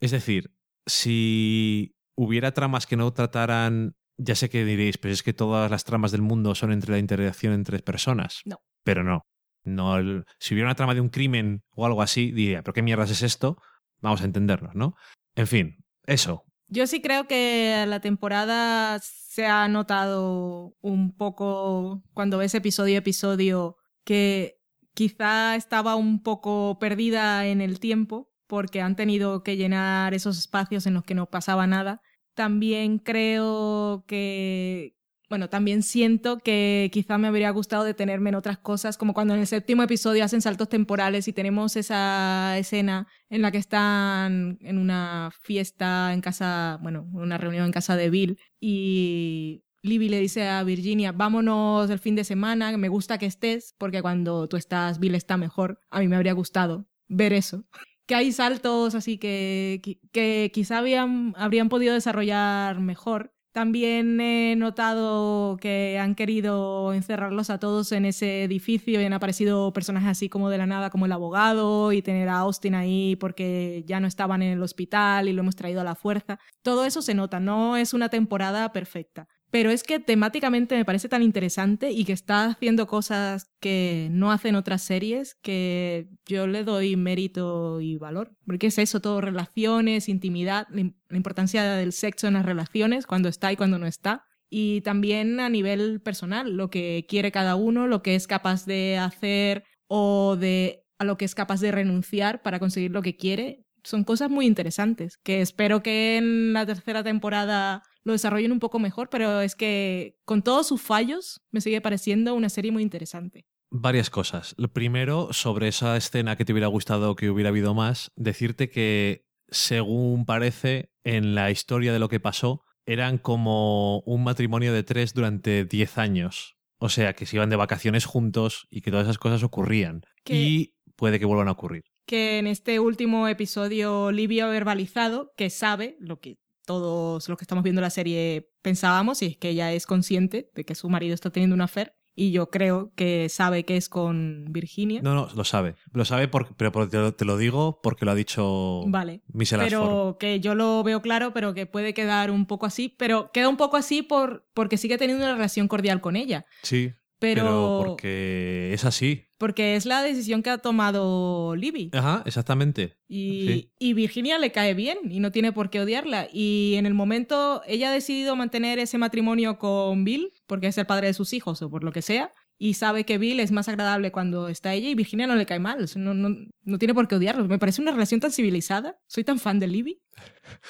Es 0.00 0.10
decir, 0.10 0.50
si 0.84 1.94
hubiera 2.16 2.50
tramas 2.50 2.88
que 2.88 2.96
no 2.96 3.12
trataran, 3.12 3.94
ya 4.18 4.34
sé 4.34 4.50
que 4.50 4.64
diréis, 4.64 4.98
pero 4.98 5.14
es 5.14 5.22
que 5.22 5.32
todas 5.32 5.70
las 5.70 5.84
tramas 5.84 6.10
del 6.10 6.22
mundo 6.22 6.56
son 6.56 6.72
entre 6.72 6.90
la 6.90 6.98
interacción 6.98 7.52
entre 7.52 7.78
personas. 7.78 8.40
No. 8.44 8.56
Pero 8.82 9.04
no. 9.04 9.22
no 9.62 9.96
el- 9.98 10.24
si 10.40 10.54
hubiera 10.54 10.66
una 10.66 10.74
trama 10.74 10.94
de 10.94 11.00
un 11.02 11.08
crimen 11.10 11.62
o 11.70 11.86
algo 11.86 12.02
así, 12.02 12.32
diría, 12.32 12.62
¿pero 12.64 12.72
qué 12.72 12.82
mierdas 12.82 13.12
es 13.12 13.22
esto? 13.22 13.62
Vamos 14.00 14.22
a 14.22 14.24
entendernos, 14.24 14.74
¿no? 14.74 14.96
En 15.36 15.46
fin, 15.46 15.84
eso. 16.04 16.42
Yo 16.66 16.88
sí 16.88 17.00
creo 17.00 17.28
que 17.28 17.84
la 17.86 18.00
temporada 18.00 18.98
se 19.36 19.44
ha 19.44 19.68
notado 19.68 20.74
un 20.80 21.14
poco 21.14 22.02
cuando 22.14 22.38
ves 22.38 22.54
episodio 22.54 22.94
a 22.94 23.00
episodio 23.00 23.76
que 24.02 24.62
quizá 24.94 25.56
estaba 25.56 25.94
un 25.94 26.22
poco 26.22 26.78
perdida 26.78 27.46
en 27.46 27.60
el 27.60 27.78
tiempo 27.78 28.30
porque 28.46 28.80
han 28.80 28.96
tenido 28.96 29.42
que 29.42 29.58
llenar 29.58 30.14
esos 30.14 30.38
espacios 30.38 30.86
en 30.86 30.94
los 30.94 31.04
que 31.04 31.14
no 31.14 31.26
pasaba 31.26 31.66
nada. 31.66 32.00
También 32.32 32.98
creo 32.98 34.06
que, 34.08 34.96
bueno, 35.28 35.48
también 35.48 35.82
siento 35.82 36.38
que 36.38 36.90
quizá 36.92 37.18
me 37.18 37.28
habría 37.28 37.50
gustado 37.50 37.84
detenerme 37.84 38.30
en 38.30 38.36
otras 38.36 38.58
cosas, 38.58 38.96
como 38.96 39.14
cuando 39.14 39.34
en 39.34 39.40
el 39.40 39.46
séptimo 39.46 39.82
episodio 39.82 40.24
hacen 40.24 40.40
saltos 40.40 40.68
temporales 40.68 41.26
y 41.28 41.32
tenemos 41.32 41.76
esa 41.76 42.56
escena 42.58 43.08
en 43.28 43.42
la 43.42 43.50
que 43.50 43.58
están 43.58 44.58
en 44.60 44.78
una 44.78 45.30
fiesta 45.42 46.12
en 46.12 46.20
casa, 46.20 46.78
bueno, 46.82 47.08
una 47.12 47.38
reunión 47.38 47.66
en 47.66 47.72
casa 47.72 47.96
de 47.96 48.10
Bill 48.10 48.38
y 48.60 49.64
Libby 49.86 50.08
le 50.08 50.20
dice 50.20 50.48
a 50.48 50.62
Virginia, 50.64 51.12
vámonos 51.12 51.88
el 51.90 51.98
fin 51.98 52.16
de 52.16 52.24
semana, 52.24 52.76
me 52.76 52.88
gusta 52.88 53.18
que 53.18 53.26
estés, 53.26 53.74
porque 53.78 54.02
cuando 54.02 54.48
tú 54.48 54.56
estás, 54.56 54.98
Bill 54.98 55.14
está 55.14 55.36
mejor. 55.36 55.80
A 55.90 56.00
mí 56.00 56.08
me 56.08 56.16
habría 56.16 56.32
gustado 56.32 56.86
ver 57.08 57.32
eso. 57.32 57.64
Que 58.06 58.14
hay 58.14 58.32
saltos 58.32 58.94
así 58.94 59.18
que, 59.18 59.80
que, 60.12 60.50
quizá 60.52 60.78
habían, 60.78 61.34
habrían 61.36 61.68
podido 61.68 61.94
desarrollar 61.94 62.80
mejor. 62.80 63.32
También 63.56 64.20
he 64.20 64.54
notado 64.54 65.56
que 65.58 65.98
han 65.98 66.14
querido 66.14 66.92
encerrarlos 66.92 67.48
a 67.48 67.58
todos 67.58 67.90
en 67.92 68.04
ese 68.04 68.44
edificio 68.44 69.00
y 69.00 69.04
han 69.06 69.14
aparecido 69.14 69.72
personajes 69.72 70.10
así 70.10 70.28
como 70.28 70.50
de 70.50 70.58
la 70.58 70.66
nada, 70.66 70.90
como 70.90 71.06
el 71.06 71.12
abogado, 71.12 71.90
y 71.92 72.02
tener 72.02 72.28
a 72.28 72.40
Austin 72.40 72.74
ahí 72.74 73.16
porque 73.16 73.82
ya 73.86 73.98
no 73.98 74.08
estaban 74.08 74.42
en 74.42 74.52
el 74.52 74.62
hospital 74.62 75.26
y 75.26 75.32
lo 75.32 75.40
hemos 75.40 75.56
traído 75.56 75.80
a 75.80 75.84
la 75.84 75.94
fuerza. 75.94 76.38
Todo 76.60 76.84
eso 76.84 77.00
se 77.00 77.14
nota, 77.14 77.40
no 77.40 77.78
es 77.78 77.94
una 77.94 78.10
temporada 78.10 78.72
perfecta. 78.72 79.26
Pero 79.50 79.70
es 79.70 79.84
que 79.84 80.00
temáticamente 80.00 80.76
me 80.76 80.84
parece 80.84 81.08
tan 81.08 81.22
interesante 81.22 81.90
y 81.92 82.04
que 82.04 82.12
está 82.12 82.46
haciendo 82.46 82.86
cosas 82.86 83.48
que 83.60 84.08
no 84.10 84.32
hacen 84.32 84.56
otras 84.56 84.82
series 84.82 85.36
que 85.42 86.08
yo 86.26 86.46
le 86.46 86.64
doy 86.64 86.96
mérito 86.96 87.80
y 87.80 87.96
valor. 87.96 88.32
Porque 88.44 88.66
es 88.66 88.78
eso, 88.78 89.00
todo 89.00 89.20
relaciones, 89.20 90.08
intimidad, 90.08 90.66
la 90.70 90.80
im- 90.82 90.94
la 91.08 91.16
importancia 91.16 91.62
del 91.64 91.92
sexo 91.92 92.26
en 92.26 92.34
las 92.34 92.44
relaciones, 92.44 93.06
cuando 93.06 93.28
está 93.28 93.52
y 93.52 93.56
cuando 93.56 93.78
no 93.78 93.86
está. 93.86 94.24
Y 94.50 94.80
también 94.82 95.40
a 95.40 95.48
nivel 95.48 96.00
personal, 96.00 96.56
lo 96.56 96.70
que 96.70 97.06
quiere 97.08 97.32
cada 97.32 97.56
uno, 97.56 97.86
lo 97.86 98.02
que 98.02 98.14
es 98.14 98.26
capaz 98.26 98.64
de 98.66 98.98
hacer 98.98 99.64
o 99.88 100.36
de 100.36 100.82
a 100.98 101.04
lo 101.04 101.16
que 101.16 101.24
es 101.24 101.34
capaz 101.34 101.60
de 101.60 101.72
renunciar 101.72 102.42
para 102.42 102.58
conseguir 102.58 102.90
lo 102.90 103.02
que 103.02 103.16
quiere. 103.16 103.64
Son 103.84 104.02
cosas 104.02 104.30
muy 104.30 104.46
interesantes 104.46 105.18
que 105.22 105.40
espero 105.40 105.82
que 105.82 106.16
en 106.16 106.52
la 106.52 106.66
tercera 106.66 107.04
temporada 107.04 107.82
lo 108.06 108.12
desarrollen 108.12 108.52
un 108.52 108.60
poco 108.60 108.78
mejor, 108.78 109.10
pero 109.10 109.40
es 109.40 109.56
que 109.56 110.16
con 110.24 110.42
todos 110.42 110.68
sus 110.68 110.80
fallos 110.80 111.42
me 111.50 111.60
sigue 111.60 111.80
pareciendo 111.80 112.34
una 112.34 112.48
serie 112.48 112.70
muy 112.70 112.84
interesante. 112.84 113.46
Varias 113.68 114.10
cosas. 114.10 114.54
Lo 114.58 114.68
primero, 114.72 115.32
sobre 115.32 115.66
esa 115.66 115.96
escena 115.96 116.36
que 116.36 116.44
te 116.44 116.52
hubiera 116.52 116.68
gustado 116.68 117.16
que 117.16 117.30
hubiera 117.30 117.48
habido 117.48 117.74
más, 117.74 118.12
decirte 118.14 118.70
que, 118.70 119.26
según 119.48 120.24
parece, 120.24 120.92
en 121.02 121.34
la 121.34 121.50
historia 121.50 121.92
de 121.92 121.98
lo 121.98 122.08
que 122.08 122.20
pasó, 122.20 122.62
eran 122.86 123.18
como 123.18 124.02
un 124.02 124.22
matrimonio 124.22 124.72
de 124.72 124.84
tres 124.84 125.12
durante 125.12 125.64
10 125.64 125.98
años. 125.98 126.56
O 126.78 126.88
sea, 126.88 127.14
que 127.14 127.26
se 127.26 127.34
iban 127.34 127.50
de 127.50 127.56
vacaciones 127.56 128.04
juntos 128.04 128.68
y 128.70 128.82
que 128.82 128.92
todas 128.92 129.06
esas 129.06 129.18
cosas 129.18 129.42
ocurrían. 129.42 130.02
Y 130.24 130.74
puede 130.94 131.18
que 131.18 131.24
vuelvan 131.24 131.48
a 131.48 131.52
ocurrir. 131.52 131.82
Que 132.06 132.38
en 132.38 132.46
este 132.46 132.78
último 132.78 133.26
episodio 133.26 134.12
Livia 134.12 134.46
ha 134.46 134.50
verbalizado 134.50 135.32
que 135.36 135.50
sabe 135.50 135.96
lo 135.98 136.20
que 136.20 136.38
todos 136.66 137.26
los 137.28 137.38
que 137.38 137.44
estamos 137.44 137.64
viendo 137.64 137.80
la 137.80 137.88
serie 137.90 138.50
pensábamos, 138.60 139.22
y 139.22 139.26
es 139.26 139.36
que 139.38 139.48
ella 139.50 139.72
es 139.72 139.86
consciente 139.86 140.50
de 140.54 140.64
que 140.64 140.74
su 140.74 140.90
marido 140.90 141.14
está 141.14 141.30
teniendo 141.30 141.54
una 141.54 141.64
affair. 141.64 141.94
Y 142.18 142.30
yo 142.32 142.48
creo 142.48 142.92
que 142.96 143.28
sabe 143.28 143.66
que 143.66 143.76
es 143.76 143.90
con 143.90 144.46
Virginia. 144.48 145.02
No, 145.02 145.14
no, 145.14 145.28
lo 145.36 145.44
sabe. 145.44 145.74
Lo 145.92 146.06
sabe, 146.06 146.28
por- 146.28 146.56
pero 146.56 146.88
te, 147.14 147.24
lo, 147.26 147.36
digo 147.36 147.80
porque 147.82 148.06
lo 148.06 148.12
ha 148.12 148.14
dicho 148.14 148.84
Vale. 148.86 149.20
Michelle 149.28 149.64
Ashford. 149.64 149.82
pero 149.86 150.16
que 150.18 150.40
yo 150.40 150.54
lo 150.54 150.82
veo 150.82 151.02
claro, 151.02 151.34
pero 151.34 151.52
que 151.52 151.66
puede 151.66 151.92
quedar 151.92 152.30
un 152.30 152.46
poco 152.46 152.64
así. 152.64 152.88
Pero 152.98 153.30
queda 153.32 153.50
un 153.50 153.58
poco 153.58 153.76
así 153.76 154.00
por, 154.00 154.46
porque 154.54 154.78
sigue 154.78 154.96
teniendo 154.96 155.24
una 155.24 155.34
relación 155.34 155.68
cordial 155.68 156.00
con 156.00 156.16
ella. 156.16 156.46
Sí, 156.62 156.92
Pero, 157.18 157.42
pero 157.42 157.84
porque 157.86 158.72
es 158.74 158.84
así. 158.84 159.24
porque 159.38 159.74
es 159.76 159.86
la 159.86 160.02
decisión 160.02 160.42
que 160.42 160.50
ha 160.50 160.58
tomado 160.58 161.56
Libby. 161.56 161.90
Ajá, 161.94 162.22
exactamente. 162.26 162.96
Y, 163.08 163.46
Sí. 163.46 163.72
y 163.78 163.92
Virginia 163.94 164.38
le 164.38 164.52
cae 164.52 164.74
bien 164.74 164.98
y 165.10 165.20
no 165.20 165.32
tiene 165.32 165.52
por 165.52 165.70
qué 165.70 165.80
odiarla. 165.80 166.28
Y 166.32 166.74
en 166.76 166.84
el 166.86 166.92
momento 166.94 167.62
ella 167.66 167.88
ha 167.90 167.92
decidido 167.92 168.36
mantener 168.36 168.78
ese 168.78 168.98
matrimonio 168.98 169.58
con 169.58 170.04
Bill, 170.04 170.30
porque 170.46 170.66
es 170.66 170.76
el 170.78 170.86
padre 170.86 171.06
de 171.06 171.14
sus 171.14 171.32
hijos 171.32 171.62
o 171.62 171.70
por 171.70 171.84
lo 171.84 171.92
que 171.92 172.02
sea, 172.02 172.32
y 172.58 172.74
sabe 172.74 173.04
que 173.04 173.18
Bill 173.18 173.40
es 173.40 173.52
más 173.52 173.68
agradable 173.68 174.12
cuando 174.12 174.48
está 174.48 174.72
ella 174.74 174.88
y 174.88 174.94
Virginia 174.94 175.26
no 175.26 175.36
le 175.36 175.44
cae 175.46 175.58
mal. 175.58 175.86
No, 175.96 176.14
no, 176.14 176.34
no 176.64 176.78
tiene 176.78 176.94
por 176.94 177.06
qué 177.08 177.14
odiarlo. 177.16 177.46
Me 177.46 177.58
parece 177.58 177.80
una 177.82 177.92
relación 177.92 178.20
tan 178.20 178.32
civilizada. 178.32 178.98
Soy 179.06 179.24
tan 179.24 179.38
fan 179.38 179.58
de 179.58 179.66
Libby. 179.68 180.00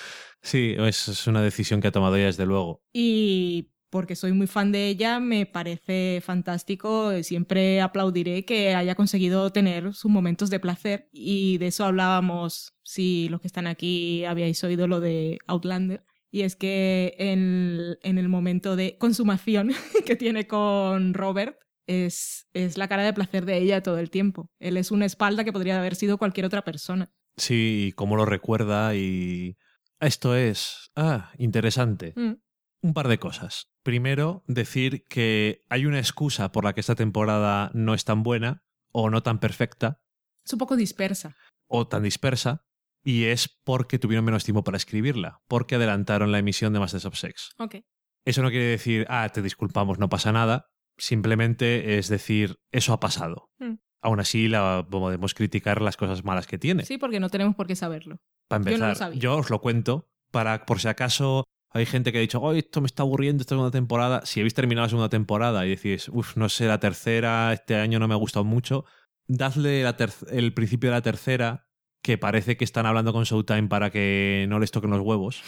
Sí, 0.42 0.76
es, 0.78 1.08
es 1.08 1.26
una 1.26 1.42
decisión 1.42 1.80
que 1.80 1.88
ha 1.88 1.92
tomado 1.92 2.14
ella, 2.14 2.26
desde 2.26 2.46
luego. 2.46 2.80
Y 2.92 3.70
porque 3.96 4.14
soy 4.14 4.32
muy 4.32 4.46
fan 4.46 4.72
de 4.72 4.88
ella, 4.88 5.20
me 5.20 5.46
parece 5.46 6.20
fantástico. 6.22 7.10
Siempre 7.22 7.80
aplaudiré 7.80 8.44
que 8.44 8.74
haya 8.74 8.94
conseguido 8.94 9.50
tener 9.52 9.94
sus 9.94 10.10
momentos 10.10 10.50
de 10.50 10.60
placer. 10.60 11.08
Y 11.12 11.56
de 11.56 11.68
eso 11.68 11.86
hablábamos, 11.86 12.74
si 12.82 13.30
los 13.30 13.40
que 13.40 13.46
están 13.46 13.66
aquí 13.66 14.26
habíais 14.26 14.62
oído 14.64 14.86
lo 14.86 15.00
de 15.00 15.38
Outlander. 15.46 16.04
Y 16.30 16.42
es 16.42 16.56
que 16.56 17.14
en, 17.18 17.96
en 18.02 18.18
el 18.18 18.28
momento 18.28 18.76
de 18.76 18.98
consumación 18.98 19.72
que 20.04 20.14
tiene 20.14 20.46
con 20.46 21.14
Robert, 21.14 21.56
es, 21.86 22.48
es 22.52 22.76
la 22.76 22.88
cara 22.88 23.02
de 23.02 23.14
placer 23.14 23.46
de 23.46 23.56
ella 23.56 23.82
todo 23.82 23.98
el 23.98 24.10
tiempo. 24.10 24.50
Él 24.58 24.76
es 24.76 24.90
una 24.90 25.06
espalda 25.06 25.42
que 25.42 25.54
podría 25.54 25.78
haber 25.78 25.94
sido 25.94 26.18
cualquier 26.18 26.44
otra 26.44 26.64
persona. 26.64 27.10
Sí, 27.38 27.86
y 27.88 27.92
cómo 27.92 28.16
lo 28.16 28.26
recuerda 28.26 28.94
y... 28.94 29.56
Esto 30.00 30.36
es... 30.36 30.90
Ah, 30.94 31.32
interesante. 31.38 32.12
Mm, 32.14 32.34
Un 32.82 32.92
par 32.92 33.08
de 33.08 33.18
cosas. 33.18 33.70
Primero, 33.86 34.42
decir 34.48 35.04
que 35.08 35.62
hay 35.68 35.86
una 35.86 36.00
excusa 36.00 36.50
por 36.50 36.64
la 36.64 36.72
que 36.72 36.80
esta 36.80 36.96
temporada 36.96 37.70
no 37.72 37.94
es 37.94 38.04
tan 38.04 38.24
buena 38.24 38.64
o 38.90 39.10
no 39.10 39.22
tan 39.22 39.38
perfecta 39.38 40.00
Es 40.44 40.52
un 40.52 40.58
poco 40.58 40.74
dispersa. 40.74 41.36
o 41.68 41.86
tan 41.86 42.02
dispersa 42.02 42.64
y 43.04 43.26
es 43.26 43.48
porque 43.62 44.00
tuvieron 44.00 44.24
menos 44.24 44.42
tiempo 44.42 44.64
para 44.64 44.76
escribirla, 44.76 45.38
porque 45.46 45.76
adelantaron 45.76 46.32
la 46.32 46.40
emisión 46.40 46.72
de 46.72 46.80
Masters 46.80 47.04
of 47.04 47.14
Sex. 47.16 47.52
Ok. 47.60 47.76
Eso 48.24 48.42
no 48.42 48.50
quiere 48.50 48.64
decir, 48.64 49.06
ah, 49.08 49.28
te 49.28 49.40
disculpamos, 49.40 50.00
no 50.00 50.08
pasa 50.08 50.32
nada. 50.32 50.66
Simplemente 50.98 51.96
es 51.98 52.08
decir, 52.08 52.56
eso 52.72 52.92
ha 52.92 52.98
pasado. 52.98 53.52
Mm. 53.60 53.74
Aún 54.02 54.18
así, 54.18 54.48
la, 54.48 54.84
podemos 54.90 55.32
criticar 55.32 55.80
las 55.80 55.96
cosas 55.96 56.24
malas 56.24 56.48
que 56.48 56.58
tiene. 56.58 56.84
Sí, 56.84 56.98
porque 56.98 57.20
no 57.20 57.28
tenemos 57.30 57.54
por 57.54 57.68
qué 57.68 57.76
saberlo. 57.76 58.16
Para 58.48 58.64
Yo 58.64 58.70
no 58.72 58.78
lo 58.78 58.84
empezar, 58.86 58.96
sabía. 58.96 59.20
yo 59.20 59.36
os 59.36 59.48
lo 59.48 59.60
cuento 59.60 60.10
para 60.32 60.66
por 60.66 60.80
si 60.80 60.88
acaso 60.88 61.44
hay 61.76 61.86
gente 61.86 62.12
que 62.12 62.18
ha 62.18 62.20
dicho, 62.20 62.40
oh, 62.40 62.52
esto 62.52 62.80
me 62.80 62.86
está 62.86 63.02
aburriendo 63.02 63.42
esta 63.42 63.54
segunda 63.54 63.70
temporada. 63.70 64.24
Si 64.24 64.40
habéis 64.40 64.54
terminado 64.54 64.86
la 64.86 64.90
segunda 64.90 65.08
temporada 65.08 65.66
y 65.66 65.70
decís, 65.70 66.08
uff, 66.08 66.36
no 66.36 66.48
sé, 66.48 66.66
la 66.66 66.80
tercera, 66.80 67.52
este 67.52 67.76
año 67.76 67.98
no 67.98 68.08
me 68.08 68.14
ha 68.14 68.18
gustado 68.18 68.44
mucho, 68.44 68.84
dadle 69.26 69.82
la 69.82 69.96
el 70.30 70.54
principio 70.54 70.90
de 70.90 70.96
la 70.96 71.02
tercera, 71.02 71.68
que 72.02 72.18
parece 72.18 72.56
que 72.56 72.64
están 72.64 72.86
hablando 72.86 73.12
con 73.12 73.24
Showtime 73.24 73.68
para 73.68 73.90
que 73.90 74.46
no 74.48 74.58
les 74.58 74.70
toquen 74.70 74.90
los 74.90 75.00
huevos 75.00 75.42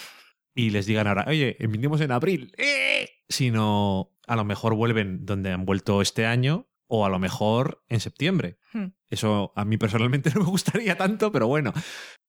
y 0.55 0.70
les 0.70 0.86
digan 0.86 1.06
ahora, 1.06 1.24
oye, 1.28 1.56
emitimos 1.60 2.00
en 2.00 2.10
abril. 2.10 2.52
¡Eh! 2.59 3.09
Sino, 3.28 4.16
a 4.26 4.34
lo 4.34 4.44
mejor 4.44 4.74
vuelven 4.74 5.24
donde 5.24 5.52
han 5.52 5.64
vuelto 5.64 6.02
este 6.02 6.26
año 6.26 6.68
o 6.88 7.06
a 7.06 7.09
lo 7.10 7.18
mejor 7.18 7.84
en 7.88 8.00
septiembre. 8.00 8.59
Hmm. 8.72 8.88
Eso 9.09 9.52
a 9.55 9.64
mí 9.64 9.76
personalmente 9.76 10.30
no 10.34 10.40
me 10.40 10.50
gustaría 10.50 10.96
tanto, 10.96 11.30
pero 11.30 11.46
bueno. 11.46 11.72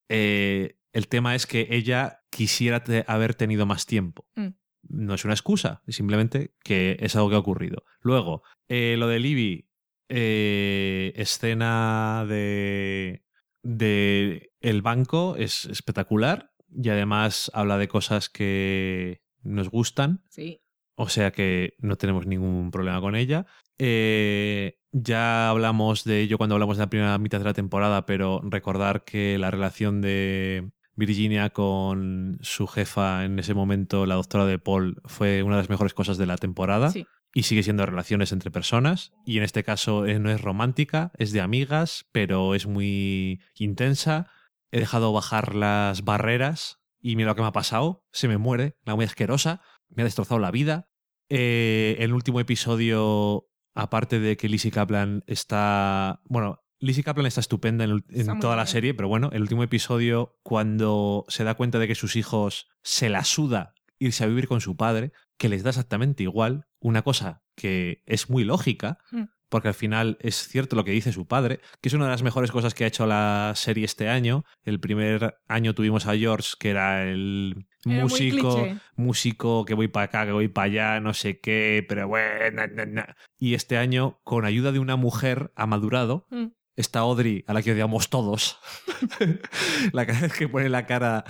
Eh, 0.08 0.79
el 0.92 1.08
tema 1.08 1.34
es 1.34 1.46
que 1.46 1.68
ella 1.70 2.20
quisiera 2.30 2.82
te- 2.84 3.04
haber 3.06 3.34
tenido 3.34 3.66
más 3.66 3.86
tiempo. 3.86 4.26
Mm. 4.36 4.48
No 4.88 5.14
es 5.14 5.24
una 5.24 5.34
excusa, 5.34 5.82
es 5.86 5.96
simplemente 5.96 6.54
que 6.64 6.96
es 7.00 7.14
algo 7.16 7.28
que 7.28 7.36
ha 7.36 7.38
ocurrido. 7.40 7.84
Luego, 8.00 8.42
eh, 8.68 8.96
lo 8.98 9.08
de 9.08 9.18
Libby, 9.20 9.68
eh, 10.08 11.12
escena 11.16 12.24
de, 12.28 13.24
de 13.62 14.52
el 14.60 14.82
banco 14.82 15.36
es 15.36 15.66
espectacular 15.66 16.52
y 16.72 16.88
además 16.88 17.50
habla 17.54 17.78
de 17.78 17.88
cosas 17.88 18.28
que 18.28 19.22
nos 19.42 19.68
gustan. 19.70 20.24
Sí. 20.28 20.62
O 20.96 21.08
sea 21.08 21.30
que 21.30 21.74
no 21.78 21.96
tenemos 21.96 22.26
ningún 22.26 22.70
problema 22.70 23.00
con 23.00 23.14
ella. 23.16 23.46
Eh, 23.78 24.78
ya 24.92 25.48
hablamos 25.48 26.04
de 26.04 26.20
ello 26.20 26.36
cuando 26.36 26.54
hablamos 26.56 26.76
de 26.76 26.82
la 26.82 26.90
primera 26.90 27.18
mitad 27.18 27.38
de 27.38 27.44
la 27.44 27.54
temporada, 27.54 28.04
pero 28.06 28.40
recordar 28.44 29.04
que 29.04 29.38
la 29.38 29.50
relación 29.50 30.00
de 30.02 30.70
Virginia 30.94 31.50
con 31.50 32.38
su 32.42 32.66
jefa 32.66 33.24
en 33.24 33.38
ese 33.38 33.54
momento, 33.54 34.06
la 34.06 34.16
doctora 34.16 34.46
de 34.46 34.58
Paul, 34.58 35.00
fue 35.04 35.42
una 35.42 35.56
de 35.56 35.62
las 35.62 35.70
mejores 35.70 35.94
cosas 35.94 36.18
de 36.18 36.26
la 36.26 36.36
temporada. 36.36 36.90
Sí. 36.90 37.06
Y 37.32 37.44
sigue 37.44 37.62
siendo 37.62 37.86
relaciones 37.86 38.32
entre 38.32 38.50
personas. 38.50 39.12
Y 39.24 39.38
en 39.38 39.44
este 39.44 39.62
caso 39.62 40.04
eh, 40.04 40.18
no 40.18 40.30
es 40.30 40.40
romántica, 40.40 41.12
es 41.16 41.32
de 41.32 41.40
amigas, 41.40 42.06
pero 42.10 42.54
es 42.54 42.66
muy 42.66 43.40
intensa. 43.54 44.28
He 44.72 44.80
dejado 44.80 45.12
bajar 45.12 45.54
las 45.54 46.04
barreras 46.04 46.80
y 47.00 47.16
mira 47.16 47.30
lo 47.30 47.34
que 47.36 47.42
me 47.42 47.48
ha 47.48 47.52
pasado. 47.52 48.04
Se 48.12 48.28
me 48.28 48.36
muere, 48.36 48.76
la 48.84 48.96
muy 48.96 49.04
asquerosa. 49.04 49.62
Me 49.88 50.02
ha 50.02 50.04
destrozado 50.04 50.40
la 50.40 50.50
vida. 50.50 50.88
Eh, 51.28 51.96
el 52.00 52.12
último 52.12 52.40
episodio, 52.40 53.48
aparte 53.74 54.18
de 54.18 54.36
que 54.36 54.48
Lizzie 54.48 54.72
Kaplan 54.72 55.22
está. 55.26 56.20
Bueno, 56.24 56.64
Lizzie 56.80 57.04
Kaplan 57.04 57.26
está 57.26 57.40
estupenda 57.40 57.84
en, 57.84 58.02
Está 58.08 58.38
toda 58.38 58.56
la 58.56 58.66
serie, 58.66 58.94
pero 58.94 59.08
bueno, 59.08 59.30
el 59.32 59.42
último 59.42 59.62
episodio, 59.62 60.38
cuando 60.42 61.26
se 61.28 61.44
da 61.44 61.54
cuenta 61.54 61.78
de 61.78 61.86
que 61.86 61.94
sus 61.94 62.16
hijos 62.16 62.68
se 62.82 63.08
la 63.10 63.24
suda 63.24 63.74
irse 63.98 64.24
a 64.24 64.26
vivir 64.26 64.48
con 64.48 64.62
su 64.62 64.76
padre, 64.76 65.12
que 65.36 65.50
les 65.50 65.62
da 65.62 65.70
exactamente 65.70 66.22
igual, 66.22 66.64
una 66.80 67.02
cosa 67.02 67.42
que 67.54 68.02
es 68.06 68.30
muy 68.30 68.44
lógica, 68.44 68.98
Mm. 69.12 69.24
porque 69.50 69.68
al 69.68 69.74
final 69.74 70.16
es 70.20 70.48
cierto 70.48 70.74
lo 70.76 70.84
que 70.84 70.92
dice 70.92 71.12
su 71.12 71.26
padre, 71.26 71.60
que 71.82 71.88
es 71.90 71.94
una 71.94 72.04
de 72.06 72.12
las 72.12 72.22
mejores 72.22 72.50
cosas 72.50 72.72
que 72.72 72.84
ha 72.84 72.86
hecho 72.86 73.04
la 73.04 73.52
serie 73.56 73.84
este 73.84 74.08
año. 74.08 74.44
El 74.62 74.80
primer 74.80 75.36
año 75.48 75.74
tuvimos 75.74 76.06
a 76.06 76.16
George, 76.16 76.54
que 76.58 76.70
era 76.70 77.02
el 77.10 77.66
Era 77.84 78.00
músico, 78.02 78.68
músico 78.96 79.64
que 79.66 79.74
voy 79.74 79.88
para 79.88 80.04
acá, 80.04 80.24
que 80.24 80.32
voy 80.32 80.48
para 80.48 80.66
allá, 80.66 81.00
no 81.00 81.12
sé 81.12 81.40
qué, 81.40 81.84
pero 81.86 82.08
bueno. 82.08 82.52
na, 82.52 82.66
na, 82.68 82.86
na. 82.86 83.16
Y 83.38 83.52
este 83.54 83.76
año, 83.76 84.20
con 84.24 84.44
ayuda 84.46 84.72
de 84.72 84.78
una 84.78 84.96
mujer, 84.96 85.52
ha 85.56 85.66
madurado. 85.66 86.26
Mm. 86.30 86.46
Está 86.80 87.00
Audrey, 87.00 87.44
a 87.46 87.52
la 87.52 87.62
que 87.62 87.72
odiamos 87.72 88.08
todos. 88.08 88.58
la 89.92 90.06
cada 90.06 90.20
vez 90.20 90.32
que 90.32 90.48
pone 90.48 90.68
la 90.70 90.86
cara 90.86 91.24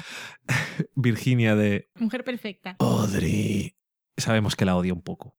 Virginia 0.95 1.57
de 1.57 1.91
Mujer 1.97 2.23
perfecta. 2.25 2.77
Audrey. 2.79 3.77
Sabemos 4.17 4.55
que 4.55 4.65
la 4.65 4.77
odia 4.77 4.93
un 4.93 5.03
poco. 5.03 5.37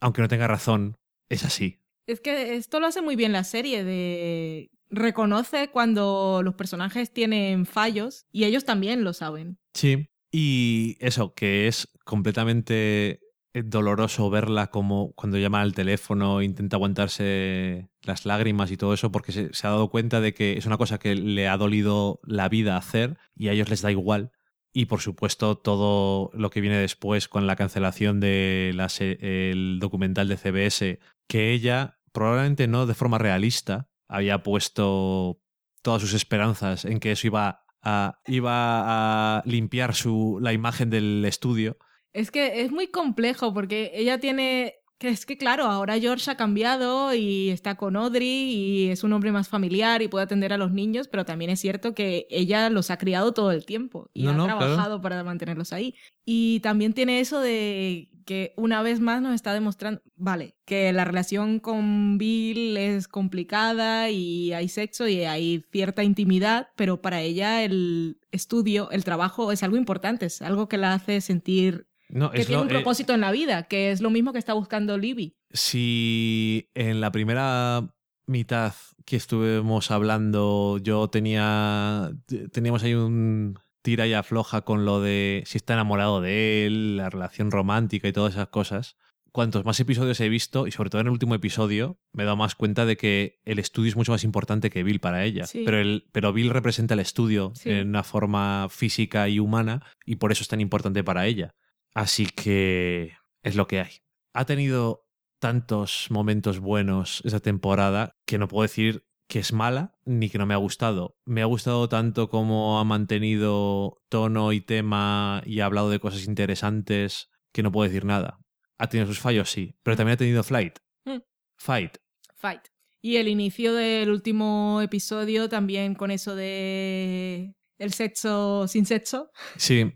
Aunque 0.00 0.20
no 0.20 0.28
tenga 0.28 0.48
razón, 0.48 0.98
es 1.28 1.44
así. 1.44 1.80
Es 2.06 2.20
que 2.20 2.56
esto 2.56 2.80
lo 2.80 2.88
hace 2.88 3.02
muy 3.02 3.14
bien 3.14 3.32
la 3.32 3.44
serie 3.44 3.84
de 3.84 4.70
reconoce 4.90 5.68
cuando 5.68 6.40
los 6.42 6.54
personajes 6.54 7.12
tienen 7.12 7.66
fallos 7.66 8.26
y 8.32 8.44
ellos 8.44 8.64
también 8.64 9.04
lo 9.04 9.12
saben. 9.12 9.58
Sí. 9.74 10.08
Y 10.32 10.96
eso, 11.00 11.34
que 11.34 11.68
es 11.68 11.88
completamente 12.04 13.20
doloroso 13.64 14.28
verla 14.30 14.68
como 14.68 15.12
cuando 15.14 15.38
llama 15.38 15.60
al 15.60 15.74
teléfono, 15.74 16.42
intenta 16.42 16.76
aguantarse 16.76 17.88
las 18.02 18.26
lágrimas 18.26 18.70
y 18.70 18.76
todo 18.76 18.94
eso, 18.94 19.10
porque 19.10 19.32
se, 19.32 19.50
ha 19.66 19.70
dado 19.70 19.90
cuenta 19.90 20.20
de 20.20 20.34
que 20.34 20.58
es 20.58 20.66
una 20.66 20.76
cosa 20.76 20.98
que 20.98 21.14
le 21.14 21.48
ha 21.48 21.56
dolido 21.56 22.20
la 22.24 22.48
vida 22.48 22.76
hacer 22.76 23.18
y 23.34 23.48
a 23.48 23.52
ellos 23.52 23.68
les 23.68 23.82
da 23.82 23.90
igual. 23.90 24.32
Y 24.72 24.86
por 24.86 25.00
supuesto, 25.00 25.56
todo 25.56 26.30
lo 26.34 26.50
que 26.50 26.60
viene 26.60 26.76
después 26.76 27.28
con 27.28 27.46
la 27.46 27.56
cancelación 27.56 28.20
del 28.20 29.78
documental 29.80 30.28
de 30.28 30.36
CBS, 30.36 30.98
que 31.26 31.52
ella, 31.52 31.98
probablemente 32.12 32.68
no 32.68 32.86
de 32.86 32.94
forma 32.94 33.16
realista, 33.18 33.88
había 34.06 34.42
puesto 34.42 35.40
todas 35.82 36.02
sus 36.02 36.14
esperanzas 36.14 36.84
en 36.84 37.00
que 37.00 37.12
eso 37.12 37.26
iba 37.26 37.64
a, 37.82 38.20
iba 38.26 39.38
a 39.38 39.42
limpiar 39.46 39.94
su, 39.94 40.38
la 40.42 40.52
imagen 40.52 40.90
del 40.90 41.24
estudio. 41.24 41.78
Es 42.16 42.30
que 42.30 42.62
es 42.62 42.72
muy 42.72 42.86
complejo 42.88 43.52
porque 43.52 43.92
ella 43.94 44.18
tiene... 44.18 44.74
Que 44.98 45.10
es 45.10 45.26
que 45.26 45.36
claro, 45.36 45.64
ahora 45.64 45.98
George 45.98 46.30
ha 46.30 46.38
cambiado 46.38 47.12
y 47.14 47.50
está 47.50 47.74
con 47.74 47.96
Audrey 47.96 48.26
y 48.26 48.88
es 48.88 49.04
un 49.04 49.12
hombre 49.12 49.30
más 49.30 49.46
familiar 49.46 50.00
y 50.00 50.08
puede 50.08 50.24
atender 50.24 50.54
a 50.54 50.56
los 50.56 50.72
niños, 50.72 51.06
pero 51.06 51.26
también 51.26 51.50
es 51.50 51.60
cierto 51.60 51.94
que 51.94 52.26
ella 52.30 52.70
los 52.70 52.90
ha 52.90 52.96
criado 52.96 53.32
todo 53.32 53.52
el 53.52 53.66
tiempo 53.66 54.08
y 54.14 54.22
No, 54.22 54.30
ha 54.30 54.32
no, 54.32 54.44
claro. 54.46 54.58
trabajado 54.60 55.02
para 55.02 55.22
mantenerlos 55.22 55.74
ahí. 55.74 55.94
Y 56.24 56.60
también 56.60 56.94
tiene 56.94 57.20
eso 57.20 57.40
de 57.40 58.08
que 58.24 58.54
una 58.56 58.80
vez 58.80 58.98
más 59.00 59.20
nos 59.20 59.34
está 59.34 59.52
demostrando, 59.52 60.00
vale, 60.16 60.56
que 60.64 60.90
la 60.94 61.04
relación 61.04 61.60
con 61.60 62.16
Bill 62.16 62.78
es 62.78 63.06
complicada 63.06 64.08
y 64.10 64.54
hay 64.54 64.70
sexo 64.70 65.06
y 65.06 65.24
hay 65.24 65.62
cierta 65.70 66.04
intimidad, 66.04 66.68
pero 66.74 67.02
para 67.02 67.20
ella 67.20 67.62
el 67.62 68.18
estudio, 68.32 68.90
el 68.92 69.04
trabajo 69.04 69.52
es 69.52 69.62
algo 69.62 69.76
importante, 69.76 70.24
es 70.24 70.40
algo 70.40 70.68
que 70.70 70.78
la 70.78 70.94
hace 70.94 71.20
sentir 71.20 71.86
No, 72.08 72.30
que 72.30 72.38
tiene 72.44 72.54
lo- 72.54 72.62
un 72.62 72.68
eh, 72.70 72.74
propósito 72.74 73.14
en 73.14 73.20
la 73.20 73.32
vida, 73.32 73.64
que 73.64 73.90
es 73.90 74.00
lo 74.00 74.10
mismo 74.10 74.32
que 74.32 74.38
está 74.38 74.52
buscando 74.54 74.96
Libby. 74.98 75.34
si 75.52 76.70
en 76.74 77.00
la 77.00 77.10
primera 77.12 77.88
mitad 78.26 78.74
que 79.04 79.16
estuvimos 79.16 79.90
hablando 79.90 80.78
yo 80.78 81.08
tenía 81.08 82.10
teníamos 82.52 82.82
ahí 82.82 82.94
un 82.94 83.58
tira 83.82 84.06
y 84.06 84.14
afloja 84.14 84.62
con 84.62 84.84
lo 84.84 85.00
de 85.00 85.44
si 85.46 85.58
está 85.58 85.74
enamorado 85.74 86.20
de 86.20 86.66
él, 86.66 86.96
la 86.96 87.08
relación 87.10 87.50
romántica 87.52 88.08
y 88.08 88.12
todas 88.12 88.34
esas 88.34 88.48
cosas. 88.48 88.96
Cuantos 89.30 89.64
más 89.66 89.78
episodios 89.78 90.18
he 90.20 90.28
visto, 90.30 90.66
y 90.66 90.72
sobre 90.72 90.88
todo 90.90 91.02
en 91.02 91.08
el 91.08 91.12
último 91.12 91.34
episodio, 91.34 91.98
me 92.12 92.22
he 92.22 92.26
dado 92.26 92.36
más 92.38 92.54
cuenta 92.54 92.86
de 92.86 92.96
que 92.96 93.38
el 93.44 93.58
estudio 93.58 93.90
es 93.90 93.96
mucho 93.96 94.10
más 94.12 94.24
importante 94.24 94.70
que 94.70 94.82
Bill 94.82 94.98
para 94.98 95.24
ella. 95.24 95.46
Sí. 95.46 95.62
Pero, 95.64 95.78
el, 95.78 96.06
pero 96.10 96.32
Bill 96.32 96.48
representa 96.50 96.94
el 96.94 97.00
estudio 97.00 97.52
Sí. 97.54 97.68
en 97.70 97.88
una 97.90 98.02
forma 98.02 98.66
física 98.70 99.28
y 99.28 99.38
humana, 99.38 99.82
y 100.06 100.16
por 100.16 100.32
eso 100.32 100.42
es 100.42 100.48
tan 100.48 100.60
importante 100.62 101.04
para 101.04 101.26
ella. 101.26 101.54
Así 101.96 102.26
que 102.26 103.14
es 103.42 103.56
lo 103.56 103.66
que 103.66 103.80
hay. 103.80 103.90
Ha 104.34 104.44
tenido 104.44 105.08
tantos 105.40 106.08
momentos 106.10 106.58
buenos 106.60 107.22
esa 107.24 107.40
temporada 107.40 108.18
que 108.26 108.36
no 108.36 108.48
puedo 108.48 108.64
decir 108.64 109.06
que 109.28 109.38
es 109.38 109.54
mala 109.54 109.98
ni 110.04 110.28
que 110.28 110.36
no 110.36 110.44
me 110.44 110.52
ha 110.52 110.58
gustado. 110.58 111.16
Me 111.24 111.40
ha 111.40 111.46
gustado 111.46 111.88
tanto 111.88 112.28
como 112.28 112.78
ha 112.78 112.84
mantenido 112.84 114.02
tono 114.10 114.52
y 114.52 114.60
tema 114.60 115.40
y 115.46 115.60
ha 115.60 115.64
hablado 115.64 115.88
de 115.88 115.98
cosas 115.98 116.26
interesantes 116.26 117.30
que 117.50 117.62
no 117.62 117.72
puedo 117.72 117.88
decir 117.88 118.04
nada. 118.04 118.40
Ha 118.76 118.90
tenido 118.90 119.06
sus 119.06 119.20
fallos, 119.20 119.50
sí, 119.50 119.74
pero 119.82 119.96
también 119.96 120.16
ha 120.16 120.18
tenido 120.18 120.44
Flight. 120.44 120.78
Mm. 121.06 121.20
Fight. 121.56 121.96
Fight. 122.34 122.60
Y 123.00 123.16
el 123.16 123.28
inicio 123.28 123.72
del 123.72 124.10
último 124.10 124.82
episodio 124.82 125.48
también 125.48 125.94
con 125.94 126.10
eso 126.10 126.36
de 126.36 127.54
el 127.78 127.92
sexo 127.94 128.68
sin 128.68 128.84
sexo. 128.84 129.30
Sí, 129.56 129.94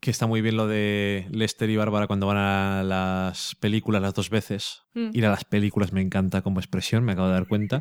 que 0.00 0.10
está 0.10 0.26
muy 0.26 0.40
bien 0.42 0.56
lo 0.56 0.66
de 0.66 1.26
Lester 1.30 1.68
y 1.70 1.76
Bárbara 1.76 2.06
cuando 2.06 2.26
van 2.26 2.36
a 2.36 2.82
las 2.84 3.54
películas 3.56 4.00
las 4.02 4.14
dos 4.14 4.30
veces. 4.30 4.82
Mm. 4.94 5.10
Ir 5.12 5.26
a 5.26 5.30
las 5.30 5.44
películas 5.44 5.92
me 5.92 6.00
encanta 6.00 6.42
como 6.42 6.60
expresión, 6.60 7.04
me 7.04 7.12
acabo 7.12 7.28
de 7.28 7.34
dar 7.34 7.48
cuenta. 7.48 7.80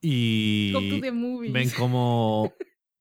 Y 0.00 0.72
ven 1.52 1.70
cómo 1.76 2.52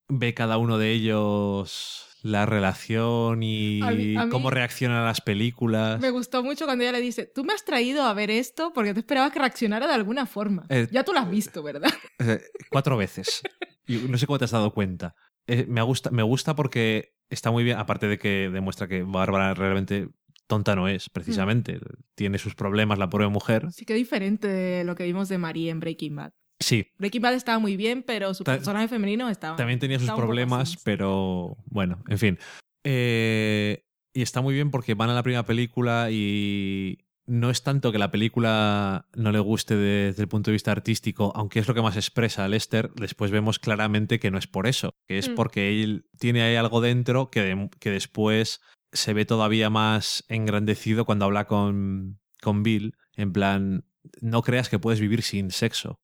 ve 0.10 0.34
cada 0.34 0.58
uno 0.58 0.78
de 0.78 0.92
ellos 0.92 2.04
la 2.24 2.46
relación 2.46 3.44
y 3.44 3.82
A 3.82 3.92
mí- 3.92 4.16
a 4.16 4.26
mí- 4.26 4.32
cómo 4.32 4.50
reaccionan 4.50 4.98
a 4.98 5.06
las 5.06 5.22
películas. 5.22 6.00
Me 6.00 6.10
gustó 6.10 6.44
mucho 6.44 6.66
cuando 6.66 6.84
ella 6.84 6.94
le 6.94 7.02
dice, 7.02 7.30
tú 7.34 7.44
me 7.44 7.54
has 7.54 7.64
traído 7.64 8.04
a 8.04 8.14
ver 8.14 8.32
esto 8.32 8.72
porque 8.74 8.94
te 8.94 9.02
esperabas 9.02 9.32
que 9.32 9.40
reaccionara 9.40 9.88
de 9.88 9.94
alguna 9.94 10.26
forma. 10.26 10.66
Eh, 10.70 10.88
ya 10.92 11.04
tú 11.04 11.14
lo 11.14 11.20
has 11.20 11.30
visto, 11.30 11.62
¿verdad? 11.64 11.92
Eh, 12.20 12.40
Cuatro 12.72 12.98
veces. 12.98 13.42
Y 13.86 13.98
no 13.98 14.18
sé 14.18 14.26
cómo 14.26 14.40
te 14.40 14.46
has 14.46 14.52
dado 14.52 14.74
cuenta. 14.74 15.14
Eh, 15.48 15.66
me, 15.68 15.82
gusta, 15.82 16.12
me 16.12 16.24
gusta 16.24 16.56
porque 16.56 17.14
está 17.30 17.52
muy 17.52 17.64
bien, 17.64 17.78
aparte 17.78 18.08
de 18.08 18.18
que 18.20 18.50
demuestra 18.52 18.88
que 18.88 19.04
Bárbara 19.04 19.54
realmente 19.54 20.10
tonta 20.48 20.76
no 20.76 20.88
es, 20.88 21.10
precisamente. 21.10 21.80
Tiene 22.16 22.38
sus 22.38 22.56
problemas, 22.56 22.98
la 23.00 23.10
pobre 23.10 23.28
mujer. 23.28 23.72
Sí 23.72 23.86
que 23.86 23.94
diferente 23.94 24.48
de 24.48 24.84
lo 24.84 24.96
que 24.96 25.04
vimos 25.04 25.30
de 25.30 25.38
Marie 25.38 25.70
en 25.70 25.80
Breaking 25.80 26.16
Bad. 26.16 26.34
Sí, 26.60 26.88
Breaking 26.98 27.22
Bad 27.22 27.34
estaba 27.36 27.60
muy 27.60 27.78
bien, 27.78 28.04
pero 28.04 28.34
su 28.34 28.44
Ta- 28.44 28.56
personaje 28.56 28.88
femenino 28.88 29.30
estaba... 29.30 29.56
también 29.58 29.80
tenía 29.80 30.00
sus 30.00 30.10
problemas, 30.12 30.78
pero 30.84 31.58
bueno, 31.66 32.02
en 32.08 32.18
fin. 32.18 32.40
Eh, 32.84 33.84
y 34.14 34.22
está 34.22 34.42
muy 34.42 34.54
bien 34.56 34.72
porque 34.72 34.96
van 34.96 35.10
a 35.10 35.14
la 35.14 35.22
primera 35.22 35.46
película 35.46 36.08
y 36.10 36.98
no 37.28 37.50
es 37.50 37.62
tanto 37.62 37.92
que 37.92 38.00
la 38.00 38.10
película 38.10 39.08
no 39.16 39.32
le 39.32 39.40
guste 39.40 39.76
desde 39.76 40.24
el 40.24 40.30
punto 40.30 40.50
de 40.50 40.54
vista 40.54 40.72
artístico, 40.72 41.32
aunque 41.36 41.60
es 41.60 41.68
lo 41.68 41.74
que 41.74 41.82
más 41.82 41.96
expresa 41.98 42.46
a 42.46 42.48
Lester, 42.48 42.92
después 42.96 43.32
vemos 43.32 43.60
claramente 43.60 44.20
que 44.20 44.32
no 44.32 44.38
es 44.38 44.48
por 44.48 44.66
eso, 44.66 44.94
que 45.08 45.18
es 45.20 45.30
Mm. 45.30 45.36
porque 45.36 45.84
él 45.84 46.06
tiene 46.18 46.42
ahí 46.42 46.56
algo 46.56 46.82
dentro 46.82 47.30
que, 47.30 47.42
de- 47.42 47.70
que 47.80 47.92
después 47.92 48.62
se 48.94 49.14
ve 49.14 49.26
todavía 49.26 49.70
más 49.70 50.24
engrandecido 50.30 51.06
cuando 51.06 51.26
habla 51.26 51.46
con, 51.46 52.20
con 52.42 52.64
Bill, 52.64 52.94
en 53.16 53.34
plan, 53.34 53.86
no 54.22 54.42
creas 54.42 54.70
que 54.70 54.80
puedes 54.80 55.02
vivir 55.02 55.22
sin 55.22 55.52
sexo. 55.52 56.00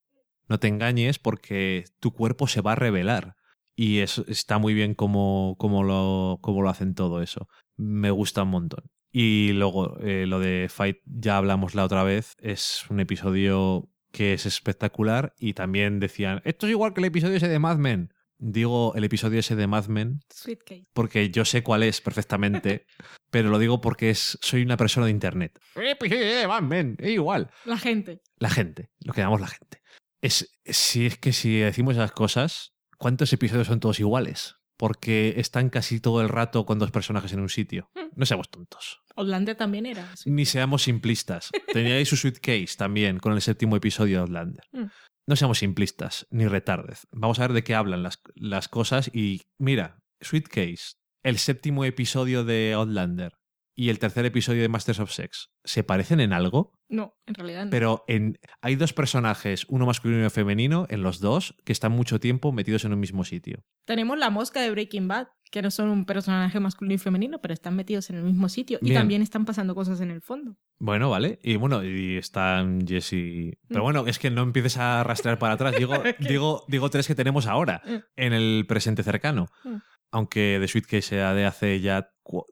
No 0.50 0.60
te 0.60 0.68
engañes 0.68 1.20
porque 1.20 1.86
tu 2.02 2.12
cuerpo 2.12 2.48
se 2.48 2.60
va 2.62 2.74
a 2.74 2.76
revelar. 2.76 3.36
Y 3.76 4.00
eso 4.00 4.26
está 4.28 4.58
muy 4.60 4.74
bien 4.74 4.94
como, 4.94 5.56
como, 5.58 5.84
lo, 5.84 6.38
como 6.42 6.62
lo 6.62 6.70
hacen 6.70 6.94
todo 6.94 7.22
eso. 7.22 7.48
Me 7.78 8.12
gusta 8.12 8.44
un 8.44 8.50
montón. 8.50 8.84
Y 9.16 9.52
luego 9.54 10.00
eh, 10.00 10.26
lo 10.26 10.40
de 10.40 10.68
Fight, 10.70 10.98
ya 11.06 11.38
hablamos 11.38 11.76
la 11.76 11.86
otra 11.86 12.04
vez, 12.04 12.36
es 12.40 12.84
un 12.90 13.00
episodio 13.00 13.88
que 14.12 14.34
es 14.34 14.48
espectacular 14.48 15.36
y 15.38 15.54
también 15.54 16.00
decían, 16.00 16.42
esto 16.46 16.66
es 16.66 16.72
igual 16.72 16.94
que 16.94 17.02
el 17.02 17.06
episodio 17.06 17.36
ese 17.36 17.48
de 17.48 17.60
Mad 17.60 17.78
Men. 17.78 18.12
Digo 18.40 18.94
el 18.96 19.04
episodio 19.04 19.40
ese 19.40 19.56
de 19.56 19.68
Mad 19.68 19.86
Men 19.86 20.20
Sweet 20.34 20.88
porque 20.94 21.30
yo 21.30 21.46
sé 21.46 21.62
cuál 21.62 21.84
es 21.84 22.02
perfectamente, 22.02 22.88
pero 23.30 23.50
lo 23.50 23.60
digo 23.60 23.82
porque 23.82 24.10
es, 24.10 24.40
soy 24.42 24.64
una 24.64 24.78
persona 24.78 25.06
de 25.06 25.12
internet. 25.12 25.60
El 25.76 25.90
episodio 25.90 26.26
de 26.26 26.48
Mad 26.48 26.64
Men, 26.64 26.98
es 27.00 27.12
igual. 27.12 27.52
La 27.66 27.78
gente. 27.78 28.20
La 28.40 28.50
gente, 28.50 28.90
lo 29.06 29.14
que 29.14 29.22
llamamos 29.22 29.42
la 29.42 29.48
gente. 29.48 29.84
Es, 30.22 30.58
si 30.66 31.06
es 31.06 31.20
que 31.20 31.34
si 31.34 31.60
decimos 31.60 31.94
esas 31.94 32.14
cosas, 32.14 32.74
¿cuántos 32.98 33.32
episodios 33.32 33.68
son 33.68 33.80
todos 33.80 34.00
iguales? 34.00 34.56
Porque 34.78 35.36
están 35.38 35.70
casi 35.70 36.00
todo 36.00 36.22
el 36.22 36.30
rato 36.30 36.66
con 36.66 36.80
dos 36.80 36.92
personajes 36.92 37.32
en 37.34 37.40
un 37.40 37.50
sitio. 37.50 37.90
No 38.16 38.26
seamos 38.26 38.50
tontos. 38.50 39.02
Outlander 39.16 39.56
también 39.56 39.86
era. 39.86 40.08
Ni 40.26 40.46
seamos 40.46 40.84
simplistas. 40.84 41.52
Tenía 41.74 41.96
ahí 41.96 42.06
su 42.06 42.18
suitcase 42.18 42.76
también 42.78 43.20
con 43.20 43.34
el 43.34 43.42
séptimo 43.42 43.76
episodio 43.76 44.18
de 44.18 44.22
Outlander. 44.22 44.66
Mm. 44.72 44.86
No 45.28 45.36
seamos 45.36 45.60
simplistas 45.60 46.28
ni 46.32 46.48
retardez. 46.48 47.08
Vamos 47.12 47.40
a 47.40 47.44
ver 47.44 47.54
de 47.54 47.64
qué 47.64 47.76
hablan 47.76 48.04
las, 48.04 48.22
las 48.36 48.68
cosas 48.68 49.10
y 49.14 49.42
mira, 49.58 50.00
Suitcase, 50.20 50.96
el 51.24 51.38
séptimo 51.38 51.86
episodio 51.86 52.44
de 52.44 52.74
Outlander 52.74 53.34
y 53.76 53.90
el 53.90 54.00
tercer 54.00 54.26
episodio 54.26 54.62
de 54.62 54.70
Masters 54.70 55.00
of 55.00 55.12
Sex, 55.12 55.50
¿se 55.64 55.84
parecen 55.84 56.20
en 56.20 56.32
algo? 56.34 56.74
No, 56.90 57.16
en 57.26 57.34
realidad 57.34 57.66
no. 57.66 57.72
Pero 57.72 58.04
en, 58.08 58.38
hay 58.62 58.76
dos 58.76 58.94
personajes, 58.94 59.66
uno 59.70 59.86
masculino 59.86 60.20
y 60.20 60.22
uno 60.22 60.30
femenino, 60.30 60.86
en 60.90 61.02
los 61.02 61.20
dos, 61.20 61.56
que 61.66 61.72
están 61.72 61.92
mucho 61.92 62.20
tiempo 62.20 62.52
metidos 62.52 62.86
en 62.86 62.94
un 62.94 63.00
mismo 63.00 63.24
sitio. 63.24 63.64
Tenemos 63.86 64.18
la 64.20 64.30
mosca 64.30 64.62
de 64.62 64.70
Breaking 64.72 65.08
Bad, 65.08 65.28
que 65.50 65.62
no 65.62 65.72
son 65.72 65.90
un 65.90 66.06
personaje 66.06 66.60
masculino 66.60 66.96
y 66.96 66.98
femenino, 66.98 67.40
pero 67.42 67.54
están 67.54 67.76
metidos 67.76 68.10
en 68.10 68.18
el 68.18 68.24
mismo 68.24 68.50
sitio 68.50 68.80
y 68.82 68.94
también 68.94 69.22
están 69.22 69.46
pasando 69.46 69.76
cosas 69.76 70.02
en 70.02 70.10
el 70.12 70.22
fondo. 70.22 70.56
Bueno, 70.80 71.10
vale. 71.10 71.40
Y 71.44 71.56
bueno, 71.58 71.84
y 71.84 72.18
están 72.18 72.86
Jesse. 72.88 73.56
Pero 73.68 73.82
Mm. 73.82 73.84
bueno, 73.84 74.08
es 74.08 74.18
que 74.20 74.30
no 74.32 74.42
empieces 74.42 74.78
a 74.78 75.04
rastrear 75.04 75.38
para 75.40 75.54
atrás. 75.54 75.76
Digo, 75.78 75.94
digo, 76.20 76.64
digo 76.68 76.90
tres 76.90 77.08
que 77.08 77.16
tenemos 77.16 77.46
ahora, 77.48 77.82
Mm. 77.86 77.96
en 78.18 78.34
el 78.34 78.66
presente 78.68 79.04
cercano. 79.04 79.48
Mm. 79.64 79.76
Aunque 80.12 80.58
The 80.62 80.68
Sweet 80.68 80.86
Case 80.86 81.02
sea 81.02 81.34
de 81.34 81.46
hace 81.46 81.80
ya 81.82 82.10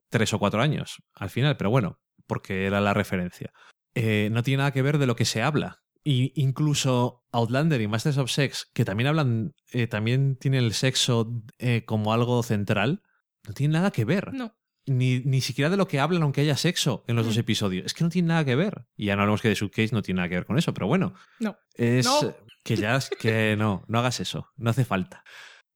tres 0.09 0.33
o 0.33 0.39
cuatro 0.39 0.61
años, 0.61 1.01
al 1.15 1.29
final, 1.29 1.57
pero 1.57 1.69
bueno, 1.69 1.99
porque 2.27 2.65
era 2.65 2.81
la 2.81 2.93
referencia. 2.93 3.51
Eh, 3.95 4.29
no 4.31 4.43
tiene 4.43 4.59
nada 4.59 4.71
que 4.71 4.81
ver 4.81 4.97
de 4.97 5.05
lo 5.07 5.15
que 5.15 5.25
se 5.25 5.41
habla. 5.41 5.81
Y 6.03 6.31
incluso 6.41 7.25
Outlander 7.31 7.79
y 7.81 7.87
Masters 7.87 8.17
of 8.17 8.31
Sex, 8.31 8.69
que 8.73 8.85
también 8.85 9.07
hablan, 9.07 9.53
eh, 9.71 9.87
también 9.87 10.35
tienen 10.35 10.63
el 10.63 10.73
sexo 10.73 11.31
eh, 11.59 11.83
como 11.85 12.13
algo 12.13 12.41
central, 12.43 13.03
no 13.47 13.53
tiene 13.53 13.73
nada 13.73 13.91
que 13.91 14.05
ver. 14.05 14.33
No. 14.33 14.55
Ni, 14.87 15.19
ni 15.19 15.41
siquiera 15.41 15.69
de 15.69 15.77
lo 15.77 15.87
que 15.87 15.99
hablan, 15.99 16.23
aunque 16.23 16.41
haya 16.41 16.57
sexo 16.57 17.03
en 17.07 17.15
los 17.15 17.25
dos 17.27 17.37
Mm. 17.37 17.41
episodios. 17.41 17.85
Es 17.85 17.93
que 17.93 18.03
no 18.03 18.09
tiene 18.09 18.29
nada 18.29 18.43
que 18.45 18.55
ver. 18.55 18.87
Y 18.95 19.05
ya 19.05 19.15
no 19.15 19.21
hablamos 19.21 19.41
que 19.41 19.49
de 19.49 19.55
Suitcase 19.55 19.93
no 19.93 20.01
tiene 20.01 20.17
nada 20.17 20.29
que 20.29 20.35
ver 20.35 20.45
con 20.47 20.57
eso, 20.57 20.73
pero 20.73 20.87
bueno. 20.87 21.13
No. 21.39 21.55
Es 21.75 22.05
No. 22.05 22.35
que 22.63 22.75
ya 22.75 22.95
es 22.95 23.09
que 23.11 23.55
no, 23.55 23.83
no 23.87 23.99
hagas 23.99 24.19
eso. 24.21 24.47
No 24.57 24.71
hace 24.71 24.85
falta. 24.85 25.23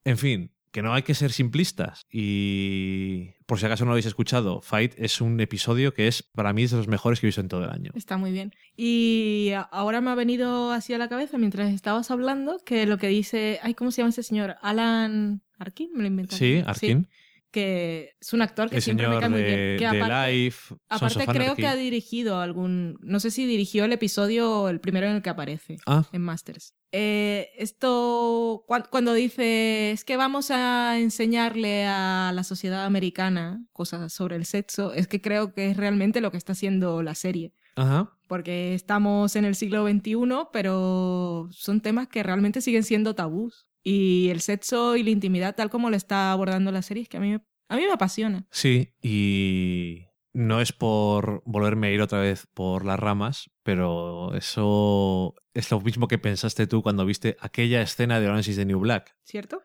En 0.03 0.17
fin, 0.17 0.54
que 0.75 0.81
no 0.81 0.93
hay 0.93 1.03
que 1.03 1.13
ser 1.13 1.31
simplistas. 1.31 2.05
Y 2.11 3.29
por 3.45 3.59
si 3.59 3.65
acaso 3.65 3.85
no 3.85 3.91
lo 3.91 3.93
habéis 3.93 4.07
escuchado, 4.07 4.59
Fight 4.59 4.93
es 4.97 5.21
un 5.21 5.39
episodio 5.39 5.93
que 5.93 6.09
es, 6.09 6.21
para 6.21 6.51
mí, 6.51 6.63
es 6.63 6.71
de 6.71 6.77
los 6.77 6.89
mejores 6.89 7.21
que 7.21 7.27
he 7.27 7.29
visto 7.29 7.39
en 7.39 7.47
todo 7.47 7.63
el 7.63 7.69
año. 7.69 7.91
Está 7.95 8.17
muy 8.17 8.33
bien. 8.33 8.53
Y 8.75 9.53
ahora 9.71 10.01
me 10.01 10.09
ha 10.09 10.15
venido 10.15 10.73
así 10.73 10.93
a 10.93 10.97
la 10.97 11.07
cabeza 11.07 11.37
mientras 11.37 11.71
estabas 11.71 12.11
hablando 12.11 12.59
que 12.65 12.85
lo 12.87 12.97
que 12.97 13.07
dice, 13.07 13.57
ay, 13.63 13.73
¿cómo 13.73 13.89
se 13.91 14.01
llama 14.01 14.09
ese 14.09 14.23
señor? 14.23 14.57
Alan 14.61 15.43
Arkin, 15.57 15.91
me 15.93 16.01
lo 16.01 16.07
inventé. 16.07 16.35
Sí, 16.35 16.61
Arkin, 16.65 17.07
que 17.55 18.15
es 18.19 18.33
un 18.33 18.41
actor 18.41 18.69
que 18.69 18.75
el 18.75 18.81
siempre 18.81 19.07
me 19.07 19.17
cae 19.17 19.29
muy 19.29 19.41
bien. 19.43 19.77
Que 19.79 19.85
aparte, 19.87 20.31
Life. 20.33 20.75
Aparte 20.89 21.25
creo 21.25 21.31
Anarchy. 21.43 21.61
que 21.61 21.67
ha 21.67 21.75
dirigido 21.77 22.39
algún, 22.41 22.97
no 23.01 23.21
sé 23.21 23.31
si 23.31 23.45
dirigió 23.45 23.85
el 23.85 23.93
episodio, 23.93 24.67
el 24.67 24.81
primero 24.81 25.07
en 25.07 25.15
el 25.15 25.21
que 25.21 25.29
aparece. 25.29 25.77
Ah, 25.85 26.03
en 26.11 26.21
Masters. 26.21 26.73
Eh, 26.91 27.49
esto, 27.57 28.63
cuan- 28.67 28.85
cuando 28.89 29.13
dice, 29.13 29.91
es 29.91 30.03
que 30.05 30.17
vamos 30.17 30.51
a 30.51 30.99
enseñarle 30.99 31.85
a 31.85 32.31
la 32.33 32.43
sociedad 32.43 32.85
americana 32.85 33.63
cosas 33.73 34.11
sobre 34.13 34.35
el 34.35 34.45
sexo, 34.45 34.93
es 34.93 35.07
que 35.07 35.21
creo 35.21 35.53
que 35.53 35.71
es 35.71 35.77
realmente 35.77 36.19
lo 36.21 36.31
que 36.31 36.37
está 36.37 36.51
haciendo 36.53 37.01
la 37.03 37.15
serie. 37.15 37.53
ajá. 37.77 38.11
Porque 38.27 38.73
estamos 38.73 39.35
en 39.35 39.45
el 39.45 39.53
siglo 39.53 39.87
XXI, 39.87 40.15
pero 40.51 41.47
son 41.51 41.79
temas 41.81 42.07
que 42.07 42.23
realmente 42.23 42.59
siguen 42.59 42.83
siendo 42.83 43.13
tabús. 43.13 43.67
Y 43.87 44.29
el 44.29 44.41
sexo 44.41 44.95
y 44.97 45.03
la 45.03 45.11
intimidad, 45.11 45.55
tal 45.55 45.69
como 45.69 45.89
lo 45.91 45.95
está 45.95 46.31
abordando 46.31 46.71
la 46.71 46.81
serie, 46.81 47.03
es 47.03 47.09
que 47.09 47.17
a 47.17 47.19
mí, 47.19 47.31
me- 47.33 47.41
a 47.69 47.75
mí 47.77 47.83
me 47.85 47.91
apasiona. 47.93 48.47
Sí, 48.51 48.93
y 49.01 50.07
No 50.33 50.59
es 50.59 50.73
por 50.73 51.41
volverme 51.45 51.87
a 51.87 51.91
ir 51.91 52.01
otra 52.01 52.19
vez 52.19 52.45
por 52.53 52.83
las 52.83 52.99
ramas, 52.99 53.49
pero 53.63 54.33
eso 54.35 55.33
es 55.53 55.71
lo 55.71 55.79
mismo 55.79 56.09
que 56.09 56.17
pensaste 56.17 56.67
tú 56.67 56.83
cuando 56.83 57.05
viste 57.05 57.37
aquella 57.39 57.81
escena 57.81 58.19
de 58.19 58.27
Orange 58.27 58.51
is 58.51 58.57
the 58.57 58.65
New 58.65 58.79
Black. 58.81 59.15
¿Cierto? 59.23 59.61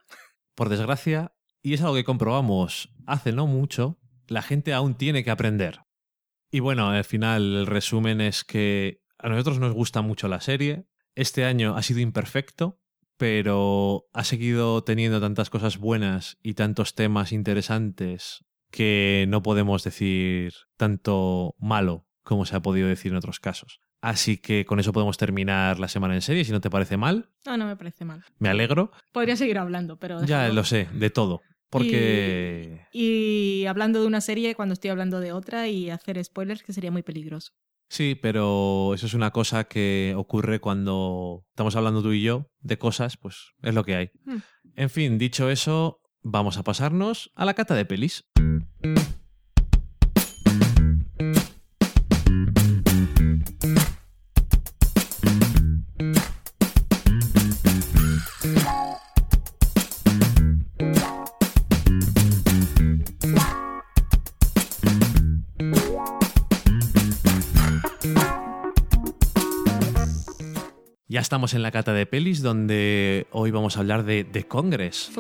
Por 0.55 0.69
desgracia, 0.69 1.35
y 1.61 1.75
es 1.75 1.81
algo 1.83 1.95
que 1.97 2.05
comprobamos 2.05 2.95
hace 3.05 3.33
no 3.33 3.49
mucho, 3.49 3.99
la 4.29 4.43
gente 4.43 4.73
aún 4.73 4.95
tiene 4.95 5.25
que 5.25 5.33
aprender. 5.33 5.81
Y 6.53 6.61
bueno, 6.61 6.91
al 6.91 7.03
final 7.05 7.57
el 7.57 7.67
resumen 7.67 8.21
es 8.21 8.45
que 8.45 9.03
a 9.19 9.29
nosotros 9.29 9.59
nos 9.59 9.73
gusta 9.75 10.03
mucho 10.03 10.29
la 10.29 10.41
serie. 10.41 10.87
Este 11.17 11.45
año 11.45 11.75
ha 11.77 11.83
sido 11.83 11.99
imperfecto, 11.99 12.81
pero 13.21 14.09
ha 14.15 14.25
seguido 14.25 14.83
teniendo 14.83 15.21
tantas 15.21 15.51
cosas 15.51 15.77
buenas 15.77 16.39
y 16.43 16.55
tantos 16.55 16.95
temas 16.95 17.33
interesantes 17.33 18.47
que 18.71 19.27
no 19.29 19.43
podemos 19.43 19.85
decir 19.85 20.55
tanto 20.79 21.55
malo 21.59 22.07
como 22.23 22.47
se 22.47 22.57
ha 22.57 22.63
podido 22.63 22.89
decir 22.89 23.13
en 23.13 23.19
otros 23.19 23.39
casos. 23.39 23.83
Así 24.01 24.39
que 24.39 24.65
con 24.65 24.81
eso 24.81 24.95
podemos 24.95 25.19
terminar 25.19 25.79
la 25.79 25.89
semana 25.89 26.15
en 26.15 26.23
serie, 26.23 26.47
si 26.47 26.53
no 26.53 26.63
te 26.63 26.71
parece 26.71 26.97
mal. 26.97 27.29
No, 27.45 27.59
no 27.59 27.67
me 27.67 27.77
parece 27.77 28.07
mal. 28.07 28.25
Me 28.39 28.49
alegro. 28.49 28.91
Podría 29.13 29.37
seguir 29.37 29.59
hablando, 29.59 29.99
pero... 29.99 30.25
Ya 30.25 30.49
lo 30.49 30.65
sé, 30.65 30.89
de 30.91 31.11
todo. 31.11 31.43
Porque... 31.69 32.87
Y 32.91 33.67
hablando 33.67 34.01
de 34.01 34.07
una 34.07 34.23
serie 34.23 34.55
cuando 34.55 34.73
estoy 34.73 34.89
hablando 34.89 35.21
de 35.21 35.33
otra 35.33 35.69
y 35.69 35.91
hacer 35.91 36.25
spoilers 36.25 36.63
que 36.63 36.73
sería 36.73 36.91
muy 36.91 37.03
peligroso. 37.03 37.53
Sí, 37.91 38.15
pero 38.15 38.95
eso 38.95 39.07
es 39.07 39.15
una 39.15 39.33
cosa 39.33 39.65
que 39.65 40.15
ocurre 40.17 40.61
cuando 40.61 41.45
estamos 41.51 41.75
hablando 41.75 42.03
tú 42.03 42.13
y 42.13 42.23
yo 42.23 42.49
de 42.61 42.79
cosas, 42.79 43.17
pues 43.17 43.53
es 43.63 43.75
lo 43.75 43.85
que 43.85 43.97
hay. 43.97 44.11
Hmm. 44.25 44.39
En 44.77 44.91
fin, 44.91 45.19
dicho 45.19 45.51
eso, 45.51 46.01
vamos 46.23 46.57
a 46.57 46.63
pasarnos 46.63 47.33
a 47.35 47.45
la 47.45 47.55
cata 47.55 47.75
de 47.75 47.85
pelis. 47.85 48.31
Ya 71.21 71.23
estamos 71.23 71.53
en 71.53 71.61
la 71.61 71.71
cata 71.71 71.93
de 71.93 72.07
pelis 72.07 72.41
donde 72.41 73.27
hoy 73.31 73.51
vamos 73.51 73.77
a 73.77 73.81
hablar 73.81 74.05
de 74.05 74.25
The 74.25 74.45
Congress. 74.45 75.11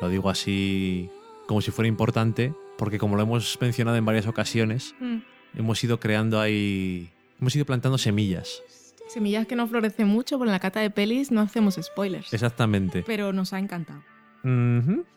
Lo 0.00 0.08
digo 0.10 0.28
así 0.30 1.08
como 1.46 1.62
si 1.62 1.70
fuera 1.70 1.88
importante, 1.88 2.52
porque 2.76 2.98
como 2.98 3.16
lo 3.16 3.22
hemos 3.22 3.58
mencionado 3.62 3.96
en 3.96 4.04
varias 4.04 4.26
ocasiones, 4.26 4.94
Mm. 5.00 5.18
hemos 5.56 5.82
ido 5.82 5.98
creando 5.98 6.38
ahí... 6.38 7.08
Hemos 7.40 7.56
ido 7.56 7.64
plantando 7.64 7.96
semillas. 7.98 8.62
Semillas 9.08 9.46
que 9.46 9.56
no 9.56 9.66
florecen 9.66 10.06
mucho, 10.06 10.38
porque 10.38 10.50
en 10.50 10.52
la 10.52 10.60
cata 10.60 10.80
de 10.80 10.90
pelis 10.90 11.30
no 11.30 11.40
hacemos 11.40 11.78
spoilers. 11.80 12.32
Exactamente. 12.32 13.02
Pero 13.06 13.32
nos 13.32 13.52
ha 13.52 13.58
encantado. 13.58 14.02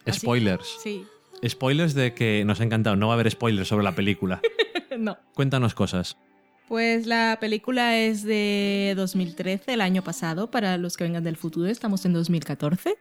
Spoilers. 0.09 0.77
Sí. 0.81 1.05
Spoilers 1.47 1.93
de 1.93 2.13
que 2.13 2.43
nos 2.45 2.61
ha 2.61 2.63
encantado. 2.63 2.95
No 2.95 3.07
va 3.07 3.13
a 3.13 3.15
haber 3.15 3.29
spoilers 3.29 3.67
sobre 3.67 3.83
la 3.83 3.93
película. 3.93 4.41
no. 4.97 5.17
Cuéntanos 5.33 5.73
cosas. 5.73 6.17
Pues 6.67 7.05
la 7.05 7.37
película 7.41 7.97
es 7.97 8.23
de 8.23 8.93
2013, 8.95 9.73
el 9.73 9.81
año 9.81 10.03
pasado, 10.03 10.49
para 10.49 10.77
los 10.77 10.95
que 10.95 11.03
vengan 11.03 11.23
del 11.23 11.35
futuro, 11.35 11.67
estamos 11.67 12.05
en 12.05 12.13
2014. 12.13 12.95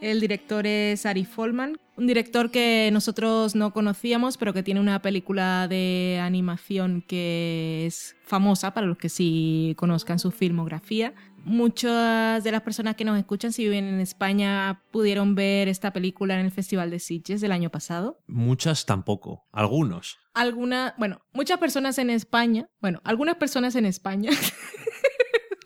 El 0.00 0.20
director 0.20 0.66
es 0.66 1.06
Ari 1.06 1.24
Folman, 1.24 1.78
un 1.96 2.06
director 2.06 2.50
que 2.50 2.90
nosotros 2.92 3.54
no 3.54 3.72
conocíamos, 3.72 4.36
pero 4.36 4.52
que 4.52 4.62
tiene 4.62 4.80
una 4.80 5.00
película 5.00 5.66
de 5.66 6.20
animación 6.22 7.02
que 7.06 7.86
es 7.86 8.14
famosa 8.22 8.74
para 8.74 8.86
los 8.86 8.98
que 8.98 9.08
sí 9.08 9.74
conozcan 9.78 10.18
su 10.18 10.30
filmografía. 10.30 11.14
Muchas 11.42 12.44
de 12.44 12.52
las 12.52 12.60
personas 12.62 12.96
que 12.96 13.04
nos 13.04 13.16
escuchan, 13.18 13.52
si 13.52 13.62
viven 13.62 13.86
en 13.86 14.00
España, 14.00 14.82
pudieron 14.90 15.34
ver 15.34 15.68
esta 15.68 15.92
película 15.92 16.38
en 16.38 16.44
el 16.44 16.52
Festival 16.52 16.90
de 16.90 16.98
Sitges 16.98 17.40
del 17.40 17.52
año 17.52 17.70
pasado. 17.70 18.18
Muchas 18.26 18.84
tampoco. 18.84 19.46
Algunos. 19.52 20.18
Algunas, 20.34 20.92
bueno, 20.98 21.22
muchas 21.32 21.58
personas 21.58 21.96
en 21.96 22.10
España, 22.10 22.68
bueno, 22.80 23.00
algunas 23.04 23.36
personas 23.36 23.74
en 23.74 23.86
España, 23.86 24.30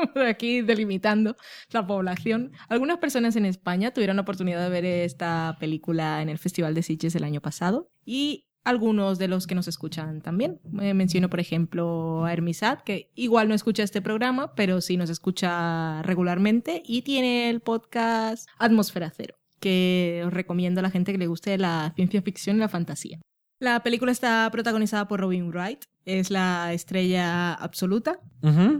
aquí 0.28 0.62
delimitando 0.62 1.36
la 1.70 1.86
población, 1.86 2.52
algunas 2.68 2.98
personas 2.98 3.36
en 3.36 3.46
España 3.46 3.92
tuvieron 3.92 4.16
la 4.16 4.22
oportunidad 4.22 4.62
de 4.62 4.70
ver 4.70 4.84
esta 4.84 5.56
película 5.60 6.22
en 6.22 6.28
el 6.28 6.38
Festival 6.38 6.74
de 6.74 6.82
Sitges 6.82 7.12
del 7.12 7.24
año 7.24 7.40
pasado 7.40 7.90
y 8.04 8.46
algunos 8.64 9.18
de 9.18 9.28
los 9.28 9.46
que 9.46 9.54
nos 9.54 9.68
escuchan 9.68 10.20
también. 10.20 10.60
Eh, 10.80 10.94
menciono, 10.94 11.30
por 11.30 11.40
ejemplo, 11.40 12.24
a 12.24 12.32
Hermisat, 12.32 12.82
que 12.82 13.10
igual 13.14 13.48
no 13.48 13.54
escucha 13.54 13.82
este 13.82 14.02
programa, 14.02 14.54
pero 14.54 14.80
sí 14.80 14.96
nos 14.96 15.10
escucha 15.10 16.02
regularmente 16.02 16.82
y 16.84 17.02
tiene 17.02 17.48
el 17.50 17.60
podcast 17.60 18.48
Atmósfera 18.58 19.12
Cero, 19.16 19.36
que 19.60 20.22
os 20.26 20.32
recomiendo 20.32 20.80
a 20.80 20.82
la 20.82 20.90
gente 20.90 21.12
que 21.12 21.18
le 21.18 21.26
guste 21.26 21.56
la 21.58 21.92
ciencia 21.96 22.22
ficción 22.22 22.56
y 22.56 22.60
la 22.60 22.68
fantasía. 22.68 23.20
La 23.60 23.82
película 23.82 24.10
está 24.10 24.48
protagonizada 24.50 25.06
por 25.06 25.20
Robin 25.20 25.50
Wright, 25.50 25.84
es 26.06 26.30
la 26.30 26.72
estrella 26.72 27.52
absoluta, 27.52 28.18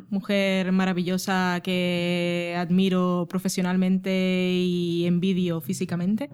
mujer 0.09 0.73
maravillosa 0.73 1.61
que 1.63 2.55
admiro 2.57 3.27
profesionalmente 3.29 4.51
y 4.55 5.05
envidio 5.05 5.61
físicamente. 5.61 6.31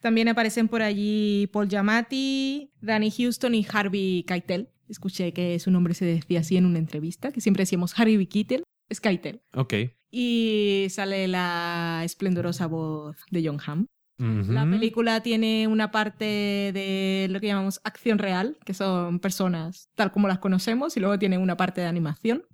También 0.00 0.26
aparecen 0.26 0.66
por 0.66 0.82
allí 0.82 1.48
Paul 1.52 1.68
Giamatti, 1.68 2.72
Danny 2.80 3.12
Houston 3.12 3.54
y 3.54 3.64
Harvey 3.72 4.24
Keitel. 4.24 4.70
Escuché 4.88 5.32
que 5.32 5.60
su 5.60 5.70
nombre 5.70 5.94
se 5.94 6.04
decía 6.04 6.40
así 6.40 6.56
en 6.56 6.66
una 6.66 6.80
entrevista, 6.80 7.30
que 7.30 7.40
siempre 7.40 7.62
decíamos 7.62 7.96
Harvey 7.96 8.26
Keitel, 8.26 8.64
es 8.88 9.00
Keitel. 9.00 9.40
Ok. 9.54 9.74
Y 10.10 10.88
sale 10.90 11.28
la 11.28 12.02
esplendorosa 12.04 12.66
voz 12.66 13.16
de 13.30 13.46
John 13.46 13.60
Hamm. 13.64 13.86
La 14.18 14.64
película 14.64 15.20
tiene 15.22 15.66
una 15.66 15.90
parte 15.90 16.24
de 16.24 17.26
lo 17.30 17.40
que 17.40 17.48
llamamos 17.48 17.80
acción 17.84 18.18
real, 18.18 18.56
que 18.64 18.74
son 18.74 19.18
personas 19.18 19.90
tal 19.94 20.12
como 20.12 20.28
las 20.28 20.38
conocemos, 20.38 20.96
y 20.96 21.00
luego 21.00 21.18
tiene 21.18 21.38
una 21.38 21.56
parte 21.56 21.80
de 21.80 21.86
animación, 21.86 22.44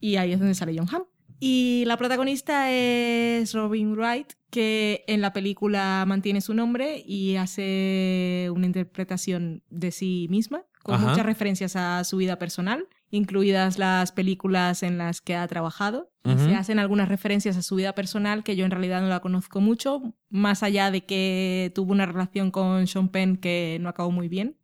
y 0.00 0.16
ahí 0.16 0.32
es 0.32 0.38
donde 0.38 0.54
sale 0.54 0.74
John 0.76 0.88
Hamm. 0.92 1.04
Y 1.38 1.84
la 1.86 1.98
protagonista 1.98 2.72
es 2.72 3.52
Robin 3.52 3.92
Wright, 3.94 4.32
que 4.50 5.04
en 5.06 5.20
la 5.20 5.34
película 5.34 6.04
mantiene 6.06 6.40
su 6.40 6.54
nombre 6.54 7.02
y 7.04 7.36
hace 7.36 8.48
una 8.54 8.64
interpretación 8.64 9.62
de 9.68 9.90
sí 9.90 10.28
misma, 10.30 10.62
con 10.82 10.94
Ajá. 10.94 11.08
muchas 11.08 11.26
referencias 11.26 11.76
a 11.76 12.04
su 12.04 12.16
vida 12.16 12.38
personal, 12.38 12.86
incluidas 13.10 13.78
las 13.78 14.12
películas 14.12 14.82
en 14.82 14.98
las 14.98 15.20
que 15.20 15.34
ha 15.36 15.46
trabajado. 15.46 16.10
Y 16.24 16.30
Ujú. 16.32 16.44
se 16.46 16.54
hacen 16.56 16.78
algunas 16.80 17.08
referencias 17.08 17.56
a 17.56 17.62
su 17.62 17.76
vida 17.76 17.94
personal 17.94 18.42
que 18.42 18.56
yo 18.56 18.64
en 18.64 18.72
realidad 18.72 19.00
no 19.00 19.08
la 19.08 19.20
conozco 19.20 19.60
mucho, 19.60 20.02
más 20.28 20.62
allá 20.64 20.90
de 20.90 21.04
que 21.04 21.70
tuvo 21.74 21.92
una 21.92 22.04
relación 22.06 22.50
con 22.50 22.86
Sean 22.88 23.08
Penn 23.10 23.36
que 23.36 23.78
no 23.80 23.88
acabó 23.88 24.10
muy 24.10 24.28
bien 24.28 24.56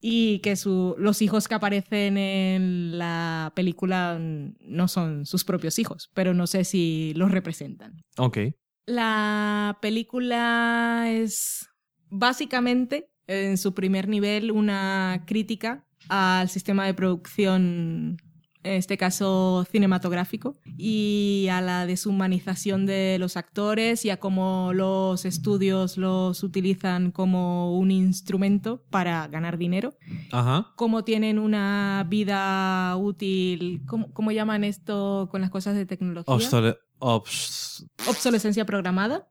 y 0.00 0.40
que 0.40 0.54
su- 0.56 0.94
los 0.98 1.22
hijos 1.22 1.48
que 1.48 1.54
aparecen 1.54 2.18
en 2.18 2.98
la 2.98 3.52
película 3.56 4.18
no 4.20 4.88
son 4.88 5.24
sus 5.24 5.44
propios 5.44 5.78
hijos, 5.78 6.10
pero 6.12 6.34
no 6.34 6.46
sé 6.46 6.64
si 6.64 7.14
los 7.16 7.30
representan. 7.30 8.02
Ok. 8.18 8.38
La 8.84 9.78
película 9.80 11.06
es 11.10 11.68
básicamente, 12.10 13.08
en 13.26 13.56
su 13.56 13.72
primer 13.74 14.08
nivel, 14.08 14.52
una 14.52 15.24
crítica 15.26 15.85
al 16.08 16.48
sistema 16.48 16.86
de 16.86 16.94
producción, 16.94 18.16
en 18.62 18.72
este 18.72 18.96
caso 18.96 19.64
cinematográfico, 19.70 20.56
y 20.76 21.46
a 21.52 21.60
la 21.60 21.86
deshumanización 21.86 22.84
de 22.84 23.16
los 23.20 23.36
actores 23.36 24.04
y 24.04 24.10
a 24.10 24.16
cómo 24.18 24.72
los 24.74 25.24
estudios 25.24 25.96
los 25.96 26.42
utilizan 26.42 27.12
como 27.12 27.78
un 27.78 27.90
instrumento 27.92 28.82
para 28.90 29.28
ganar 29.28 29.56
dinero 29.56 29.94
Ajá. 30.32 30.72
cómo 30.76 31.04
tienen 31.04 31.38
una 31.38 32.04
vida 32.08 32.96
útil, 32.96 33.82
¿cómo, 33.86 34.12
cómo 34.12 34.32
llaman 34.32 34.64
esto 34.64 35.28
con 35.30 35.40
las 35.40 35.50
cosas 35.50 35.76
de 35.76 35.86
tecnología? 35.86 36.34
Obstole- 36.34 36.76
obs- 36.98 37.86
Obsolescencia 38.08 38.64
programada. 38.66 39.28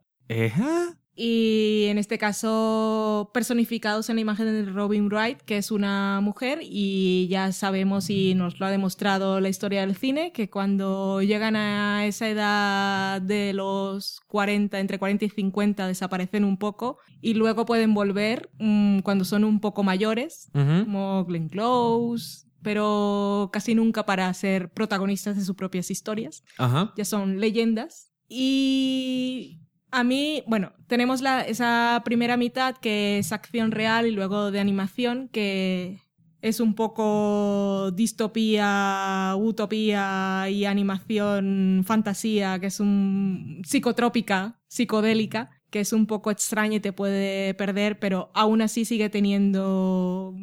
Y 1.16 1.86
en 1.88 1.98
este 1.98 2.18
caso 2.18 3.30
personificados 3.34 4.10
en 4.10 4.16
la 4.18 4.22
imagen 4.22 4.46
de 4.48 4.72
Robin 4.72 5.08
Wright, 5.08 5.40
que 5.42 5.58
es 5.58 5.72
una 5.72 6.20
mujer 6.22 6.60
y 6.62 7.28
ya 7.30 7.52
sabemos 7.52 8.10
y 8.10 8.34
nos 8.36 8.60
lo 8.60 8.66
ha 8.66 8.72
demostrado 8.72 9.40
la 9.40 9.50
historia 9.50 9.82
del 9.82 9.96
cine, 9.96 10.32
que 10.34 10.50
cuando 10.50 11.22
llegan 11.22 11.56
a 11.56 12.06
esa 12.06 12.28
edad 12.30 13.22
de 13.22 13.54
los 13.54 14.20
40, 14.28 14.80
entre 14.80 15.00
40 15.00 15.26
y 15.26 15.30
50, 15.30 15.88
desaparecen 15.88 16.44
un 16.44 16.58
poco 16.58 16.98
y 17.22 17.34
luego 17.34 17.66
pueden 17.66 17.94
volver 17.94 18.50
mm, 18.60 19.00
cuando 19.00 19.24
son 19.26 19.44
un 19.46 19.60
poco 19.62 19.84
mayores, 19.84 20.50
Ujú. 20.54 20.84
como 20.86 21.26
Glenn 21.26 21.48
Close, 21.50 22.46
pero 22.62 23.50
casi 23.54 23.74
nunca 23.76 24.06
para 24.06 24.34
ser 24.34 24.70
protagonistas 24.72 25.38
de 25.38 25.46
sus 25.46 25.56
propias 25.56 25.90
historias 25.92 26.44
Ajá. 26.58 26.94
ya 26.98 27.06
son 27.06 27.40
leyendas. 27.40 28.12
Y 28.28 29.62
a 29.96 30.04
mí, 30.04 30.44
bueno, 30.46 30.74
tenemos 30.88 31.22
la, 31.22 31.42
esa 31.42 32.02
primera 32.04 32.36
mitad 32.36 32.76
que 32.76 33.20
es 33.20 33.32
acción 33.32 33.72
real 33.72 34.06
y 34.08 34.12
luego 34.12 34.52
de 34.52 34.60
animación, 34.60 35.30
que 35.30 36.02
es 36.42 36.60
un 36.60 36.76
poco 36.76 37.92
distopía, 37.92 39.34
utopía 39.38 40.48
y 40.50 40.66
animación 40.66 41.84
fantasía, 41.88 42.60
que 42.60 42.68
es 42.68 42.82
un 42.82 43.62
psicotrópica, 43.66 44.60
psicodélica, 44.68 45.50
que 45.70 45.80
es 45.80 45.94
un 45.94 46.08
poco 46.08 46.30
extraña 46.30 46.76
y 46.76 46.80
te 46.82 46.92
puede 46.92 47.54
perder, 47.54 47.98
pero 47.98 48.32
aún 48.34 48.62
así 48.62 48.84
sigue 48.84 49.10
teniendo, 49.10 50.36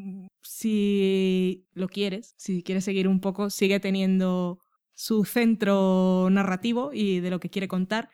si 0.42 1.66
lo 1.74 1.88
quieres, 1.88 2.34
si 2.38 2.62
quieres 2.62 2.84
seguir 2.84 3.06
un 3.06 3.20
poco, 3.20 3.50
sigue 3.50 3.80
teniendo 3.80 4.60
su 5.02 5.24
centro 5.24 6.28
narrativo 6.30 6.92
y 6.94 7.18
de 7.18 7.30
lo 7.30 7.40
que 7.40 7.50
quiere 7.50 7.66
contar. 7.66 8.08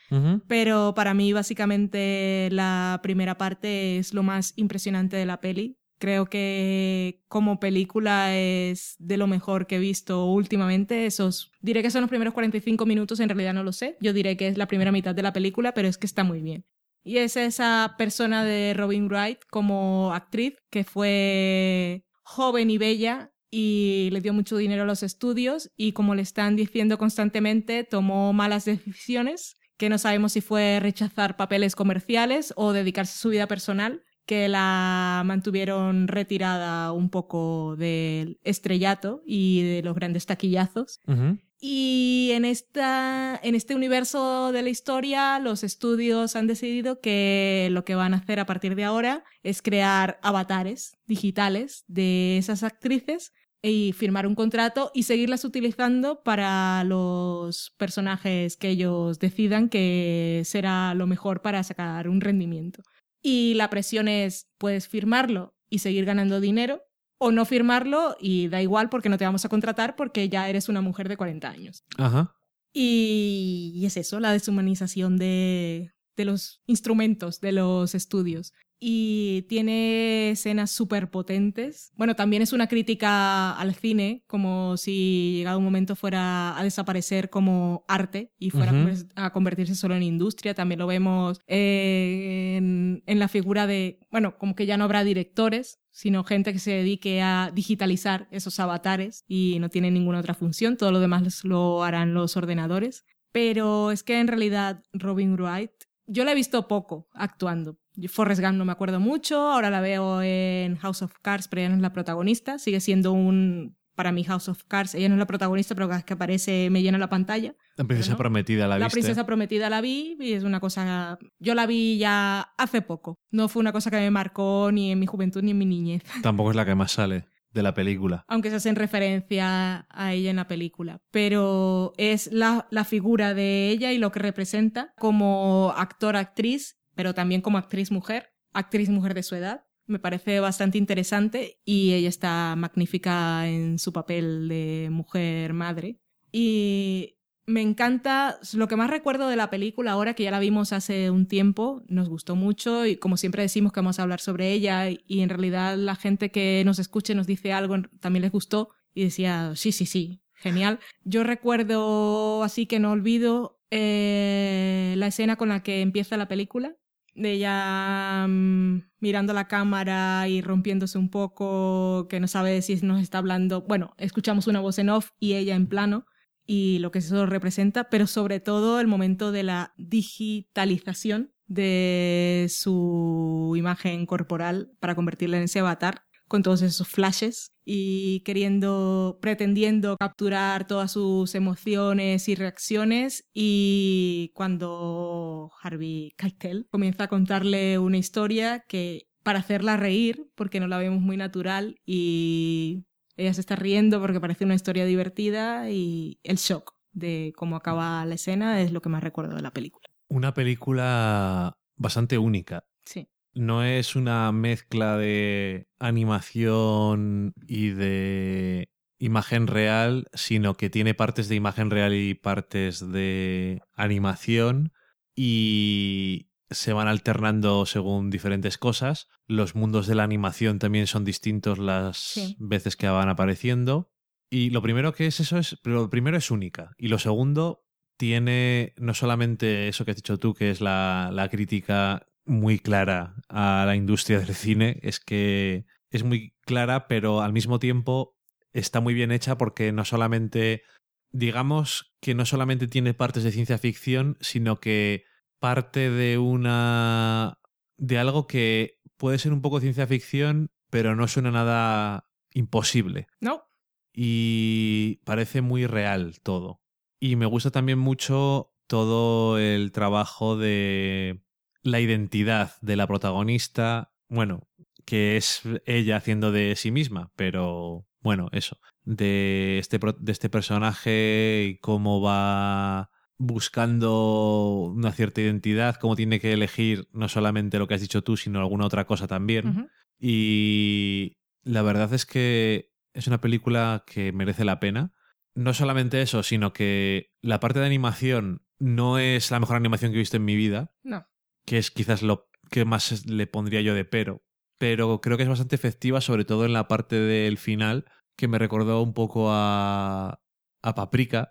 Pero 0.46 0.94
para 0.96 1.12
mí, 1.12 1.34
básicamente, 1.34 2.48
la 2.50 3.00
primera 3.02 3.36
parte 3.36 3.98
es 3.98 4.14
lo 4.14 4.22
más 4.22 4.54
impresionante 4.56 5.14
de 5.18 5.26
la 5.26 5.42
peli. 5.42 5.76
Creo 5.98 6.30
que 6.30 7.20
como 7.28 7.60
película 7.60 8.34
es 8.34 8.96
de 8.98 9.18
lo 9.18 9.26
mejor 9.26 9.66
que 9.66 9.76
he 9.76 9.80
visto 9.80 10.24
últimamente. 10.32 11.04
Esos, 11.04 11.52
diré 11.60 11.82
que 11.82 11.90
son 11.90 12.00
los 12.00 12.08
primeros 12.08 12.32
45 12.32 12.86
minutos, 12.86 13.20
en 13.20 13.28
realidad 13.28 13.52
no 13.52 13.64
lo 13.64 13.72
sé. 13.72 13.98
Yo 14.00 14.14
diré 14.14 14.38
que 14.38 14.48
es 14.48 14.56
la 14.56 14.66
primera 14.66 14.90
mitad 14.90 15.14
de 15.14 15.22
la 15.22 15.34
película, 15.34 15.74
pero 15.74 15.88
es 15.88 15.98
que 15.98 16.06
está 16.06 16.24
muy 16.24 16.40
bien. 16.40 16.64
Y 17.04 17.18
es 17.18 17.36
esa 17.36 17.96
persona 17.98 18.44
de 18.44 18.72
Robin 18.72 19.08
Wright 19.08 19.40
como 19.50 20.14
actriz 20.14 20.54
que 20.70 20.84
fue 20.84 22.06
joven 22.22 22.70
y 22.70 22.78
bella 22.78 23.30
y 23.50 24.08
le 24.12 24.20
dio 24.20 24.32
mucho 24.32 24.56
dinero 24.56 24.82
a 24.82 24.86
los 24.86 25.02
estudios 25.02 25.70
y 25.76 25.92
como 25.92 26.14
le 26.14 26.22
están 26.22 26.56
diciendo 26.56 26.98
constantemente, 26.98 27.84
tomó 27.84 28.32
malas 28.32 28.64
decisiones 28.64 29.56
que 29.78 29.88
no 29.88 29.96
sabemos 29.96 30.32
si 30.32 30.40
fue 30.40 30.80
rechazar 30.80 31.36
papeles 31.36 31.76
comerciales 31.76 32.52
o 32.56 32.72
dedicarse 32.72 33.12
a 33.12 33.22
su 33.22 33.28
vida 33.30 33.46
personal, 33.46 34.02
que 34.26 34.48
la 34.48 35.22
mantuvieron 35.24 36.08
retirada 36.08 36.92
un 36.92 37.08
poco 37.08 37.76
del 37.76 38.38
estrellato 38.42 39.22
y 39.24 39.62
de 39.62 39.82
los 39.82 39.94
grandes 39.94 40.26
taquillazos. 40.26 41.00
Ujú. 41.06 41.38
Y 41.60 42.30
en, 42.34 42.44
esta, 42.44 43.38
en 43.42 43.56
este 43.56 43.74
universo 43.74 44.52
de 44.52 44.62
la 44.62 44.68
historia, 44.68 45.40
los 45.40 45.64
estudios 45.64 46.36
han 46.36 46.46
decidido 46.46 47.00
que 47.00 47.68
lo 47.72 47.84
que 47.84 47.96
van 47.96 48.14
a 48.14 48.18
hacer 48.18 48.38
a 48.38 48.46
partir 48.46 48.76
de 48.76 48.84
ahora 48.84 49.24
es 49.42 49.60
crear 49.60 50.20
avatares 50.22 50.96
digitales 51.06 51.84
de 51.88 52.38
esas 52.38 52.62
actrices 52.62 53.32
y 53.60 53.92
firmar 53.92 54.26
un 54.26 54.36
contrato 54.36 54.92
y 54.94 55.02
seguirlas 55.02 55.44
utilizando 55.44 56.22
para 56.22 56.84
los 56.84 57.74
personajes 57.76 58.56
que 58.56 58.68
ellos 58.68 59.18
decidan 59.18 59.68
que 59.68 60.42
será 60.44 60.94
lo 60.94 61.08
mejor 61.08 61.42
para 61.42 61.64
sacar 61.64 62.08
un 62.08 62.20
rendimiento. 62.20 62.82
Y 63.20 63.54
la 63.54 63.68
presión 63.68 64.06
es, 64.06 64.48
puedes 64.58 64.86
firmarlo 64.86 65.54
y 65.68 65.80
seguir 65.80 66.04
ganando 66.04 66.40
dinero, 66.40 66.82
o 67.18 67.32
no 67.32 67.44
firmarlo 67.44 68.16
y 68.20 68.48
da 68.48 68.62
igual 68.62 68.88
porque 68.88 69.08
no 69.08 69.18
te 69.18 69.24
vamos 69.24 69.44
a 69.44 69.48
contratar 69.48 69.96
porque 69.96 70.28
ya 70.28 70.48
eres 70.48 70.68
una 70.68 70.80
mujer 70.80 71.08
de 71.08 71.16
40 71.16 71.48
años. 71.48 71.84
Ajá. 71.96 72.34
Y, 72.72 73.72
y 73.74 73.86
es 73.86 73.96
eso, 73.96 74.20
la 74.20 74.32
deshumanización 74.32 75.16
de, 75.16 75.92
de 76.16 76.24
los 76.24 76.62
instrumentos, 76.66 77.40
de 77.40 77.52
los 77.52 77.94
estudios. 77.94 78.52
Y 78.80 79.42
tiene 79.48 80.30
escenas 80.30 80.70
súper 80.70 81.10
potentes. 81.10 81.90
Bueno, 81.96 82.14
también 82.14 82.42
es 82.42 82.52
una 82.52 82.68
crítica 82.68 83.50
al 83.58 83.74
cine, 83.74 84.22
como 84.28 84.76
si 84.76 85.38
llegado 85.38 85.58
un 85.58 85.64
momento 85.64 85.96
fuera 85.96 86.56
a 86.56 86.62
desaparecer 86.62 87.28
como 87.28 87.84
arte 87.88 88.32
y 88.38 88.50
fuera 88.50 88.72
a 89.16 89.32
convertirse 89.32 89.74
solo 89.74 89.96
en 89.96 90.04
industria. 90.04 90.54
También 90.54 90.78
lo 90.78 90.86
vemos 90.86 91.40
eh, 91.48 92.54
en, 92.56 93.02
en 93.04 93.18
la 93.18 93.26
figura 93.26 93.66
de, 93.66 93.98
bueno, 94.12 94.38
como 94.38 94.54
que 94.54 94.66
ya 94.66 94.76
no 94.76 94.84
habrá 94.84 95.02
directores, 95.02 95.80
sino 95.98 96.22
gente 96.22 96.52
que 96.52 96.60
se 96.60 96.70
dedique 96.70 97.22
a 97.22 97.50
digitalizar 97.52 98.28
esos 98.30 98.60
avatares 98.60 99.24
y 99.26 99.56
no 99.58 99.68
tiene 99.68 99.90
ninguna 99.90 100.20
otra 100.20 100.32
función. 100.32 100.76
Todo 100.76 100.92
lo 100.92 101.00
demás 101.00 101.42
lo 101.42 101.82
harán 101.82 102.14
los 102.14 102.36
ordenadores. 102.36 103.04
Pero 103.32 103.90
es 103.90 104.04
que 104.04 104.20
en 104.20 104.28
realidad 104.28 104.84
Robin 104.92 105.34
Wright, 105.34 105.72
yo 106.06 106.22
la 106.22 106.30
he 106.30 106.36
visto 106.36 106.68
poco 106.68 107.08
actuando. 107.14 107.80
Forrest 108.06 108.40
Gump 108.40 108.58
no 108.58 108.64
me 108.64 108.70
acuerdo 108.70 109.00
mucho, 109.00 109.40
ahora 109.40 109.70
la 109.70 109.80
veo 109.80 110.22
en 110.22 110.76
House 110.76 111.02
of 111.02 111.14
Cards, 111.20 111.48
pero 111.48 111.62
ella 111.62 111.70
no 111.70 111.74
es 111.74 111.82
la 111.82 111.92
protagonista. 111.92 112.60
Sigue 112.60 112.78
siendo 112.78 113.10
un, 113.10 113.76
para 113.98 114.12
mí, 114.12 114.22
House 114.22 114.48
of 114.48 114.62
Cards. 114.68 114.94
Ella 114.94 115.08
no 115.08 115.16
es 115.16 115.18
la 115.18 115.26
protagonista, 115.26 115.74
pero 115.74 115.88
cada 115.88 115.98
vez 115.98 116.04
que 116.04 116.14
aparece 116.14 116.70
me 116.70 116.82
llena 116.82 116.98
la 116.98 117.08
pantalla. 117.08 117.56
La 117.76 117.82
princesa 117.84 118.16
prometida 118.16 118.68
la, 118.68 118.78
La 118.78 118.86
viste. 118.86 118.92
princesa 119.00 119.26
prometida 119.26 119.68
la 119.68 119.80
vi 119.80 120.16
y 120.20 120.34
es 120.34 120.44
una 120.44 120.60
cosa... 120.60 121.18
Yo 121.40 121.56
la 121.56 121.66
vi 121.66 121.98
ya 121.98 122.52
hace 122.56 122.80
poco. 122.80 123.18
No 123.32 123.48
fue 123.48 123.58
una 123.58 123.72
cosa 123.72 123.90
que 123.90 123.96
me 123.96 124.10
marcó 124.12 124.70
ni 124.72 124.92
en 124.92 125.00
mi 125.00 125.06
juventud 125.06 125.42
ni 125.42 125.50
en 125.50 125.58
mi 125.58 125.66
niñez. 125.66 126.04
Tampoco 126.22 126.50
es 126.50 126.56
la 126.56 126.64
que 126.64 126.76
más 126.76 126.92
sale 126.92 127.26
de 127.52 127.62
la 127.64 127.74
película. 127.74 128.24
Aunque 128.28 128.50
se 128.50 128.56
hacen 128.56 128.76
referencia 128.76 129.86
a 129.90 130.12
ella 130.12 130.30
en 130.30 130.36
la 130.36 130.46
película. 130.46 131.00
Pero 131.10 131.92
es 131.96 132.30
la, 132.32 132.68
la 132.70 132.84
figura 132.84 133.34
de 133.34 133.70
ella 133.70 133.90
y 133.92 133.98
lo 133.98 134.12
que 134.12 134.20
representa 134.20 134.92
como 134.96 135.74
actor-actriz, 135.76 136.78
pero 136.94 137.14
también 137.14 137.40
como 137.40 137.58
actriz-mujer, 137.58 138.30
actriz-mujer 138.52 139.14
de 139.14 139.22
su 139.22 139.34
edad. 139.34 139.64
Me 139.88 139.98
parece 139.98 140.38
bastante 140.38 140.78
interesante 140.78 141.60
y 141.64 141.94
ella 141.94 142.08
está 142.08 142.54
magnífica 142.56 143.48
en 143.48 143.78
su 143.78 143.92
papel 143.92 144.48
de 144.48 144.88
mujer-madre. 144.90 145.98
Y 146.30 147.18
me 147.46 147.62
encanta, 147.62 148.38
lo 148.52 148.68
que 148.68 148.76
más 148.76 148.90
recuerdo 148.90 149.28
de 149.28 149.36
la 149.36 149.48
película 149.48 149.92
ahora 149.92 150.12
que 150.12 150.24
ya 150.24 150.30
la 150.30 150.38
vimos 150.38 150.74
hace 150.74 151.10
un 151.10 151.26
tiempo, 151.26 151.82
nos 151.88 152.10
gustó 152.10 152.36
mucho 152.36 152.84
y 152.84 152.96
como 152.96 153.16
siempre 153.16 153.42
decimos 153.42 153.72
que 153.72 153.80
vamos 153.80 153.98
a 153.98 154.02
hablar 154.02 154.20
sobre 154.20 154.52
ella 154.52 154.90
y 154.90 155.20
en 155.22 155.30
realidad 155.30 155.78
la 155.78 155.96
gente 155.96 156.30
que 156.30 156.62
nos 156.66 156.78
escuche 156.78 157.14
nos 157.14 157.26
dice 157.26 157.54
algo, 157.54 157.76
también 158.00 158.20
les 158.20 158.32
gustó 158.32 158.68
y 158.92 159.04
decía, 159.04 159.52
sí, 159.56 159.72
sí, 159.72 159.86
sí, 159.86 160.20
genial. 160.34 160.78
Yo 161.04 161.24
recuerdo 161.24 162.42
así 162.42 162.66
que 162.66 162.80
no 162.80 162.92
olvido 162.92 163.62
eh, 163.70 164.94
la 164.98 165.06
escena 165.06 165.36
con 165.36 165.48
la 165.48 165.62
que 165.62 165.80
empieza 165.80 166.18
la 166.18 166.28
película, 166.28 166.76
ella 167.24 168.26
mm, 168.28 168.82
mirando 169.00 169.32
la 169.32 169.48
cámara 169.48 170.28
y 170.28 170.40
rompiéndose 170.40 170.98
un 170.98 171.10
poco, 171.10 172.06
que 172.08 172.20
no 172.20 172.26
sabe 172.28 172.62
si 172.62 172.76
nos 172.76 173.00
está 173.00 173.18
hablando, 173.18 173.62
bueno, 173.62 173.94
escuchamos 173.98 174.46
una 174.46 174.60
voz 174.60 174.78
en 174.78 174.90
off 174.90 175.10
y 175.18 175.34
ella 175.34 175.54
en 175.54 175.66
plano 175.66 176.06
y 176.46 176.78
lo 176.78 176.90
que 176.90 177.00
eso 177.00 177.26
representa, 177.26 177.90
pero 177.90 178.06
sobre 178.06 178.40
todo 178.40 178.80
el 178.80 178.86
momento 178.86 179.32
de 179.32 179.42
la 179.42 179.74
digitalización 179.76 181.32
de 181.46 182.46
su 182.50 183.54
imagen 183.56 184.06
corporal 184.06 184.72
para 184.80 184.94
convertirla 184.94 185.38
en 185.38 185.44
ese 185.44 185.60
avatar 185.60 186.07
con 186.28 186.42
todos 186.42 186.62
esos 186.62 186.86
flashes 186.86 187.52
y 187.64 188.20
queriendo, 188.20 189.18
pretendiendo 189.20 189.96
capturar 189.98 190.66
todas 190.66 190.92
sus 190.92 191.34
emociones 191.34 192.28
y 192.28 192.34
reacciones 192.34 193.24
y 193.34 194.30
cuando 194.34 195.50
Harvey 195.62 196.12
Keitel 196.16 196.66
comienza 196.70 197.04
a 197.04 197.08
contarle 197.08 197.78
una 197.78 197.98
historia 197.98 198.64
que 198.68 199.08
para 199.22 199.40
hacerla 199.40 199.76
reír, 199.76 200.30
porque 200.34 200.60
no 200.60 200.68
la 200.68 200.78
vemos 200.78 201.00
muy 201.00 201.16
natural 201.16 201.76
y 201.84 202.84
ella 203.16 203.34
se 203.34 203.40
está 203.40 203.56
riendo 203.56 204.00
porque 204.00 204.20
parece 204.20 204.44
una 204.44 204.54
historia 204.54 204.86
divertida 204.86 205.70
y 205.70 206.18
el 206.22 206.36
shock 206.36 206.74
de 206.92 207.32
cómo 207.36 207.56
acaba 207.56 208.04
la 208.06 208.14
escena 208.14 208.60
es 208.62 208.72
lo 208.72 208.80
que 208.80 208.88
más 208.88 209.02
recuerdo 209.02 209.36
de 209.36 209.42
la 209.42 209.52
película. 209.52 209.86
Una 210.08 210.32
película 210.32 211.58
bastante 211.76 212.16
única. 212.16 212.64
Sí. 212.84 213.08
No 213.34 213.62
es 213.62 213.94
una 213.96 214.32
mezcla 214.32 214.96
de 214.96 215.68
animación 215.78 217.34
y 217.46 217.70
de 217.70 218.68
imagen 218.98 219.46
real, 219.46 220.06
sino 220.12 220.54
que 220.54 220.70
tiene 220.70 220.94
partes 220.94 221.28
de 221.28 221.36
imagen 221.36 221.70
real 221.70 221.94
y 221.94 222.14
partes 222.14 222.90
de 222.90 223.62
animación 223.74 224.72
y 225.14 226.30
se 226.50 226.72
van 226.72 226.88
alternando 226.88 227.66
según 227.66 228.10
diferentes 228.10 228.58
cosas. 228.58 229.06
Los 229.26 229.54
mundos 229.54 229.86
de 229.86 229.94
la 229.94 230.02
animación 230.04 230.58
también 230.58 230.86
son 230.86 231.04
distintos 231.04 231.58
las 231.58 231.96
Sí. 231.98 232.36
veces 232.40 232.74
que 232.76 232.88
van 232.88 233.08
apareciendo. 233.08 233.92
Y 234.30 234.50
lo 234.50 234.62
primero 234.62 234.92
que 234.92 235.06
es 235.06 235.20
eso 235.20 235.38
es, 235.38 235.58
pero 235.62 235.76
lo 235.82 235.90
primero 235.90 236.16
es 236.16 236.30
única. 236.30 236.72
Y 236.76 236.88
lo 236.88 236.98
segundo 236.98 237.64
tiene 237.98 238.74
no 238.78 238.94
solamente 238.94 239.68
eso 239.68 239.84
que 239.84 239.90
has 239.92 239.96
dicho 239.96 240.18
tú, 240.18 240.34
que 240.34 240.50
es 240.50 240.60
la, 240.60 241.10
la 241.12 241.28
crítica 241.28 242.06
muy 242.28 242.58
clara 242.58 243.16
a 243.28 243.64
la 243.66 243.76
industria 243.76 244.20
del 244.20 244.34
cine 244.34 244.78
es 244.82 245.00
que 245.00 245.66
es 245.90 246.04
muy 246.04 246.34
clara, 246.42 246.86
pero 246.86 247.22
al 247.22 247.32
mismo 247.32 247.58
tiempo 247.58 248.16
está 248.52 248.80
muy 248.80 248.94
bien 248.94 249.10
hecha 249.10 249.38
porque 249.38 249.72
no 249.72 249.84
solamente, 249.84 250.62
digamos 251.10 251.94
que 252.00 252.14
no 252.14 252.26
solamente 252.26 252.68
tiene 252.68 252.94
partes 252.94 253.24
de 253.24 253.32
ciencia 253.32 253.58
ficción, 253.58 254.16
sino 254.20 254.60
que 254.60 255.04
parte 255.40 255.90
de 255.90 256.18
una... 256.18 257.38
de 257.76 257.98
algo 257.98 258.26
que 258.26 258.80
puede 258.96 259.18
ser 259.18 259.32
un 259.32 259.40
poco 259.40 259.60
ciencia 259.60 259.86
ficción, 259.86 260.50
pero 260.70 260.94
no 260.94 261.08
suena 261.08 261.30
nada 261.30 262.08
imposible. 262.32 263.06
No, 263.20 263.48
y 263.92 265.00
parece 265.04 265.40
muy 265.40 265.66
real 265.66 266.20
todo. 266.22 266.60
Y 267.00 267.16
me 267.16 267.26
gusta 267.26 267.50
también 267.50 267.78
mucho 267.78 268.54
todo 268.66 269.38
el 269.38 269.72
trabajo 269.72 270.36
de 270.36 271.24
la 271.62 271.80
identidad 271.80 272.52
de 272.60 272.76
la 272.76 272.86
protagonista, 272.86 273.92
bueno, 274.08 274.48
que 274.84 275.16
es 275.16 275.42
ella 275.66 275.96
haciendo 275.96 276.32
de 276.32 276.56
sí 276.56 276.70
misma, 276.70 277.12
pero 277.16 277.86
bueno, 278.00 278.28
eso, 278.32 278.58
de 278.84 279.58
este, 279.58 279.78
de 279.78 280.12
este 280.12 280.30
personaje 280.30 281.48
y 281.48 281.58
cómo 281.58 282.00
va 282.00 282.90
buscando 283.18 284.72
una 284.74 284.92
cierta 284.92 285.20
identidad, 285.20 285.76
cómo 285.76 285.96
tiene 285.96 286.20
que 286.20 286.32
elegir 286.32 286.88
no 286.92 287.08
solamente 287.08 287.58
lo 287.58 287.66
que 287.66 287.74
has 287.74 287.80
dicho 287.80 288.02
tú, 288.02 288.16
sino 288.16 288.38
alguna 288.38 288.66
otra 288.66 288.86
cosa 288.86 289.06
también. 289.08 289.68
Y 289.98 291.18
la 291.42 291.62
verdad 291.62 291.92
es 291.92 292.06
que 292.06 292.72
es 292.94 293.08
una 293.08 293.20
película 293.20 293.84
que 293.86 294.12
merece 294.12 294.44
la 294.44 294.60
pena. 294.60 294.92
No 295.34 295.52
solamente 295.52 296.00
eso, 296.00 296.22
sino 296.22 296.52
que 296.52 297.12
la 297.20 297.40
parte 297.40 297.58
de 297.58 297.66
animación 297.66 298.42
no 298.58 298.98
es 298.98 299.30
la 299.30 299.40
mejor 299.40 299.56
animación 299.56 299.90
que 299.90 299.98
he 299.98 300.00
visto 300.00 300.16
en 300.16 300.24
mi 300.24 300.36
vida, 300.36 300.72
no. 300.82 301.07
Que 301.48 301.56
es 301.56 301.70
quizás 301.70 302.02
lo 302.02 302.28
que 302.50 302.66
más 302.66 303.06
le 303.06 303.26
pondría 303.26 303.62
yo 303.62 303.74
de 303.74 303.86
pero. 303.86 304.22
Pero 304.58 305.00
creo 305.00 305.16
que 305.16 305.22
es 305.22 305.28
bastante 305.28 305.56
efectiva, 305.56 306.02
sobre 306.02 306.26
todo 306.26 306.44
en 306.44 306.52
la 306.52 306.68
parte 306.68 306.96
del 306.96 307.38
final, 307.38 307.86
que 308.16 308.28
me 308.28 308.38
recordó 308.38 308.82
un 308.82 308.92
poco 308.92 309.28
a, 309.30 310.20
a 310.62 310.74
Paprika, 310.74 311.30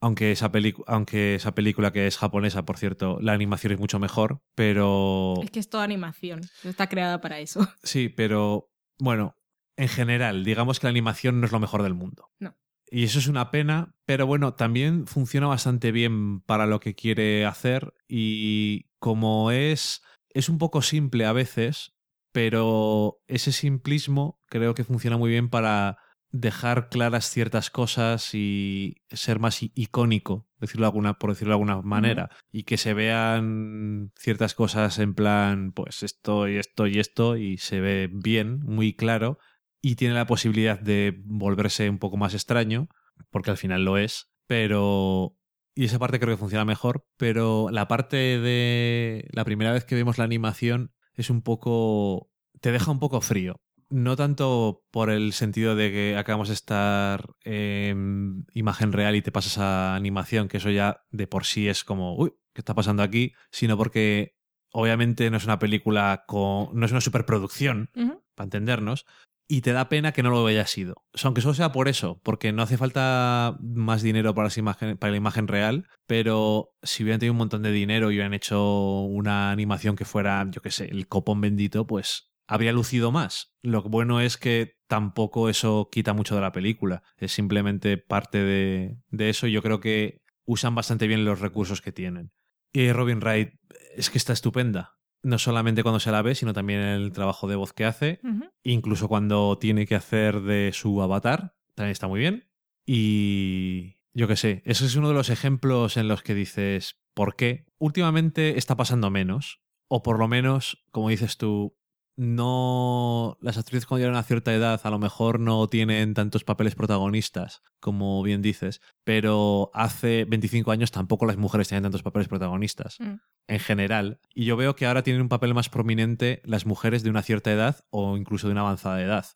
aunque 0.00 0.32
esa, 0.32 0.50
aunque 0.86 1.36
esa 1.36 1.54
película 1.54 1.92
que 1.92 2.08
es 2.08 2.18
japonesa, 2.18 2.64
por 2.64 2.78
cierto, 2.78 3.18
la 3.20 3.32
animación 3.32 3.72
es 3.72 3.78
mucho 3.78 3.98
mejor, 4.00 4.42
pero... 4.54 5.34
Es 5.42 5.50
que 5.50 5.60
es 5.60 5.70
toda 5.70 5.84
animación. 5.84 6.40
Está 6.64 6.88
creada 6.88 7.20
para 7.20 7.38
eso. 7.38 7.60
Sí, 7.82 8.08
pero 8.08 8.72
bueno, 8.98 9.36
en 9.76 9.88
general, 9.88 10.44
digamos 10.44 10.80
que 10.80 10.86
la 10.86 10.90
animación 10.90 11.40
no 11.40 11.46
es 11.46 11.52
lo 11.52 11.60
mejor 11.60 11.84
del 11.84 11.94
mundo. 11.94 12.30
No. 12.40 12.56
Y 12.90 13.04
eso 13.04 13.18
es 13.18 13.28
una 13.28 13.50
pena, 13.50 13.94
pero 14.04 14.26
bueno, 14.26 14.54
también 14.54 15.06
funciona 15.06 15.46
bastante 15.46 15.92
bien 15.92 16.40
para 16.40 16.66
lo 16.66 16.80
que 16.80 16.94
quiere 16.94 17.44
hacer 17.44 17.92
y 18.08 18.87
como 18.98 19.50
es 19.50 20.02
es 20.30 20.48
un 20.48 20.58
poco 20.58 20.82
simple 20.82 21.24
a 21.24 21.32
veces, 21.32 21.94
pero 22.32 23.20
ese 23.26 23.52
simplismo 23.52 24.40
creo 24.46 24.74
que 24.74 24.84
funciona 24.84 25.16
muy 25.16 25.30
bien 25.30 25.48
para 25.48 25.98
dejar 26.30 26.90
claras 26.90 27.30
ciertas 27.30 27.70
cosas 27.70 28.34
y 28.34 28.96
ser 29.10 29.38
más 29.38 29.60
icónico, 29.62 30.46
decirlo 30.58 30.86
alguna, 30.86 31.14
por 31.14 31.30
decirlo 31.30 31.52
de 31.52 31.54
alguna 31.54 31.80
manera, 31.82 32.30
y 32.52 32.64
que 32.64 32.76
se 32.76 32.92
vean 32.92 34.12
ciertas 34.18 34.54
cosas 34.54 34.98
en 34.98 35.14
plan, 35.14 35.72
pues 35.72 36.02
esto 36.02 36.46
y 36.48 36.58
esto 36.58 36.86
y 36.86 36.98
esto, 36.98 37.36
y 37.36 37.56
se 37.56 37.80
ve 37.80 38.10
bien, 38.12 38.60
muy 38.60 38.94
claro, 38.94 39.38
y 39.80 39.96
tiene 39.96 40.14
la 40.14 40.26
posibilidad 40.26 40.78
de 40.78 41.18
volverse 41.24 41.88
un 41.88 41.98
poco 41.98 42.18
más 42.18 42.34
extraño, 42.34 42.88
porque 43.30 43.50
al 43.50 43.56
final 43.56 43.84
lo 43.84 43.96
es, 43.96 44.30
pero... 44.46 45.37
Y 45.78 45.84
esa 45.84 46.00
parte 46.00 46.18
creo 46.18 46.34
que 46.34 46.40
funciona 46.40 46.64
mejor, 46.64 47.06
pero 47.16 47.68
la 47.70 47.86
parte 47.86 48.16
de 48.16 49.28
la 49.30 49.44
primera 49.44 49.70
vez 49.70 49.84
que 49.84 49.94
vemos 49.94 50.18
la 50.18 50.24
animación 50.24 50.92
es 51.14 51.30
un 51.30 51.40
poco... 51.40 52.32
te 52.60 52.72
deja 52.72 52.90
un 52.90 52.98
poco 52.98 53.20
frío. 53.20 53.60
No 53.88 54.16
tanto 54.16 54.82
por 54.90 55.08
el 55.08 55.32
sentido 55.32 55.76
de 55.76 55.92
que 55.92 56.16
acabamos 56.16 56.48
de 56.48 56.54
estar 56.54 57.26
en 57.44 58.44
imagen 58.54 58.92
real 58.92 59.14
y 59.14 59.22
te 59.22 59.30
pasas 59.30 59.58
a 59.58 59.94
animación, 59.94 60.48
que 60.48 60.56
eso 60.56 60.70
ya 60.70 61.04
de 61.12 61.28
por 61.28 61.44
sí 61.44 61.68
es 61.68 61.84
como, 61.84 62.16
uy, 62.16 62.32
¿qué 62.54 62.60
está 62.60 62.74
pasando 62.74 63.04
aquí? 63.04 63.34
Sino 63.52 63.76
porque 63.76 64.34
obviamente 64.72 65.30
no 65.30 65.36
es 65.36 65.44
una 65.44 65.60
película 65.60 66.24
con... 66.26 66.70
no 66.72 66.86
es 66.86 66.90
una 66.90 67.00
superproducción, 67.00 67.92
para 68.34 68.46
entendernos, 68.46 69.06
y 69.48 69.62
te 69.62 69.72
da 69.72 69.88
pena 69.88 70.12
que 70.12 70.22
no 70.22 70.30
lo 70.30 70.46
haya 70.46 70.66
sido. 70.66 71.02
Aunque 71.24 71.40
solo 71.40 71.54
sea 71.54 71.72
por 71.72 71.88
eso, 71.88 72.20
porque 72.22 72.52
no 72.52 72.62
hace 72.62 72.76
falta 72.76 73.56
más 73.60 74.02
dinero 74.02 74.34
para 74.34 74.50
la 74.50 75.16
imagen 75.16 75.48
real, 75.48 75.88
pero 76.06 76.74
si 76.82 77.02
hubieran 77.02 77.18
tenido 77.18 77.32
un 77.32 77.38
montón 77.38 77.62
de 77.62 77.72
dinero 77.72 78.10
y 78.10 78.16
hubieran 78.16 78.34
hecho 78.34 79.02
una 79.02 79.50
animación 79.50 79.96
que 79.96 80.04
fuera, 80.04 80.46
yo 80.50 80.60
qué 80.60 80.70
sé, 80.70 80.84
el 80.84 81.08
copón 81.08 81.40
bendito, 81.40 81.86
pues 81.86 82.30
habría 82.46 82.72
lucido 82.72 83.10
más. 83.10 83.54
Lo 83.62 83.82
bueno 83.82 84.20
es 84.20 84.36
que 84.36 84.74
tampoco 84.86 85.48
eso 85.48 85.88
quita 85.90 86.12
mucho 86.12 86.34
de 86.34 86.42
la 86.42 86.52
película, 86.52 87.02
es 87.16 87.32
simplemente 87.32 87.96
parte 87.96 88.42
de, 88.44 88.98
de 89.08 89.30
eso 89.30 89.46
y 89.46 89.52
yo 89.52 89.62
creo 89.62 89.80
que 89.80 90.20
usan 90.44 90.74
bastante 90.74 91.06
bien 91.06 91.24
los 91.24 91.40
recursos 91.40 91.80
que 91.80 91.92
tienen. 91.92 92.32
Y 92.70 92.92
Robin 92.92 93.20
Wright 93.20 93.54
es 93.96 94.10
que 94.10 94.18
está 94.18 94.34
estupenda. 94.34 94.97
No 95.22 95.38
solamente 95.38 95.82
cuando 95.82 96.00
se 96.00 96.12
la 96.12 96.22
ve, 96.22 96.34
sino 96.34 96.52
también 96.52 96.80
el 96.80 97.12
trabajo 97.12 97.48
de 97.48 97.56
voz 97.56 97.72
que 97.72 97.84
hace 97.84 98.20
incluso 98.62 99.08
cuando 99.08 99.58
tiene 99.58 99.86
que 99.86 99.94
hacer 99.94 100.42
de 100.42 100.70
su 100.72 101.02
avatar, 101.02 101.54
también 101.74 101.92
está 101.92 102.06
muy 102.06 102.20
bien. 102.20 102.48
Y 102.86 103.98
yo 104.14 104.28
qué 104.28 104.36
sé, 104.36 104.62
ese 104.64 104.86
es 104.86 104.96
uno 104.96 105.08
de 105.08 105.14
los 105.14 105.30
ejemplos 105.30 105.96
en 105.96 106.08
los 106.08 106.22
que 106.22 106.34
dices, 106.34 106.98
¿por 107.14 107.36
qué? 107.36 107.66
Últimamente 107.78 108.58
está 108.58 108.76
pasando 108.76 109.10
menos, 109.10 109.60
o 109.88 110.02
por 110.02 110.18
lo 110.18 110.28
menos, 110.28 110.84
como 110.90 111.08
dices 111.08 111.36
tú, 111.36 111.77
no 112.18 113.38
las 113.40 113.56
actrices 113.58 113.86
cuando 113.86 114.04
llegan 114.04 114.18
a 114.18 114.22
cierta 114.22 114.52
edad 114.52 114.80
a 114.82 114.90
lo 114.90 114.98
mejor 114.98 115.40
no 115.40 115.66
tienen 115.68 116.14
tantos 116.14 116.44
papeles 116.44 116.74
protagonistas 116.74 117.62
como 117.80 118.22
bien 118.22 118.42
dices, 118.42 118.80
pero 119.04 119.70
hace 119.72 120.24
25 120.24 120.70
años 120.72 120.90
tampoco 120.90 121.26
las 121.26 121.36
mujeres 121.36 121.68
tenían 121.68 121.84
tantos 121.84 122.02
papeles 122.02 122.28
protagonistas 122.28 122.98
Mm. 123.00 123.14
en 123.46 123.60
general. 123.60 124.20
Y 124.34 124.44
yo 124.44 124.56
veo 124.56 124.74
que 124.74 124.86
ahora 124.86 125.02
tienen 125.02 125.22
un 125.22 125.28
papel 125.28 125.54
más 125.54 125.68
prominente 125.68 126.42
las 126.44 126.66
mujeres 126.66 127.02
de 127.02 127.10
una 127.10 127.22
cierta 127.22 127.52
edad 127.52 127.84
o 127.90 128.16
incluso 128.16 128.48
de 128.48 128.52
una 128.52 128.62
avanzada 128.62 129.00
edad. 129.00 129.26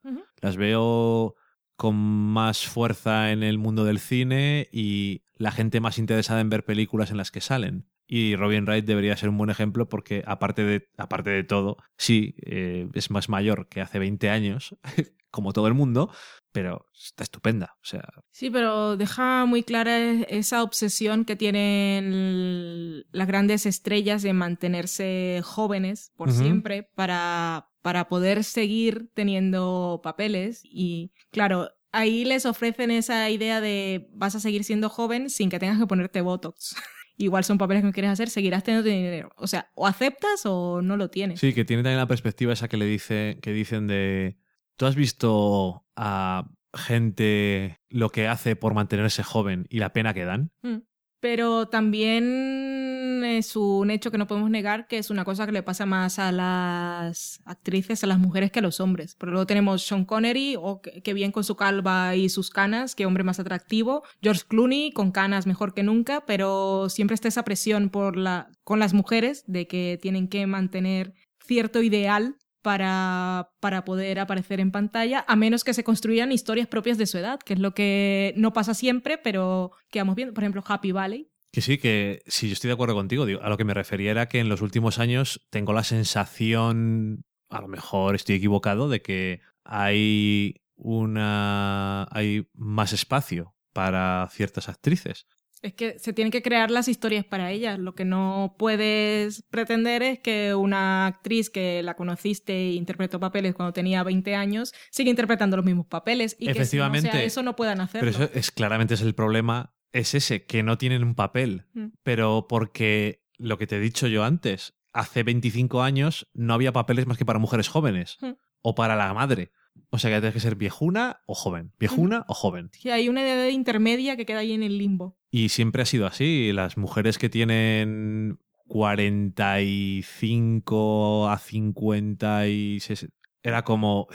Las 0.40 0.56
veo 0.56 1.36
con 1.76 1.94
más 1.96 2.66
fuerza 2.66 3.30
en 3.32 3.42
el 3.42 3.58
mundo 3.58 3.84
del 3.84 3.98
cine 4.00 4.68
y 4.72 5.22
la 5.34 5.50
gente 5.52 5.80
más 5.80 5.98
interesada 5.98 6.40
en 6.40 6.50
ver 6.50 6.64
películas 6.64 7.10
en 7.10 7.16
las 7.16 7.30
que 7.30 7.40
salen. 7.40 7.86
Y 8.14 8.36
Robin 8.36 8.66
Wright 8.66 8.84
debería 8.84 9.16
ser 9.16 9.30
un 9.30 9.38
buen 9.38 9.48
ejemplo 9.48 9.88
porque 9.88 10.22
aparte 10.26 10.62
de, 10.64 10.86
aparte 10.98 11.30
de 11.30 11.44
todo, 11.44 11.78
sí, 11.96 12.34
eh, 12.44 12.86
es 12.92 13.10
más 13.10 13.30
mayor 13.30 13.68
que 13.68 13.80
hace 13.80 13.98
20 13.98 14.28
años, 14.28 14.76
como 15.30 15.54
todo 15.54 15.66
el 15.66 15.72
mundo, 15.72 16.10
pero 16.52 16.90
está 16.94 17.22
estupenda. 17.22 17.74
O 17.80 17.84
sea, 17.86 18.06
Sí, 18.30 18.50
pero 18.50 18.98
deja 18.98 19.46
muy 19.46 19.62
clara 19.62 19.98
e- 19.98 20.26
esa 20.28 20.62
obsesión 20.62 21.24
que 21.24 21.36
tienen 21.36 23.06
las 23.12 23.26
grandes 23.26 23.64
estrellas 23.64 24.20
de 24.20 24.34
mantenerse 24.34 25.40
jóvenes 25.42 26.12
por 26.14 26.32
siempre 26.32 26.82
para, 26.94 27.70
para 27.80 28.08
poder 28.10 28.44
seguir 28.44 29.08
teniendo 29.14 30.02
papeles. 30.04 30.60
Y 30.64 31.12
claro, 31.30 31.70
ahí 31.92 32.26
les 32.26 32.44
ofrecen 32.44 32.90
esa 32.90 33.30
idea 33.30 33.62
de 33.62 34.10
vas 34.12 34.34
a 34.34 34.40
seguir 34.40 34.64
siendo 34.64 34.90
joven 34.90 35.30
sin 35.30 35.48
que 35.48 35.58
tengas 35.58 35.78
que 35.78 35.86
ponerte 35.86 36.20
Botox. 36.20 36.76
Igual 37.22 37.44
son 37.44 37.56
papeles 37.56 37.82
que 37.82 37.86
no 37.86 37.92
quieres 37.92 38.10
hacer, 38.10 38.30
seguirás 38.30 38.64
teniendo 38.64 38.88
dinero. 38.88 39.30
O 39.36 39.46
sea, 39.46 39.70
o 39.76 39.86
aceptas 39.86 40.44
o 40.44 40.82
no 40.82 40.96
lo 40.96 41.08
tienes. 41.08 41.38
Sí, 41.38 41.54
que 41.54 41.64
tiene 41.64 41.84
también 41.84 42.00
la 42.00 42.08
perspectiva 42.08 42.52
esa 42.52 42.66
que 42.66 42.76
le 42.76 42.84
dice, 42.84 43.38
que 43.40 43.52
dicen 43.52 43.86
de. 43.86 44.38
¿Tú 44.76 44.86
has 44.86 44.96
visto 44.96 45.86
a 45.94 46.50
gente 46.74 47.78
lo 47.90 48.10
que 48.10 48.26
hace 48.26 48.56
por 48.56 48.74
mantenerse 48.74 49.22
joven 49.22 49.66
y 49.68 49.78
la 49.78 49.92
pena 49.92 50.14
que 50.14 50.24
dan? 50.24 50.50
Mm. 50.62 50.78
Pero 51.22 51.68
también 51.68 53.22
es 53.24 53.54
un 53.54 53.92
hecho 53.92 54.10
que 54.10 54.18
no 54.18 54.26
podemos 54.26 54.50
negar 54.50 54.88
que 54.88 54.98
es 54.98 55.08
una 55.08 55.24
cosa 55.24 55.46
que 55.46 55.52
le 55.52 55.62
pasa 55.62 55.86
más 55.86 56.18
a 56.18 56.32
las 56.32 57.40
actrices, 57.44 58.02
a 58.02 58.08
las 58.08 58.18
mujeres 58.18 58.50
que 58.50 58.58
a 58.58 58.62
los 58.62 58.80
hombres. 58.80 59.14
Pero 59.14 59.30
luego 59.30 59.46
tenemos 59.46 59.86
Sean 59.86 60.04
Connery, 60.04 60.56
o 60.58 60.82
que, 60.82 61.14
bien 61.14 61.30
con 61.30 61.44
su 61.44 61.54
calva 61.54 62.16
y 62.16 62.28
sus 62.28 62.50
canas, 62.50 62.96
que 62.96 63.06
hombre 63.06 63.22
más 63.22 63.38
atractivo. 63.38 64.02
George 64.20 64.42
Clooney, 64.48 64.90
con 64.90 65.12
canas 65.12 65.46
mejor 65.46 65.74
que 65.74 65.84
nunca, 65.84 66.26
pero 66.26 66.88
siempre 66.88 67.14
está 67.14 67.28
esa 67.28 67.44
presión 67.44 67.88
por 67.88 68.16
la, 68.16 68.50
con 68.64 68.80
las 68.80 68.92
mujeres 68.92 69.44
de 69.46 69.68
que 69.68 70.00
tienen 70.02 70.26
que 70.26 70.48
mantener 70.48 71.14
cierto 71.38 71.82
ideal 71.82 72.36
para, 72.62 73.50
para 73.60 73.84
poder 73.84 74.20
aparecer 74.20 74.60
en 74.60 74.70
pantalla, 74.70 75.24
a 75.26 75.36
menos 75.36 75.64
que 75.64 75.74
se 75.74 75.84
construyan 75.84 76.32
historias 76.32 76.68
propias 76.68 76.96
de 76.96 77.06
su 77.06 77.18
edad, 77.18 77.40
que 77.40 77.54
es 77.54 77.58
lo 77.58 77.74
que 77.74 78.32
no 78.36 78.52
pasa 78.52 78.74
siempre, 78.74 79.18
pero 79.18 79.72
que 79.90 79.98
vamos 79.98 80.14
viendo. 80.14 80.32
Por 80.32 80.44
ejemplo, 80.44 80.62
Happy 80.66 80.92
Valley. 80.92 81.28
Que 81.50 81.60
sí, 81.60 81.76
que 81.76 82.22
sí, 82.26 82.48
yo 82.48 82.54
estoy 82.54 82.68
de 82.68 82.74
acuerdo 82.74 82.94
contigo. 82.94 83.26
A 83.42 83.48
lo 83.50 83.56
que 83.58 83.64
me 83.64 83.74
refería 83.74 84.10
era 84.10 84.28
que 84.28 84.40
en 84.40 84.48
los 84.48 84.62
últimos 84.62 84.98
años 84.98 85.46
tengo 85.50 85.74
la 85.74 85.84
sensación, 85.84 87.24
a 87.50 87.60
lo 87.60 87.68
mejor 87.68 88.14
estoy 88.14 88.36
equivocado, 88.36 88.88
de 88.88 89.02
que 89.02 89.40
hay 89.64 90.62
una. 90.76 92.08
hay 92.10 92.48
más 92.54 92.94
espacio 92.94 93.54
para 93.74 94.28
ciertas 94.30 94.68
actrices. 94.68 95.26
Es 95.62 95.74
que 95.74 95.98
se 96.00 96.12
tienen 96.12 96.32
que 96.32 96.42
crear 96.42 96.70
las 96.72 96.88
historias 96.88 97.24
para 97.24 97.52
ellas. 97.52 97.78
Lo 97.78 97.94
que 97.94 98.04
no 98.04 98.56
puedes 98.58 99.42
pretender 99.42 100.02
es 100.02 100.18
que 100.18 100.54
una 100.54 101.06
actriz 101.06 101.50
que 101.50 101.82
la 101.84 101.94
conociste 101.94 102.52
e 102.52 102.72
interpretó 102.72 103.20
papeles 103.20 103.54
cuando 103.54 103.72
tenía 103.72 104.02
20 104.02 104.34
años 104.34 104.74
siga 104.90 105.10
interpretando 105.10 105.56
los 105.56 105.64
mismos 105.64 105.86
papeles. 105.86 106.36
Y 106.38 106.48
Efectivamente. 106.50 107.08
que 107.08 107.12
si 107.12 107.16
no 107.16 107.20
sea 107.20 107.26
eso 107.26 107.42
no 107.42 107.54
puedan 107.56 107.80
hacerlo. 107.80 108.10
Pero 108.12 108.24
eso 108.24 108.34
es 108.38 108.50
claramente 108.50 108.94
es 108.94 109.02
el 109.02 109.14
problema, 109.14 109.72
es 109.92 110.14
ese, 110.14 110.44
que 110.46 110.64
no 110.64 110.78
tienen 110.78 111.04
un 111.04 111.14
papel. 111.14 111.66
Mm. 111.74 111.86
Pero 112.02 112.46
porque 112.48 113.22
lo 113.38 113.56
que 113.56 113.66
te 113.68 113.76
he 113.76 113.80
dicho 113.80 114.08
yo 114.08 114.24
antes, 114.24 114.74
hace 114.92 115.22
25 115.22 115.82
años 115.82 116.28
no 116.34 116.54
había 116.54 116.72
papeles 116.72 117.06
más 117.06 117.18
que 117.18 117.24
para 117.24 117.38
mujeres 117.38 117.68
jóvenes 117.68 118.18
Mm. 118.20 118.32
o 118.62 118.74
para 118.74 118.96
la 118.96 119.14
madre. 119.14 119.52
O 119.90 119.98
sea 119.98 120.10
que 120.10 120.16
tienes 120.20 120.34
que 120.34 120.40
ser 120.40 120.56
viejuna 120.56 121.20
o 121.26 121.34
joven. 121.34 121.72
Viejuna 121.78 122.24
o 122.28 122.34
joven. 122.34 122.70
Sí, 122.72 122.90
hay 122.90 123.08
una 123.08 123.22
edad 123.22 123.48
intermedia 123.48 124.16
que 124.16 124.26
queda 124.26 124.38
ahí 124.40 124.52
en 124.52 124.62
el 124.62 124.78
limbo. 124.78 125.18
Y 125.30 125.48
siempre 125.50 125.82
ha 125.82 125.86
sido 125.86 126.06
así. 126.06 126.52
Las 126.52 126.76
mujeres 126.78 127.18
que 127.18 127.28
tienen 127.28 128.38
45 128.66 131.28
a 131.28 131.38
50 131.38 132.48
y 132.48 132.78
ses- 132.78 133.10
era 133.42 133.62
como... 133.64 134.06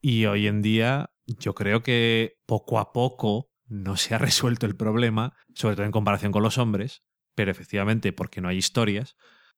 Y 0.00 0.26
hoy 0.26 0.46
en 0.48 0.60
día 0.60 1.10
yo 1.26 1.54
creo 1.54 1.82
que 1.82 2.36
poco 2.44 2.78
a 2.78 2.92
poco 2.92 3.48
no 3.66 3.96
se 3.96 4.14
ha 4.14 4.18
resuelto 4.18 4.66
el 4.66 4.76
problema, 4.76 5.34
sobre 5.54 5.76
todo 5.76 5.86
en 5.86 5.92
comparación 5.92 6.30
con 6.32 6.42
los 6.42 6.58
hombres, 6.58 7.02
pero 7.34 7.50
efectivamente 7.50 8.12
porque 8.12 8.42
no 8.42 8.48
hay 8.48 8.58
historias, 8.58 9.16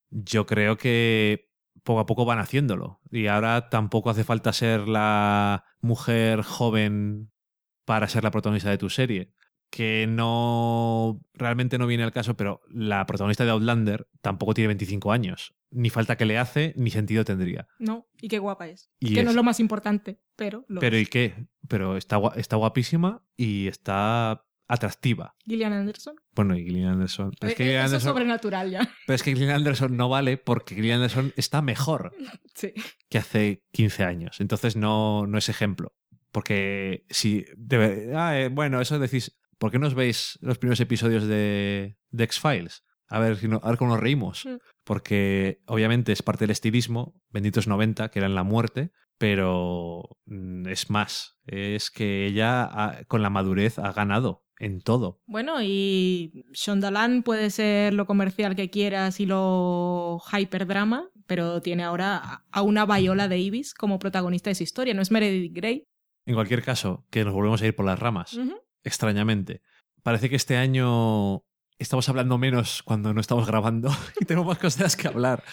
yo 0.09 0.45
creo 0.45 0.77
que 0.77 1.46
poco 1.87 1.99
a 2.01 2.05
poco 2.05 2.25
van 2.25 2.37
haciéndolo. 2.39 2.99
Y 3.09 3.25
ahora 3.27 3.69
tampoco 3.69 4.09
hace 4.11 4.23
falta 4.23 4.53
ser 4.53 4.87
la 4.87 5.63
mujer 5.81 6.41
joven 6.43 7.31
para 7.85 8.07
ser 8.07 8.23
la 8.23 8.31
protagonista 8.31 8.69
de 8.69 8.77
tu 8.77 8.89
serie. 8.89 9.31
Que 9.69 10.05
no. 10.07 11.19
Realmente 11.33 11.77
no 11.77 11.87
viene 11.87 12.03
al 12.03 12.11
caso, 12.13 12.37
pero 12.37 12.61
la 12.69 13.05
protagonista 13.05 13.43
de 13.45 13.51
Outlander 13.51 14.07
tampoco 14.21 14.53
tiene 14.53 14.67
25 14.67 15.11
años. 15.11 15.55
Ni 15.71 15.89
falta 15.89 16.15
que 16.15 16.25
le 16.25 16.37
hace, 16.37 16.73
ni 16.77 16.89
sentido 16.89 17.25
tendría. 17.25 17.67
¿No? 17.79 18.07
Y 18.21 18.29
qué 18.29 18.39
guapa 18.39 18.67
es. 18.67 18.89
Y 18.99 19.13
que 19.13 19.19
es- 19.19 19.25
no 19.25 19.31
es 19.31 19.35
lo 19.35 19.43
más 19.43 19.59
importante, 19.59 20.21
pero 20.37 20.63
lo 20.69 20.79
Pero 20.79 20.95
es. 20.95 21.03
¿y 21.03 21.05
qué? 21.07 21.47
Pero 21.67 21.97
está, 21.97 22.19
está 22.37 22.55
guapísima 22.55 23.23
y 23.35 23.67
está 23.67 24.45
atractiva. 24.67 25.35
Gillian 25.45 25.73
Anderson. 25.73 26.15
Bueno, 26.35 26.55
y 26.57 26.63
Gillian 26.63 26.93
Anderson. 26.93 27.31
Pero 27.39 27.49
es 27.51 27.55
que 27.57 27.63
Eh, 27.63 27.65
Gillian 27.67 27.85
es 27.85 27.91
Anderson, 27.91 28.09
sobrenatural 28.11 28.69
ya. 28.71 28.89
pero 29.05 29.15
es 29.15 29.23
que 29.23 29.33
Gillian 29.33 29.55
Anderson 29.55 29.95
no 29.97 30.09
vale 30.09 30.37
porque 30.37 30.75
Gillian 30.75 30.97
Anderson 30.97 31.33
está 31.37 31.61
mejor 31.61 32.13
Sí. 32.55 32.73
que 33.09 33.17
hace 33.17 33.63
15 33.71 34.03
años. 34.03 34.39
Entonces 34.41 34.75
no, 34.75 35.25
no 35.27 35.37
es 35.37 35.49
ejemplo. 35.49 35.93
Porque 36.31 37.05
si. 37.09 37.45
debe- 37.55 38.13
ah, 38.15 38.39
eh, 38.39 38.49
bueno, 38.49 38.81
eso 38.81 38.99
decís. 38.99 39.37
¿Por 39.57 39.71
qué 39.71 39.79
no 39.79 39.87
os 39.87 39.95
veis 39.95 40.37
los 40.41 40.59
primeros 40.59 40.79
episodios 40.81 41.25
de, 41.25 41.97
de 42.11 42.23
X-Files? 42.25 42.83
A 43.07 43.17
ver, 43.19 43.37
si 43.37 43.47
no- 43.47 43.59
a 43.63 43.69
ver 43.69 43.77
cómo 43.79 43.91
nos 43.93 43.99
reímos. 44.01 44.45
Mm. 44.45 44.57
Porque 44.83 45.61
obviamente 45.65 46.11
es 46.11 46.21
parte 46.21 46.43
del 46.43 46.51
estilismo, 46.51 47.19
benditos 47.29 47.67
90, 47.67 48.09
que 48.11 48.19
eran 48.19 48.35
la 48.35 48.43
muerte, 48.43 48.91
pero 49.17 50.03
mm, 50.25 50.67
es 50.67 50.89
más. 50.91 51.39
Es 51.45 51.89
que 51.89 52.27
ella 52.27 52.63
ha- 52.65 53.03
con 53.05 53.23
la 53.23 53.29
madurez 53.31 53.79
ha 53.79 53.91
ganado 53.93 54.43
en 54.59 54.81
todo. 54.81 55.21
Bueno, 55.27 55.61
y 55.61 56.45
Shondaland 56.53 57.23
puede 57.23 57.49
ser 57.49 57.93
lo 57.93 58.05
comercial 58.05 58.55
que 58.55 58.69
quieras 58.69 59.19
y 59.19 59.25
lo 59.25 60.19
hyperdrama, 60.31 61.09
pero 61.25 61.61
tiene 61.61 61.83
ahora 61.83 62.43
a- 62.51 62.61
una 62.61 62.85
Viola 62.85 63.27
Davis 63.27 63.73
como 63.73 63.99
protagonista 63.99 64.49
de 64.49 64.55
su 64.55 64.63
historia, 64.63 64.93
no 64.93 65.01
es 65.01 65.11
Meredith 65.11 65.53
Grey. 65.53 65.83
En 66.25 66.35
cualquier 66.35 66.63
caso, 66.63 67.05
que 67.09 67.23
nos 67.23 67.33
volvemos 67.33 67.61
a 67.61 67.67
ir 67.67 67.75
por 67.75 67.85
las 67.85 67.99
ramas. 67.99 68.37
Extrañamente. 68.83 69.61
Parece 70.03 70.29
que 70.29 70.35
este 70.35 70.57
año 70.57 71.43
estamos 71.77 72.07
hablando 72.09 72.37
menos 72.37 72.81
cuando 72.83 73.13
no 73.13 73.21
estamos 73.21 73.45
grabando 73.47 73.89
y 74.19 74.25
tenemos 74.25 74.47
más 74.47 74.57
cosas 74.57 74.95
que 74.95 75.07
hablar. 75.07 75.43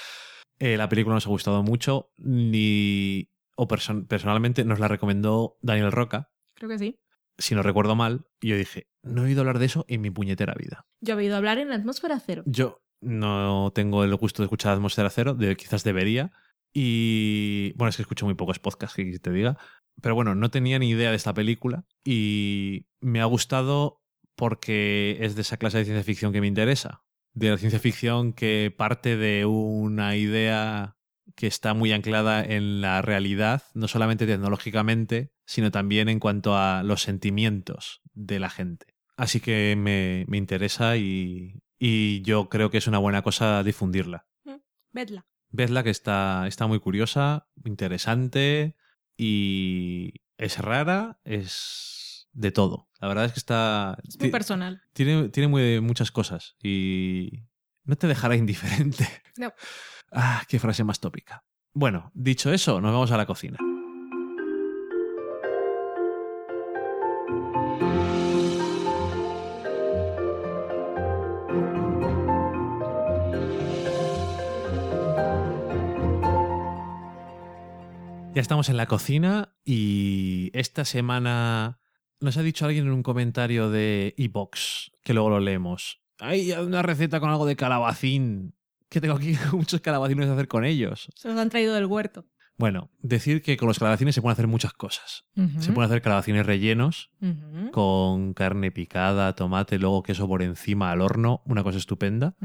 Eh, 0.58 0.76
la 0.76 0.88
película 0.88 1.14
nos 1.14 1.26
ha 1.26 1.30
gustado 1.30 1.62
mucho 1.62 2.10
ni, 2.16 3.28
o 3.56 3.66
person- 3.66 4.06
personalmente 4.06 4.64
nos 4.64 4.78
la 4.78 4.88
recomendó 4.88 5.58
Daniel 5.62 5.92
Roca, 5.92 6.30
Creo 6.56 6.68
que 6.70 6.78
sí. 6.78 6.96
Si 7.38 7.54
no 7.54 7.62
recuerdo 7.62 7.96
mal, 7.96 8.26
y 8.40 8.48
yo 8.48 8.56
dije, 8.56 8.88
no 9.02 9.22
he 9.22 9.26
oído 9.26 9.40
hablar 9.40 9.58
de 9.58 9.66
eso 9.66 9.84
en 9.88 10.00
mi 10.00 10.10
puñetera 10.10 10.54
vida. 10.54 10.86
Yo 11.00 11.14
he 11.14 11.16
oído 11.16 11.36
hablar 11.36 11.58
en 11.58 11.68
la 11.68 11.76
atmósfera 11.76 12.20
cero. 12.20 12.42
Yo 12.46 12.84
no 13.00 13.72
tengo 13.74 14.04
el 14.04 14.14
gusto 14.16 14.42
de 14.42 14.46
escuchar 14.46 14.72
Atmósfera 14.72 15.10
Cero, 15.10 15.34
de, 15.34 15.56
quizás 15.56 15.84
debería. 15.84 16.32
Y 16.72 17.72
bueno, 17.76 17.90
es 17.90 17.96
que 17.96 18.02
escucho 18.02 18.26
muy 18.26 18.34
pocos 18.34 18.58
podcasts, 18.58 18.96
que 18.96 19.18
te 19.18 19.30
diga. 19.30 19.58
Pero 20.00 20.14
bueno, 20.14 20.34
no 20.34 20.50
tenía 20.50 20.78
ni 20.78 20.90
idea 20.90 21.10
de 21.10 21.16
esta 21.16 21.34
película 21.34 21.84
y 22.04 22.86
me 23.00 23.20
ha 23.20 23.26
gustado 23.26 24.00
porque 24.34 25.18
es 25.20 25.36
de 25.36 25.42
esa 25.42 25.56
clase 25.56 25.78
de 25.78 25.84
ciencia 25.84 26.02
ficción 26.02 26.32
que 26.32 26.40
me 26.40 26.48
interesa. 26.48 27.04
De 27.32 27.50
la 27.50 27.58
ciencia 27.58 27.78
ficción 27.78 28.32
que 28.32 28.74
parte 28.76 29.16
de 29.16 29.44
una 29.44 30.16
idea 30.16 30.96
que 31.36 31.46
está 31.46 31.74
muy 31.74 31.92
anclada 31.92 32.44
en 32.44 32.80
la 32.80 33.02
realidad, 33.02 33.62
no 33.74 33.88
solamente 33.88 34.26
tecnológicamente, 34.26 35.32
sino 35.46 35.70
también 35.70 36.08
en 36.08 36.20
cuanto 36.20 36.56
a 36.56 36.82
los 36.82 37.02
sentimientos 37.02 38.02
de 38.12 38.38
la 38.38 38.50
gente. 38.50 38.86
Así 39.16 39.40
que 39.40 39.74
me, 39.76 40.24
me 40.28 40.36
interesa 40.38 40.96
y, 40.96 41.60
y 41.78 42.22
yo 42.22 42.48
creo 42.48 42.70
que 42.70 42.78
es 42.78 42.86
una 42.86 42.98
buena 42.98 43.22
cosa 43.22 43.62
difundirla. 43.62 44.26
Vedla. 44.92 45.26
Vedla 45.50 45.82
que 45.82 45.90
está, 45.90 46.46
está 46.46 46.66
muy 46.68 46.78
curiosa, 46.80 47.48
interesante 47.64 48.76
y 49.16 50.14
es 50.38 50.58
rara, 50.58 51.20
es 51.24 52.28
de 52.32 52.50
todo. 52.52 52.88
La 53.00 53.08
verdad 53.08 53.24
es 53.26 53.32
que 53.32 53.38
está... 53.40 53.98
Es 54.06 54.18
muy 54.18 54.30
personal. 54.30 54.82
tiene, 54.92 55.28
tiene 55.28 55.48
muy- 55.48 55.80
muchas 55.80 56.10
cosas 56.10 56.56
y 56.62 57.44
no 57.84 57.96
te 57.96 58.06
dejará 58.08 58.36
indiferente. 58.36 59.06
No. 59.36 59.52
Ah, 60.14 60.44
qué 60.48 60.60
frase 60.60 60.84
más 60.84 61.00
tópica. 61.00 61.44
Bueno, 61.72 62.12
dicho 62.14 62.52
eso, 62.52 62.80
nos 62.80 62.92
vamos 62.92 63.10
a 63.10 63.16
la 63.16 63.26
cocina. 63.26 63.58
Ya 78.34 78.40
estamos 78.40 78.68
en 78.68 78.76
la 78.76 78.86
cocina 78.86 79.54
y 79.64 80.50
esta 80.54 80.84
semana 80.84 81.80
nos 82.20 82.36
ha 82.36 82.42
dicho 82.42 82.66
alguien 82.66 82.86
en 82.86 82.92
un 82.92 83.02
comentario 83.02 83.70
de 83.70 84.14
iBox, 84.16 84.92
que 85.02 85.14
luego 85.14 85.30
lo 85.30 85.40
leemos. 85.40 86.02
Hay 86.18 86.52
una 86.52 86.82
receta 86.82 87.20
con 87.20 87.30
algo 87.30 87.46
de 87.46 87.56
calabacín. 87.56 88.54
Que 88.94 89.00
tengo 89.00 89.16
aquí 89.16 89.36
muchos 89.52 89.80
calabacines 89.80 90.28
de 90.28 90.32
hacer 90.32 90.46
con 90.46 90.64
ellos. 90.64 91.10
Se 91.16 91.28
los 91.28 91.36
han 91.36 91.50
traído 91.50 91.74
del 91.74 91.86
huerto. 91.86 92.26
Bueno, 92.56 92.92
decir 93.00 93.42
que 93.42 93.56
con 93.56 93.66
los 93.66 93.80
calabacines 93.80 94.14
se 94.14 94.22
pueden 94.22 94.34
hacer 94.34 94.46
muchas 94.46 94.72
cosas. 94.72 95.24
Se 95.58 95.72
pueden 95.72 95.90
hacer 95.90 96.00
calabacines 96.00 96.46
rellenos 96.46 97.10
con 97.72 98.34
carne 98.34 98.70
picada, 98.70 99.34
tomate, 99.34 99.80
luego 99.80 100.04
queso 100.04 100.28
por 100.28 100.42
encima 100.42 100.92
al 100.92 101.00
horno, 101.00 101.42
una 101.46 101.64
cosa 101.64 101.78
estupenda. 101.78 102.36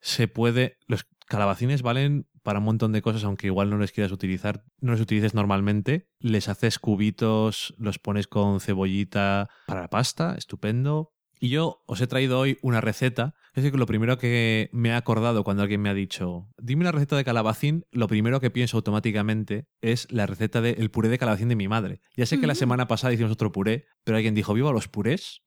Se 0.00 0.28
puede. 0.28 0.76
Los 0.88 1.06
calabacines 1.26 1.80
valen 1.80 2.28
para 2.42 2.58
un 2.58 2.66
montón 2.66 2.92
de 2.92 3.00
cosas, 3.00 3.24
aunque 3.24 3.46
igual 3.46 3.70
no 3.70 3.78
les 3.78 3.92
quieras 3.92 4.12
utilizar, 4.12 4.64
no 4.80 4.92
los 4.92 5.00
utilices 5.00 5.32
normalmente. 5.32 6.06
Les 6.18 6.50
haces 6.50 6.78
cubitos, 6.78 7.72
los 7.78 7.98
pones 7.98 8.26
con 8.26 8.60
cebollita 8.60 9.48
para 9.66 9.80
la 9.80 9.88
pasta, 9.88 10.34
estupendo. 10.36 11.14
Y 11.42 11.48
yo 11.48 11.82
os 11.86 12.00
he 12.00 12.06
traído 12.06 12.38
hoy 12.38 12.56
una 12.62 12.80
receta. 12.80 13.34
Es 13.48 13.56
decir, 13.56 13.72
que 13.72 13.78
lo 13.78 13.86
primero 13.86 14.16
que 14.16 14.70
me 14.72 14.90
he 14.90 14.92
acordado 14.92 15.42
cuando 15.42 15.64
alguien 15.64 15.82
me 15.82 15.88
ha 15.88 15.94
dicho, 15.94 16.48
dime 16.56 16.82
una 16.82 16.92
receta 16.92 17.16
de 17.16 17.24
calabacín, 17.24 17.84
lo 17.90 18.06
primero 18.06 18.38
que 18.38 18.52
pienso 18.52 18.76
automáticamente 18.76 19.66
es 19.80 20.06
la 20.12 20.26
receta 20.26 20.60
del 20.60 20.92
puré 20.92 21.08
de 21.08 21.18
calabacín 21.18 21.48
de 21.48 21.56
mi 21.56 21.66
madre. 21.66 22.00
Ya 22.16 22.26
sé 22.26 22.38
que 22.38 22.46
la 22.46 22.54
semana 22.54 22.86
pasada 22.86 23.12
hicimos 23.12 23.32
otro 23.32 23.50
puré, 23.50 23.86
pero 24.04 24.16
alguien 24.16 24.36
dijo, 24.36 24.54
viva 24.54 24.70
los 24.70 24.86
purés. 24.86 25.42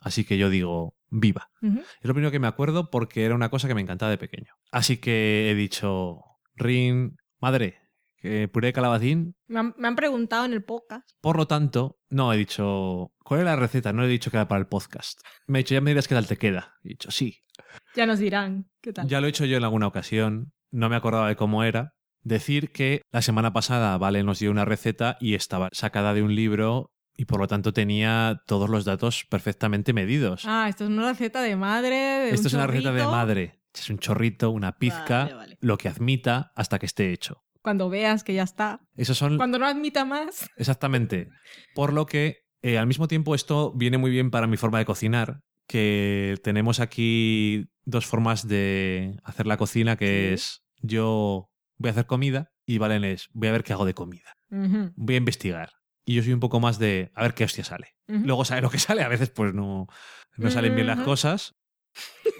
Así 0.00 0.24
que 0.24 0.38
yo 0.38 0.48
digo, 0.48 0.96
viva. 1.10 1.50
Es 1.60 2.08
lo 2.08 2.14
primero 2.14 2.30
que 2.30 2.40
me 2.40 2.46
acuerdo 2.46 2.90
porque 2.90 3.26
era 3.26 3.34
una 3.34 3.50
cosa 3.50 3.68
que 3.68 3.74
me 3.74 3.82
encantaba 3.82 4.10
de 4.10 4.16
pequeño. 4.16 4.54
Así 4.72 4.96
que 4.96 5.50
he 5.50 5.54
dicho, 5.54 6.22
Rin, 6.54 7.18
madre, 7.42 7.76
que 8.26 8.48
puré 8.48 8.68
de 8.68 8.72
calabacín. 8.72 9.34
Me 9.48 9.60
han, 9.60 9.74
me 9.78 9.88
han 9.88 9.96
preguntado 9.96 10.44
en 10.44 10.52
el 10.52 10.64
podcast. 10.64 11.08
Por 11.20 11.36
lo 11.36 11.46
tanto, 11.46 11.98
no, 12.10 12.32
he 12.32 12.36
dicho, 12.36 13.12
¿cuál 13.24 13.40
es 13.40 13.46
la 13.46 13.56
receta? 13.56 13.92
No 13.92 14.04
he 14.04 14.08
dicho 14.08 14.30
que 14.30 14.36
era 14.36 14.48
para 14.48 14.60
el 14.60 14.66
podcast. 14.66 15.20
Me 15.46 15.58
he 15.58 15.62
dicho, 15.62 15.74
ya 15.74 15.80
me 15.80 15.90
dirás 15.90 16.08
qué 16.08 16.14
tal 16.14 16.26
te 16.26 16.36
queda. 16.36 16.74
He 16.84 16.88
dicho, 16.90 17.10
sí. 17.10 17.38
Ya 17.94 18.06
nos 18.06 18.18
dirán 18.18 18.70
qué 18.82 18.92
tal. 18.92 19.08
Ya 19.08 19.20
lo 19.20 19.26
he 19.26 19.30
hecho 19.30 19.44
yo 19.44 19.56
en 19.56 19.64
alguna 19.64 19.86
ocasión, 19.86 20.52
no 20.70 20.88
me 20.88 20.96
acordaba 20.96 21.28
de 21.28 21.36
cómo 21.36 21.64
era. 21.64 21.94
Decir 22.22 22.72
que 22.72 23.02
la 23.12 23.22
semana 23.22 23.52
pasada 23.52 23.96
Vale 23.98 24.24
nos 24.24 24.40
dio 24.40 24.50
una 24.50 24.64
receta 24.64 25.16
y 25.20 25.34
estaba 25.34 25.68
sacada 25.72 26.12
de 26.12 26.22
un 26.22 26.34
libro 26.34 26.90
y 27.16 27.24
por 27.26 27.38
lo 27.40 27.46
tanto 27.46 27.72
tenía 27.72 28.42
todos 28.46 28.68
los 28.68 28.84
datos 28.84 29.24
perfectamente 29.30 29.92
medidos. 29.92 30.42
Ah, 30.44 30.66
esto 30.68 30.84
es 30.84 30.90
una 30.90 31.08
receta 31.12 31.40
de 31.40 31.54
madre. 31.56 31.94
De 31.96 32.30
Esto 32.30 32.42
un 32.42 32.46
es 32.48 32.54
una 32.54 32.66
receta 32.66 32.92
de 32.92 33.04
madre. 33.04 33.62
Es 33.72 33.88
un 33.90 33.98
chorrito, 33.98 34.50
una 34.50 34.76
pizca, 34.76 35.24
Vale, 35.24 35.34
vale. 35.34 35.58
lo 35.60 35.78
que 35.78 35.88
admita 35.88 36.50
hasta 36.56 36.78
que 36.78 36.86
esté 36.86 37.12
hecho. 37.12 37.44
Cuando 37.66 37.90
veas 37.90 38.22
que 38.22 38.32
ya 38.32 38.44
está. 38.44 38.78
Esos 38.96 39.18
son 39.18 39.38
Cuando 39.38 39.58
no 39.58 39.66
admita 39.66 40.04
más. 40.04 40.48
exactamente. 40.56 41.30
Por 41.74 41.92
lo 41.92 42.06
que 42.06 42.44
eh, 42.62 42.78
al 42.78 42.86
mismo 42.86 43.08
tiempo 43.08 43.34
esto 43.34 43.72
viene 43.74 43.98
muy 43.98 44.12
bien 44.12 44.30
para 44.30 44.46
mi 44.46 44.56
forma 44.56 44.78
de 44.78 44.84
cocinar, 44.84 45.40
que 45.66 46.36
tenemos 46.44 46.78
aquí 46.78 47.66
dos 47.84 48.06
formas 48.06 48.46
de 48.46 49.16
hacer 49.24 49.48
la 49.48 49.56
cocina, 49.56 49.96
que 49.96 50.28
Sí. 50.28 50.34
es 50.34 50.62
yo 50.80 51.50
voy 51.76 51.88
a 51.88 51.90
hacer 51.90 52.06
comida 52.06 52.52
y 52.66 52.78
Valen 52.78 53.02
es 53.02 53.30
voy 53.32 53.48
a 53.48 53.52
ver 53.52 53.64
qué 53.64 53.72
hago 53.72 53.84
de 53.84 53.94
comida. 53.94 54.36
Voy 54.94 55.14
a 55.16 55.18
investigar. 55.18 55.72
Y 56.04 56.14
yo 56.14 56.22
soy 56.22 56.34
un 56.34 56.38
poco 56.40 56.60
más 56.60 56.78
de 56.78 57.10
a 57.16 57.22
ver 57.22 57.34
qué 57.34 57.42
hostia 57.42 57.64
sale. 57.64 57.96
Luego 58.06 58.44
sale 58.44 58.62
lo 58.62 58.70
que 58.70 58.78
sale, 58.78 59.02
a 59.02 59.08
veces 59.08 59.30
pues 59.30 59.52
no, 59.54 59.88
no 60.36 60.50
salen 60.52 60.76
bien 60.76 60.86
las 60.86 61.00
cosas. 61.00 61.56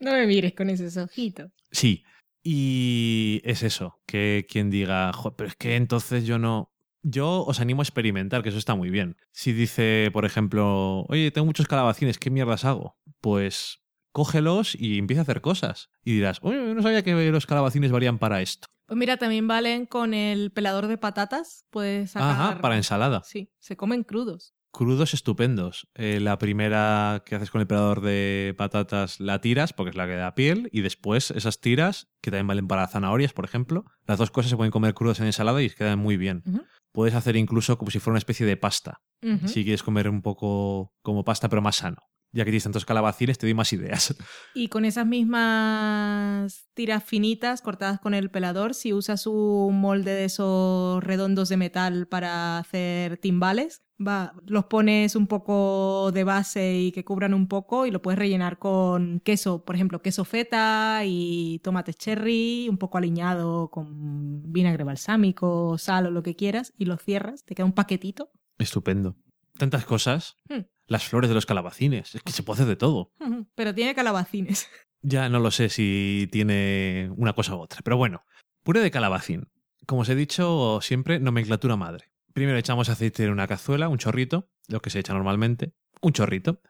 No 0.00 0.10
me 0.12 0.26
mires 0.26 0.54
con 0.54 0.68
esos 0.68 0.96
ojitos. 0.96 1.52
Sí. 1.70 2.02
Y 2.42 3.40
es 3.44 3.62
eso, 3.62 4.00
que 4.06 4.46
quien 4.50 4.70
diga, 4.70 5.12
"Jo, 5.12 5.36
pero 5.36 5.48
es 5.48 5.56
que 5.56 5.76
entonces 5.76 6.24
yo 6.26 6.38
no... 6.38 6.70
Yo 7.04 7.44
os 7.44 7.58
animo 7.60 7.82
a 7.82 7.84
experimentar, 7.84 8.42
que 8.42 8.50
eso 8.50 8.58
está 8.58 8.76
muy 8.76 8.88
bien. 8.90 9.16
Si 9.32 9.52
dice, 9.52 10.10
por 10.12 10.24
ejemplo, 10.24 11.04
oye, 11.08 11.32
tengo 11.32 11.46
muchos 11.46 11.66
calabacines, 11.66 12.18
¿qué 12.18 12.30
mierdas 12.30 12.64
hago? 12.64 12.96
Pues 13.20 13.80
cógelos 14.12 14.76
y 14.78 14.98
empieza 14.98 15.22
a 15.22 15.24
hacer 15.24 15.40
cosas. 15.40 15.90
Y 16.04 16.12
dirás, 16.12 16.38
oye, 16.42 16.56
yo 16.58 16.74
no 16.74 16.82
sabía 16.82 17.02
que 17.02 17.12
los 17.30 17.46
calabacines 17.46 17.90
varían 17.90 18.18
para 18.18 18.40
esto. 18.40 18.68
Pues 18.86 18.96
mira, 18.98 19.16
también 19.16 19.48
valen 19.48 19.86
con 19.86 20.14
el 20.14 20.52
pelador 20.52 20.86
de 20.86 20.98
patatas. 20.98 21.64
Puedes 21.70 22.12
sacar... 22.12 22.30
Ajá, 22.30 22.60
para 22.60 22.76
ensalada. 22.76 23.22
Sí, 23.24 23.50
se 23.58 23.76
comen 23.76 24.04
crudos. 24.04 24.54
Crudos 24.72 25.12
estupendos. 25.12 25.86
Eh, 25.94 26.18
la 26.18 26.38
primera 26.38 27.22
que 27.26 27.34
haces 27.34 27.50
con 27.50 27.60
el 27.60 27.66
pelador 27.66 28.00
de 28.00 28.54
patatas 28.56 29.20
la 29.20 29.38
tiras, 29.40 29.74
porque 29.74 29.90
es 29.90 29.96
la 29.96 30.06
que 30.06 30.14
da 30.14 30.34
piel, 30.34 30.70
y 30.72 30.80
después 30.80 31.30
esas 31.30 31.60
tiras, 31.60 32.08
que 32.22 32.30
también 32.30 32.46
valen 32.46 32.68
para 32.68 32.88
zanahorias, 32.88 33.34
por 33.34 33.44
ejemplo, 33.44 33.84
las 34.06 34.18
dos 34.18 34.30
cosas 34.30 34.48
se 34.48 34.56
pueden 34.56 34.70
comer 34.70 34.94
crudas 34.94 35.20
en 35.20 35.26
ensalada 35.26 35.62
y 35.62 35.68
quedan 35.68 35.98
muy 35.98 36.16
bien. 36.16 36.42
Puedes 36.90 37.14
hacer 37.14 37.36
incluso 37.36 37.76
como 37.76 37.90
si 37.90 37.98
fuera 37.98 38.14
una 38.14 38.18
especie 38.18 38.46
de 38.46 38.56
pasta. 38.56 39.02
Si 39.46 39.62
quieres 39.62 39.82
comer 39.82 40.08
un 40.08 40.22
poco 40.22 40.94
como 41.02 41.22
pasta, 41.22 41.48
pero 41.48 41.62
más 41.62 41.76
sano. 41.76 41.98
Ya 42.34 42.44
que 42.44 42.50
tienes 42.50 42.64
tantos 42.64 42.86
calabacines, 42.86 43.36
te 43.36 43.46
doy 43.46 43.52
más 43.52 43.72
ideas. 43.74 44.16
Y 44.54 44.68
con 44.68 44.86
esas 44.86 45.06
mismas 45.06 46.66
tiras 46.72 47.04
finitas 47.04 47.60
cortadas 47.60 48.00
con 48.00 48.14
el 48.14 48.30
pelador, 48.30 48.74
si 48.74 48.94
usas 48.94 49.26
un 49.26 49.80
molde 49.80 50.12
de 50.12 50.24
esos 50.24 51.04
redondos 51.04 51.50
de 51.50 51.58
metal 51.58 52.08
para 52.08 52.58
hacer 52.58 53.18
timbales, 53.18 53.82
va, 54.06 54.34
los 54.46 54.64
pones 54.64 55.16
un 55.16 55.26
poco 55.26 56.10
de 56.12 56.24
base 56.24 56.74
y 56.74 56.92
que 56.92 57.04
cubran 57.04 57.34
un 57.34 57.48
poco 57.48 57.86
y 57.86 57.90
lo 57.90 58.02
puedes 58.02 58.18
rellenar 58.18 58.58
con 58.58 59.20
queso, 59.20 59.64
por 59.64 59.74
ejemplo, 59.74 60.02
queso 60.02 60.24
feta 60.24 61.02
y 61.04 61.60
tomate 61.62 61.94
cherry, 61.94 62.68
un 62.68 62.78
poco 62.78 62.98
aliñado 62.98 63.70
con 63.70 64.52
vinagre 64.52 64.84
balsámico, 64.84 65.76
sal 65.78 66.06
o 66.06 66.10
lo 66.10 66.22
que 66.22 66.36
quieras 66.36 66.72
y 66.78 66.84
lo 66.84 66.96
cierras, 66.96 67.44
te 67.44 67.54
queda 67.54 67.66
un 67.66 67.72
paquetito. 67.72 68.30
Estupendo. 68.58 69.16
Tantas 69.58 69.84
cosas. 69.84 70.38
Hmm. 70.48 70.62
Las 70.86 71.04
flores 71.04 71.28
de 71.28 71.34
los 71.34 71.46
calabacines. 71.46 72.14
Es 72.14 72.22
que 72.22 72.32
se 72.32 72.42
puede 72.42 72.56
hacer 72.56 72.68
de 72.68 72.76
todo. 72.76 73.12
Pero 73.54 73.74
tiene 73.74 73.94
calabacines. 73.94 74.68
Ya 75.04 75.28
no 75.28 75.40
lo 75.40 75.50
sé 75.50 75.68
si 75.68 76.28
tiene 76.30 77.10
una 77.16 77.32
cosa 77.32 77.56
u 77.56 77.58
otra. 77.58 77.80
Pero 77.82 77.96
bueno, 77.96 78.24
puré 78.62 78.78
de 78.78 78.92
calabacín. 78.92 79.48
Como 79.84 80.02
os 80.02 80.08
he 80.08 80.14
dicho, 80.14 80.78
siempre 80.80 81.18
nomenclatura 81.18 81.74
madre. 81.74 82.11
Primero 82.32 82.58
echamos 82.58 82.88
aceite 82.88 83.24
en 83.24 83.30
una 83.30 83.46
cazuela, 83.46 83.88
un 83.88 83.98
chorrito, 83.98 84.50
lo 84.68 84.80
que 84.80 84.90
se 84.90 84.98
echa 84.98 85.14
normalmente. 85.14 85.74
Un 86.00 86.12
chorrito. 86.12 86.60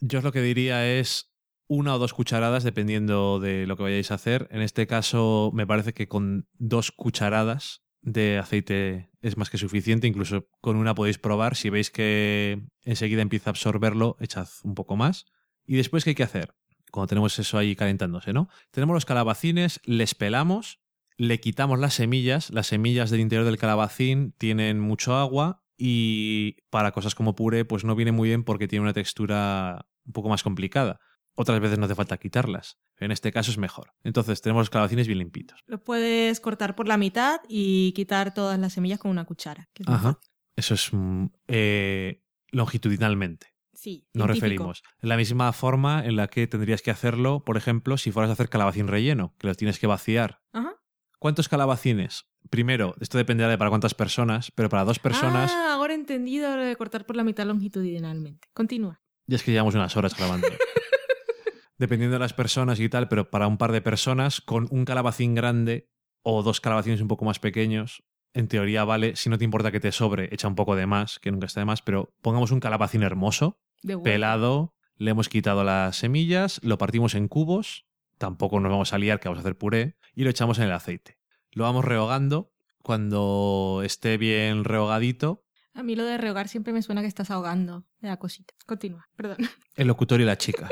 Yo 0.00 0.18
os 0.18 0.24
lo 0.24 0.32
que 0.32 0.42
diría 0.42 0.86
es 0.86 1.32
una 1.66 1.94
o 1.94 1.98
dos 1.98 2.12
cucharadas, 2.12 2.64
dependiendo 2.64 3.40
de 3.40 3.66
lo 3.66 3.76
que 3.76 3.84
vayáis 3.84 4.10
a 4.10 4.14
hacer. 4.14 4.48
En 4.50 4.60
este 4.60 4.86
caso, 4.86 5.50
me 5.54 5.66
parece 5.66 5.94
que 5.94 6.08
con 6.08 6.46
dos 6.58 6.92
cucharadas 6.92 7.82
de 8.02 8.38
aceite 8.38 9.10
es 9.22 9.38
más 9.38 9.48
que 9.48 9.56
suficiente. 9.56 10.06
Incluso 10.06 10.48
con 10.60 10.76
una 10.76 10.94
podéis 10.94 11.18
probar. 11.18 11.56
Si 11.56 11.70
veis 11.70 11.90
que 11.90 12.66
enseguida 12.82 13.22
empieza 13.22 13.50
a 13.50 13.52
absorberlo, 13.52 14.16
echad 14.20 14.48
un 14.62 14.74
poco 14.74 14.96
más. 14.96 15.24
Y 15.66 15.76
después, 15.76 16.04
¿qué 16.04 16.10
hay 16.10 16.14
que 16.14 16.22
hacer? 16.22 16.54
Cuando 16.90 17.08
tenemos 17.08 17.38
eso 17.38 17.56
ahí 17.56 17.74
calentándose, 17.74 18.32
¿no? 18.32 18.48
Tenemos 18.70 18.94
los 18.94 19.06
calabacines, 19.06 19.80
les 19.84 20.14
pelamos, 20.14 20.80
le 21.16 21.40
quitamos 21.40 21.78
las 21.78 21.94
semillas. 21.94 22.50
Las 22.50 22.68
semillas 22.68 23.10
del 23.10 23.20
interior 23.20 23.44
del 23.46 23.58
calabacín 23.58 24.32
tienen 24.38 24.80
mucho 24.80 25.16
agua 25.16 25.62
y 25.76 26.56
para 26.70 26.92
cosas 26.92 27.14
como 27.14 27.34
puré, 27.34 27.64
pues 27.64 27.84
no 27.84 27.94
viene 27.96 28.12
muy 28.12 28.28
bien 28.28 28.44
porque 28.44 28.68
tiene 28.68 28.82
una 28.82 28.92
textura 28.92 29.86
un 30.04 30.12
poco 30.12 30.28
más 30.28 30.42
complicada. 30.42 31.00
Otras 31.36 31.58
veces 31.60 31.78
no 31.78 31.86
hace 31.86 31.96
falta 31.96 32.16
quitarlas. 32.16 32.78
En 32.98 33.10
este 33.10 33.32
caso 33.32 33.50
es 33.50 33.58
mejor. 33.58 33.92
Entonces 34.04 34.40
tenemos 34.40 34.60
los 34.60 34.70
calabacines 34.70 35.08
bien 35.08 35.18
limpitos. 35.18 35.58
Lo 35.66 35.82
puedes 35.82 36.38
cortar 36.40 36.76
por 36.76 36.86
la 36.86 36.96
mitad 36.96 37.40
y 37.48 37.92
quitar 37.92 38.32
todas 38.32 38.58
las 38.58 38.72
semillas 38.74 39.00
con 39.00 39.10
una 39.10 39.24
cuchara. 39.24 39.68
que 39.72 39.82
es 39.82 39.88
muy 39.88 39.96
Ajá. 39.96 40.18
Eso 40.56 40.74
es 40.74 40.90
mm, 40.92 41.26
eh, 41.48 42.22
longitudinalmente. 42.52 43.48
Sí, 43.72 44.06
Nos 44.14 44.26
científico. 44.26 44.44
referimos. 44.46 44.82
En 45.02 45.08
la 45.08 45.16
misma 45.16 45.52
forma 45.52 46.04
en 46.04 46.16
la 46.16 46.28
que 46.28 46.46
tendrías 46.46 46.82
que 46.82 46.90
hacerlo, 46.92 47.44
por 47.44 47.56
ejemplo, 47.56 47.96
si 47.98 48.12
fueras 48.12 48.30
a 48.30 48.34
hacer 48.34 48.48
calabacín 48.48 48.86
relleno, 48.86 49.34
que 49.38 49.48
los 49.48 49.56
tienes 49.56 49.78
que 49.78 49.86
vaciar. 49.88 50.40
Ajá. 50.52 50.76
¿Cuántos 51.24 51.48
calabacines? 51.48 52.26
Primero, 52.50 52.96
esto 53.00 53.16
dependerá 53.16 53.48
de 53.48 53.56
para 53.56 53.70
cuántas 53.70 53.94
personas, 53.94 54.50
pero 54.54 54.68
para 54.68 54.84
dos 54.84 54.98
personas, 54.98 55.50
Ah, 55.54 55.72
ahora 55.72 55.94
he 55.94 55.96
entendido 55.96 56.54
lo 56.54 56.62
de 56.62 56.76
cortar 56.76 57.06
por 57.06 57.16
la 57.16 57.24
mitad 57.24 57.46
longitudinalmente. 57.46 58.46
Continúa. 58.52 59.00
ya 59.26 59.36
es 59.36 59.42
que 59.42 59.50
llevamos 59.50 59.74
unas 59.74 59.96
horas 59.96 60.14
grabando. 60.14 60.46
Dependiendo 61.78 62.16
de 62.16 62.18
las 62.18 62.34
personas 62.34 62.78
y 62.78 62.90
tal, 62.90 63.08
pero 63.08 63.30
para 63.30 63.46
un 63.46 63.56
par 63.56 63.72
de 63.72 63.80
personas, 63.80 64.42
con 64.42 64.68
un 64.70 64.84
calabacín 64.84 65.34
grande 65.34 65.88
o 66.20 66.42
dos 66.42 66.60
calabacines 66.60 67.00
un 67.00 67.08
poco 67.08 67.24
más 67.24 67.38
pequeños, 67.38 68.04
en 68.34 68.46
teoría 68.46 68.84
vale, 68.84 69.16
si 69.16 69.30
no 69.30 69.38
te 69.38 69.44
importa 69.46 69.72
que 69.72 69.80
te 69.80 69.92
sobre, 69.92 70.28
echa 70.30 70.46
un 70.46 70.56
poco 70.56 70.76
de 70.76 70.84
más, 70.84 71.20
que 71.20 71.32
nunca 71.32 71.46
está 71.46 71.60
de 71.60 71.64
más, 71.64 71.80
pero 71.80 72.12
pongamos 72.20 72.50
un 72.50 72.60
calabacín 72.60 73.02
hermoso, 73.02 73.58
De 73.82 73.96
pelado, 73.96 74.74
le 74.98 75.12
hemos 75.12 75.30
quitado 75.30 75.64
las 75.64 75.96
semillas, 75.96 76.60
lo 76.62 76.76
partimos 76.76 77.14
en 77.14 77.28
cubos, 77.28 77.86
tampoco 78.18 78.60
nos 78.60 78.70
vamos 78.70 78.92
a 78.92 78.98
liar 78.98 79.20
que 79.20 79.28
vamos 79.30 79.38
a 79.38 79.40
hacer 79.40 79.56
puré, 79.56 79.96
y 80.14 80.24
lo 80.24 80.30
echamos 80.30 80.58
en 80.58 80.64
el 80.64 80.72
aceite. 80.72 81.18
Lo 81.52 81.64
vamos 81.64 81.84
rehogando, 81.84 82.52
cuando 82.82 83.82
esté 83.84 84.16
bien 84.18 84.64
rehogadito, 84.64 85.44
A 85.74 85.82
mí 85.82 85.96
lo 85.96 86.04
de 86.04 86.18
rehogar 86.18 86.48
siempre 86.48 86.72
me 86.72 86.82
suena 86.82 87.00
que 87.00 87.08
estás 87.08 87.30
ahogando. 87.30 87.84
Me 88.00 88.08
da 88.08 88.16
cosita. 88.18 88.54
Continúa, 88.66 89.08
perdón. 89.16 89.38
el 89.76 89.86
locutorio 89.88 90.24
y 90.24 90.26
la 90.28 90.38
chica. 90.38 90.68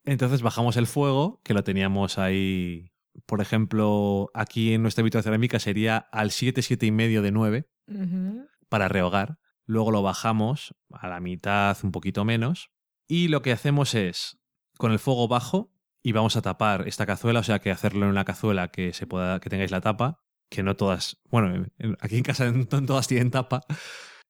Entonces 0.03 0.41
bajamos 0.41 0.77
el 0.77 0.87
fuego, 0.87 1.41
que 1.43 1.53
lo 1.53 1.63
teníamos 1.63 2.17
ahí, 2.19 2.91
por 3.25 3.41
ejemplo, 3.41 4.29
aquí 4.33 4.73
en 4.73 4.81
nuestra 4.83 5.01
habitación 5.01 5.23
cerámica 5.23 5.59
sería 5.59 5.97
al 5.97 6.31
7, 6.31 6.61
7 6.61 6.85
y 6.85 6.91
medio 6.91 7.21
de 7.21 7.31
9 7.31 7.67
Ujú. 7.87 8.47
para 8.69 8.87
rehogar. 8.87 9.39
Luego 9.65 9.91
lo 9.91 10.03
bajamos 10.03 10.75
a 10.91 11.07
la 11.07 11.19
mitad, 11.19 11.75
un 11.83 11.91
poquito 11.91 12.23
menos. 12.23 12.69
Y 13.07 13.29
lo 13.29 13.41
que 13.41 13.51
hacemos 13.51 13.95
es, 13.95 14.37
con 14.77 14.91
el 14.91 14.99
fuego 14.99 15.27
bajo, 15.27 15.71
y 16.05 16.11
vamos 16.11 16.35
a 16.37 16.43
tapar 16.43 16.87
esta 16.87 17.07
cazuela, 17.07 17.39
o 17.39 17.43
sea 17.43 17.57
que 17.57 17.71
hacerlo 17.71 18.05
en 18.05 18.11
una 18.11 18.25
cazuela 18.25 18.67
que 18.67 18.93
se 18.93 19.07
pueda, 19.07 19.39
que 19.39 19.49
tengáis 19.49 19.71
la 19.71 19.81
tapa, 19.81 20.21
que 20.51 20.61
no 20.61 20.75
todas, 20.75 21.17
bueno, 21.31 21.65
en- 21.79 21.97
aquí 21.99 22.17
en 22.17 22.23
casa 22.23 22.51
no 22.51 22.65
todas 22.67 23.07
tienen 23.07 23.31
tapa. 23.31 23.61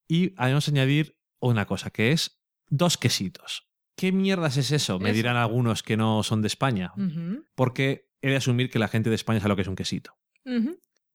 Y 0.07 0.29
vamos 0.35 0.67
a 0.69 0.71
añadir 0.71 1.17
una 1.41 1.65
cosa, 1.65 1.89
que 1.89 2.13
es 2.13 2.39
dos 2.69 2.97
quesitos. 2.97 3.67
¿Qué 3.97 4.13
mierdas 4.13 4.55
es 4.55 4.71
eso? 4.71 4.99
Me 4.99 5.11
dirán 5.11 5.35
algunos 5.35 5.83
que 5.83 5.97
no 5.97 6.23
son 6.23 6.41
de 6.41 6.47
España. 6.47 6.93
Ujú. 6.95 7.43
Porque 7.55 8.09
he 8.21 8.29
de 8.29 8.37
asumir 8.37 8.69
que 8.69 8.79
la 8.79 8.87
gente 8.87 9.09
de 9.09 9.15
España 9.17 9.39
sabe 9.41 9.49
lo 9.49 9.55
que 9.57 9.61
es 9.63 9.67
un 9.67 9.75
quesito. 9.75 10.15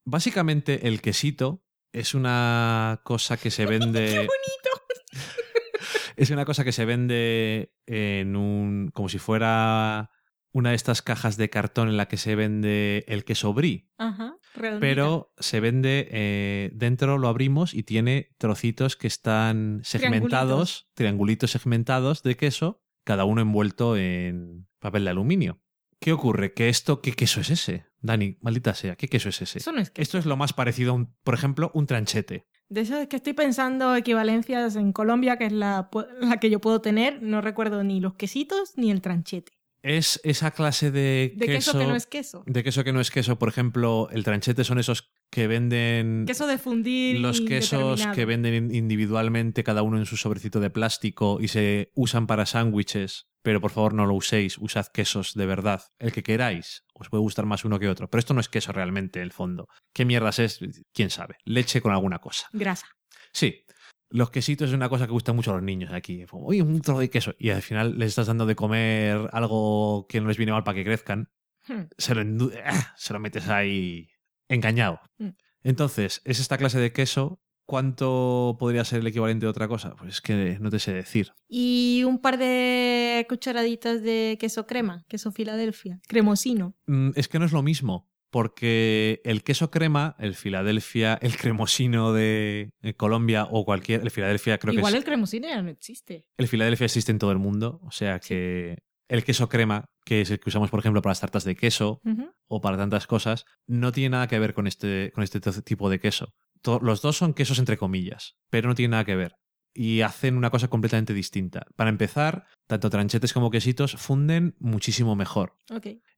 Básicamente, 0.05 0.89
el 0.89 1.01
quesito 1.01 1.65
es 1.93 2.15
una 2.15 3.01
cosa 3.05 3.37
que 3.37 3.51
se 3.51 3.65
vende. 3.73 4.07
¡Qué 4.07 4.17
bonito! 4.19 4.71
Es 6.17 6.29
una 6.31 6.45
cosa 6.45 6.65
que 6.65 6.73
se 6.73 6.85
vende 6.85 7.73
en 7.87 8.37
un. 8.37 8.91
como 8.93 9.09
si 9.09 9.19
fuera 9.19 10.11
una 10.53 10.71
de 10.71 10.77
estas 10.77 11.03
cajas 11.03 11.37
de 11.37 11.51
cartón 11.51 11.89
en 11.89 11.97
la 11.97 12.09
que 12.09 12.17
se 12.17 12.35
vende 12.35 13.05
el 13.09 13.25
queso 13.25 13.55
brie. 13.55 13.89
Ajá. 13.99 14.37
redondita. 14.55 14.81
Pero 14.81 15.33
se 15.39 15.61
vende. 15.61 16.09
eh, 16.11 16.71
dentro 16.75 17.19
lo 17.19 17.29
abrimos 17.29 17.75
y 17.75 17.83
tiene 17.83 18.35
trocitos 18.39 18.97
que 18.97 19.07
están 19.07 19.81
segmentados, 19.85 20.89
triangulitos 20.95 21.53
segmentados 21.53 22.23
de 22.23 22.37
queso, 22.37 22.83
cada 23.05 23.25
uno 23.25 23.41
envuelto 23.41 23.97
en 23.97 24.67
papel 24.79 25.05
de 25.05 25.11
aluminio. 25.11 25.61
¿Qué 26.01 26.13
ocurre? 26.13 26.55
¿Que 26.55 26.69
esto, 26.71 27.03
qué 27.03 27.13
queso 27.13 27.41
es 27.43 27.51
ese? 27.51 27.87
Dani, 28.01 28.39
maldita 28.41 28.73
sea, 28.75 28.97
¿qué 28.97 29.09
queso 29.09 29.29
es 29.29 29.43
ese? 29.43 29.59
Eso 29.59 29.73
no 29.73 29.81
es 29.81 29.91
que. 29.91 30.01
Esto 30.01 30.17
es 30.17 30.25
lo 30.25 30.37
más 30.37 30.55
parecido 30.55 30.93
a 30.93 30.95
un, 30.95 31.15
por 31.23 31.35
ejemplo, 31.35 31.71
un 31.75 31.87
tranchete. 31.87 32.47
De 32.71 32.81
eso 32.83 32.97
es 32.97 33.09
que 33.09 33.17
estoy 33.17 33.35
pensando 33.35 33.95
equivalencias 33.95 34.77
en 34.77 34.93
Colombia, 34.93 35.37
que 35.37 35.47
es 35.47 35.53
la, 35.53 35.91
la 36.21 36.37
que 36.39 36.49
yo 36.49 36.61
puedo 36.61 36.81
tener. 36.81 37.21
No 37.21 37.41
recuerdo 37.41 37.85
ni 37.85 38.01
los 38.01 38.15
quesitos 38.15 38.73
ni 38.77 38.91
el 38.91 39.03
tranchete. 39.03 39.60
Es 39.83 40.21
esa 40.25 40.51
clase 40.51 40.91
de, 40.91 41.33
De 41.37 41.47
queso, 41.47 41.79
que 41.79 41.87
no 41.87 41.97
es 41.97 42.07
queso. 42.07 42.43
De 42.47 42.63
queso 42.63 42.85
que 42.85 42.93
no 42.93 43.01
es 43.01 43.11
queso. 43.11 43.39
Por 43.39 43.49
ejemplo, 43.49 44.09
el 44.13 44.25
tranchete 44.25 44.63
son 44.65 44.79
esos 44.79 45.11
que 45.31 45.47
venden. 45.47 46.25
Queso 46.27 46.47
de 46.47 46.59
fundir. 46.59 47.19
los 47.21 47.41
quesos 47.41 48.07
que 48.15 48.25
venden 48.27 48.55
in- 48.55 48.75
individualmente, 48.75 49.65
cada 49.65 49.83
uno 49.83 49.97
en 49.99 50.07
su 50.07 50.17
sobrecito 50.17 50.61
de 50.61 50.71
plástico 50.71 51.39
y 51.41 51.49
se 51.49 51.91
usan 51.95 52.27
para 52.27 52.45
sándwiches. 52.47 53.27
Pero 53.43 53.63
por 53.63 53.71
favor 53.71 53.95
no 53.95 54.05
lo 54.05 54.13
uséis, 54.15 54.59
usad 54.59 54.87
quesos 54.89 55.33
de 55.33 55.47
verdad. 55.47 55.83
El 55.99 56.13
que 56.13 56.23
queráis. 56.23 56.85
Os 56.93 57.09
puede 57.09 57.23
gustar 57.23 57.47
más 57.47 57.65
uno 57.65 57.79
que 57.79 57.89
otro. 57.89 58.11
Pero 58.11 58.19
esto 58.19 58.35
no 58.35 58.41
es 58.41 58.51
queso 58.51 58.73
realmente, 58.73 59.21
en 59.21 59.25
el 59.25 59.33
fondo. 59.33 59.67
¿Qué 59.95 60.05
mierdas 60.05 60.39
es? 60.39 60.61
¿Quién 60.93 61.09
sabe? 61.09 61.37
Leche 61.47 61.81
con 61.81 61.93
alguna 61.93 62.19
cosa. 62.19 62.49
Grasa. 62.53 62.87
Sí. 63.33 63.65
Los 64.11 64.31
quesitos 64.31 64.69
es 64.69 64.75
una 64.75 64.89
cosa 64.89 65.07
que 65.07 65.13
gusta 65.13 65.33
mucho 65.33 65.53
a 65.53 65.55
los 65.55 65.63
niños 65.63 65.93
aquí. 65.93 66.25
Oye, 66.33 66.63
un 66.63 66.81
trozo 66.81 67.01
de 67.01 67.11
queso. 67.11 67.35
Y 67.39 67.51
al 67.51 67.63
final 67.63 67.99
les 67.99 68.09
estás 68.09 68.27
dando 68.27 68.45
de 68.45 68.57
comer 68.57 69.29
algo 69.33 70.07
que 70.09 70.21
no 70.21 70.29
les 70.29 70.37
viene 70.37 70.53
mal 70.53 70.65
para 70.65 70.75
que 70.75 70.85
crezcan. 70.85 71.31
Hmm. 71.69 71.83
Se 71.97 72.15
lo, 72.15 72.23
endu- 72.23 72.53
¡ah! 72.65 72.95
se 72.97 73.13
lo 73.13 73.21
metes 73.21 73.49
ahí 73.49 74.09
engañado. 74.49 75.01
Mm. 75.19 75.29
Entonces, 75.63 76.23
es 76.25 76.41
esta 76.41 76.59
clase 76.59 76.81
de 76.81 76.93
queso. 76.93 77.41
¿Cuánto 77.67 78.57
podría 78.59 78.85
ser 78.85 78.99
el 78.99 79.07
equivalente 79.07 79.47
de 79.47 79.51
otra 79.51 79.69
cosa? 79.69 79.95
Pues 79.95 80.15
es 80.15 80.21
que 80.21 80.59
no 80.61 80.71
te 80.71 80.81
sé 80.81 80.93
decir. 80.93 81.31
Y 81.49 82.03
un 82.05 82.19
par 82.21 82.37
de 82.37 83.25
cucharaditas 83.29 84.03
de 84.03 84.37
queso 84.41 84.67
crema, 84.67 85.05
queso 85.07 85.31
Filadelfia, 85.31 86.01
cremosino. 86.09 86.75
Mm, 86.87 87.11
Es 87.15 87.29
que 87.29 87.39
no 87.39 87.45
es 87.45 87.53
lo 87.53 87.63
mismo, 87.63 88.11
porque 88.31 89.21
el 89.25 89.43
queso 89.43 89.71
crema, 89.71 90.17
el 90.19 90.35
Filadelfia, 90.35 91.19
el 91.21 91.37
cremosino 91.37 92.13
de 92.13 92.71
Colombia 92.97 93.47
o 93.51 93.65
cualquier, 93.65 94.03
el 94.03 94.11
Filadelfia 94.11 94.59
creo 94.59 94.73
Igual 94.75 94.93
que 94.93 94.99
el 94.99 95.05
cremosino 95.05 95.49
ya 95.49 95.63
no 95.63 95.71
existe. 95.71 96.27
el 96.37 96.49
Filadelfia 96.49 96.87
existe 96.87 97.13
en 97.13 97.19
todo 97.19 97.33
el 97.33 97.39
mundo, 97.39 97.81
o 97.83 97.91
sea 97.91 98.19
que 98.21 98.79
el 99.09 99.25
queso 99.25 99.49
crema, 99.49 99.87
que 100.05 100.21
es 100.21 100.31
el 100.31 100.39
que 100.39 100.49
usamos 100.49 100.71
por 100.71 100.81
ejemplo 100.81 101.03
para 101.03 101.11
las 101.11 101.21
tartas 101.21 101.45
de 101.45 101.57
queso 101.57 102.01
o 102.47 102.61
para 102.61 102.77
tantas 102.77 103.07
cosas, 103.07 103.45
no 103.67 103.91
tiene 103.93 104.11
nada 104.11 104.29
que 104.29 104.39
ver 104.39 104.55
con 104.55 104.67
este, 104.67 105.11
con 105.13 105.25
este 105.25 105.41
tipo 105.41 105.91
de 105.91 105.99
queso. 105.99 106.33
Los 106.81 107.03
dos 107.03 107.17
son 107.17 107.35
quesos 107.35 107.59
entre 107.59 107.77
comillas, 107.77 108.37
pero 108.51 108.69
no 108.69 108.75
tienen 108.75 108.93
nada 108.93 109.05
que 109.05 109.17
ver. 109.17 109.35
Y 109.73 110.01
hacen 110.03 110.37
una 110.37 110.51
cosa 110.51 110.69
completamente 110.69 111.15
distinta. 111.15 111.65
Para 111.77 111.91
empezar, 111.91 112.47
tanto 112.67 112.91
tranchetes 112.91 113.33
como 113.33 113.51
quesitos 113.51 113.95
funden 113.95 114.55
muchísimo 114.59 115.17
mejor. 115.17 115.57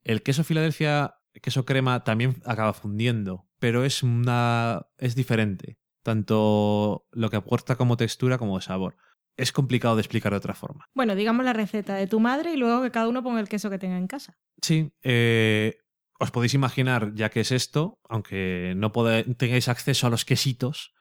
El 0.02 0.22
queso 0.22 0.42
Filadelfia, 0.42 1.14
queso 1.40 1.64
crema, 1.64 2.04
también 2.04 2.42
acaba 2.44 2.72
fundiendo, 2.72 3.48
pero 3.58 3.84
es 3.84 4.02
una. 4.02 4.86
es 4.98 5.14
diferente. 5.14 5.78
Tanto 6.02 7.06
lo 7.12 7.30
que 7.30 7.36
aporta 7.36 7.76
como 7.76 7.96
textura 7.96 8.38
como 8.38 8.56
de 8.56 8.62
sabor. 8.62 8.96
Es 9.36 9.52
complicado 9.52 9.96
de 9.96 10.02
explicar 10.02 10.32
de 10.32 10.38
otra 10.38 10.54
forma. 10.54 10.86
Bueno, 10.94 11.14
digamos 11.14 11.44
la 11.44 11.52
receta 11.52 11.94
de 11.94 12.06
tu 12.06 12.20
madre 12.20 12.52
y 12.52 12.56
luego 12.56 12.82
que 12.82 12.90
cada 12.90 13.08
uno 13.08 13.22
ponga 13.22 13.40
el 13.40 13.48
queso 13.48 13.70
que 13.70 13.78
tenga 13.78 13.96
en 13.96 14.06
casa. 14.06 14.36
Sí, 14.60 14.92
eh, 15.02 15.78
os 16.18 16.30
podéis 16.30 16.54
imaginar, 16.54 17.12
ya 17.14 17.30
que 17.30 17.40
es 17.40 17.50
esto, 17.50 17.98
aunque 18.08 18.74
no 18.76 18.92
tengáis 19.36 19.68
acceso 19.68 20.06
a 20.06 20.10
los 20.10 20.24
quesitos, 20.24 20.92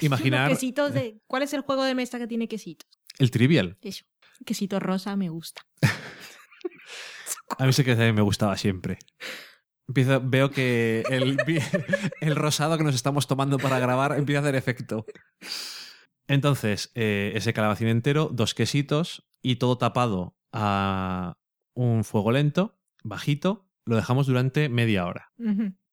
imaginar 0.00 0.48
Los 0.48 0.58
quesitos 0.58 0.94
de... 0.94 1.20
¿Cuál 1.26 1.42
es 1.42 1.52
el 1.52 1.60
juego 1.60 1.84
de 1.84 1.94
mesa 1.94 2.18
que 2.18 2.26
tiene 2.26 2.48
quesitos? 2.48 2.88
el 3.18 3.30
trivial. 3.30 3.78
Eso. 3.80 4.04
Quesito 4.44 4.80
rosa 4.80 5.14
me 5.16 5.28
gusta. 5.28 5.66
A 7.58 7.66
mí 7.66 7.72
sí 7.72 7.84
que 7.84 7.94
me 8.12 8.22
gustaba 8.22 8.56
siempre. 8.56 8.98
Empiezo, 9.88 10.20
veo 10.24 10.50
que 10.50 11.02
el, 12.20 12.36
rosado 12.36 12.78
que 12.78 12.84
nos 12.84 12.94
estamos 12.94 13.26
tomando 13.26 13.58
para 13.58 13.78
grabar 13.78 14.16
empieza 14.16 14.40
a 14.40 14.42
hacer 14.42 14.54
efecto. 14.54 15.04
Entonces, 16.26 16.90
eh, 16.94 17.32
ese 17.34 17.52
calabacín 17.52 17.88
entero, 17.88 18.30
dos 18.32 18.54
quesitos 18.54 19.28
y 19.42 19.56
todo 19.56 19.76
tapado 19.76 20.36
a 20.52 21.36
un 21.74 22.04
fuego 22.04 22.32
lento, 22.32 22.78
bajito, 23.02 23.68
lo 23.84 23.96
dejamos 23.96 24.26
durante 24.26 24.68
media 24.70 25.04
hora, 25.04 25.32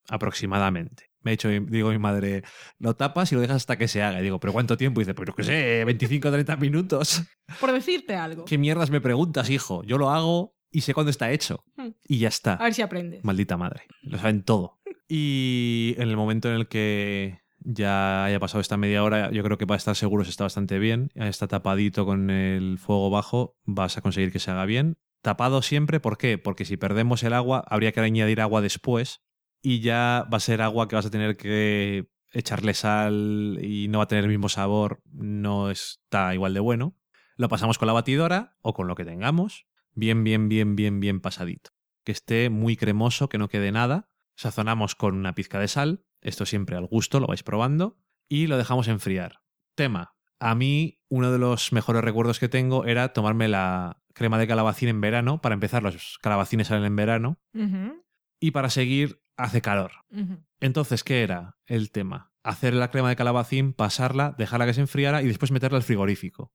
aproximadamente. 0.07 1.11
Me 1.23 1.31
ha 1.31 1.33
dicho, 1.33 1.49
digo 1.49 1.89
mi 1.89 1.99
madre, 1.99 2.43
lo 2.79 2.95
tapas 2.95 3.31
y 3.31 3.35
lo 3.35 3.41
dejas 3.41 3.57
hasta 3.57 3.77
que 3.77 3.87
se 3.87 4.01
haga. 4.01 4.19
Y 4.21 4.23
digo, 4.23 4.39
¿pero 4.39 4.53
cuánto 4.53 4.77
tiempo? 4.77 5.01
Y 5.01 5.03
dice, 5.03 5.13
pues 5.13 5.27
yo 5.27 5.35
qué 5.35 5.43
sé, 5.43 5.85
25 5.85 6.27
o 6.27 6.31
30 6.31 6.55
minutos. 6.57 7.23
Por 7.59 7.71
decirte 7.71 8.15
algo. 8.15 8.45
¿Qué 8.45 8.57
mierdas 8.57 8.89
me 8.89 9.01
preguntas, 9.01 9.49
hijo? 9.49 9.83
Yo 9.83 9.97
lo 9.97 10.09
hago 10.09 10.55
y 10.71 10.81
sé 10.81 10.93
cuándo 10.93 11.09
está 11.09 11.31
hecho. 11.31 11.63
Hmm. 11.75 11.89
Y 12.07 12.19
ya 12.19 12.29
está. 12.29 12.53
A 12.55 12.63
ver 12.63 12.73
si 12.73 12.81
aprendes. 12.81 13.23
Maldita 13.23 13.57
madre. 13.57 13.83
Lo 14.01 14.17
saben 14.17 14.43
todo. 14.43 14.79
Y 15.07 15.95
en 15.97 16.09
el 16.09 16.15
momento 16.15 16.49
en 16.49 16.55
el 16.55 16.67
que 16.67 17.41
ya 17.59 18.25
haya 18.25 18.39
pasado 18.39 18.61
esta 18.61 18.77
media 18.77 19.03
hora, 19.03 19.31
yo 19.31 19.43
creo 19.43 19.57
que 19.57 19.67
para 19.67 19.77
estar 19.77 19.95
seguros 19.95 20.27
está 20.27 20.45
bastante 20.45 20.79
bien. 20.79 21.11
Está 21.15 21.47
tapadito 21.47 22.05
con 22.05 22.29
el 22.29 22.77
fuego 22.79 23.09
bajo, 23.09 23.57
vas 23.65 23.97
a 23.97 24.01
conseguir 24.01 24.31
que 24.31 24.39
se 24.39 24.51
haga 24.51 24.65
bien. 24.65 24.97
Tapado 25.21 25.61
siempre, 25.61 25.99
¿por 25.99 26.17
qué? 26.17 26.37
Porque 26.37 26.65
si 26.65 26.77
perdemos 26.77 27.21
el 27.23 27.33
agua, 27.33 27.63
habría 27.67 27.91
que 27.91 27.99
añadir 27.99 28.41
agua 28.41 28.61
después 28.61 29.21
y 29.61 29.81
ya 29.81 30.27
va 30.33 30.37
a 30.37 30.39
ser 30.39 30.61
agua 30.61 30.87
que 30.87 30.95
vas 30.95 31.05
a 31.05 31.11
tener 31.11 31.37
que 31.37 32.07
echarle 32.31 32.73
sal 32.73 33.59
y 33.61 33.87
no 33.89 33.99
va 33.99 34.05
a 34.05 34.07
tener 34.07 34.23
el 34.23 34.29
mismo 34.29 34.49
sabor, 34.49 35.03
no 35.11 35.69
está 35.69 36.33
igual 36.33 36.53
de 36.53 36.59
bueno. 36.59 36.95
Lo 37.35 37.49
pasamos 37.49 37.77
con 37.77 37.87
la 37.87 37.93
batidora 37.93 38.57
o 38.61 38.73
con 38.73 38.87
lo 38.87 38.95
que 38.95 39.05
tengamos, 39.05 39.67
bien, 39.93 40.23
bien, 40.23 40.49
bien, 40.49 40.75
bien, 40.75 40.99
bien 40.99 41.19
pasadito 41.19 41.71
que 42.03 42.11
esté 42.11 42.49
muy 42.49 42.75
cremoso, 42.75 43.29
que 43.29 43.37
no 43.37 43.49
quede 43.49 43.71
nada. 43.71 44.07
Sazonamos 44.35 44.95
con 44.95 45.15
una 45.15 45.35
pizca 45.35 45.59
de 45.59 45.67
sal, 45.67 46.03
esto 46.21 46.45
siempre 46.45 46.75
al 46.75 46.85
gusto, 46.85 47.19
lo 47.19 47.27
vais 47.27 47.43
probando, 47.43 47.97
y 48.27 48.47
lo 48.47 48.57
dejamos 48.57 48.87
enfriar. 48.87 49.41
Tema. 49.75 50.15
A 50.39 50.55
mí, 50.55 50.99
uno 51.09 51.31
de 51.31 51.37
los 51.37 51.71
mejores 51.71 52.03
recuerdos 52.03 52.39
que 52.39 52.49
tengo 52.49 52.85
era 52.85 53.13
tomarme 53.13 53.47
la 53.47 54.01
crema 54.13 54.39
de 54.39 54.47
calabacín 54.47 54.89
en 54.89 55.01
verano. 55.01 55.41
Para 55.41 55.53
empezar, 55.53 55.83
los 55.83 56.17
calabacines 56.19 56.67
salen 56.67 56.85
en 56.85 56.95
verano. 56.95 57.39
Y 58.39 58.51
para 58.51 58.69
seguir, 58.69 59.21
hace 59.37 59.61
calor. 59.61 59.91
Entonces, 60.59 61.03
¿qué 61.03 61.21
era 61.21 61.57
el 61.67 61.91
tema? 61.91 62.30
Hacer 62.43 62.73
la 62.73 62.89
crema 62.89 63.09
de 63.09 63.15
calabacín, 63.15 63.73
pasarla, 63.73 64.33
dejarla 64.37 64.65
que 64.65 64.73
se 64.73 64.81
enfriara 64.81 65.21
y 65.21 65.27
después 65.27 65.51
meterla 65.51 65.77
al 65.77 65.83
frigorífico. 65.83 66.53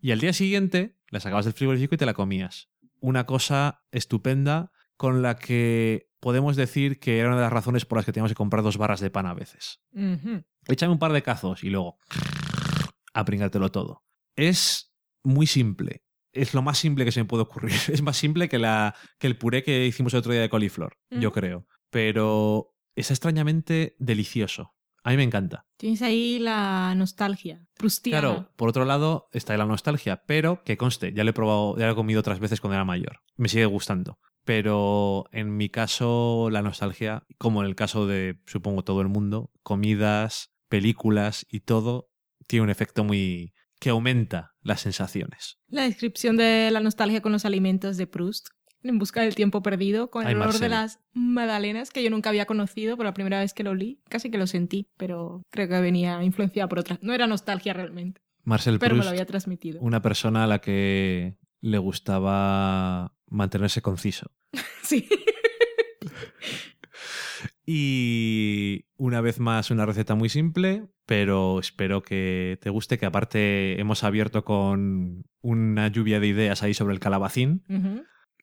Y 0.00 0.10
al 0.10 0.20
día 0.20 0.32
siguiente 0.32 0.98
la 1.08 1.20
sacabas 1.20 1.44
del 1.44 1.54
frigorífico 1.54 1.94
y 1.94 1.98
te 1.98 2.06
la 2.06 2.14
comías. 2.14 2.70
Una 3.00 3.24
cosa 3.26 3.84
estupenda 3.90 4.72
con 4.96 5.22
la 5.22 5.36
que 5.36 6.08
podemos 6.20 6.56
decir 6.56 7.00
que 7.00 7.18
era 7.18 7.28
una 7.28 7.36
de 7.36 7.42
las 7.42 7.52
razones 7.52 7.84
por 7.84 7.98
las 7.98 8.06
que 8.06 8.12
teníamos 8.12 8.30
que 8.30 8.36
comprar 8.36 8.62
dos 8.62 8.76
barras 8.78 9.00
de 9.00 9.10
pan 9.10 9.26
a 9.26 9.34
veces. 9.34 9.80
Ujú. 9.92 10.44
Échame 10.68 10.92
un 10.92 10.98
par 10.98 11.12
de 11.12 11.22
cazos 11.22 11.64
y 11.64 11.70
luego 11.70 11.98
a 13.14 13.24
pringártelo 13.24 13.70
todo. 13.70 14.04
Es 14.36 14.94
muy 15.24 15.46
simple. 15.46 16.04
Es 16.32 16.54
lo 16.54 16.62
más 16.62 16.78
simple 16.78 17.04
que 17.04 17.12
se 17.12 17.20
me 17.20 17.26
puede 17.26 17.42
ocurrir. 17.42 17.74
Es 17.88 18.02
más 18.02 18.16
simple 18.16 18.48
que, 18.48 18.58
la, 18.58 18.94
que 19.18 19.26
el 19.26 19.36
puré 19.36 19.62
que 19.62 19.86
hicimos 19.86 20.14
el 20.14 20.20
otro 20.20 20.32
día 20.32 20.40
de 20.40 20.48
coliflor, 20.48 20.96
yo 21.10 21.32
creo. 21.32 21.66
Pero 21.90 22.74
es 22.94 23.10
extrañamente 23.10 23.96
delicioso. 23.98 24.74
A 25.04 25.10
mí 25.10 25.16
me 25.16 25.24
encanta. 25.24 25.66
Tienes 25.76 26.02
ahí 26.02 26.38
la 26.38 26.94
nostalgia. 26.94 27.66
Prustiana. 27.76 28.20
Claro, 28.20 28.52
por 28.56 28.68
otro 28.68 28.84
lado 28.84 29.28
está 29.32 29.56
la 29.56 29.66
nostalgia, 29.66 30.22
pero 30.26 30.62
que 30.64 30.76
conste, 30.76 31.12
ya 31.12 31.24
lo 31.24 31.30
he 31.30 31.34
probado, 31.34 31.76
ya 31.76 31.86
lo 31.86 31.92
he 31.92 31.96
comido 31.96 32.20
otras 32.20 32.38
veces 32.38 32.60
cuando 32.60 32.76
era 32.76 32.84
mayor. 32.84 33.20
Me 33.36 33.48
sigue 33.48 33.66
gustando. 33.66 34.18
Pero 34.44 35.24
en 35.32 35.56
mi 35.56 35.68
caso, 35.68 36.48
la 36.50 36.62
nostalgia, 36.62 37.24
como 37.38 37.62
en 37.62 37.68
el 37.68 37.76
caso 37.76 38.06
de, 38.06 38.40
supongo, 38.46 38.82
todo 38.82 39.00
el 39.00 39.08
mundo, 39.08 39.50
comidas, 39.62 40.50
películas 40.68 41.46
y 41.48 41.60
todo, 41.60 42.10
tiene 42.46 42.64
un 42.64 42.70
efecto 42.70 43.04
muy. 43.04 43.52
que 43.80 43.90
aumenta 43.90 44.52
las 44.60 44.80
sensaciones. 44.80 45.58
La 45.68 45.82
descripción 45.82 46.36
de 46.36 46.70
la 46.70 46.80
nostalgia 46.80 47.22
con 47.22 47.32
los 47.32 47.44
alimentos 47.44 47.96
de 47.96 48.06
Proust. 48.06 48.48
En 48.84 48.98
busca 48.98 49.22
del 49.22 49.34
tiempo 49.34 49.62
perdido, 49.62 50.10
con 50.10 50.26
Ay, 50.26 50.32
el 50.32 50.36
olor 50.38 50.46
Marcel. 50.48 50.62
de 50.62 50.68
las 50.70 50.98
magdalenas 51.12 51.90
que 51.90 52.02
yo 52.02 52.10
nunca 52.10 52.30
había 52.30 52.46
conocido, 52.46 52.96
por 52.96 53.06
la 53.06 53.14
primera 53.14 53.38
vez 53.38 53.54
que 53.54 53.62
lo 53.62 53.70
olí, 53.70 54.00
casi 54.08 54.30
que 54.30 54.38
lo 54.38 54.46
sentí, 54.46 54.88
pero 54.96 55.42
creo 55.50 55.68
que 55.68 55.80
venía 55.80 56.22
influenciada 56.24 56.68
por 56.68 56.80
otra. 56.80 56.98
No 57.00 57.12
era 57.14 57.26
nostalgia 57.28 57.72
realmente, 57.72 58.20
Marcel 58.44 58.78
pero 58.80 58.96
me 58.96 59.04
lo 59.04 59.10
había 59.10 59.24
transmitido. 59.26 59.80
una 59.80 60.02
persona 60.02 60.44
a 60.44 60.46
la 60.48 60.58
que 60.60 61.36
le 61.60 61.78
gustaba 61.78 63.14
mantenerse 63.28 63.82
conciso. 63.82 64.30
Sí. 64.82 65.08
Y 67.64 68.86
una 68.96 69.20
vez 69.20 69.38
más 69.38 69.70
una 69.70 69.86
receta 69.86 70.14
muy 70.14 70.28
simple, 70.28 70.88
pero 71.06 71.60
espero 71.60 72.02
que 72.02 72.58
te 72.60 72.70
guste, 72.70 72.98
que 72.98 73.06
aparte 73.06 73.80
hemos 73.80 74.02
abierto 74.04 74.44
con 74.44 75.24
una 75.40 75.88
lluvia 75.88 76.18
de 76.20 76.26
ideas 76.26 76.62
ahí 76.62 76.74
sobre 76.74 76.94
el 76.94 77.00
calabacín. 77.00 77.62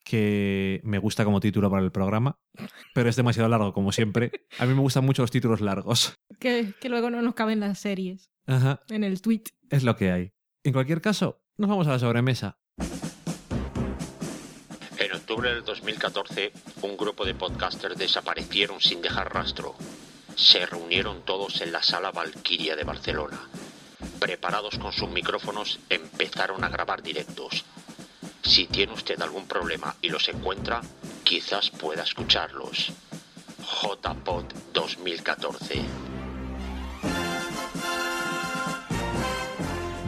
Que 0.09 0.81
me 0.83 0.97
gusta 0.97 1.23
como 1.23 1.39
título 1.39 1.69
para 1.69 1.83
el 1.83 1.91
programa, 1.91 2.39
pero 2.95 3.09
es 3.09 3.15
demasiado 3.15 3.47
largo 3.47 3.73
como 3.73 3.91
siempre. 3.91 4.31
A 4.57 4.65
mí 4.65 4.73
me 4.73 4.81
gustan 4.81 5.05
mucho 5.05 5.21
los 5.21 5.29
títulos 5.29 5.61
largos. 5.61 6.15
que, 6.39 6.73
que 6.81 6.89
luego 6.89 7.09
no 7.11 7.21
nos 7.21 7.35
caben 7.35 7.59
las 7.59 7.77
series 7.79 8.31
Ajá, 8.47 8.79
en 8.89 9.03
el 9.03 9.21
tweet. 9.21 9.43
es 9.69 9.83
lo 9.83 9.95
que 9.95 10.11
hay. 10.11 10.31
En 10.63 10.73
cualquier 10.73 10.99
caso, 11.01 11.41
nos 11.57 11.69
vamos 11.69 11.85
a 11.87 11.91
la 11.91 11.99
sobremesa. 11.99 12.57
En 14.97 15.13
octubre 15.13 15.53
del 15.53 15.63
2014, 15.63 16.51
un 16.81 16.97
grupo 16.97 17.23
de 17.23 17.35
podcasters 17.35 17.97
desaparecieron 17.97 18.81
sin 18.81 19.01
dejar 19.01 19.33
rastro. 19.33 19.75
Se 20.35 20.65
reunieron 20.65 21.21
todos 21.23 21.61
en 21.61 21.71
la 21.71 21.83
sala 21.83 22.11
Valkyria 22.11 22.75
de 22.75 22.83
Barcelona. 22.83 23.39
Preparados 24.19 24.77
con 24.79 24.91
sus 24.91 25.09
micrófonos, 25.09 25.79
empezaron 25.89 26.63
a 26.63 26.69
grabar 26.69 27.01
directos. 27.03 27.63
Si 28.41 28.65
tiene 28.67 28.93
usted 28.93 29.21
algún 29.21 29.45
problema 29.47 29.95
y 30.01 30.09
los 30.09 30.27
encuentra, 30.29 30.81
quizás 31.23 31.69
pueda 31.69 32.03
escucharlos. 32.03 32.91
JPod 33.59 34.45
2014. 34.73 35.81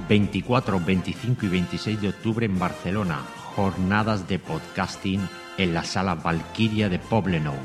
24, 0.10 0.80
25 0.80 1.46
y 1.46 1.50
26 1.50 2.02
de 2.02 2.10
octubre 2.10 2.46
en 2.46 2.60
Barcelona. 2.60 3.26
Jornadas 3.56 4.28
de 4.28 4.40
podcasting 4.40 5.22
en 5.58 5.74
la 5.74 5.84
sala 5.84 6.16
Valkyria 6.16 6.90
de 6.90 7.00
Poblenou, 7.00 7.56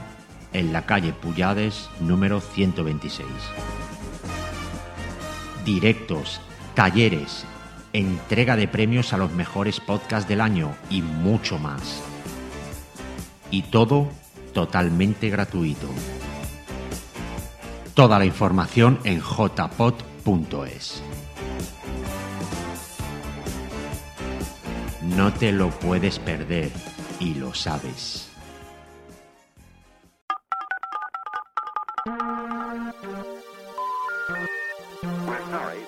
en 0.53 0.73
la 0.73 0.85
calle 0.85 1.13
Puyades, 1.13 1.89
número 2.01 2.41
126. 2.41 3.27
Directos 5.65 6.41
talleres, 6.75 7.45
entrega 7.97 8.57
de 8.57 8.69
premios 8.69 9.13
a 9.13 9.17
los 9.17 9.33
mejores 9.33 9.81
podcasts 9.81 10.29
del 10.29 10.43
año 10.43 10.77
y 10.91 11.01
mucho 11.01 11.59
más. 11.59 12.03
Y 13.51 13.63
todo 13.63 14.09
totalmente 14.53 15.31
gratuito. 15.31 15.89
Toda 17.95 18.19
la 18.19 18.27
información 18.27 18.99
en 19.05 19.21
jpod.es. 19.21 21.03
No 25.03 25.33
te 25.33 25.53
lo 25.53 25.71
puedes 25.71 26.19
perder 26.19 26.71
y 27.19 27.35
lo 27.35 27.55
sabes. 27.55 28.26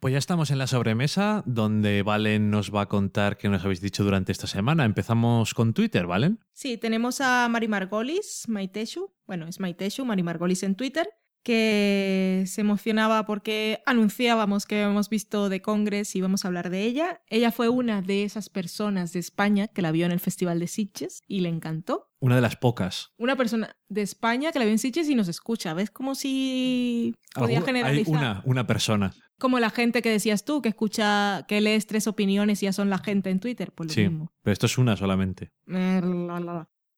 Pues 0.00 0.12
ya 0.12 0.18
estamos 0.18 0.50
en 0.50 0.56
la 0.56 0.66
sobremesa, 0.66 1.42
donde 1.44 2.02
Valen 2.02 2.50
nos 2.50 2.74
va 2.74 2.82
a 2.82 2.88
contar 2.88 3.36
qué 3.36 3.50
nos 3.50 3.62
habéis 3.64 3.82
dicho 3.82 4.02
durante 4.02 4.32
esta 4.32 4.46
semana. 4.46 4.86
Empezamos 4.86 5.52
con 5.52 5.74
Twitter, 5.74 6.06
¿Valen? 6.06 6.40
Sí, 6.54 6.78
tenemos 6.78 7.20
a 7.20 7.46
Mari 7.50 7.68
Margolis, 7.68 8.44
Maiteshu, 8.48 9.12
bueno, 9.26 9.46
es 9.46 9.60
Maiteshu, 9.60 10.06
Mari 10.06 10.22
Margolis 10.22 10.62
en 10.62 10.74
Twitter, 10.74 11.06
que 11.42 12.44
se 12.46 12.62
emocionaba 12.62 13.26
porque 13.26 13.82
anunciábamos 13.84 14.64
que 14.64 14.82
habíamos 14.82 15.10
visto 15.10 15.50
The 15.50 15.60
Congress 15.60 16.14
y 16.14 16.18
íbamos 16.18 16.44
a 16.44 16.48
hablar 16.48 16.70
de 16.70 16.82
ella. 16.84 17.20
Ella 17.28 17.52
fue 17.52 17.68
una 17.68 18.00
de 18.00 18.24
esas 18.24 18.48
personas 18.48 19.12
de 19.12 19.18
España 19.20 19.68
que 19.68 19.82
la 19.82 19.92
vio 19.92 20.06
en 20.06 20.12
el 20.12 20.20
Festival 20.20 20.60
de 20.60 20.66
Sitges 20.66 21.20
y 21.28 21.40
le 21.40 21.50
encantó. 21.50 22.08
Una 22.20 22.36
de 22.36 22.42
las 22.42 22.56
pocas. 22.56 23.12
Una 23.18 23.36
persona 23.36 23.76
de 23.88 24.00
España 24.00 24.50
que 24.50 24.58
la 24.60 24.64
vio 24.64 24.72
en 24.72 24.78
Sitges 24.78 25.10
y 25.10 25.14
nos 25.14 25.28
escucha. 25.28 25.74
¿Ves? 25.74 25.90
Como 25.90 26.14
si 26.14 27.14
podía 27.34 27.58
Algu- 27.58 27.60
Hay 27.60 27.66
generalizar. 27.66 28.14
una, 28.14 28.42
una 28.46 28.66
persona. 28.66 29.12
Como 29.40 29.58
la 29.58 29.70
gente 29.70 30.02
que 30.02 30.10
decías 30.10 30.44
tú, 30.44 30.62
que 30.62 30.68
escucha, 30.68 31.44
que 31.48 31.60
lees 31.60 31.86
tres 31.88 32.06
opiniones 32.06 32.62
y 32.62 32.66
ya 32.66 32.72
son 32.72 32.90
la 32.90 32.98
gente 32.98 33.30
en 33.30 33.40
Twitter. 33.40 33.72
Pues 33.72 33.88
lo 33.88 33.94
Sí, 33.94 34.02
mismo. 34.02 34.32
pero 34.42 34.52
esto 34.52 34.66
es 34.66 34.78
una 34.78 34.96
solamente. 34.96 35.50
Eh. 35.66 36.00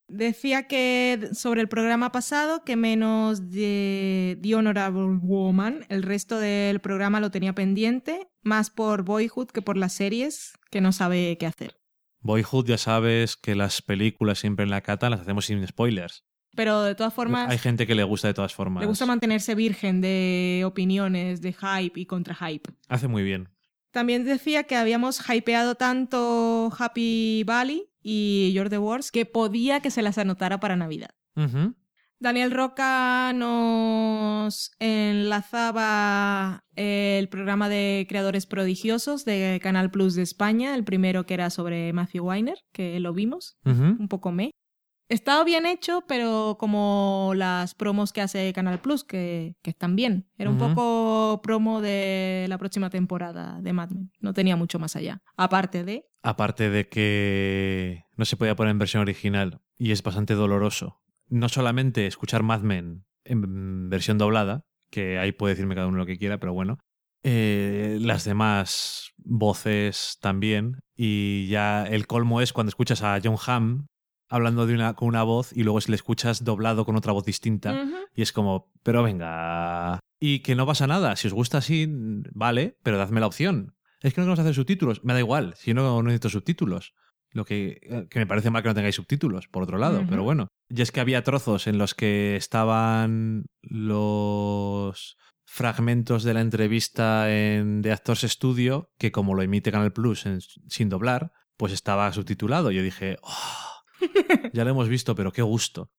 Decía 0.08 0.66
que 0.66 1.30
sobre 1.32 1.62
el 1.62 1.68
programa 1.68 2.12
pasado 2.12 2.64
que 2.64 2.76
menos 2.76 3.50
de 3.50 4.38
The 4.42 4.54
Honorable 4.56 5.18
Woman, 5.22 5.86
el 5.88 6.02
resto 6.02 6.38
del 6.38 6.80
programa 6.80 7.18
lo 7.20 7.30
tenía 7.30 7.54
pendiente, 7.54 8.28
más 8.42 8.68
por 8.68 9.04
Boyhood 9.04 9.46
que 9.48 9.62
por 9.62 9.78
las 9.78 9.94
series, 9.94 10.52
que 10.70 10.82
no 10.82 10.92
sabe 10.92 11.38
qué 11.38 11.46
hacer. 11.46 11.78
Boyhood 12.20 12.66
ya 12.66 12.76
sabes 12.78 13.36
que 13.36 13.54
las 13.54 13.80
películas 13.80 14.38
siempre 14.38 14.64
en 14.64 14.70
la 14.70 14.82
cata 14.82 15.08
las 15.08 15.20
hacemos 15.20 15.46
sin 15.46 15.66
spoilers. 15.66 16.24
Pero 16.54 16.82
de 16.82 16.94
todas 16.94 17.14
formas, 17.14 17.50
Hay 17.50 17.58
gente 17.58 17.86
que 17.86 17.94
le 17.94 18.04
gusta 18.04 18.28
de 18.28 18.34
todas 18.34 18.54
formas. 18.54 18.82
le 18.82 18.86
gusta 18.86 19.06
mantenerse 19.06 19.54
virgen 19.54 20.00
de 20.00 20.62
opiniones, 20.66 21.40
de 21.40 21.52
hype 21.54 21.98
y 21.98 22.06
contra 22.06 22.34
hype. 22.34 22.70
Hace 22.88 23.08
muy 23.08 23.22
bien. 23.22 23.48
También 23.90 24.24
decía 24.24 24.64
que 24.64 24.76
habíamos 24.76 25.20
hypeado 25.28 25.74
tanto 25.74 26.70
Happy 26.78 27.42
Valley 27.46 27.84
y 28.02 28.52
You're 28.54 28.70
the 28.70 28.78
Wars 28.78 29.10
que 29.10 29.26
podía 29.26 29.80
que 29.80 29.90
se 29.90 30.02
las 30.02 30.18
anotara 30.18 30.60
para 30.60 30.76
Navidad. 30.76 31.10
Daniel 32.18 32.52
Roca 32.52 33.32
nos 33.34 34.70
enlazaba 34.78 36.64
el 36.76 37.28
programa 37.28 37.68
de 37.68 38.06
creadores 38.08 38.46
prodigiosos 38.46 39.24
de 39.24 39.58
Canal 39.62 39.90
Plus 39.90 40.14
de 40.14 40.22
España, 40.22 40.74
el 40.74 40.84
primero 40.84 41.26
que 41.26 41.34
era 41.34 41.50
sobre 41.50 41.92
Matthew 41.92 42.24
Weiner, 42.26 42.58
que 42.72 43.00
lo 43.00 43.12
vimos, 43.12 43.58
un 43.64 44.08
poco 44.08 44.30
me. 44.32 44.52
Estaba 45.08 45.44
bien 45.44 45.66
hecho, 45.66 46.04
pero 46.08 46.56
como 46.58 47.32
las 47.36 47.74
promos 47.74 48.12
que 48.12 48.22
hace 48.22 48.52
Canal 48.54 48.80
Plus, 48.80 49.04
que, 49.04 49.56
que 49.62 49.70
están 49.70 49.94
bien. 49.94 50.26
Era 50.38 50.48
un 50.48 50.56
poco 50.56 51.40
promo 51.42 51.82
de 51.82 52.46
la 52.48 52.56
próxima 52.56 52.88
temporada 52.88 53.60
de 53.60 53.72
Mad 53.74 53.90
Men. 53.90 54.10
No 54.20 54.32
tenía 54.32 54.56
mucho 54.56 54.78
más 54.78 54.96
allá. 54.96 55.22
Aparte 55.36 55.84
de... 55.84 56.06
Aparte 56.22 56.70
de 56.70 56.88
que 56.88 58.04
no 58.16 58.24
se 58.24 58.36
podía 58.36 58.56
poner 58.56 58.70
en 58.70 58.78
versión 58.78 59.02
original 59.02 59.60
y 59.76 59.92
es 59.92 60.02
bastante 60.02 60.34
doloroso. 60.34 61.02
No 61.28 61.48
solamente 61.50 62.06
escuchar 62.06 62.42
Mad 62.42 62.60
Men 62.62 63.04
en 63.24 63.90
versión 63.90 64.16
doblada, 64.18 64.64
que 64.90 65.18
ahí 65.18 65.32
puede 65.32 65.54
decirme 65.54 65.74
cada 65.74 65.88
uno 65.88 65.98
lo 65.98 66.06
que 66.06 66.16
quiera, 66.18 66.38
pero 66.38 66.54
bueno. 66.54 66.78
eh, 67.22 67.98
las 68.00 68.24
demás 68.24 69.10
voces 69.16 70.18
también. 70.20 70.80
Y 70.96 71.46
ya 71.48 71.84
el 71.86 72.06
colmo 72.06 72.40
es 72.40 72.52
cuando 72.52 72.68
escuchas 72.68 73.02
a 73.02 73.18
John 73.22 73.36
Hamm 73.46 73.86
hablando 74.32 74.66
de 74.66 74.74
una, 74.74 74.94
con 74.94 75.08
una 75.08 75.22
voz 75.22 75.52
y 75.56 75.62
luego 75.62 75.80
si 75.80 75.90
le 75.90 75.96
escuchas 75.96 76.42
doblado 76.44 76.84
con 76.84 76.96
otra 76.96 77.12
voz 77.12 77.24
distinta. 77.24 77.84
Y 78.14 78.22
es 78.22 78.32
como, 78.32 78.72
pero 78.82 79.02
venga. 79.02 80.00
Y 80.18 80.40
que 80.40 80.54
no 80.54 80.66
pasa 80.66 80.86
nada. 80.86 81.14
Si 81.16 81.26
os 81.28 81.34
gusta 81.34 81.58
así, 81.58 81.86
vale, 82.32 82.76
pero 82.82 82.98
dadme 82.98 83.20
la 83.20 83.26
opción. 83.26 83.74
Es 84.00 84.14
que 84.14 84.20
no 84.20 84.24
queremos 84.26 84.38
hacer 84.40 84.54
subtítulos. 84.54 85.04
Me 85.04 85.12
da 85.12 85.18
igual, 85.20 85.54
si 85.56 85.74
no, 85.74 85.82
no 85.82 86.02
necesito 86.02 86.28
subtítulos. 86.30 86.94
Lo 87.30 87.44
que, 87.44 87.80
eh, 87.82 88.06
que 88.10 88.18
me 88.18 88.26
parece 88.26 88.50
mal 88.50 88.62
que 88.62 88.68
no 88.68 88.74
tengáis 88.74 88.94
subtítulos, 88.96 89.48
por 89.48 89.62
otro 89.62 89.78
lado, 89.78 90.04
pero 90.08 90.22
bueno. 90.22 90.48
Y 90.68 90.82
es 90.82 90.92
que 90.92 91.00
había 91.00 91.22
trozos 91.22 91.66
en 91.66 91.78
los 91.78 91.94
que 91.94 92.36
estaban 92.36 93.46
los 93.62 95.16
fragmentos 95.46 96.24
de 96.24 96.34
la 96.34 96.40
entrevista 96.40 97.30
en 97.32 97.82
The 97.82 97.92
Actors 97.92 98.22
Studio, 98.22 98.90
que 98.98 99.12
como 99.12 99.34
lo 99.34 99.42
emite 99.42 99.72
Canal 99.72 99.92
Plus 99.92 100.26
en- 100.26 100.40
sin 100.40 100.88
doblar, 100.88 101.32
pues 101.56 101.72
estaba 101.72 102.10
subtitulado. 102.12 102.70
Yo 102.70 102.82
dije, 102.82 103.16
"Oh, 103.22 103.71
ya 104.52 104.64
lo 104.64 104.70
hemos 104.70 104.88
visto, 104.88 105.14
pero 105.14 105.32
qué 105.32 105.42
gusto. 105.42 105.90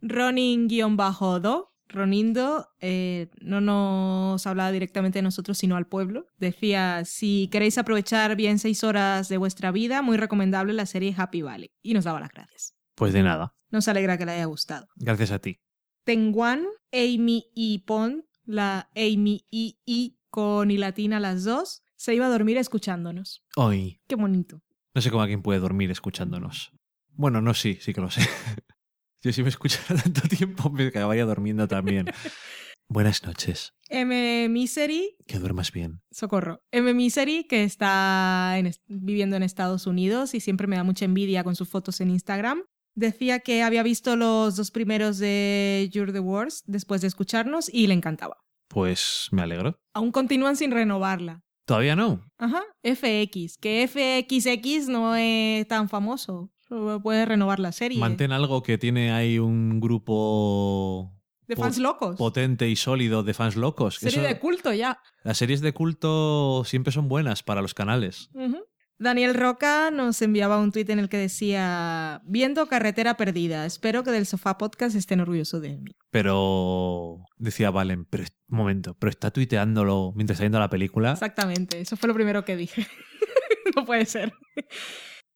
Ronin-Do, 0.00 1.72
Ronindo, 1.92 2.68
eh, 2.80 3.28
no 3.40 3.60
nos 3.60 4.46
hablaba 4.46 4.72
directamente 4.72 5.18
de 5.18 5.22
nosotros, 5.22 5.58
sino 5.58 5.76
al 5.76 5.86
pueblo. 5.86 6.26
Decía, 6.38 7.04
si 7.04 7.48
queréis 7.52 7.78
aprovechar 7.78 8.34
bien 8.34 8.58
seis 8.58 8.82
horas 8.82 9.28
de 9.28 9.36
vuestra 9.36 9.70
vida, 9.70 10.02
muy 10.02 10.16
recomendable 10.16 10.72
la 10.72 10.86
serie 10.86 11.14
Happy 11.16 11.42
Valley. 11.42 11.70
Y 11.82 11.94
nos 11.94 12.04
daba 12.04 12.20
las 12.20 12.30
gracias. 12.30 12.74
Pues 12.94 13.12
de 13.12 13.22
nada. 13.22 13.54
Nos 13.70 13.88
alegra 13.88 14.18
que 14.18 14.26
le 14.26 14.32
haya 14.32 14.44
gustado. 14.46 14.88
Gracias 14.96 15.30
a 15.30 15.38
ti. 15.38 15.60
Tenguan, 16.04 16.64
Amy 16.92 17.46
y 17.54 17.80
Pon, 17.80 18.24
la 18.44 18.90
Amy 18.96 19.46
y 19.50 19.78
I 19.84 20.18
con 20.30 20.70
y 20.70 20.78
latina 20.78 21.20
las 21.20 21.44
dos, 21.44 21.82
se 21.96 22.14
iba 22.14 22.26
a 22.26 22.30
dormir 22.30 22.56
escuchándonos. 22.56 23.44
Hoy. 23.56 24.00
Qué 24.08 24.16
bonito. 24.16 24.62
No 24.94 25.00
sé 25.02 25.10
cómo 25.10 25.22
alguien 25.22 25.42
puede 25.42 25.60
dormir 25.60 25.90
escuchándonos. 25.90 26.72
Bueno, 27.22 27.40
no, 27.40 27.54
sí, 27.54 27.78
sí 27.80 27.94
que 27.94 28.00
lo 28.00 28.10
sé. 28.10 28.20
Yo 29.22 29.32
si 29.32 29.44
me 29.44 29.48
escuchara 29.48 29.94
tanto 30.02 30.22
tiempo 30.22 30.70
me 30.70 30.88
acabaría 30.88 31.24
durmiendo 31.24 31.68
también. 31.68 32.06
Buenas 32.88 33.22
noches. 33.22 33.74
M. 33.90 34.48
Misery, 34.48 35.14
Que 35.28 35.38
duermas 35.38 35.70
bien. 35.70 36.00
socorro. 36.10 36.64
M. 36.72 36.92
Misery, 36.94 37.44
que 37.44 37.62
está 37.62 38.54
en 38.58 38.66
est- 38.66 38.82
viviendo 38.88 39.36
en 39.36 39.44
Estados 39.44 39.86
Unidos 39.86 40.34
y 40.34 40.40
siempre 40.40 40.66
me 40.66 40.74
da 40.74 40.82
mucha 40.82 41.04
envidia 41.04 41.44
con 41.44 41.54
sus 41.54 41.68
fotos 41.68 42.00
en 42.00 42.10
Instagram. 42.10 42.64
Decía 42.96 43.38
que 43.38 43.62
había 43.62 43.84
visto 43.84 44.16
los 44.16 44.56
dos 44.56 44.72
primeros 44.72 45.18
de 45.18 45.88
You're 45.92 46.12
the 46.12 46.18
Worst 46.18 46.64
después 46.66 47.02
de 47.02 47.06
escucharnos 47.06 47.72
y 47.72 47.86
le 47.86 47.94
encantaba. 47.94 48.38
Pues 48.68 49.28
me 49.30 49.42
alegro. 49.42 49.78
Aún 49.94 50.10
continúan 50.10 50.56
sin 50.56 50.72
renovarla. 50.72 51.44
Todavía 51.66 51.94
no. 51.94 52.26
Ajá, 52.38 52.64
FX, 52.82 53.58
que 53.58 53.86
FXX 53.86 54.88
no 54.88 55.14
es 55.14 55.68
tan 55.68 55.88
famoso. 55.88 56.50
Puede 57.02 57.24
renovar 57.26 57.58
la 57.60 57.72
serie. 57.72 57.98
Mantén 57.98 58.32
algo 58.32 58.62
que 58.62 58.78
tiene 58.78 59.12
ahí 59.12 59.38
un 59.38 59.80
grupo 59.80 61.12
de 61.46 61.56
fans 61.56 61.78
locos. 61.78 62.16
potente 62.16 62.68
y 62.68 62.76
sólido 62.76 63.22
de 63.22 63.34
fans 63.34 63.56
locos. 63.56 63.96
Serie 63.96 64.20
Eso- 64.20 64.28
de 64.28 64.38
culto 64.38 64.72
ya. 64.72 64.98
Las 65.24 65.38
series 65.38 65.60
de 65.60 65.72
culto 65.72 66.62
siempre 66.64 66.92
son 66.92 67.08
buenas 67.08 67.42
para 67.42 67.62
los 67.62 67.74
canales. 67.74 68.30
Daniel 68.98 69.34
Roca 69.34 69.90
nos 69.90 70.22
enviaba 70.22 70.58
un 70.60 70.70
tuit 70.70 70.88
en 70.90 71.00
el 71.00 71.08
que 71.08 71.16
decía, 71.16 72.22
viendo 72.24 72.66
Carretera 72.66 73.16
Perdida, 73.16 73.66
espero 73.66 74.04
que 74.04 74.12
del 74.12 74.26
Sofá 74.26 74.58
Podcast 74.58 74.94
estén 74.94 75.18
orgullosos 75.18 75.60
de 75.60 75.76
mí. 75.76 75.96
Pero 76.10 77.24
decía 77.36 77.72
Valen, 77.72 78.04
pero 78.04 78.22
un 78.48 78.56
momento, 78.58 78.94
pero 78.96 79.10
está 79.10 79.32
tuiteándolo 79.32 80.12
mientras 80.14 80.36
está 80.36 80.44
viendo 80.44 80.60
la 80.60 80.70
película. 80.70 81.12
Exactamente, 81.12 81.80
eso 81.80 81.96
fue 81.96 82.06
lo 82.06 82.14
primero 82.14 82.44
que 82.44 82.56
dije. 82.56 82.86
no 83.76 83.84
puede 83.84 84.06
ser. 84.06 84.32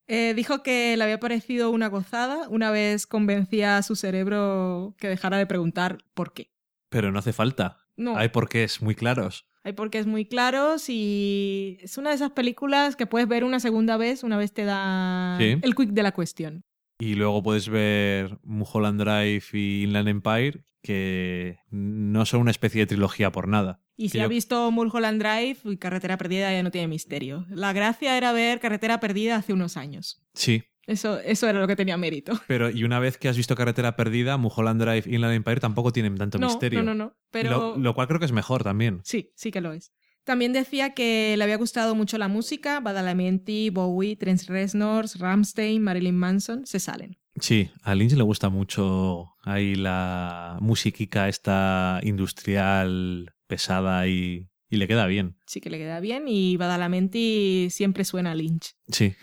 Eh, 0.07 0.33
dijo 0.35 0.63
que 0.63 0.95
le 0.95 1.03
había 1.03 1.19
parecido 1.19 1.69
una 1.69 1.87
gozada 1.87 2.47
una 2.49 2.71
vez 2.71 3.05
convencía 3.07 3.77
a 3.77 3.83
su 3.83 3.95
cerebro 3.95 4.95
que 4.97 5.09
dejara 5.09 5.37
de 5.37 5.45
preguntar 5.45 5.97
por 6.13 6.33
qué. 6.33 6.49
Pero 6.89 7.11
no 7.11 7.19
hace 7.19 7.33
falta. 7.33 7.77
No, 7.97 8.15
Hay 8.17 8.29
porqués 8.29 8.81
muy 8.81 8.95
claros. 8.95 9.45
hay 9.63 9.73
porque 9.73 9.97
es 9.99 10.05
muy 10.07 10.25
claros 10.25 10.85
y 10.87 11.77
es 11.81 11.97
una 11.97 12.11
de 12.11 12.15
esas 12.15 12.31
películas 12.31 12.95
que 12.95 13.05
puedes 13.05 13.27
ver 13.27 13.43
una 13.43 13.59
segunda 13.59 13.97
vez 13.97 14.23
una 14.23 14.37
vez 14.37 14.53
te 14.53 14.63
da 14.63 15.35
Sí. 15.39 15.57
el 15.61 15.75
quick 15.75 15.89
de 15.89 16.03
la 16.03 16.13
cuestión. 16.13 16.63
Y 16.99 17.15
luego 17.15 17.43
puedes 17.43 17.67
ver 17.67 18.39
Mulholland 18.43 19.01
Drive 19.01 19.43
y 19.53 19.83
Inland 19.83 20.07
Empire, 20.07 20.63
que 20.81 21.59
no 21.69 22.25
son 22.25 22.41
una 22.41 22.51
especie 22.51 22.81
de 22.81 22.87
trilogía 22.87 23.31
por 23.31 23.47
nada. 23.47 23.81
Y 23.97 24.09
si 24.09 24.13
Que 24.17 24.21
ha 24.21 24.23
yo- 24.25 24.29
visto 24.29 24.71
Mulholland 24.71 25.19
Drive 25.21 25.57
y 25.65 25.77
Carretera 25.77 26.17
Perdida 26.17 26.51
ya 26.53 26.61
no 26.63 26.69
tiene 26.71 26.87
misterio. 26.87 27.45
La 27.49 27.73
gracia 27.73 28.15
era 28.17 28.31
ver 28.31 28.59
Carretera 28.59 28.99
Perdida 28.99 29.35
hace 29.37 29.53
unos 29.53 29.75
años. 29.75 30.21
Sí, 30.35 30.63
Eso, 30.85 31.19
eso 31.19 31.49
era 31.49 31.59
lo 31.59 31.67
que 31.67 31.75
tenía 31.75 31.97
mérito. 31.97 32.31
pero 32.47 32.69
y 32.69 32.83
una 32.85 32.99
vez 32.99 33.17
que 33.17 33.27
has 33.27 33.35
visto 33.35 33.55
Carretera 33.55 33.95
Perdida, 33.97 34.37
Mulholland 34.37 34.81
Drive 34.81 35.03
y 35.07 35.15
Inland 35.15 35.33
Empire 35.35 35.59
tampoco 35.59 35.91
tienen 35.91 36.15
tanto 36.15 36.37
No, 36.37 36.47
misterio. 36.47 36.81
no, 36.83 36.93
no, 36.93 37.05
no. 37.05 37.17
Pero 37.31 37.49
Lo, 37.49 37.77
lo 37.77 37.93
cual 37.95 38.07
creo 38.07 38.19
que 38.19 38.25
es 38.27 38.31
mejor 38.31 38.63
también. 38.63 39.01
sí, 39.03 39.31
sí 39.35 39.51
que 39.51 39.59
lo 39.61 39.73
es. 39.73 39.91
También 40.23 40.51
decía 40.53 40.93
que 40.93 41.35
le 41.37 41.43
había 41.43 41.55
gustado 41.57 41.95
mucho 41.95 42.17
la 42.17 42.27
música. 42.27 42.79
Badalamenti, 42.81 43.69
Bowie, 43.69 44.15
Trent 44.17 44.43
Reznor, 44.47 45.05
Rammstein, 45.17 45.81
Marilyn 45.81 46.17
Manson 46.17 46.65
se 46.65 46.79
salen. 46.79 47.17
Sí, 47.39 47.69
a 47.81 47.95
Lynch 47.95 48.13
le 48.13 48.23
gusta 48.23 48.49
mucho 48.49 49.33
ahí 49.43 49.75
la 49.75 50.57
musiquica 50.59 51.29
esta 51.29 51.99
industrial 52.03 53.33
pesada 53.47 54.07
y, 54.07 54.49
y 54.69 54.77
le 54.77 54.87
queda 54.87 55.07
bien. 55.07 55.37
Sí 55.45 55.61
que 55.61 55.69
le 55.69 55.77
queda 55.77 55.99
bien 55.99 56.27
y 56.27 56.57
Badalamenti 56.57 57.69
siempre 57.71 58.03
suena 58.05 58.31
a 58.31 58.35
Lynch. 58.35 58.75
Sí. 58.89 59.15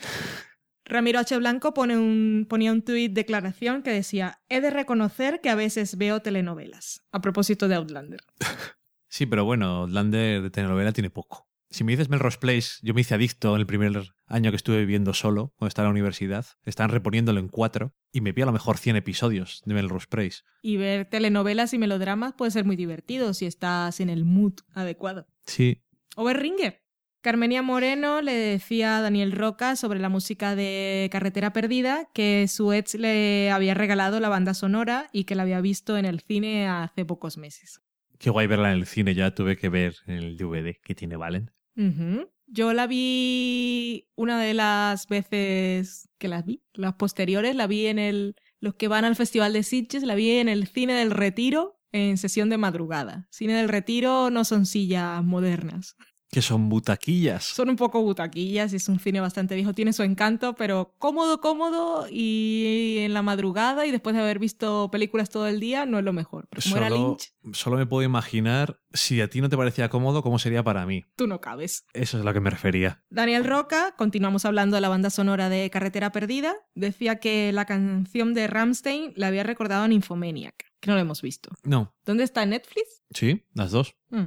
Ramiro 0.86 1.18
H. 1.18 1.36
Blanco 1.38 1.72
pone 1.72 1.96
un, 1.96 2.46
ponía 2.48 2.70
un 2.70 2.82
tuit 2.82 3.12
declaración 3.12 3.82
que 3.82 3.90
decía: 3.90 4.40
He 4.48 4.60
de 4.60 4.70
reconocer 4.70 5.40
que 5.40 5.48
a 5.48 5.54
veces 5.54 5.96
veo 5.96 6.20
telenovelas. 6.20 7.02
A 7.10 7.20
propósito 7.20 7.68
de 7.68 7.76
Outlander. 7.76 8.20
Sí, 9.06 9.26
pero 9.26 9.44
bueno, 9.44 9.82
Outlander 9.82 10.42
de 10.42 10.50
telenovela 10.50 10.90
tiene 10.90 11.08
poco. 11.08 11.43
Si 11.74 11.82
me 11.82 11.90
dices 11.90 12.08
Melrose 12.08 12.38
Place, 12.38 12.78
yo 12.82 12.94
me 12.94 13.00
hice 13.00 13.16
adicto 13.16 13.52
en 13.52 13.60
el 13.60 13.66
primer 13.66 14.14
año 14.28 14.52
que 14.52 14.56
estuve 14.56 14.78
viviendo 14.78 15.12
solo, 15.12 15.52
cuando 15.56 15.70
estaba 15.70 15.86
en 15.86 15.88
la 15.88 15.98
universidad. 15.98 16.46
Estaban 16.64 16.92
reponiéndolo 16.92 17.40
en 17.40 17.48
cuatro 17.48 17.96
y 18.12 18.20
me 18.20 18.30
vi 18.30 18.42
a 18.42 18.46
lo 18.46 18.52
mejor 18.52 18.78
100 18.78 18.94
episodios 18.94 19.60
de 19.64 19.74
Melrose 19.74 20.06
Place. 20.08 20.42
Y 20.62 20.76
ver 20.76 21.06
telenovelas 21.06 21.74
y 21.74 21.78
melodramas 21.78 22.34
puede 22.34 22.52
ser 22.52 22.64
muy 22.64 22.76
divertido 22.76 23.34
si 23.34 23.46
estás 23.46 23.98
en 23.98 24.08
el 24.08 24.24
mood 24.24 24.52
adecuado. 24.72 25.26
Sí, 25.46 25.82
O 26.14 26.22
ver 26.22 26.38
Ringer. 26.38 26.80
Carmenia 27.22 27.62
Moreno 27.62 28.22
le 28.22 28.34
decía 28.34 28.98
a 28.98 29.00
Daniel 29.00 29.32
Roca 29.32 29.74
sobre 29.74 29.98
la 29.98 30.08
música 30.08 30.54
de 30.54 31.08
Carretera 31.10 31.52
Perdida 31.52 32.08
que 32.14 32.46
su 32.46 32.72
ex 32.72 32.94
le 32.94 33.50
había 33.50 33.74
regalado 33.74 34.20
la 34.20 34.28
banda 34.28 34.54
sonora 34.54 35.08
y 35.10 35.24
que 35.24 35.34
la 35.34 35.42
había 35.42 35.60
visto 35.60 35.98
en 35.98 36.04
el 36.04 36.20
cine 36.20 36.68
hace 36.68 37.04
pocos 37.04 37.36
meses. 37.36 37.80
qué 38.20 38.30
guay 38.30 38.46
verla 38.46 38.70
en 38.70 38.78
el 38.78 38.86
cine. 38.86 39.16
Ya 39.16 39.34
tuve 39.34 39.56
que 39.56 39.68
ver 39.68 39.96
en 40.06 40.18
el 40.18 40.36
DVD 40.36 40.76
que 40.80 40.94
tiene 40.94 41.16
Valen. 41.16 41.50
Ujú. 41.76 42.30
Yo 42.46 42.72
la 42.72 42.86
vi 42.86 44.08
una 44.16 44.40
de 44.40 44.54
las 44.54 45.08
veces 45.08 46.08
que 46.18 46.28
las 46.28 46.44
vi, 46.44 46.62
las 46.74 46.94
posteriores, 46.94 47.56
la 47.56 47.66
vi 47.66 47.86
en 47.86 47.98
el. 47.98 48.36
Los 48.60 48.74
que 48.74 48.88
van 48.88 49.04
al 49.04 49.16
Festival 49.16 49.52
de 49.52 49.62
Sitges, 49.62 50.04
la 50.04 50.14
vi 50.14 50.30
en 50.30 50.48
el 50.48 50.66
Cine 50.66 50.94
del 50.94 51.10
Retiro 51.10 51.78
en 51.92 52.18
sesión 52.18 52.48
de 52.48 52.58
madrugada. 52.58 53.28
Cine 53.30 53.54
del 53.54 53.68
Retiro 53.68 54.30
no 54.30 54.44
son 54.44 54.66
sillas 54.66 55.22
modernas. 55.22 55.96
Que 56.30 56.42
son 56.42 56.68
butaquillas. 56.68 57.44
Son 57.44 57.70
un 57.70 57.76
poco 57.76 58.02
butaquillas 58.02 58.72
y 58.72 58.76
es 58.76 58.88
un 58.88 58.98
cine 58.98 59.20
bastante 59.20 59.54
viejo. 59.54 59.72
Tiene 59.72 59.92
su 59.92 60.02
encanto, 60.02 60.54
pero 60.54 60.94
cómodo, 60.98 61.40
cómodo 61.40 62.06
y 62.10 62.96
en 63.00 63.14
la 63.14 63.22
madrugada 63.22 63.86
y 63.86 63.92
después 63.92 64.16
de 64.16 64.22
haber 64.22 64.38
visto 64.40 64.90
películas 64.90 65.30
todo 65.30 65.46
el 65.46 65.60
día 65.60 65.86
no 65.86 65.98
es 65.98 66.04
lo 66.04 66.12
mejor. 66.12 66.48
Pero 66.50 66.62
como 66.62 66.76
era 66.76 66.88
Solo, 66.88 67.08
Lynch, 67.08 67.32
solo 67.56 67.76
me 67.76 67.86
puedo 67.86 68.02
imaginar 68.02 68.80
si 68.92 69.20
a 69.20 69.28
ti 69.28 69.40
no 69.40 69.48
te 69.48 69.56
parecía 69.56 69.88
cómodo, 69.88 70.22
cómo 70.22 70.38
sería 70.38 70.64
para 70.64 70.86
mí. 70.86 71.04
tú 71.14 71.26
no 71.26 71.40
cabes. 71.40 71.86
Eso 71.92 72.16
es 72.16 72.22
a 72.22 72.24
lo 72.24 72.32
que 72.32 72.40
me 72.40 72.50
refería. 72.50 73.04
Daniel 73.10 73.44
Roca, 73.44 73.94
continuamos 73.96 74.44
hablando 74.44 74.74
de 74.76 74.80
la 74.80 74.88
banda 74.88 75.10
sonora 75.10 75.48
de 75.48 75.70
Carretera 75.70 76.10
Perdida, 76.10 76.54
decía 76.74 77.20
que 77.20 77.52
la 77.52 77.64
canción 77.64 78.34
de 78.34 78.46
Ramstein 78.48 79.12
le 79.14 79.26
había 79.26 79.44
recordado 79.44 79.84
a 79.84 79.88
Nymphomaniac, 79.88 80.72
que 80.80 80.90
no 80.90 80.94
lo 80.94 81.00
hemos 81.00 81.22
visto. 81.22 81.50
No. 81.62 81.94
¿Dónde 82.04 82.24
está 82.24 82.44
Netflix? 82.44 83.02
Sí, 83.10 83.44
las 83.54 83.70
dos. 83.70 83.94
Mm. 84.10 84.24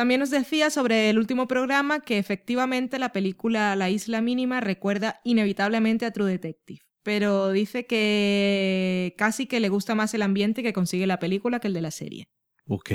También 0.00 0.20
nos 0.20 0.30
decía 0.30 0.70
sobre 0.70 1.10
el 1.10 1.18
último 1.18 1.46
programa 1.46 2.00
que 2.00 2.16
efectivamente 2.16 2.98
la 2.98 3.12
película 3.12 3.76
La 3.76 3.90
Isla 3.90 4.22
Mínima 4.22 4.62
recuerda 4.62 5.20
inevitablemente 5.24 6.06
a 6.06 6.10
True 6.10 6.30
Detective, 6.30 6.80
pero 7.02 7.50
dice 7.50 7.84
que 7.84 9.14
casi 9.18 9.44
que 9.44 9.60
le 9.60 9.68
gusta 9.68 9.94
más 9.94 10.14
el 10.14 10.22
ambiente 10.22 10.62
que 10.62 10.72
consigue 10.72 11.06
la 11.06 11.18
película 11.18 11.60
que 11.60 11.68
el 11.68 11.74
de 11.74 11.82
la 11.82 11.90
serie. 11.90 12.30
Ok. 12.64 12.90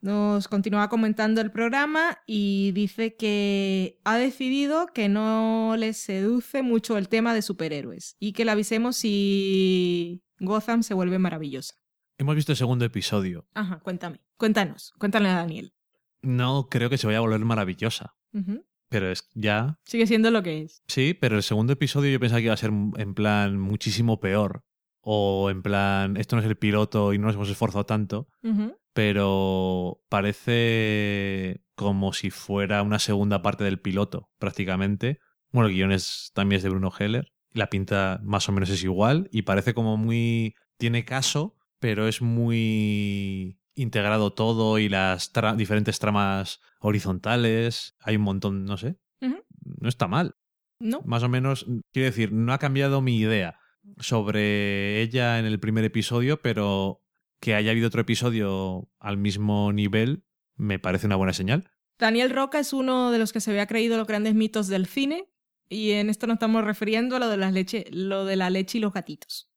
Nos 0.00 0.48
continúa 0.48 0.88
comentando 0.88 1.42
el 1.42 1.52
programa 1.52 2.22
y 2.26 2.72
dice 2.72 3.16
que 3.16 4.00
ha 4.04 4.16
decidido 4.16 4.86
que 4.94 5.10
no 5.10 5.74
le 5.76 5.92
seduce 5.92 6.62
mucho 6.62 6.96
el 6.96 7.10
tema 7.10 7.34
de 7.34 7.42
superhéroes 7.42 8.16
y 8.18 8.32
que 8.32 8.46
le 8.46 8.52
avisemos 8.52 8.96
si 8.96 10.22
Gotham 10.38 10.84
se 10.84 10.94
vuelve 10.94 11.18
maravillosa. 11.18 11.74
Hemos 12.16 12.34
visto 12.34 12.52
el 12.52 12.56
segundo 12.56 12.86
episodio. 12.86 13.46
Ajá, 13.52 13.80
cuéntame. 13.80 14.22
Cuéntanos. 14.38 14.94
Cuéntale 14.98 15.28
a 15.28 15.34
Daniel. 15.34 15.74
No 16.22 16.68
creo 16.70 16.90
que 16.90 16.98
se 16.98 17.06
vaya 17.06 17.18
a 17.18 17.22
volver 17.22 17.40
maravillosa. 17.40 18.14
Pero 18.88 19.10
es 19.10 19.28
ya. 19.34 19.78
Sigue 19.84 20.06
siendo 20.06 20.30
lo 20.30 20.42
que 20.42 20.62
es. 20.62 20.82
Sí, 20.88 21.14
pero 21.14 21.36
el 21.36 21.42
segundo 21.42 21.72
episodio 21.72 22.10
yo 22.10 22.20
pensaba 22.20 22.40
que 22.40 22.46
iba 22.46 22.54
a 22.54 22.58
ser 22.58 22.70
en 22.70 23.14
plan 23.14 23.58
muchísimo 23.58 24.20
peor. 24.20 24.64
O 25.00 25.48
en 25.48 25.62
plan, 25.62 26.16
esto 26.16 26.36
no 26.36 26.42
es 26.42 26.48
el 26.48 26.56
piloto 26.56 27.14
y 27.14 27.18
no 27.18 27.26
nos 27.26 27.36
hemos 27.36 27.48
esforzado 27.48 27.86
tanto. 27.86 28.28
Pero 28.92 30.02
parece 30.08 31.62
como 31.74 32.12
si 32.12 32.30
fuera 32.30 32.82
una 32.82 32.98
segunda 32.98 33.40
parte 33.42 33.64
del 33.64 33.80
piloto, 33.80 34.28
prácticamente. 34.38 35.20
Bueno, 35.52 35.68
el 35.68 35.92
es, 35.92 36.32
también 36.34 36.58
es 36.58 36.62
de 36.62 36.70
Bruno 36.70 36.92
Heller. 36.96 37.32
La 37.52 37.70
pinta 37.70 38.20
más 38.22 38.48
o 38.48 38.52
menos 38.52 38.70
es 38.70 38.82
igual. 38.84 39.28
Y 39.32 39.42
parece 39.42 39.72
como 39.72 39.96
muy. 39.96 40.54
Tiene 40.76 41.04
caso, 41.04 41.56
pero 41.78 42.08
es 42.08 42.22
muy 42.22 43.59
integrado 43.74 44.32
todo 44.32 44.78
y 44.78 44.88
las 44.88 45.32
tra- 45.32 45.56
diferentes 45.56 45.98
tramas 45.98 46.60
horizontales. 46.80 47.96
Hay 48.00 48.16
un 48.16 48.22
montón, 48.22 48.64
no 48.64 48.76
sé. 48.76 48.96
No 49.20 49.88
está 49.88 50.08
mal. 50.08 50.36
¿No? 50.78 51.02
Más 51.04 51.22
o 51.22 51.28
menos, 51.28 51.66
quiero 51.92 52.06
decir, 52.06 52.32
no 52.32 52.52
ha 52.54 52.58
cambiado 52.58 53.02
mi 53.02 53.18
idea 53.18 53.58
sobre 53.98 55.02
ella 55.02 55.38
en 55.38 55.44
el 55.44 55.60
primer 55.60 55.84
episodio, 55.84 56.40
pero 56.40 57.02
que 57.40 57.54
haya 57.54 57.70
habido 57.70 57.88
otro 57.88 58.00
episodio 58.00 58.88
al 58.98 59.16
mismo 59.18 59.72
nivel 59.72 60.24
me 60.56 60.78
parece 60.78 61.06
una 61.06 61.16
buena 61.16 61.32
señal. 61.32 61.70
Daniel 61.98 62.30
Roca 62.30 62.58
es 62.58 62.72
uno 62.72 63.10
de 63.10 63.18
los 63.18 63.32
que 63.32 63.40
se 63.40 63.50
había 63.50 63.66
creído 63.66 63.96
los 63.98 64.06
grandes 64.06 64.34
mitos 64.34 64.68
del 64.68 64.86
cine 64.86 65.30
y 65.68 65.92
en 65.92 66.08
esto 66.10 66.26
nos 66.26 66.34
estamos 66.34 66.64
refiriendo 66.64 67.16
a 67.16 67.18
lo 67.18 67.28
de, 67.28 67.36
las 67.36 67.52
leche, 67.52 67.84
lo 67.90 68.24
de 68.24 68.36
la 68.36 68.50
leche 68.50 68.78
y 68.78 68.80
los 68.80 68.92
gatitos. 68.92 69.50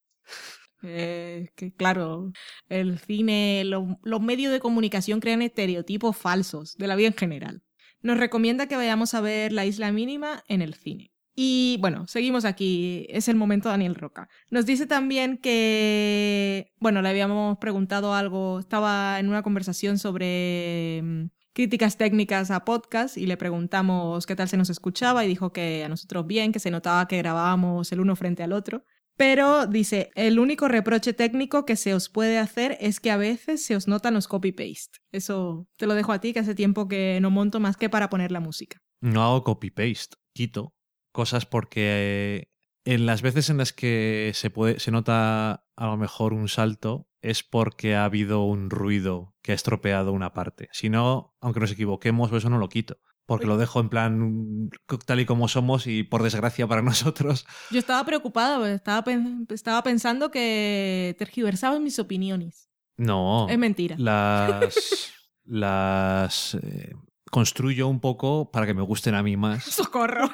Eh, 0.83 1.49
que 1.55 1.73
claro, 1.73 2.31
el 2.69 2.99
cine, 2.99 3.63
lo- 3.65 3.99
los 4.03 4.21
medios 4.21 4.51
de 4.51 4.59
comunicación 4.59 5.19
crean 5.19 5.41
estereotipos 5.41 6.15
falsos 6.17 6.75
de 6.77 6.87
la 6.87 6.95
vida 6.95 7.07
en 7.07 7.13
general. 7.15 7.63
Nos 8.01 8.17
recomienda 8.17 8.67
que 8.67 8.75
vayamos 8.75 9.13
a 9.13 9.21
ver 9.21 9.53
La 9.53 9.65
Isla 9.65 9.91
Mínima 9.91 10.43
en 10.47 10.61
el 10.61 10.73
cine. 10.73 11.11
Y 11.35 11.77
bueno, 11.81 12.05
seguimos 12.07 12.45
aquí. 12.45 13.07
Es 13.09 13.27
el 13.27 13.35
momento 13.35 13.69
Daniel 13.69 13.95
Roca. 13.95 14.29
Nos 14.51 14.65
dice 14.65 14.85
también 14.85 15.37
que, 15.37 16.73
bueno, 16.79 17.01
le 17.01 17.09
habíamos 17.09 17.57
preguntado 17.57 18.13
algo, 18.13 18.59
estaba 18.59 19.19
en 19.19 19.29
una 19.29 19.41
conversación 19.41 19.97
sobre 19.97 21.01
mm, 21.03 21.25
críticas 21.53 21.97
técnicas 21.97 22.51
a 22.51 22.65
podcast 22.65 23.17
y 23.17 23.25
le 23.25 23.37
preguntamos 23.37 24.25
qué 24.25 24.35
tal 24.35 24.47
se 24.49 24.57
nos 24.57 24.69
escuchaba 24.69 25.23
y 25.25 25.27
dijo 25.27 25.51
que 25.53 25.83
a 25.83 25.89
nosotros 25.89 26.27
bien, 26.27 26.51
que 26.51 26.59
se 26.59 26.71
notaba 26.71 27.07
que 27.07 27.17
grabábamos 27.17 27.91
el 27.91 27.99
uno 28.01 28.15
frente 28.15 28.43
al 28.43 28.53
otro. 28.53 28.83
Pero 29.15 29.67
dice, 29.67 30.09
el 30.15 30.39
único 30.39 30.67
reproche 30.67 31.13
técnico 31.13 31.65
que 31.65 31.75
se 31.75 31.93
os 31.93 32.09
puede 32.09 32.39
hacer 32.39 32.77
es 32.79 32.99
que 32.99 33.11
a 33.11 33.17
veces 33.17 33.63
se 33.65 33.75
os 33.75 33.87
notan 33.87 34.13
los 34.13 34.27
copy-paste. 34.27 34.99
Eso 35.11 35.67
te 35.77 35.85
lo 35.85 35.93
dejo 35.93 36.11
a 36.11 36.19
ti, 36.19 36.33
que 36.33 36.39
hace 36.39 36.55
tiempo 36.55 36.87
que 36.87 37.19
no 37.21 37.29
monto 37.29 37.59
más 37.59 37.77
que 37.77 37.89
para 37.89 38.09
poner 38.09 38.31
la 38.31 38.39
música. 38.39 38.81
No 39.01 39.23
hago 39.23 39.43
copy-paste, 39.43 40.15
quito 40.33 40.73
cosas 41.13 41.45
porque 41.45 42.49
en 42.83 43.05
las 43.05 43.21
veces 43.21 43.49
en 43.49 43.57
las 43.57 43.71
que 43.71 44.31
se, 44.33 44.49
puede, 44.49 44.79
se 44.81 44.91
nota 44.91 45.65
a 45.75 45.85
lo 45.85 45.95
mejor 45.95 46.33
un 46.33 46.49
salto 46.49 47.07
es 47.21 47.41
porque 47.41 47.95
ha 47.95 48.03
habido 48.03 48.43
un 48.43 48.69
ruido 48.69 49.33
que 49.41 49.53
ha 49.53 49.55
estropeado 49.55 50.11
una 50.11 50.33
parte. 50.33 50.67
Si 50.73 50.89
no, 50.89 51.33
aunque 51.39 51.61
nos 51.61 51.71
equivoquemos, 51.71 52.33
eso 52.33 52.49
no 52.49 52.57
lo 52.57 52.67
quito. 52.67 52.97
Porque 53.25 53.45
lo 53.47 53.57
dejo 53.57 53.79
en 53.79 53.89
plan 53.89 54.69
tal 55.05 55.19
y 55.21 55.25
como 55.25 55.47
somos 55.47 55.87
y 55.87 56.03
por 56.03 56.23
desgracia 56.23 56.67
para 56.67 56.81
nosotros. 56.83 57.45
Yo 57.71 57.79
estaba 57.79 58.03
preocupada, 58.05 58.57
porque 58.57 58.73
estaba, 58.73 59.03
pen- 59.03 59.47
estaba 59.49 59.81
pensando 59.83 60.29
que 60.31 61.15
tergiversabas 61.17 61.79
mis 61.79 61.99
opiniones. 61.99 62.69
No. 62.97 63.47
Es 63.49 63.57
mentira. 63.57 63.95
Las. 63.97 65.11
las. 65.45 66.55
eh, 66.55 66.93
construyo 67.31 67.87
un 67.87 67.99
poco 67.99 68.51
para 68.51 68.65
que 68.67 68.73
me 68.75 68.83
gusten 68.83 69.15
a 69.15 69.23
mí 69.23 69.35
más. 69.37 69.63
¡Socorro! 69.73 70.29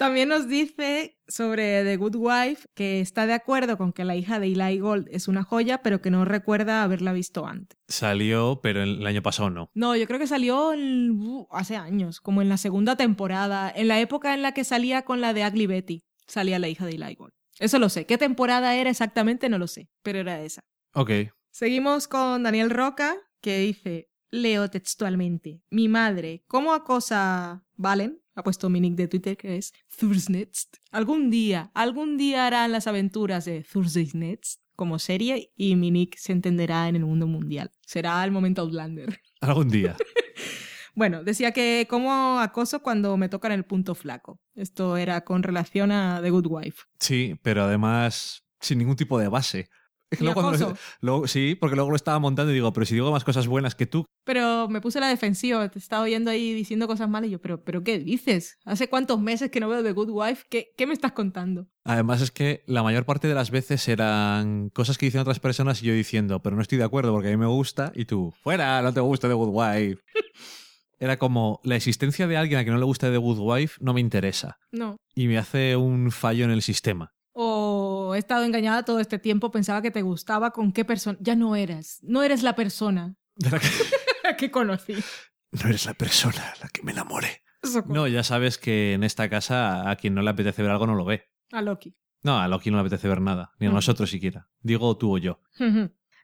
También 0.00 0.30
nos 0.30 0.48
dice 0.48 1.18
sobre 1.28 1.84
The 1.84 1.98
Good 1.98 2.16
Wife 2.16 2.66
que 2.72 3.02
está 3.02 3.26
de 3.26 3.34
acuerdo 3.34 3.76
con 3.76 3.92
que 3.92 4.06
la 4.06 4.16
hija 4.16 4.40
de 4.40 4.46
Eli 4.46 4.78
Gold 4.78 5.08
es 5.10 5.28
una 5.28 5.44
joya, 5.44 5.82
pero 5.82 6.00
que 6.00 6.10
no 6.10 6.24
recuerda 6.24 6.82
haberla 6.82 7.12
visto 7.12 7.46
antes. 7.46 7.78
Salió, 7.86 8.60
pero 8.62 8.82
el 8.82 9.06
año 9.06 9.20
pasado 9.20 9.50
no. 9.50 9.70
No, 9.74 9.94
yo 9.94 10.06
creo 10.06 10.18
que 10.18 10.26
salió 10.26 10.70
uh, 10.70 11.48
hace 11.50 11.76
años, 11.76 12.22
como 12.22 12.40
en 12.40 12.48
la 12.48 12.56
segunda 12.56 12.96
temporada, 12.96 13.70
en 13.76 13.88
la 13.88 14.00
época 14.00 14.32
en 14.32 14.40
la 14.40 14.52
que 14.52 14.64
salía 14.64 15.02
con 15.02 15.20
la 15.20 15.34
de 15.34 15.46
Ugly 15.46 15.66
Betty, 15.66 16.02
salía 16.26 16.58
la 16.58 16.70
hija 16.70 16.86
de 16.86 16.92
Eli 16.92 17.14
Gold. 17.16 17.34
Eso 17.58 17.78
lo 17.78 17.90
sé. 17.90 18.06
¿Qué 18.06 18.16
temporada 18.16 18.74
era 18.76 18.88
exactamente? 18.88 19.50
No 19.50 19.58
lo 19.58 19.66
sé, 19.66 19.90
pero 20.02 20.20
era 20.20 20.40
esa. 20.40 20.62
Ok. 20.94 21.10
Seguimos 21.50 22.08
con 22.08 22.42
Daniel 22.42 22.70
Roca, 22.70 23.16
que 23.42 23.58
dice, 23.58 24.08
leo 24.30 24.70
textualmente, 24.70 25.60
mi 25.68 25.88
madre, 25.88 26.42
¿cómo 26.46 26.72
acosa 26.72 27.66
Valen? 27.76 28.19
Ha 28.34 28.42
puesto 28.42 28.70
mi 28.70 28.80
nick 28.80 28.94
de 28.94 29.08
Twitter, 29.08 29.36
que 29.36 29.56
es 29.56 29.72
Thursnext. 29.98 30.76
Algún 30.90 31.30
día, 31.30 31.70
algún 31.74 32.16
día 32.16 32.46
harán 32.46 32.72
las 32.72 32.86
aventuras 32.86 33.44
de 33.44 33.62
Thursday's 33.62 34.14
Next 34.14 34.60
como 34.76 34.98
serie 34.98 35.52
y 35.56 35.76
mi 35.76 35.90
nick 35.90 36.16
se 36.16 36.32
entenderá 36.32 36.88
en 36.88 36.96
el 36.96 37.04
mundo 37.04 37.26
mundial. 37.26 37.70
Será 37.84 38.24
el 38.24 38.30
momento 38.30 38.62
Outlander. 38.62 39.20
Algún 39.40 39.68
día. 39.68 39.96
Bueno, 40.94 41.22
decía 41.22 41.52
que 41.52 41.86
como 41.88 42.40
acoso 42.40 42.82
cuando 42.82 43.16
me 43.16 43.28
tocan 43.28 43.52
el 43.52 43.64
punto 43.64 43.94
flaco. 43.94 44.40
Esto 44.54 44.96
era 44.96 45.22
con 45.22 45.42
relación 45.42 45.92
a 45.92 46.20
The 46.20 46.30
Good 46.30 46.46
Wife. 46.48 46.82
Sí, 46.98 47.38
pero 47.42 47.62
además 47.62 48.44
sin 48.60 48.78
ningún 48.78 48.96
tipo 48.96 49.18
de 49.18 49.28
base. 49.28 49.70
Sí, 51.26 51.54
porque 51.54 51.76
luego 51.76 51.90
lo 51.90 51.96
estaba 51.96 52.18
montando 52.18 52.50
y 52.50 52.54
digo, 52.54 52.72
pero 52.72 52.86
si 52.86 52.94
digo 52.94 53.10
más 53.12 53.24
cosas 53.24 53.46
buenas 53.46 53.74
que 53.74 53.86
tú, 53.86 54.04
Pero 54.24 54.68
me 54.68 54.80
puse 54.80 54.98
a 54.98 55.02
la 55.02 55.08
defensiva, 55.08 55.68
te 55.68 55.78
estaba 55.78 56.02
oyendo 56.02 56.30
ahí 56.30 56.52
diciendo 56.52 56.86
cosas 56.86 57.08
malas 57.08 57.28
y 57.28 57.32
yo, 57.32 57.40
pero, 57.40 57.62
pero 57.62 57.82
¿qué 57.82 57.98
dices? 57.98 58.58
¿Hace 58.64 58.88
cuántos 58.88 59.20
meses 59.20 59.50
que 59.50 59.60
no 59.60 59.68
veo 59.68 59.82
The 59.82 59.92
Good 59.92 60.10
Wife? 60.10 60.44
¿Qué, 60.50 60.72
qué 60.76 60.86
me 60.86 60.92
estás 60.94 61.12
contando? 61.12 61.66
Además 61.84 62.20
es 62.20 62.30
que 62.30 62.62
la 62.66 62.82
mayor 62.82 63.04
parte 63.04 63.28
de 63.28 63.34
las 63.34 63.50
veces 63.50 63.88
eran 63.88 64.70
cosas 64.70 64.98
que 64.98 65.06
dicen 65.06 65.20
otras 65.20 65.40
personas 65.40 65.82
y 65.82 65.86
yo 65.86 65.94
diciendo, 65.94 66.42
pero 66.42 66.56
no 66.56 66.62
estoy 66.62 66.78
de 66.78 66.84
acuerdo 66.84 67.12
porque 67.12 67.28
a 67.28 67.30
mí 67.30 67.36
me 67.36 67.46
gusta 67.46 67.92
y 67.94 68.04
tú, 68.04 68.32
fuera, 68.42 68.82
no 68.82 68.92
te 68.92 69.00
gusta 69.00 69.28
The 69.28 69.34
Good 69.34 69.50
Wife. 69.52 70.02
Era 70.98 71.18
como, 71.18 71.60
la 71.64 71.76
existencia 71.76 72.26
de 72.26 72.36
alguien 72.36 72.60
a 72.60 72.64
que 72.64 72.70
no 72.70 72.76
le 72.76 72.84
gusta 72.84 73.10
The 73.10 73.16
Good 73.16 73.38
Wife 73.38 73.78
no 73.80 73.94
me 73.94 74.02
interesa 74.02 74.58
No. 74.70 74.98
y 75.14 75.28
me 75.28 75.38
hace 75.38 75.74
un 75.74 76.10
fallo 76.10 76.44
en 76.44 76.50
el 76.50 76.60
sistema. 76.60 77.12
O 78.10 78.14
he 78.14 78.18
estado 78.18 78.44
engañada 78.44 78.84
todo 78.84 79.00
este 79.00 79.18
tiempo, 79.18 79.50
pensaba 79.50 79.82
que 79.82 79.90
te 79.90 80.02
gustaba, 80.02 80.50
¿con 80.52 80.72
qué 80.72 80.84
persona? 80.84 81.16
Ya 81.20 81.34
no 81.36 81.56
eras, 81.56 81.98
no 82.02 82.22
eres 82.22 82.42
la 82.42 82.54
persona 82.54 83.16
De 83.36 83.50
la 83.50 83.58
que- 83.58 83.68
que 84.38 84.50
conocí. 84.50 84.94
no 85.52 85.68
eres 85.68 85.86
la 85.86 85.94
persona 85.94 86.42
a 86.54 86.64
la 86.64 86.68
que 86.68 86.82
me 86.82 86.92
enamoré. 86.92 87.42
Socorro. 87.62 87.94
No, 87.94 88.06
ya 88.08 88.22
sabes 88.22 88.56
que 88.58 88.94
en 88.94 89.04
esta 89.04 89.28
casa 89.28 89.90
a 89.90 89.96
quien 89.96 90.14
no 90.14 90.22
le 90.22 90.30
apetece 90.30 90.62
ver 90.62 90.70
algo 90.70 90.86
no 90.86 90.94
lo 90.94 91.04
ve. 91.04 91.24
A 91.52 91.60
Loki. 91.62 91.94
No, 92.22 92.38
a 92.38 92.48
Loki 92.48 92.70
no 92.70 92.76
le 92.76 92.82
apetece 92.82 93.08
ver 93.08 93.20
nada, 93.20 93.52
ni 93.58 93.66
a 93.66 93.70
Mm. 93.70 93.74
nosotros 93.74 94.10
siquiera. 94.10 94.48
Digo 94.60 94.96
tú 94.96 95.14
o 95.14 95.18
yo. 95.18 95.40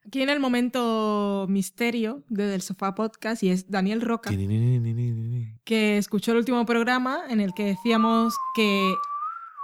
Aquí 0.06 0.22
en 0.22 0.28
el 0.30 0.38
momento 0.40 1.46
misterio 1.48 2.24
de 2.28 2.46
Del 2.46 2.62
Sofá 2.62 2.94
Podcast 2.94 3.42
y 3.42 3.50
es 3.50 3.68
Daniel 3.70 4.00
Roca. 4.02 4.30
que 5.64 5.98
escuchó 5.98 6.32
el 6.32 6.38
último 6.38 6.64
programa 6.64 7.20
en 7.28 7.40
el 7.40 7.52
que 7.54 7.64
decíamos 7.64 8.34
que 8.54 8.94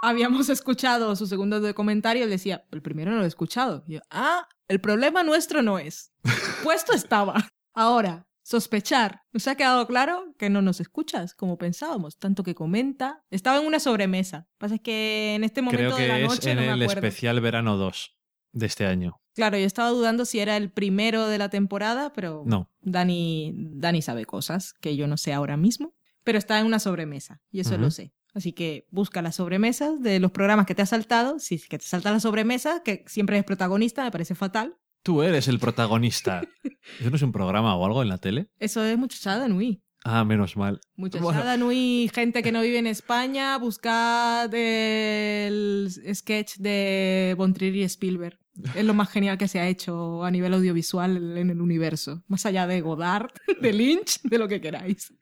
habíamos 0.03 0.49
escuchado 0.49 1.15
su 1.15 1.25
segundo 1.27 1.59
de 1.59 1.73
comentario. 1.73 2.23
Él 2.23 2.29
decía, 2.29 2.65
el 2.71 2.81
primero 2.81 3.11
no 3.11 3.17
lo 3.17 3.23
he 3.23 3.27
escuchado. 3.27 3.83
Y 3.87 3.93
yo, 3.93 4.01
ah, 4.11 4.47
el 4.67 4.79
problema 4.79 5.23
nuestro 5.23 5.61
no 5.61 5.79
es. 5.79 6.11
Puesto 6.63 6.93
estaba. 6.93 7.49
Ahora, 7.73 8.27
sospechar. 8.43 9.21
Nos 9.31 9.47
ha 9.47 9.55
quedado 9.55 9.87
claro 9.87 10.35
que 10.37 10.49
no 10.49 10.61
nos 10.61 10.79
escuchas 10.79 11.33
como 11.33 11.57
pensábamos. 11.57 12.17
Tanto 12.17 12.43
que 12.43 12.53
comenta. 12.53 13.23
Estaba 13.31 13.59
en 13.59 13.65
una 13.65 13.79
sobremesa. 13.79 14.37
Lo 14.37 14.43
que 14.43 14.57
pasa 14.59 14.75
es 14.75 14.81
que 14.81 15.35
en 15.35 15.43
este 15.43 15.61
momento 15.61 15.95
Creo 15.95 15.97
de 15.97 16.07
la 16.07 16.15
que 16.17 16.23
es 16.23 16.29
noche 16.29 16.51
en 16.51 16.55
no 16.57 16.61
me 16.61 16.67
el 16.73 16.83
acuerdo. 16.83 17.07
especial 17.07 17.41
verano 17.41 17.77
2 17.77 18.17
de 18.51 18.65
este 18.65 18.85
año. 18.85 19.19
Claro, 19.33 19.57
yo 19.57 19.65
estaba 19.65 19.89
dudando 19.89 20.25
si 20.25 20.39
era 20.39 20.57
el 20.57 20.71
primero 20.71 21.27
de 21.27 21.39
la 21.39 21.49
temporada, 21.49 22.13
pero 22.13 22.43
No. 22.45 22.69
Dani, 22.81 23.51
Dani 23.55 24.03
sabe 24.03 24.25
cosas 24.25 24.73
que 24.73 24.95
yo 24.95 25.07
no 25.07 25.17
sé 25.17 25.33
ahora 25.33 25.57
mismo, 25.57 25.95
pero 26.23 26.37
está 26.37 26.59
en 26.59 26.67
una 26.67 26.77
sobremesa 26.77 27.41
y 27.49 27.61
eso 27.61 27.77
lo 27.79 27.89
sé. 27.89 28.13
Así 28.33 28.53
que 28.53 28.87
busca 28.89 29.21
las 29.21 29.35
sobremesas 29.35 30.01
de 30.01 30.19
los 30.19 30.31
programas 30.31 30.65
que 30.65 30.75
te 30.75 30.81
has 30.81 30.89
saltado. 30.89 31.39
Si 31.39 31.55
es 31.55 31.67
que 31.67 31.77
te 31.77 31.85
salta 31.85 32.11
la 32.11 32.19
sobremesa, 32.19 32.81
que 32.83 33.03
siempre 33.07 33.37
eres 33.37 33.45
protagonista, 33.45 34.03
me 34.03 34.11
parece 34.11 34.35
fatal. 34.35 34.75
Tú 35.03 35.21
eres 35.21 35.47
el 35.47 35.59
protagonista. 35.59 36.41
¿Eso 36.99 37.09
no 37.09 37.15
es 37.15 37.21
un 37.21 37.31
programa 37.31 37.75
o 37.75 37.85
algo 37.85 38.01
en 38.01 38.09
la 38.09 38.17
tele? 38.17 38.47
Eso 38.59 38.83
es 38.83 38.97
muchachada 38.97 39.47
Nui. 39.47 39.83
Ah, 40.05 40.25
menos 40.25 40.57
mal. 40.57 40.81
Muchachada 40.95 41.55
Nui, 41.57 42.09
gente 42.13 42.43
que 42.43 42.51
no 42.51 42.61
vive 42.61 42.77
en 42.77 42.87
España, 42.87 43.57
buscad 43.57 44.53
el 44.53 45.89
sketch 46.13 46.57
de 46.57 47.35
Bontrier 47.37 47.75
y 47.75 47.83
Spielberg. 47.83 48.37
Es 48.75 48.85
lo 48.85 48.93
más 48.93 49.09
genial 49.09 49.37
que 49.37 49.47
se 49.47 49.59
ha 49.59 49.67
hecho 49.67 50.23
a 50.23 50.31
nivel 50.31 50.53
audiovisual 50.53 51.37
en 51.37 51.49
el 51.49 51.61
universo. 51.61 52.23
Más 52.27 52.45
allá 52.45 52.67
de 52.67 52.81
Godard, 52.81 53.31
de 53.61 53.73
Lynch, 53.73 54.21
de 54.23 54.37
lo 54.37 54.47
que 54.47 54.61
queráis. 54.61 55.13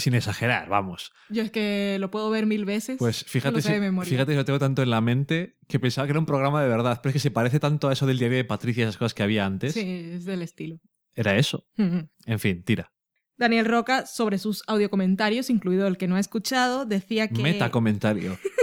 Sin 0.00 0.14
exagerar, 0.14 0.68
vamos. 0.68 1.12
Yo 1.28 1.42
es 1.42 1.50
que 1.50 1.98
lo 2.00 2.10
puedo 2.10 2.30
ver 2.30 2.46
mil 2.46 2.64
veces. 2.64 2.96
Pues 2.98 3.24
fíjate, 3.24 3.62
si, 3.62 3.68
fíjate 4.04 4.34
lo 4.34 4.44
tengo 4.44 4.58
tanto 4.58 4.82
en 4.82 4.90
la 4.90 5.00
mente 5.00 5.56
que 5.68 5.78
pensaba 5.78 6.06
que 6.06 6.12
era 6.12 6.20
un 6.20 6.26
programa 6.26 6.62
de 6.62 6.68
verdad, 6.68 7.00
pero 7.02 7.10
es 7.10 7.14
que 7.14 7.20
se 7.20 7.30
parece 7.30 7.60
tanto 7.60 7.88
a 7.88 7.92
eso 7.92 8.06
del 8.06 8.18
diario 8.18 8.38
de 8.38 8.44
Patricia 8.44 8.80
y 8.80 8.84
esas 8.84 8.96
cosas 8.96 9.14
que 9.14 9.22
había 9.22 9.46
antes. 9.46 9.74
Sí, 9.74 10.10
es 10.14 10.24
del 10.24 10.42
estilo. 10.42 10.80
Era 11.14 11.36
eso. 11.36 11.66
En 11.76 12.38
fin, 12.38 12.62
tira. 12.64 12.92
Daniel 13.36 13.66
Roca, 13.66 14.06
sobre 14.06 14.38
sus 14.38 14.62
audiocomentarios, 14.66 15.48
incluido 15.48 15.86
el 15.86 15.96
que 15.96 16.08
no 16.08 16.16
ha 16.16 16.20
escuchado, 16.20 16.84
decía 16.84 17.28
que. 17.28 17.42
Meta 17.42 17.70
comentario. 17.70 18.38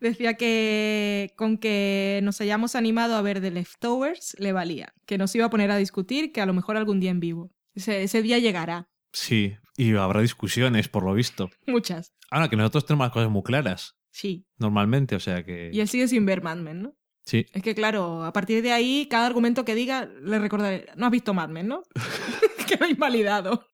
Decía 0.00 0.34
que 0.34 1.34
con 1.36 1.58
que 1.58 2.20
nos 2.22 2.40
hayamos 2.40 2.76
animado 2.76 3.16
a 3.16 3.22
ver 3.22 3.40
The 3.40 3.50
Leftovers 3.50 4.36
le 4.38 4.52
valía, 4.52 4.94
que 5.06 5.18
nos 5.18 5.34
iba 5.34 5.46
a 5.46 5.50
poner 5.50 5.72
a 5.72 5.76
discutir, 5.76 6.30
que 6.30 6.40
a 6.40 6.46
lo 6.46 6.54
mejor 6.54 6.76
algún 6.76 7.00
día 7.00 7.10
en 7.10 7.18
vivo. 7.18 7.50
Ese, 7.74 8.04
ese 8.04 8.22
día 8.22 8.38
llegará. 8.38 8.88
Sí, 9.12 9.56
y 9.78 9.94
habrá 9.96 10.20
discusiones, 10.20 10.88
por 10.88 11.04
lo 11.04 11.14
visto. 11.14 11.48
Muchas. 11.66 12.12
Ahora 12.30 12.48
que 12.50 12.56
nosotros 12.56 12.84
tenemos 12.84 13.06
las 13.06 13.12
cosas 13.12 13.30
muy 13.30 13.42
claras, 13.42 13.94
Sí. 14.10 14.46
normalmente, 14.58 15.14
o 15.16 15.20
sea 15.20 15.42
que... 15.44 15.70
Y 15.72 15.80
él 15.80 15.88
sigue 15.88 16.08
sin 16.08 16.26
ver 16.26 16.42
Mad 16.42 16.56
Men, 16.58 16.82
¿no? 16.82 16.94
Sí, 17.24 17.46
Es 17.52 17.62
que 17.62 17.74
claro, 17.74 18.24
a 18.24 18.32
partir 18.32 18.62
de 18.62 18.72
ahí, 18.72 19.06
cada 19.10 19.26
argumento 19.26 19.64
que 19.64 19.74
diga, 19.74 20.06
le 20.22 20.38
recordaré, 20.38 20.86
no 20.96 21.06
has 21.06 21.12
visto 21.12 21.32
Mad 21.32 21.48
Men, 21.50 21.68
¿no? 21.68 21.82
Quedó 22.66 22.86
invalidado. 22.86 23.66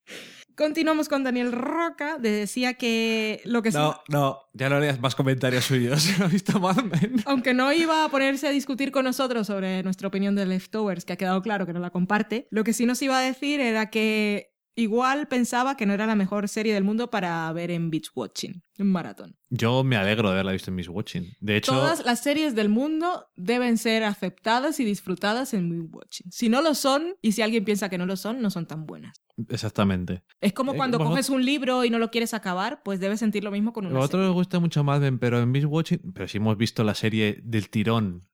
Continuamos 0.56 1.09
con 1.09 1.24
Daniel 1.24 1.51
Roca. 1.51 2.16
Decía 2.18 2.74
que 2.74 3.40
lo 3.44 3.62
que 3.62 3.70
No, 3.72 4.01
no, 4.09 4.39
ya 4.52 4.68
no 4.68 4.78
leas 4.78 5.01
más 5.01 5.14
comentarios 5.16 5.64
suyos. 5.64 6.06
¿No 6.18 6.26
has 6.26 6.32
visto 6.32 6.60
Mad 6.60 6.76
Men? 6.85 7.16
Aunque 7.26 7.55
no 7.55 7.72
iba 7.72 8.05
a 8.05 8.09
ponerse 8.09 8.47
a 8.47 8.51
discutir 8.51 8.93
con 8.93 9.05
nosotros 9.05 9.47
sobre 9.48 9.82
nuestra 9.82 10.06
opinión 10.09 10.36
de 10.36 10.47
Leftovers, 10.47 11.05
que 11.05 11.12
ha 11.14 11.16
quedado 11.16 11.43
claro 11.43 11.66
que 11.66 11.72
no 11.72 11.81
la 11.81 11.90
comparte, 11.90 12.47
lo 12.51 12.62
que 12.62 12.72
sí 12.72 12.86
nos 12.86 13.02
iba 13.02 13.18
a 13.18 13.22
decir 13.22 13.60
era 13.60 13.90
que 13.90 14.53
igual 14.76 15.28
pensaba 15.28 15.76
que 15.76 15.86
no 15.86 15.92
era 15.94 16.06
la 16.06 16.14
mejor 16.16 16.48
serie 16.48 16.74
del 16.74 16.84
mundo 16.84 17.10
para 17.10 17.52
ver 17.52 17.70
en 17.70 17.90
beach 17.90 18.10
watching, 18.14 18.62
en 18.78 18.86
maratón. 18.90 19.36
Yo 19.51 19.84
me 19.84 19.96
alegro 19.96 20.28
de 20.28 20.34
haberla 20.34 20.52
visto 20.52 20.70
en 20.70 20.74
Miss 20.76 20.88
Watching. 20.88 21.36
De 21.40 21.56
hecho, 21.56 21.72
Todas 21.72 22.05
las 22.05 22.22
series 22.22 22.55
del 22.56 22.68
mundo 22.68 23.26
deben 23.36 23.78
ser 23.78 24.02
aceptadas 24.02 24.80
y 24.80 24.84
disfrutadas 24.84 25.55
en 25.55 25.68
beach 25.68 25.88
watching. 25.92 26.30
Si 26.32 26.48
no 26.48 26.60
lo 26.60 26.74
son, 26.74 27.14
y 27.22 27.32
si 27.32 27.42
alguien 27.42 27.64
piensa 27.64 27.88
que 27.88 27.98
no 27.98 28.06
lo 28.06 28.16
son, 28.16 28.42
no 28.42 28.51
son 28.51 28.66
tan 28.66 28.84
buenas. 28.86 29.14
exactamente. 29.48 30.22
Es 30.40 30.52
como 30.52 30.72
Eh, 30.74 30.76
cuando 30.76 30.98
series 30.98 31.30
un 31.30 31.44
libro 31.44 31.84
y 31.84 31.90
no 31.90 31.98
lo 31.98 32.10
quieres 32.10 32.34
acabar, 32.34 32.82
pues 32.84 32.98
debes 33.01 33.20
sentir 33.20 33.44
lo 33.44 33.51
mismo 33.51 33.72
con 33.72 33.84
A 33.86 33.88
una 33.88 33.98
vosotros 33.98 34.20
serie. 34.20 34.28
os 34.30 34.34
gusta 34.34 34.59
mucho 34.59 34.82
Men, 34.82 35.18
pero 35.18 35.40
en 35.40 35.51
Miss 35.51 35.64
Watching... 35.64 36.12
Pero 36.12 36.26
si 36.28 36.38
hemos 36.38 36.56
visto 36.56 36.82
la 36.84 36.94
serie 36.94 37.40
del 37.44 37.68
tirón 37.70 38.26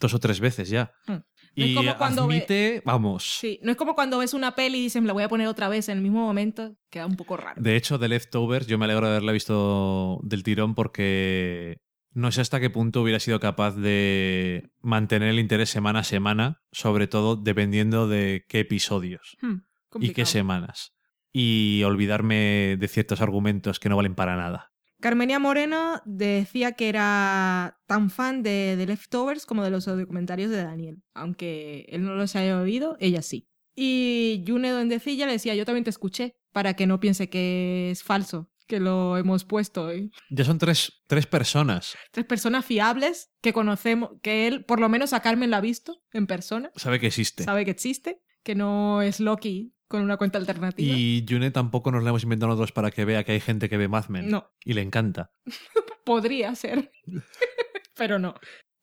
dos 0.00 0.12
o 0.14 0.18
tres 0.18 0.40
veces 0.40 0.68
ya. 0.68 0.92
Hmm. 1.06 1.18
No 1.56 1.64
es 1.64 1.70
Y 1.70 1.74
como 1.74 1.96
cuando 1.96 2.26
ve- 2.26 2.82
vamos... 2.84 3.38
Sí, 3.40 3.60
no 3.62 3.70
es 3.70 3.76
como 3.76 3.94
cuando 3.94 4.18
ves 4.18 4.34
una 4.34 4.54
peli 4.54 4.78
y 4.78 4.82
dices, 4.82 5.00
me 5.00 5.06
la 5.06 5.12
voy 5.12 5.22
a 5.22 5.28
poner 5.28 5.46
otra 5.46 5.68
vez 5.68 5.88
en 5.88 5.98
el 5.98 6.02
mismo 6.02 6.20
momento, 6.26 6.76
queda 6.90 7.06
un 7.06 7.16
poco 7.16 7.36
raro. 7.36 7.60
De 7.62 7.76
hecho, 7.76 7.98
The 7.98 8.08
Leftovers, 8.08 8.66
yo 8.66 8.76
me 8.78 8.86
alegro 8.86 9.06
de 9.06 9.12
haberla 9.12 9.32
visto 9.32 10.20
del 10.22 10.42
tirón 10.42 10.74
porque 10.74 11.78
no 12.12 12.30
sé 12.32 12.40
hasta 12.40 12.60
qué 12.60 12.70
punto 12.70 13.02
hubiera 13.02 13.20
sido 13.20 13.40
capaz 13.40 13.76
de 13.76 14.70
mantener 14.80 15.30
el 15.30 15.38
interés 15.38 15.70
semana 15.70 16.00
a 16.00 16.04
semana, 16.04 16.62
sobre 16.72 17.06
todo 17.06 17.36
dependiendo 17.36 18.08
de 18.08 18.44
qué 18.48 18.60
episodios 18.60 19.36
Hmm, 19.40 19.58
y 20.00 20.10
qué 20.10 20.26
semanas. 20.26 20.92
Y 21.32 21.82
olvidarme 21.84 22.76
de 22.78 22.88
ciertos 22.88 23.20
argumentos 23.20 23.80
que 23.80 23.88
no 23.88 23.96
valen 23.96 24.14
para 24.14 24.36
nada. 24.36 24.72
Carmenia 25.04 25.38
Moreno 25.38 26.00
decía 26.06 26.72
que 26.72 26.88
era 26.88 27.78
tan 27.86 28.08
fan 28.08 28.42
de 28.42 28.74
The 28.78 28.86
Leftovers 28.86 29.44
como 29.44 29.62
de 29.62 29.68
los 29.68 29.84
documentarios 29.84 30.50
de 30.50 30.64
Daniel. 30.64 31.02
Aunque 31.12 31.84
él 31.90 32.04
no 32.04 32.14
los 32.14 32.34
haya 32.36 32.58
oído, 32.58 32.96
ella 33.00 33.20
sí. 33.20 33.46
Y 33.76 34.42
Yune 34.46 34.70
Duendecilla 34.70 35.26
le 35.26 35.32
decía, 35.32 35.54
yo 35.54 35.66
también 35.66 35.84
te 35.84 35.90
escuché, 35.90 36.38
para 36.52 36.72
que 36.72 36.86
no 36.86 37.00
piense 37.00 37.28
que 37.28 37.90
es 37.90 38.02
falso, 38.02 38.50
que 38.66 38.80
lo 38.80 39.18
hemos 39.18 39.44
puesto. 39.44 39.90
¿eh? 39.90 40.08
Ya 40.30 40.46
son 40.46 40.56
tres, 40.56 41.02
tres 41.06 41.26
personas. 41.26 41.94
Tres 42.10 42.24
personas 42.24 42.64
fiables 42.64 43.30
que 43.42 43.52
conocemos, 43.52 44.12
que 44.22 44.46
él, 44.46 44.64
por 44.64 44.80
lo 44.80 44.88
menos 44.88 45.12
a 45.12 45.20
Carmen 45.20 45.50
la 45.50 45.58
ha 45.58 45.60
visto 45.60 46.02
en 46.14 46.26
persona, 46.26 46.70
Sabe 46.76 46.98
que 46.98 47.08
existe. 47.08 47.44
sabe 47.44 47.66
que 47.66 47.72
existe, 47.72 48.22
que 48.42 48.54
no 48.54 49.02
es 49.02 49.20
Loki 49.20 49.73
con 49.88 50.02
una 50.02 50.16
cuenta 50.16 50.38
alternativa. 50.38 50.94
Y 50.96 51.24
June 51.28 51.50
tampoco 51.50 51.90
nos 51.90 52.02
la 52.02 52.10
hemos 52.10 52.22
inventado 52.22 52.50
nosotros 52.50 52.72
para 52.72 52.90
que 52.90 53.04
vea 53.04 53.24
que 53.24 53.32
hay 53.32 53.40
gente 53.40 53.68
que 53.68 53.76
ve 53.76 53.88
Mad 53.88 54.08
Men. 54.08 54.30
No. 54.30 54.50
Y 54.64 54.74
le 54.74 54.82
encanta. 54.82 55.32
Podría 56.04 56.54
ser, 56.54 56.92
pero 57.96 58.18
no. 58.18 58.34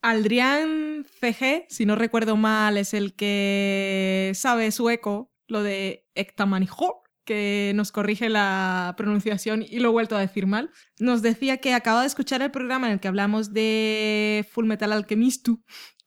Aldrián 0.01 1.05
CG, 1.19 1.65
si 1.69 1.85
no 1.85 1.95
recuerdo 1.95 2.35
mal, 2.35 2.77
es 2.77 2.95
el 2.95 3.13
que 3.15 4.31
sabe 4.33 4.71
sueco, 4.71 5.31
lo 5.47 5.61
de 5.61 6.07
Ektamanijo, 6.15 7.03
que 7.03 7.11
que 7.31 7.71
nos 7.75 7.91
corrige 7.91 8.29
la 8.29 8.93
pronunciación 8.97 9.63
y 9.63 9.79
lo 9.79 9.89
he 9.89 9.91
vuelto 9.91 10.17
a 10.17 10.19
decir 10.19 10.47
mal, 10.47 10.71
nos 10.99 11.21
decía 11.21 11.57
que 11.57 11.73
acaba 11.73 12.01
de 12.01 12.07
escuchar 12.07 12.41
el 12.41 12.51
programa 12.51 12.87
en 12.87 12.93
el 12.93 12.99
que 12.99 13.07
hablamos 13.07 13.53
de 13.53 14.45
Full 14.51 14.65
Metal 14.65 14.91
Alchemist, 14.91 15.47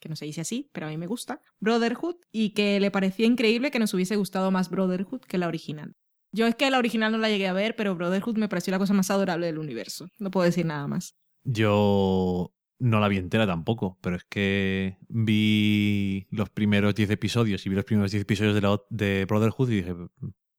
que 0.05 0.11
no 0.11 0.17
se 0.17 0.27
dice 0.27 0.43
así, 0.43 0.69
pero 0.73 0.87
a 0.87 0.91
mí 0.91 0.99
me 0.99 1.07
gusta, 1.07 1.41
Brotherhood, 1.61 2.17
y 2.31 2.51
que 2.51 2.79
le 2.79 2.91
parecía 2.91 3.25
increíble 3.25 3.71
que 3.71 3.79
nos 3.79 3.95
hubiese 3.95 4.17
gustado 4.17 4.51
más 4.51 4.69
Brotherhood 4.69 5.23
que 5.23 5.39
la 5.39 5.49
original. 5.49 5.97
Yo 6.31 6.47
es 6.47 6.55
que 6.57 6.71
la 6.71 6.79
original 6.79 7.11
no 7.11 7.17
la 7.17 7.31
llegué 7.31 7.49
a 7.49 7.55
ver, 7.55 7.75
pero 7.75 7.97
Brotherhood 7.97 8.37
me 8.37 8.51
pareció 8.51 8.71
la 8.71 8.79
cosa 8.79 8.93
más 8.93 9.11
adorable 9.11 9.47
del 9.47 9.57
universo. 9.57 10.11
No 10.19 10.31
puedo 10.31 10.45
decir 10.45 10.67
nada 10.67 10.87
más. 10.87 11.17
Yo 11.43 12.53
no 12.79 13.01
la 13.01 13.09
vi 13.09 13.17
entera 13.17 13.47
tampoco, 13.47 13.99
pero 14.03 14.17
es 14.17 14.25
que 14.25 14.99
vi 15.09 16.27
los 16.31 16.51
primeros 16.51 16.95
10 16.95 17.09
episodios 17.09 17.65
y 17.65 17.71
vi 17.71 17.77
los 17.77 17.87
primeros 17.87 18.11
10 18.11 18.25
episodios 18.25 18.55
de, 18.55 18.61
la, 18.61 18.79
de 18.91 19.25
Brotherhood 19.25 19.71
y 19.71 19.77
dije, 19.77 19.95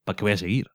¿para 0.04 0.16
qué 0.16 0.24
voy 0.24 0.32
a 0.32 0.38
seguir? 0.38 0.72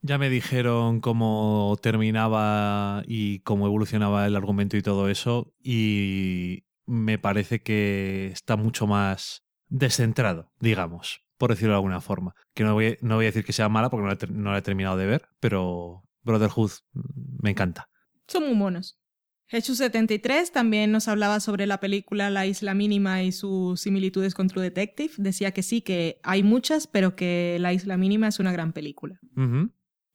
Ya 0.00 0.18
me 0.18 0.28
dijeron 0.28 1.00
cómo 1.00 1.76
terminaba 1.80 3.04
y 3.06 3.40
cómo 3.40 3.66
evolucionaba 3.66 4.26
el 4.26 4.34
argumento 4.34 4.76
y 4.76 4.82
todo 4.82 5.08
eso 5.08 5.54
y 5.62 6.64
me 6.88 7.18
parece 7.18 7.60
que 7.62 8.30
está 8.32 8.56
mucho 8.56 8.86
más 8.86 9.44
descentrado, 9.68 10.50
digamos, 10.58 11.20
por 11.36 11.50
decirlo 11.50 11.72
de 11.74 11.76
alguna 11.76 12.00
forma. 12.00 12.34
Que 12.54 12.64
no 12.64 12.72
voy, 12.74 12.96
no 13.02 13.16
voy 13.16 13.26
a 13.26 13.28
decir 13.28 13.44
que 13.44 13.52
sea 13.52 13.68
mala 13.68 13.90
porque 13.90 14.02
no 14.02 14.08
la, 14.08 14.14
he 14.14 14.16
ter- 14.16 14.30
no 14.32 14.52
la 14.52 14.58
he 14.58 14.62
terminado 14.62 14.96
de 14.96 15.06
ver, 15.06 15.28
pero 15.38 16.02
Brotherhood 16.22 16.70
me 17.42 17.50
encanta. 17.50 17.88
Son 18.26 18.44
muy 18.44 18.54
monos. 18.56 18.98
Jesús73 19.50 20.50
también 20.50 20.92
nos 20.92 21.08
hablaba 21.08 21.40
sobre 21.40 21.66
la 21.66 21.80
película 21.80 22.28
La 22.28 22.46
Isla 22.46 22.74
Mínima 22.74 23.22
y 23.22 23.32
sus 23.32 23.80
similitudes 23.80 24.34
con 24.34 24.46
True 24.48 24.62
Detective. 24.64 25.12
Decía 25.16 25.52
que 25.52 25.62
sí, 25.62 25.80
que 25.80 26.20
hay 26.22 26.42
muchas, 26.42 26.86
pero 26.86 27.16
que 27.16 27.56
La 27.60 27.72
Isla 27.72 27.96
Mínima 27.96 28.28
es 28.28 28.40
una 28.40 28.52
gran 28.52 28.72
película. 28.74 29.18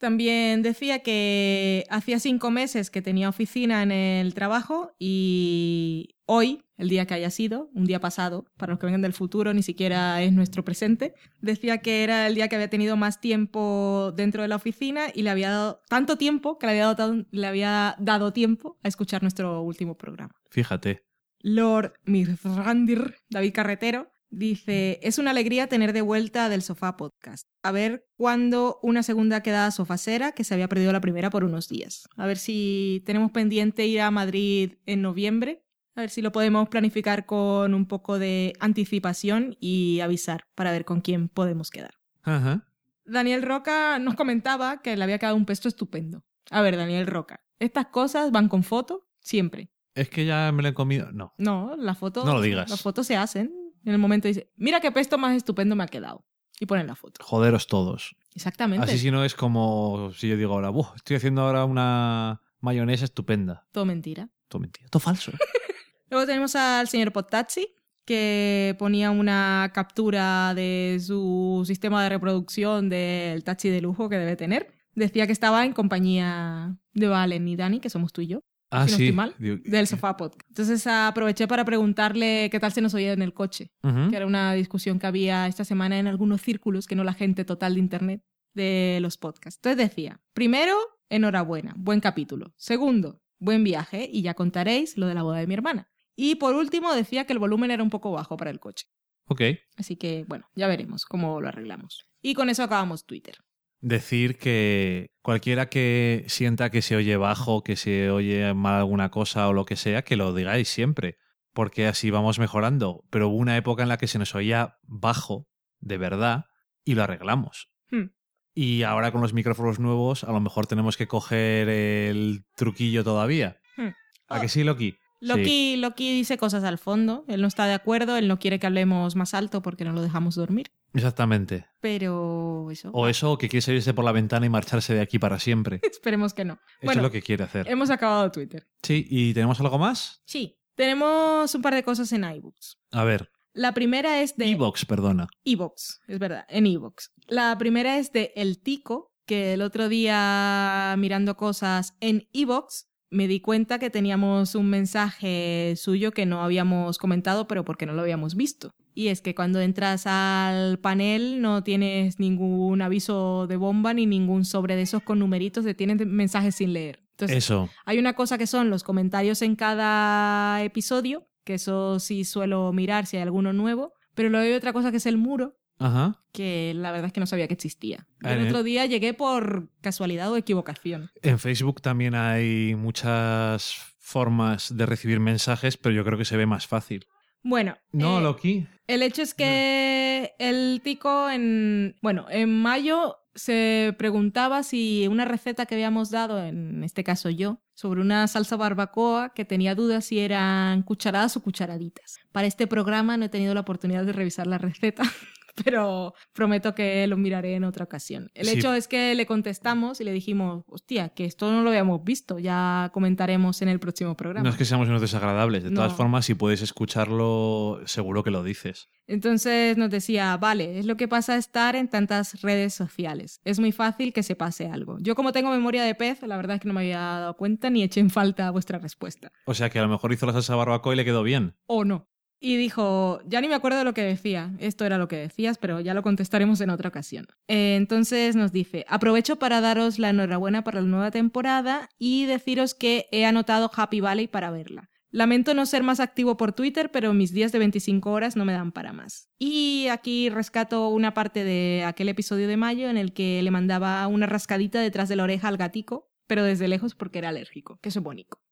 También 0.03 0.63
decía 0.63 0.99
que 0.99 1.85
hacía 1.89 2.19
cinco 2.19 2.51
meses 2.51 2.89
que 2.89 3.01
tenía 3.01 3.30
oficina 3.30 3.84
en 3.84 3.93
el 3.93 4.34
trabajo 4.34 4.91
y 4.99 6.17
hoy, 6.25 6.61
el 6.75 6.89
día 6.89 7.05
que 7.05 7.13
haya 7.13 7.30
sido, 7.30 7.69
un 7.73 7.85
día 7.85 8.01
pasado, 8.01 8.43
para 8.57 8.73
los 8.73 8.81
que 8.81 8.85
vengan 8.85 9.01
del 9.01 9.13
futuro, 9.13 9.53
ni 9.53 9.63
siquiera 9.63 10.21
es 10.21 10.34
nuestro 10.34 10.65
presente, 10.65 11.13
decía 11.39 11.77
que 11.77 12.03
era 12.03 12.27
el 12.27 12.35
día 12.35 12.49
que 12.49 12.57
había 12.57 12.69
tenido 12.69 12.97
más 12.97 13.21
tiempo 13.21 14.11
dentro 14.13 14.41
de 14.41 14.49
la 14.49 14.57
oficina 14.57 15.05
y 15.13 15.21
le 15.21 15.30
había 15.30 15.51
dado 15.51 15.81
tanto 15.88 16.17
tiempo 16.17 16.59
que 16.59 16.67
le 16.67 16.71
había 16.73 16.93
dado, 16.95 17.25
le 17.31 17.47
había 17.47 17.95
dado 17.97 18.34
tiempo 18.34 18.77
a 18.84 18.89
escuchar 18.89 19.21
nuestro 19.21 19.61
último 19.61 19.97
programa. 19.97 20.35
Fíjate. 20.49 21.05
Lord 21.39 21.93
Mirrandir, 22.03 23.15
David 23.30 23.53
Carretero, 23.53 24.12
dice, 24.34 24.99
es 25.03 25.18
una 25.18 25.31
alegría 25.31 25.68
tener 25.68 25.93
de 25.93 26.01
vuelta 26.01 26.49
del 26.49 26.61
sofá 26.61 26.97
podcast. 26.97 27.47
A 27.61 27.72
ver 27.72 28.07
cuándo 28.18 28.80
una 28.81 29.03
segunda 29.03 29.41
quedada 29.41 29.72
sofacera 29.72 30.31
que 30.31 30.43
se 30.43 30.53
había 30.53 30.68
perdido 30.68 30.91
la 30.91 31.01
primera 31.01 31.30
por 31.30 31.43
unos 31.43 31.69
días. 31.69 32.07
A 32.18 32.26
ver 32.26 32.38
si 32.38 33.03
tenemos 33.05 33.31
pendiente 33.31 33.85
ir 33.85 34.01
a 34.01 34.11
Madrid 34.11 34.73
en 34.85 35.01
noviembre. 35.01 35.64
A 35.95 36.01
ver 36.01 36.10
si 36.10 36.22
lo 36.22 36.31
podemos 36.31 36.69
planificar 36.69 37.26
con 37.26 37.73
un 37.73 37.85
poco 37.85 38.18
de 38.18 38.53
anticipación 38.60 39.55
y 39.60 39.99
avisar 39.99 40.45
para 40.55 40.72
ver 40.72 40.85
con 40.85 41.01
quién 41.01 41.30
podemos 41.30 41.69
quedar. 41.69 41.93
Ajá. 42.23 42.68
Daniel 43.05 43.43
Roca 43.43 43.99
nos 43.99 44.15
comentaba 44.15 44.81
que 44.81 44.97
le 44.97 45.03
había 45.03 45.19
quedado 45.19 45.35
un 45.35 45.45
pesto 45.45 45.68
estupendo. 45.68 46.23
A 46.49 46.61
ver, 46.61 46.77
Daniel 46.77 47.05
Roca, 47.05 47.41
estas 47.60 47.88
cosas 47.88 48.31
van 48.31 48.49
con 48.49 48.64
foto 48.64 49.07
siempre. 49.19 49.69
Es 49.93 50.10
que 50.10 50.26
ya 50.26 50.51
me 50.51 50.64
lo 50.64 50.69
he 50.69 50.73
comido. 50.73 51.11
No. 51.11 51.34
No, 51.38 51.76
las 51.77 51.97
fotos. 51.97 52.26
No 52.26 52.34
lo 52.34 52.41
digas. 52.41 52.69
Las 52.69 52.81
fotos 52.81 53.05
se 53.05 53.15
hacen. 53.15 53.53
En 53.84 53.91
el 53.93 53.97
momento 53.99 54.27
dice, 54.27 54.49
mira 54.55 54.80
qué 54.80 54.91
pesto 54.91 55.18
más 55.18 55.35
estupendo 55.35 55.76
me 55.76 55.84
ha 55.84 55.88
quedado. 55.88 56.26
Y 56.60 56.65
ponen 56.65 56.88
la 56.88 56.95
foto. 56.95 57.23
Joderos 57.23 57.68
todos. 57.68 58.15
Exactamente. 58.35 58.85
Así 58.85 58.97
si 58.97 59.11
no 59.11 59.26
es 59.26 59.35
como 59.35 60.11
si 60.15 60.30
yo 60.30 60.38
digo 60.38 60.53
ahora, 60.53 60.69
"Buah, 60.69 60.93
estoy 60.95 61.18
haciendo 61.18 61.41
ahora 61.41 61.65
una 61.65 62.41
mayonesa 62.61 63.05
estupenda. 63.05 63.68
Todo 63.72 63.85
mentira. 63.85 64.30
Todo 64.47 64.61
mentira. 64.61 64.88
Todo 64.89 64.99
falso. 65.01 65.31
Luego 66.10 66.26
tenemos 66.26 66.55
al 66.55 66.88
señor 66.88 67.11
Potazzi, 67.11 67.68
que 68.05 68.76
ponía 68.80 69.11
una 69.11 69.72
captura 69.73 70.53
de 70.53 70.99
su 71.05 71.64
sistema 71.65 72.03
de 72.03 72.10
reproducción 72.10 72.89
del 72.89 73.43
taxi 73.43 73.69
de 73.69 73.81
lujo 73.81 74.07
que 74.10 74.18
debe 74.18 74.35
tener. 74.35 74.73
Decía 74.95 75.26
que 75.26 75.34
estaba 75.34 75.65
en 75.65 75.73
compañía 75.73 76.77
de 76.93 77.07
Valen 77.07 77.47
y 77.47 77.55
Dani, 77.55 77.80
que 77.80 77.89
somos 77.89 78.14
tú 78.14 78.22
y 78.22 78.27
yo, 78.27 78.43
Ah, 78.73 78.85
Si 78.87 78.91
no 78.91 78.97
sí. 78.97 79.03
estoy 79.05 79.15
mal, 79.15 79.35
Digo, 79.37 79.57
del 79.63 79.87
sofá 79.87 80.17
podcast. 80.17 80.47
Entonces 80.49 80.85
aproveché 80.87 81.47
para 81.47 81.63
preguntarle 81.65 82.49
qué 82.51 82.59
tal 82.59 82.71
se 82.73 82.81
nos 82.81 82.93
oía 82.93 83.13
en 83.13 83.21
el 83.21 83.33
coche. 83.33 83.71
Que 84.09 84.15
era 84.15 84.25
una 84.25 84.53
discusión 84.53 84.99
que 84.99 85.07
había 85.07 85.47
esta 85.47 85.63
semana 85.65 85.99
en 85.99 86.07
algunos 86.07 86.41
círculos, 86.41 86.87
que 86.87 86.95
no 86.95 87.03
la 87.03 87.13
gente 87.13 87.45
total 87.45 87.75
de 87.75 87.79
Internet, 87.79 88.21
de 88.53 88.99
los 89.01 89.17
podcasts. 89.17 89.57
Entonces 89.63 89.89
decía, 89.89 90.21
primero, 90.33 90.75
enhorabuena, 91.09 91.73
buen 91.77 91.99
capítulo. 91.99 92.53
Segundo, 92.57 93.21
buen 93.39 93.63
viaje 93.63 94.09
y 94.11 94.21
ya 94.21 94.33
contaréis 94.33 94.97
lo 94.97 95.07
de 95.07 95.13
la 95.15 95.23
boda 95.23 95.39
de 95.39 95.47
mi 95.47 95.53
hermana. 95.53 95.89
Y 96.15 96.35
por 96.35 96.53
último, 96.55 96.93
decía 96.93 97.25
que 97.25 97.33
el 97.33 97.39
volumen 97.39 97.71
era 97.71 97.81
un 97.83 97.89
poco 97.89 98.11
bajo 98.11 98.37
para 98.37 98.51
el 98.51 98.59
coche. 98.59 98.85
Ok. 99.27 99.41
Así 99.77 99.95
que, 99.95 100.25
bueno, 100.27 100.47
ya 100.55 100.67
veremos 100.67 101.05
cómo 101.05 101.41
lo 101.41 101.47
arreglamos. 101.47 102.07
Y 102.21 102.33
con 102.35 102.49
eso 102.49 102.61
acabamos 102.63 103.05
Twitter. 103.05 103.35
Decir 103.84 104.38
que 104.38 105.11
cualquiera 105.22 105.68
que 105.68 106.23
sienta 106.30 106.69
que 106.69 106.81
se 106.81 106.95
oye 106.95 107.18
bajo, 107.18 107.64
que 107.64 107.76
se 107.76 108.10
oye 108.10 108.53
mal 108.53 108.76
alguna 108.76 109.11
cosa 109.11 109.49
o 109.49 109.53
lo 109.53 109.65
que 109.65 109.76
sea, 109.76 110.03
que 110.03 110.15
lo 110.15 110.34
digáis 110.34 110.69
siempre. 110.69 111.18
Porque 111.51 111.85
así 111.85 112.10
vamos 112.10 112.39
mejorando. 112.39 113.03
Pero 113.10 113.27
hubo 113.27 113.35
una 113.35 113.57
época 113.57 113.84
en 113.84 113.89
la 113.89 113.97
que 113.97 114.07
se 114.07 114.19
nos 114.19 114.35
oía 114.35 114.77
bajo, 114.84 115.49
de 115.81 115.97
verdad, 115.97 116.45
y 116.85 116.95
lo 116.95 117.03
arreglamos. 117.03 117.73
Hmm. 117.91 118.11
Y 118.53 118.84
ahora 118.84 119.11
con 119.11 119.19
los 119.19 119.34
micrófonos 119.34 119.80
nuevos, 119.80 120.23
a 120.23 120.31
lo 120.31 120.39
mejor 120.39 120.65
tenemos 120.65 120.95
que 120.95 121.10
coger 121.10 121.68
el 121.68 122.45
truquillo 122.55 123.03
todavía. 123.03 123.60
Hmm. 123.76 123.89
¿A 124.30 124.39
que 124.39 124.47
sí, 124.47 124.64
Loki? 124.64 124.97
Loki, 125.23 125.43
Sí. 125.43 125.75
Loki 125.77 126.11
dice 126.13 126.37
cosas 126.37 126.63
al 126.63 126.77
fondo. 126.77 127.23
Él 127.27 127.41
no 127.41 127.47
está 127.47 127.65
de 127.65 127.73
acuerdo, 127.73 128.17
él 128.17 128.27
no 128.27 128.39
quiere 128.39 128.59
que 128.59 128.67
hablemos 128.67 129.15
más 129.15 129.33
alto 129.33 129.61
porque 129.61 129.85
no 129.85 129.93
lo 129.93 130.01
dejamos 130.01 130.35
dormir. 130.35 130.71
Exactamente. 130.93 131.65
Pero 131.79 132.69
eso. 132.71 132.89
O 132.93 133.07
eso, 133.07 133.31
o 133.31 133.37
que 133.37 133.49
quiere 133.49 133.61
salirse 133.61 133.93
por 133.93 134.05
la 134.05 134.11
ventana 134.11 134.45
y 134.45 134.49
marcharse 134.49 134.93
de 134.93 135.01
aquí 135.01 135.19
para 135.19 135.39
siempre. 135.39 135.79
Esperemos 135.83 136.33
que 136.33 136.45
no. 136.45 136.53
Eso 136.53 136.61
bueno, 136.83 137.01
es 137.01 137.03
lo 137.03 137.11
que 137.11 137.21
quiere 137.21 137.43
hacer. 137.43 137.67
hemos 137.67 137.89
acabado 137.89 138.31
Twitter. 138.31 138.67
Sí, 138.83 139.05
¿y 139.09 139.33
tenemos 139.33 139.59
algo 139.59 139.77
más? 139.79 140.21
Sí, 140.25 140.59
tenemos 140.75 141.53
un 141.55 141.61
par 141.61 141.73
de 141.75 141.83
cosas 141.83 142.11
en 142.11 142.23
iBooks. 142.23 142.77
A 142.91 143.03
ver, 143.03 143.29
La 143.53 143.73
primera 143.73 144.21
es 144.21 144.35
de 144.35 144.49
Evox, 144.49 144.85
perdona. 144.85 145.27
Evox, 145.45 146.01
es 146.07 146.19
verdad, 146.19 146.45
en 146.49 146.65
Evox. 146.67 147.11
La 147.27 147.57
primera 147.57 147.97
es 147.97 148.11
de 148.11 148.31
El 148.35 148.59
Tico, 148.61 149.13
que 149.25 149.53
el 149.53 149.61
otro 149.61 149.89
día 149.89 150.95
mirando 150.97 151.37
cosas 151.37 151.95
en 152.01 152.27
Evox 152.33 152.87
me 153.14 153.27
di 153.27 153.40
cuenta 153.40 153.80
que 153.80 153.90
teníamos 153.90 154.56
un 154.56 154.69
mensaje 154.69 155.76
suyo 155.77 156.11
que 156.11 156.26
no 156.26 156.44
habíamos 156.44 156.98
comentado, 156.98 157.48
pero 157.48 157.64
porque 157.64 157.85
no 157.85 157.94
lo 157.94 158.02
habíamos 158.02 158.35
visto. 158.35 158.72
Y 158.95 159.07
es 159.07 159.22
que 159.22 159.35
cuando 159.35 159.61
entras 159.61 160.06
al 160.07 160.80
panel 160.80 161.41
no 161.41 161.64
tienes 161.64 162.19
ningún 162.19 162.81
aviso 162.81 163.48
de 163.48 163.56
bomba 163.56 163.94
ni 163.94 164.06
ningún 164.06 164.45
sobre 164.45 164.76
de 164.76 164.84
esos 164.84 165.03
con 165.03 165.19
numeritos 165.19 165.64
de 165.64 165.73
tienen 165.73 165.98
mensajes 166.10 166.56
sin 166.56 166.73
leer. 166.73 167.03
Entonces, 167.11 167.38
Eso. 167.38 167.69
hay 167.85 167.99
una 167.99 168.14
cosa 168.14 168.38
que 168.38 168.48
son 168.48 168.69
los 168.69 168.84
comentarios 168.84 169.44
en 169.44 169.56
cada 169.56 170.64
episodio, 170.64 171.27
que 171.44 171.56
eso 171.56 171.99
sí 171.99 172.26
suelo 172.26 172.73
mirar 172.73 173.06
si 173.06 173.18
hay 173.18 173.23
alguno 173.23 173.53
nuevo, 173.53 173.94
pero 174.15 174.30
luego 174.30 174.45
hay 174.45 174.53
otra 174.53 174.73
cosa 174.73 174.90
que 174.90 174.98
es 174.98 175.06
el 175.06 175.18
muro, 175.18 175.56
Ajá. 175.79 176.19
que 176.31 176.73
la 176.75 176.91
verdad 176.91 177.07
es 177.07 177.13
que 177.13 177.19
no 177.19 177.25
sabía 177.27 177.47
que 177.47 177.53
existía. 177.53 178.07
Yo 178.21 178.29
Ah, 178.29 178.33
el 178.33 178.47
otro 178.47 178.63
día 178.63 178.85
llegué 178.85 179.13
por 179.13 179.69
casualidad 179.81 180.31
o 180.31 180.37
equivocación. 180.37 181.11
En 181.21 181.37
Facebook 181.39 181.81
también 181.81 182.15
hay 182.15 182.73
muchas 182.75 183.75
formas 183.99 184.75
de 184.75 184.85
recibir 184.85 185.19
mensajes, 185.19 185.77
pero 185.77 185.93
yo 185.95 186.03
creo 186.05 186.17
que 186.17 186.25
se 186.25 186.37
ve 186.37 186.45
más 186.45 186.67
fácil. 186.67 187.05
Bueno, 187.43 187.75
No, 187.91 188.19
eh, 188.19 188.23
Loki. 188.23 188.67
el 188.87 189.03
hecho 189.03 189.21
es 189.21 189.33
que 189.33 190.33
el 190.39 190.81
tico 190.83 191.29
en, 191.29 191.95
bueno, 192.01 192.25
en 192.29 192.49
mayo 192.61 193.17
se 193.35 193.93
preguntaba 193.97 194.63
si 194.63 195.07
una 195.09 195.25
receta 195.25 195.65
que 195.65 195.75
habíamos 195.75 196.09
dado, 196.11 196.41
en 196.43 196.83
este 196.83 197.03
caso 197.03 197.29
yo, 197.29 197.59
sobre 197.73 197.99
una 198.01 198.27
salsa 198.27 198.55
barbacoa, 198.55 199.33
que 199.33 199.43
tenía 199.43 199.75
dudas 199.75 200.05
si 200.05 200.19
eran 200.19 200.83
cucharadas 200.83 201.35
o 201.35 201.41
cucharaditas. 201.43 202.17
Para 202.31 202.47
este 202.47 202.65
programa 202.67 203.17
no 203.17 203.25
he 203.25 203.29
tenido 203.29 203.53
la 203.53 203.61
oportunidad 203.61 204.05
de 204.05 204.13
revisar 204.13 204.47
la 204.47 204.57
receta, 204.59 205.03
pero 205.63 206.13
prometo 206.34 206.73
que 206.75 207.05
lo 207.07 207.17
miraré 207.17 207.55
en 207.55 207.63
otra 207.63 207.85
ocasión. 207.85 208.31
El 208.34 208.47
Sí. 208.47 208.57
hecho 208.57 208.73
es 208.73 208.88
que 208.88 209.13
le 209.15 209.25
contestamos 209.25 210.01
y 210.01 210.03
le 210.03 210.11
dijimos, 210.11 210.63
hostia, 210.67 211.09
que 211.09 211.25
esto 211.25 211.51
no 211.51 211.61
lo 211.63 211.69
habíamos 211.69 212.03
visto, 212.03 212.39
ya 212.39 212.89
comentaremos 212.93 213.61
en 213.61 213.69
el 213.69 213.80
próximo 213.80 214.15
programa. 214.15 214.43
No 214.43 214.49
es 214.49 214.57
que 214.57 214.65
seamos 214.65 214.88
unos 214.88 215.01
desagradables. 215.01 215.63
De 215.63 215.71
todas 215.71 215.93
formas, 215.93 216.25
si 216.25 216.34
puedes 216.35 216.61
escucharlo, 216.61 217.81
seguro 217.85 218.23
que 218.23 218.31
lo 218.31 218.43
dices. 218.43 218.89
Entonces 219.05 219.77
nos 219.77 219.89
decía, 219.89 220.38
vale, 220.38 220.80
es 220.80 220.85
lo 220.85 220.95
que 220.95 221.07
pasa 221.07 221.35
estar 221.35 221.75
en 221.75 221.89
tantas 221.89 222.41
redes 222.41 222.73
sociales. 222.73 223.41
Es 223.43 223.59
muy 223.59 223.71
fácil 223.71 224.13
que 224.13 224.23
se 224.23 224.35
pase 224.35 224.67
algo. 224.67 224.97
Yo 225.01 225.13
como 225.15 225.34
tengo 225.34 225.51
memoria 225.51 225.84
de 225.84 225.93
pez, 225.93 226.21
la 226.23 226.38
verdad 226.38 226.55
es 226.55 226.61
que 226.61 226.67
no 226.69 226.73
me 226.73 226.81
había 226.81 226.99
dado 226.99 227.35
cuenta 227.35 227.69
ni 227.69 227.84
eché 227.84 227.99
en 227.99 228.09
falta 228.09 228.49
vuestra 228.51 228.80
respuesta. 228.80 229.31
O 229.45 229.53
sea 229.53 229.69
que 229.69 229.80
a 229.80 229.81
lo 229.84 229.89
mejor 229.89 230.13
hizo 230.13 230.25
la 230.25 230.31
salsa 230.34 230.55
barbacoa 230.55 230.93
y 230.93 230.97
le 230.97 231.05
quedó 231.05 231.23
bien. 231.23 231.55
O 231.65 231.84
no. 231.84 232.07
Y 232.45 232.57
dijo, 232.57 233.21
ya 233.25 233.39
ni 233.39 233.47
me 233.47 233.55
acuerdo 233.55 233.77
de 233.77 233.85
lo 233.85 233.93
que 233.93 234.03
decía, 234.03 234.51
esto 234.59 234.83
era 234.83 234.97
lo 234.97 235.07
que 235.07 235.15
decías, 235.15 235.57
pero 235.57 235.79
ya 235.79 235.93
lo 235.93 236.03
contestaremos 236.03 236.59
en 236.59 236.71
otra 236.71 236.89
ocasión. 236.89 237.25
Eh, 237.47 237.77
entonces 237.77 238.35
nos 238.35 238.51
dice, 238.51 238.85
aprovecho 238.89 239.37
para 239.37 239.61
daros 239.61 239.97
la 239.97 240.09
enhorabuena 240.09 240.61
para 240.61 240.81
la 240.81 240.87
nueva 240.87 241.09
temporada 241.09 241.87
y 241.97 242.25
deciros 242.25 242.73
que 242.73 243.07
he 243.13 243.25
anotado 243.25 243.71
Happy 243.73 244.01
Valley 244.01 244.27
para 244.27 244.51
verla. 244.51 244.89
Lamento 245.09 245.53
no 245.53 245.65
ser 245.65 245.83
más 245.83 246.01
activo 246.01 246.35
por 246.35 246.51
Twitter, 246.51 246.91
pero 246.91 247.13
mis 247.13 247.31
días 247.31 247.53
de 247.53 247.59
25 247.59 248.11
horas 248.11 248.35
no 248.35 248.43
me 248.43 248.51
dan 248.51 248.73
para 248.73 248.91
más. 248.91 249.29
Y 249.39 249.87
aquí 249.87 250.27
rescato 250.27 250.89
una 250.89 251.13
parte 251.13 251.45
de 251.45 251.85
aquel 251.85 252.09
episodio 252.09 252.49
de 252.49 252.57
mayo 252.57 252.89
en 252.89 252.97
el 252.97 253.13
que 253.13 253.41
le 253.41 253.51
mandaba 253.51 254.05
una 254.07 254.25
rascadita 254.25 254.81
detrás 254.81 255.07
de 255.07 255.15
la 255.15 255.23
oreja 255.23 255.47
al 255.47 255.55
gatico, 255.55 256.11
pero 256.27 256.43
desde 256.43 256.67
lejos 256.67 256.93
porque 256.93 257.19
era 257.19 257.29
alérgico, 257.29 257.79
que 257.81 257.87
es 257.87 257.97
bonito. 257.99 258.42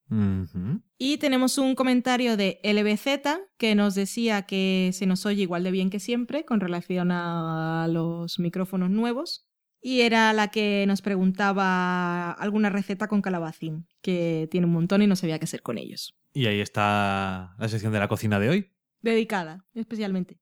Y 0.97 1.17
tenemos 1.17 1.57
un 1.57 1.73
comentario 1.73 2.35
de 2.35 2.59
LBZ 2.63 3.29
que 3.57 3.75
nos 3.75 3.95
decía 3.95 4.41
que 4.43 4.91
se 4.93 5.05
nos 5.05 5.25
oye 5.25 5.43
igual 5.43 5.63
de 5.63 5.71
bien 5.71 5.89
que 5.89 5.99
siempre 5.99 6.43
con 6.43 6.59
relación 6.59 7.11
a 7.11 7.87
los 7.89 8.37
micrófonos 8.39 8.89
nuevos. 8.89 9.47
Y 9.83 10.01
era 10.01 10.31
la 10.33 10.49
que 10.49 10.85
nos 10.87 11.01
preguntaba 11.01 12.31
alguna 12.33 12.69
receta 12.69 13.07
con 13.07 13.21
calabacín, 13.23 13.87
que 14.01 14.47
tiene 14.51 14.67
un 14.67 14.73
montón 14.73 15.01
y 15.01 15.07
no 15.07 15.15
sabía 15.15 15.39
qué 15.39 15.45
hacer 15.45 15.63
con 15.63 15.79
ellos. 15.79 16.15
Y 16.33 16.45
ahí 16.45 16.59
está 16.59 17.55
la 17.57 17.67
sección 17.67 17.91
de 17.91 17.99
la 17.99 18.07
cocina 18.07 18.39
de 18.39 18.49
hoy. 18.49 18.71
Dedicada, 19.01 19.65
especialmente. 19.73 20.39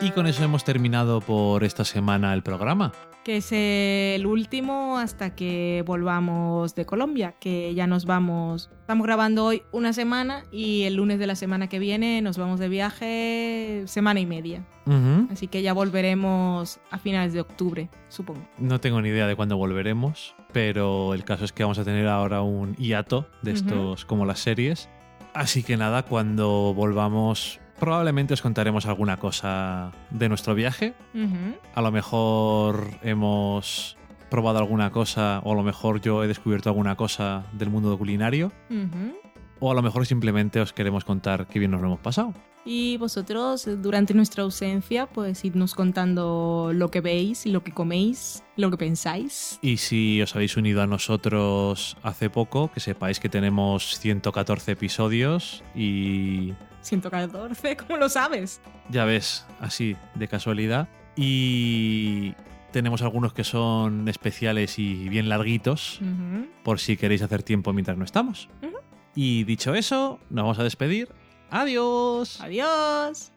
Y 0.00 0.10
con 0.10 0.26
eso 0.26 0.42
hemos 0.42 0.64
terminado 0.64 1.20
por 1.20 1.64
esta 1.64 1.84
semana 1.84 2.32
el 2.34 2.42
programa. 2.42 2.92
Que 3.24 3.36
es 3.36 3.52
el 3.52 4.26
último 4.26 4.98
hasta 4.98 5.36
que 5.36 5.84
volvamos 5.86 6.74
de 6.74 6.84
Colombia, 6.84 7.36
que 7.38 7.72
ya 7.72 7.86
nos 7.86 8.04
vamos. 8.04 8.68
Estamos 8.80 9.06
grabando 9.06 9.44
hoy 9.44 9.62
una 9.70 9.92
semana 9.92 10.42
y 10.50 10.82
el 10.82 10.94
lunes 10.94 11.20
de 11.20 11.28
la 11.28 11.36
semana 11.36 11.68
que 11.68 11.78
viene 11.78 12.20
nos 12.20 12.36
vamos 12.36 12.58
de 12.58 12.68
viaje 12.68 13.84
semana 13.86 14.18
y 14.18 14.26
media. 14.26 14.66
Así 15.30 15.46
que 15.46 15.62
ya 15.62 15.72
volveremos 15.72 16.80
a 16.90 16.98
finales 16.98 17.32
de 17.32 17.40
octubre, 17.40 17.88
supongo. 18.08 18.40
No 18.58 18.80
tengo 18.80 19.00
ni 19.00 19.10
idea 19.10 19.28
de 19.28 19.36
cuándo 19.36 19.56
volveremos, 19.56 20.34
pero 20.52 21.14
el 21.14 21.22
caso 21.22 21.44
es 21.44 21.52
que 21.52 21.62
vamos 21.62 21.78
a 21.78 21.84
tener 21.84 22.08
ahora 22.08 22.42
un 22.42 22.74
hiato 22.74 23.28
de 23.42 23.52
estos 23.52 24.04
como 24.04 24.26
las 24.26 24.40
series. 24.40 24.88
Así 25.32 25.62
que 25.62 25.76
nada, 25.76 26.02
cuando 26.02 26.74
volvamos 26.74 27.60
probablemente 27.78 28.34
os 28.34 28.42
contaremos 28.42 28.86
alguna 28.86 29.18
cosa 29.18 29.92
de 30.10 30.28
nuestro 30.28 30.54
viaje. 30.54 30.94
A 31.74 31.82
lo 31.82 31.90
mejor 31.92 32.98
hemos 33.02 33.96
probado 34.30 34.58
alguna 34.58 34.90
cosa 34.90 35.40
o 35.44 35.52
a 35.52 35.54
lo 35.54 35.62
mejor 35.62 36.00
yo 36.00 36.24
he 36.24 36.28
descubierto 36.28 36.70
alguna 36.70 36.96
cosa 36.96 37.44
del 37.52 37.68
mundo 37.68 37.96
culinario 37.98 38.50
o 39.60 39.70
a 39.70 39.74
lo 39.74 39.82
mejor 39.82 40.06
simplemente 40.06 40.60
os 40.60 40.72
queremos 40.72 41.04
contar 41.04 41.46
qué 41.46 41.58
bien 41.58 41.70
nos 41.70 41.80
lo 41.80 41.88
hemos 41.88 42.00
pasado. 42.00 42.34
Y 42.64 42.96
vosotros, 42.96 43.68
durante 43.78 44.14
nuestra 44.14 44.44
ausencia, 44.44 45.06
pues 45.06 45.44
irnos 45.44 45.74
contando 45.74 46.70
lo 46.72 46.90
que 46.90 47.00
veis, 47.00 47.44
lo 47.44 47.64
que 47.64 47.72
coméis, 47.72 48.44
lo 48.56 48.70
que 48.70 48.76
pensáis. 48.76 49.58
Y 49.62 49.78
si 49.78 50.22
os 50.22 50.34
habéis 50.36 50.56
unido 50.56 50.80
a 50.80 50.86
nosotros 50.86 51.96
hace 52.02 52.30
poco, 52.30 52.70
que 52.72 52.78
sepáis 52.80 53.18
que 53.18 53.28
tenemos 53.28 53.98
114 53.98 54.72
episodios 54.72 55.64
y 55.74 56.54
114, 56.82 57.76
¿cómo 57.86 57.96
lo 57.96 58.08
sabes? 58.08 58.60
ya 58.88 59.04
ves, 59.04 59.46
así 59.60 59.96
de 60.14 60.28
casualidad. 60.28 60.88
Y 61.16 62.34
tenemos 62.72 63.02
algunos 63.02 63.32
que 63.32 63.44
son 63.44 64.08
especiales 64.08 64.78
y 64.78 65.08
bien 65.08 65.28
larguitos, 65.28 66.00
por 66.62 66.78
si 66.80 66.96
queréis 66.96 67.22
hacer 67.22 67.42
tiempo 67.42 67.72
mientras 67.72 67.96
no 67.96 68.04
estamos. 68.04 68.48
Y 69.14 69.44
dicho 69.44 69.74
eso, 69.74 70.18
nos 70.30 70.44
vamos 70.44 70.58
a 70.58 70.64
despedir. 70.64 71.08
Adiós. 71.50 72.40
Adiós. 72.40 73.30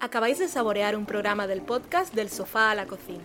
Acabáis 0.00 0.38
de 0.38 0.48
saborear 0.48 0.96
un 0.96 1.06
programa 1.06 1.46
del 1.46 1.62
podcast 1.62 2.14
Del 2.14 2.28
sofá 2.30 2.70
a 2.70 2.74
la 2.74 2.86
cocina. 2.86 3.24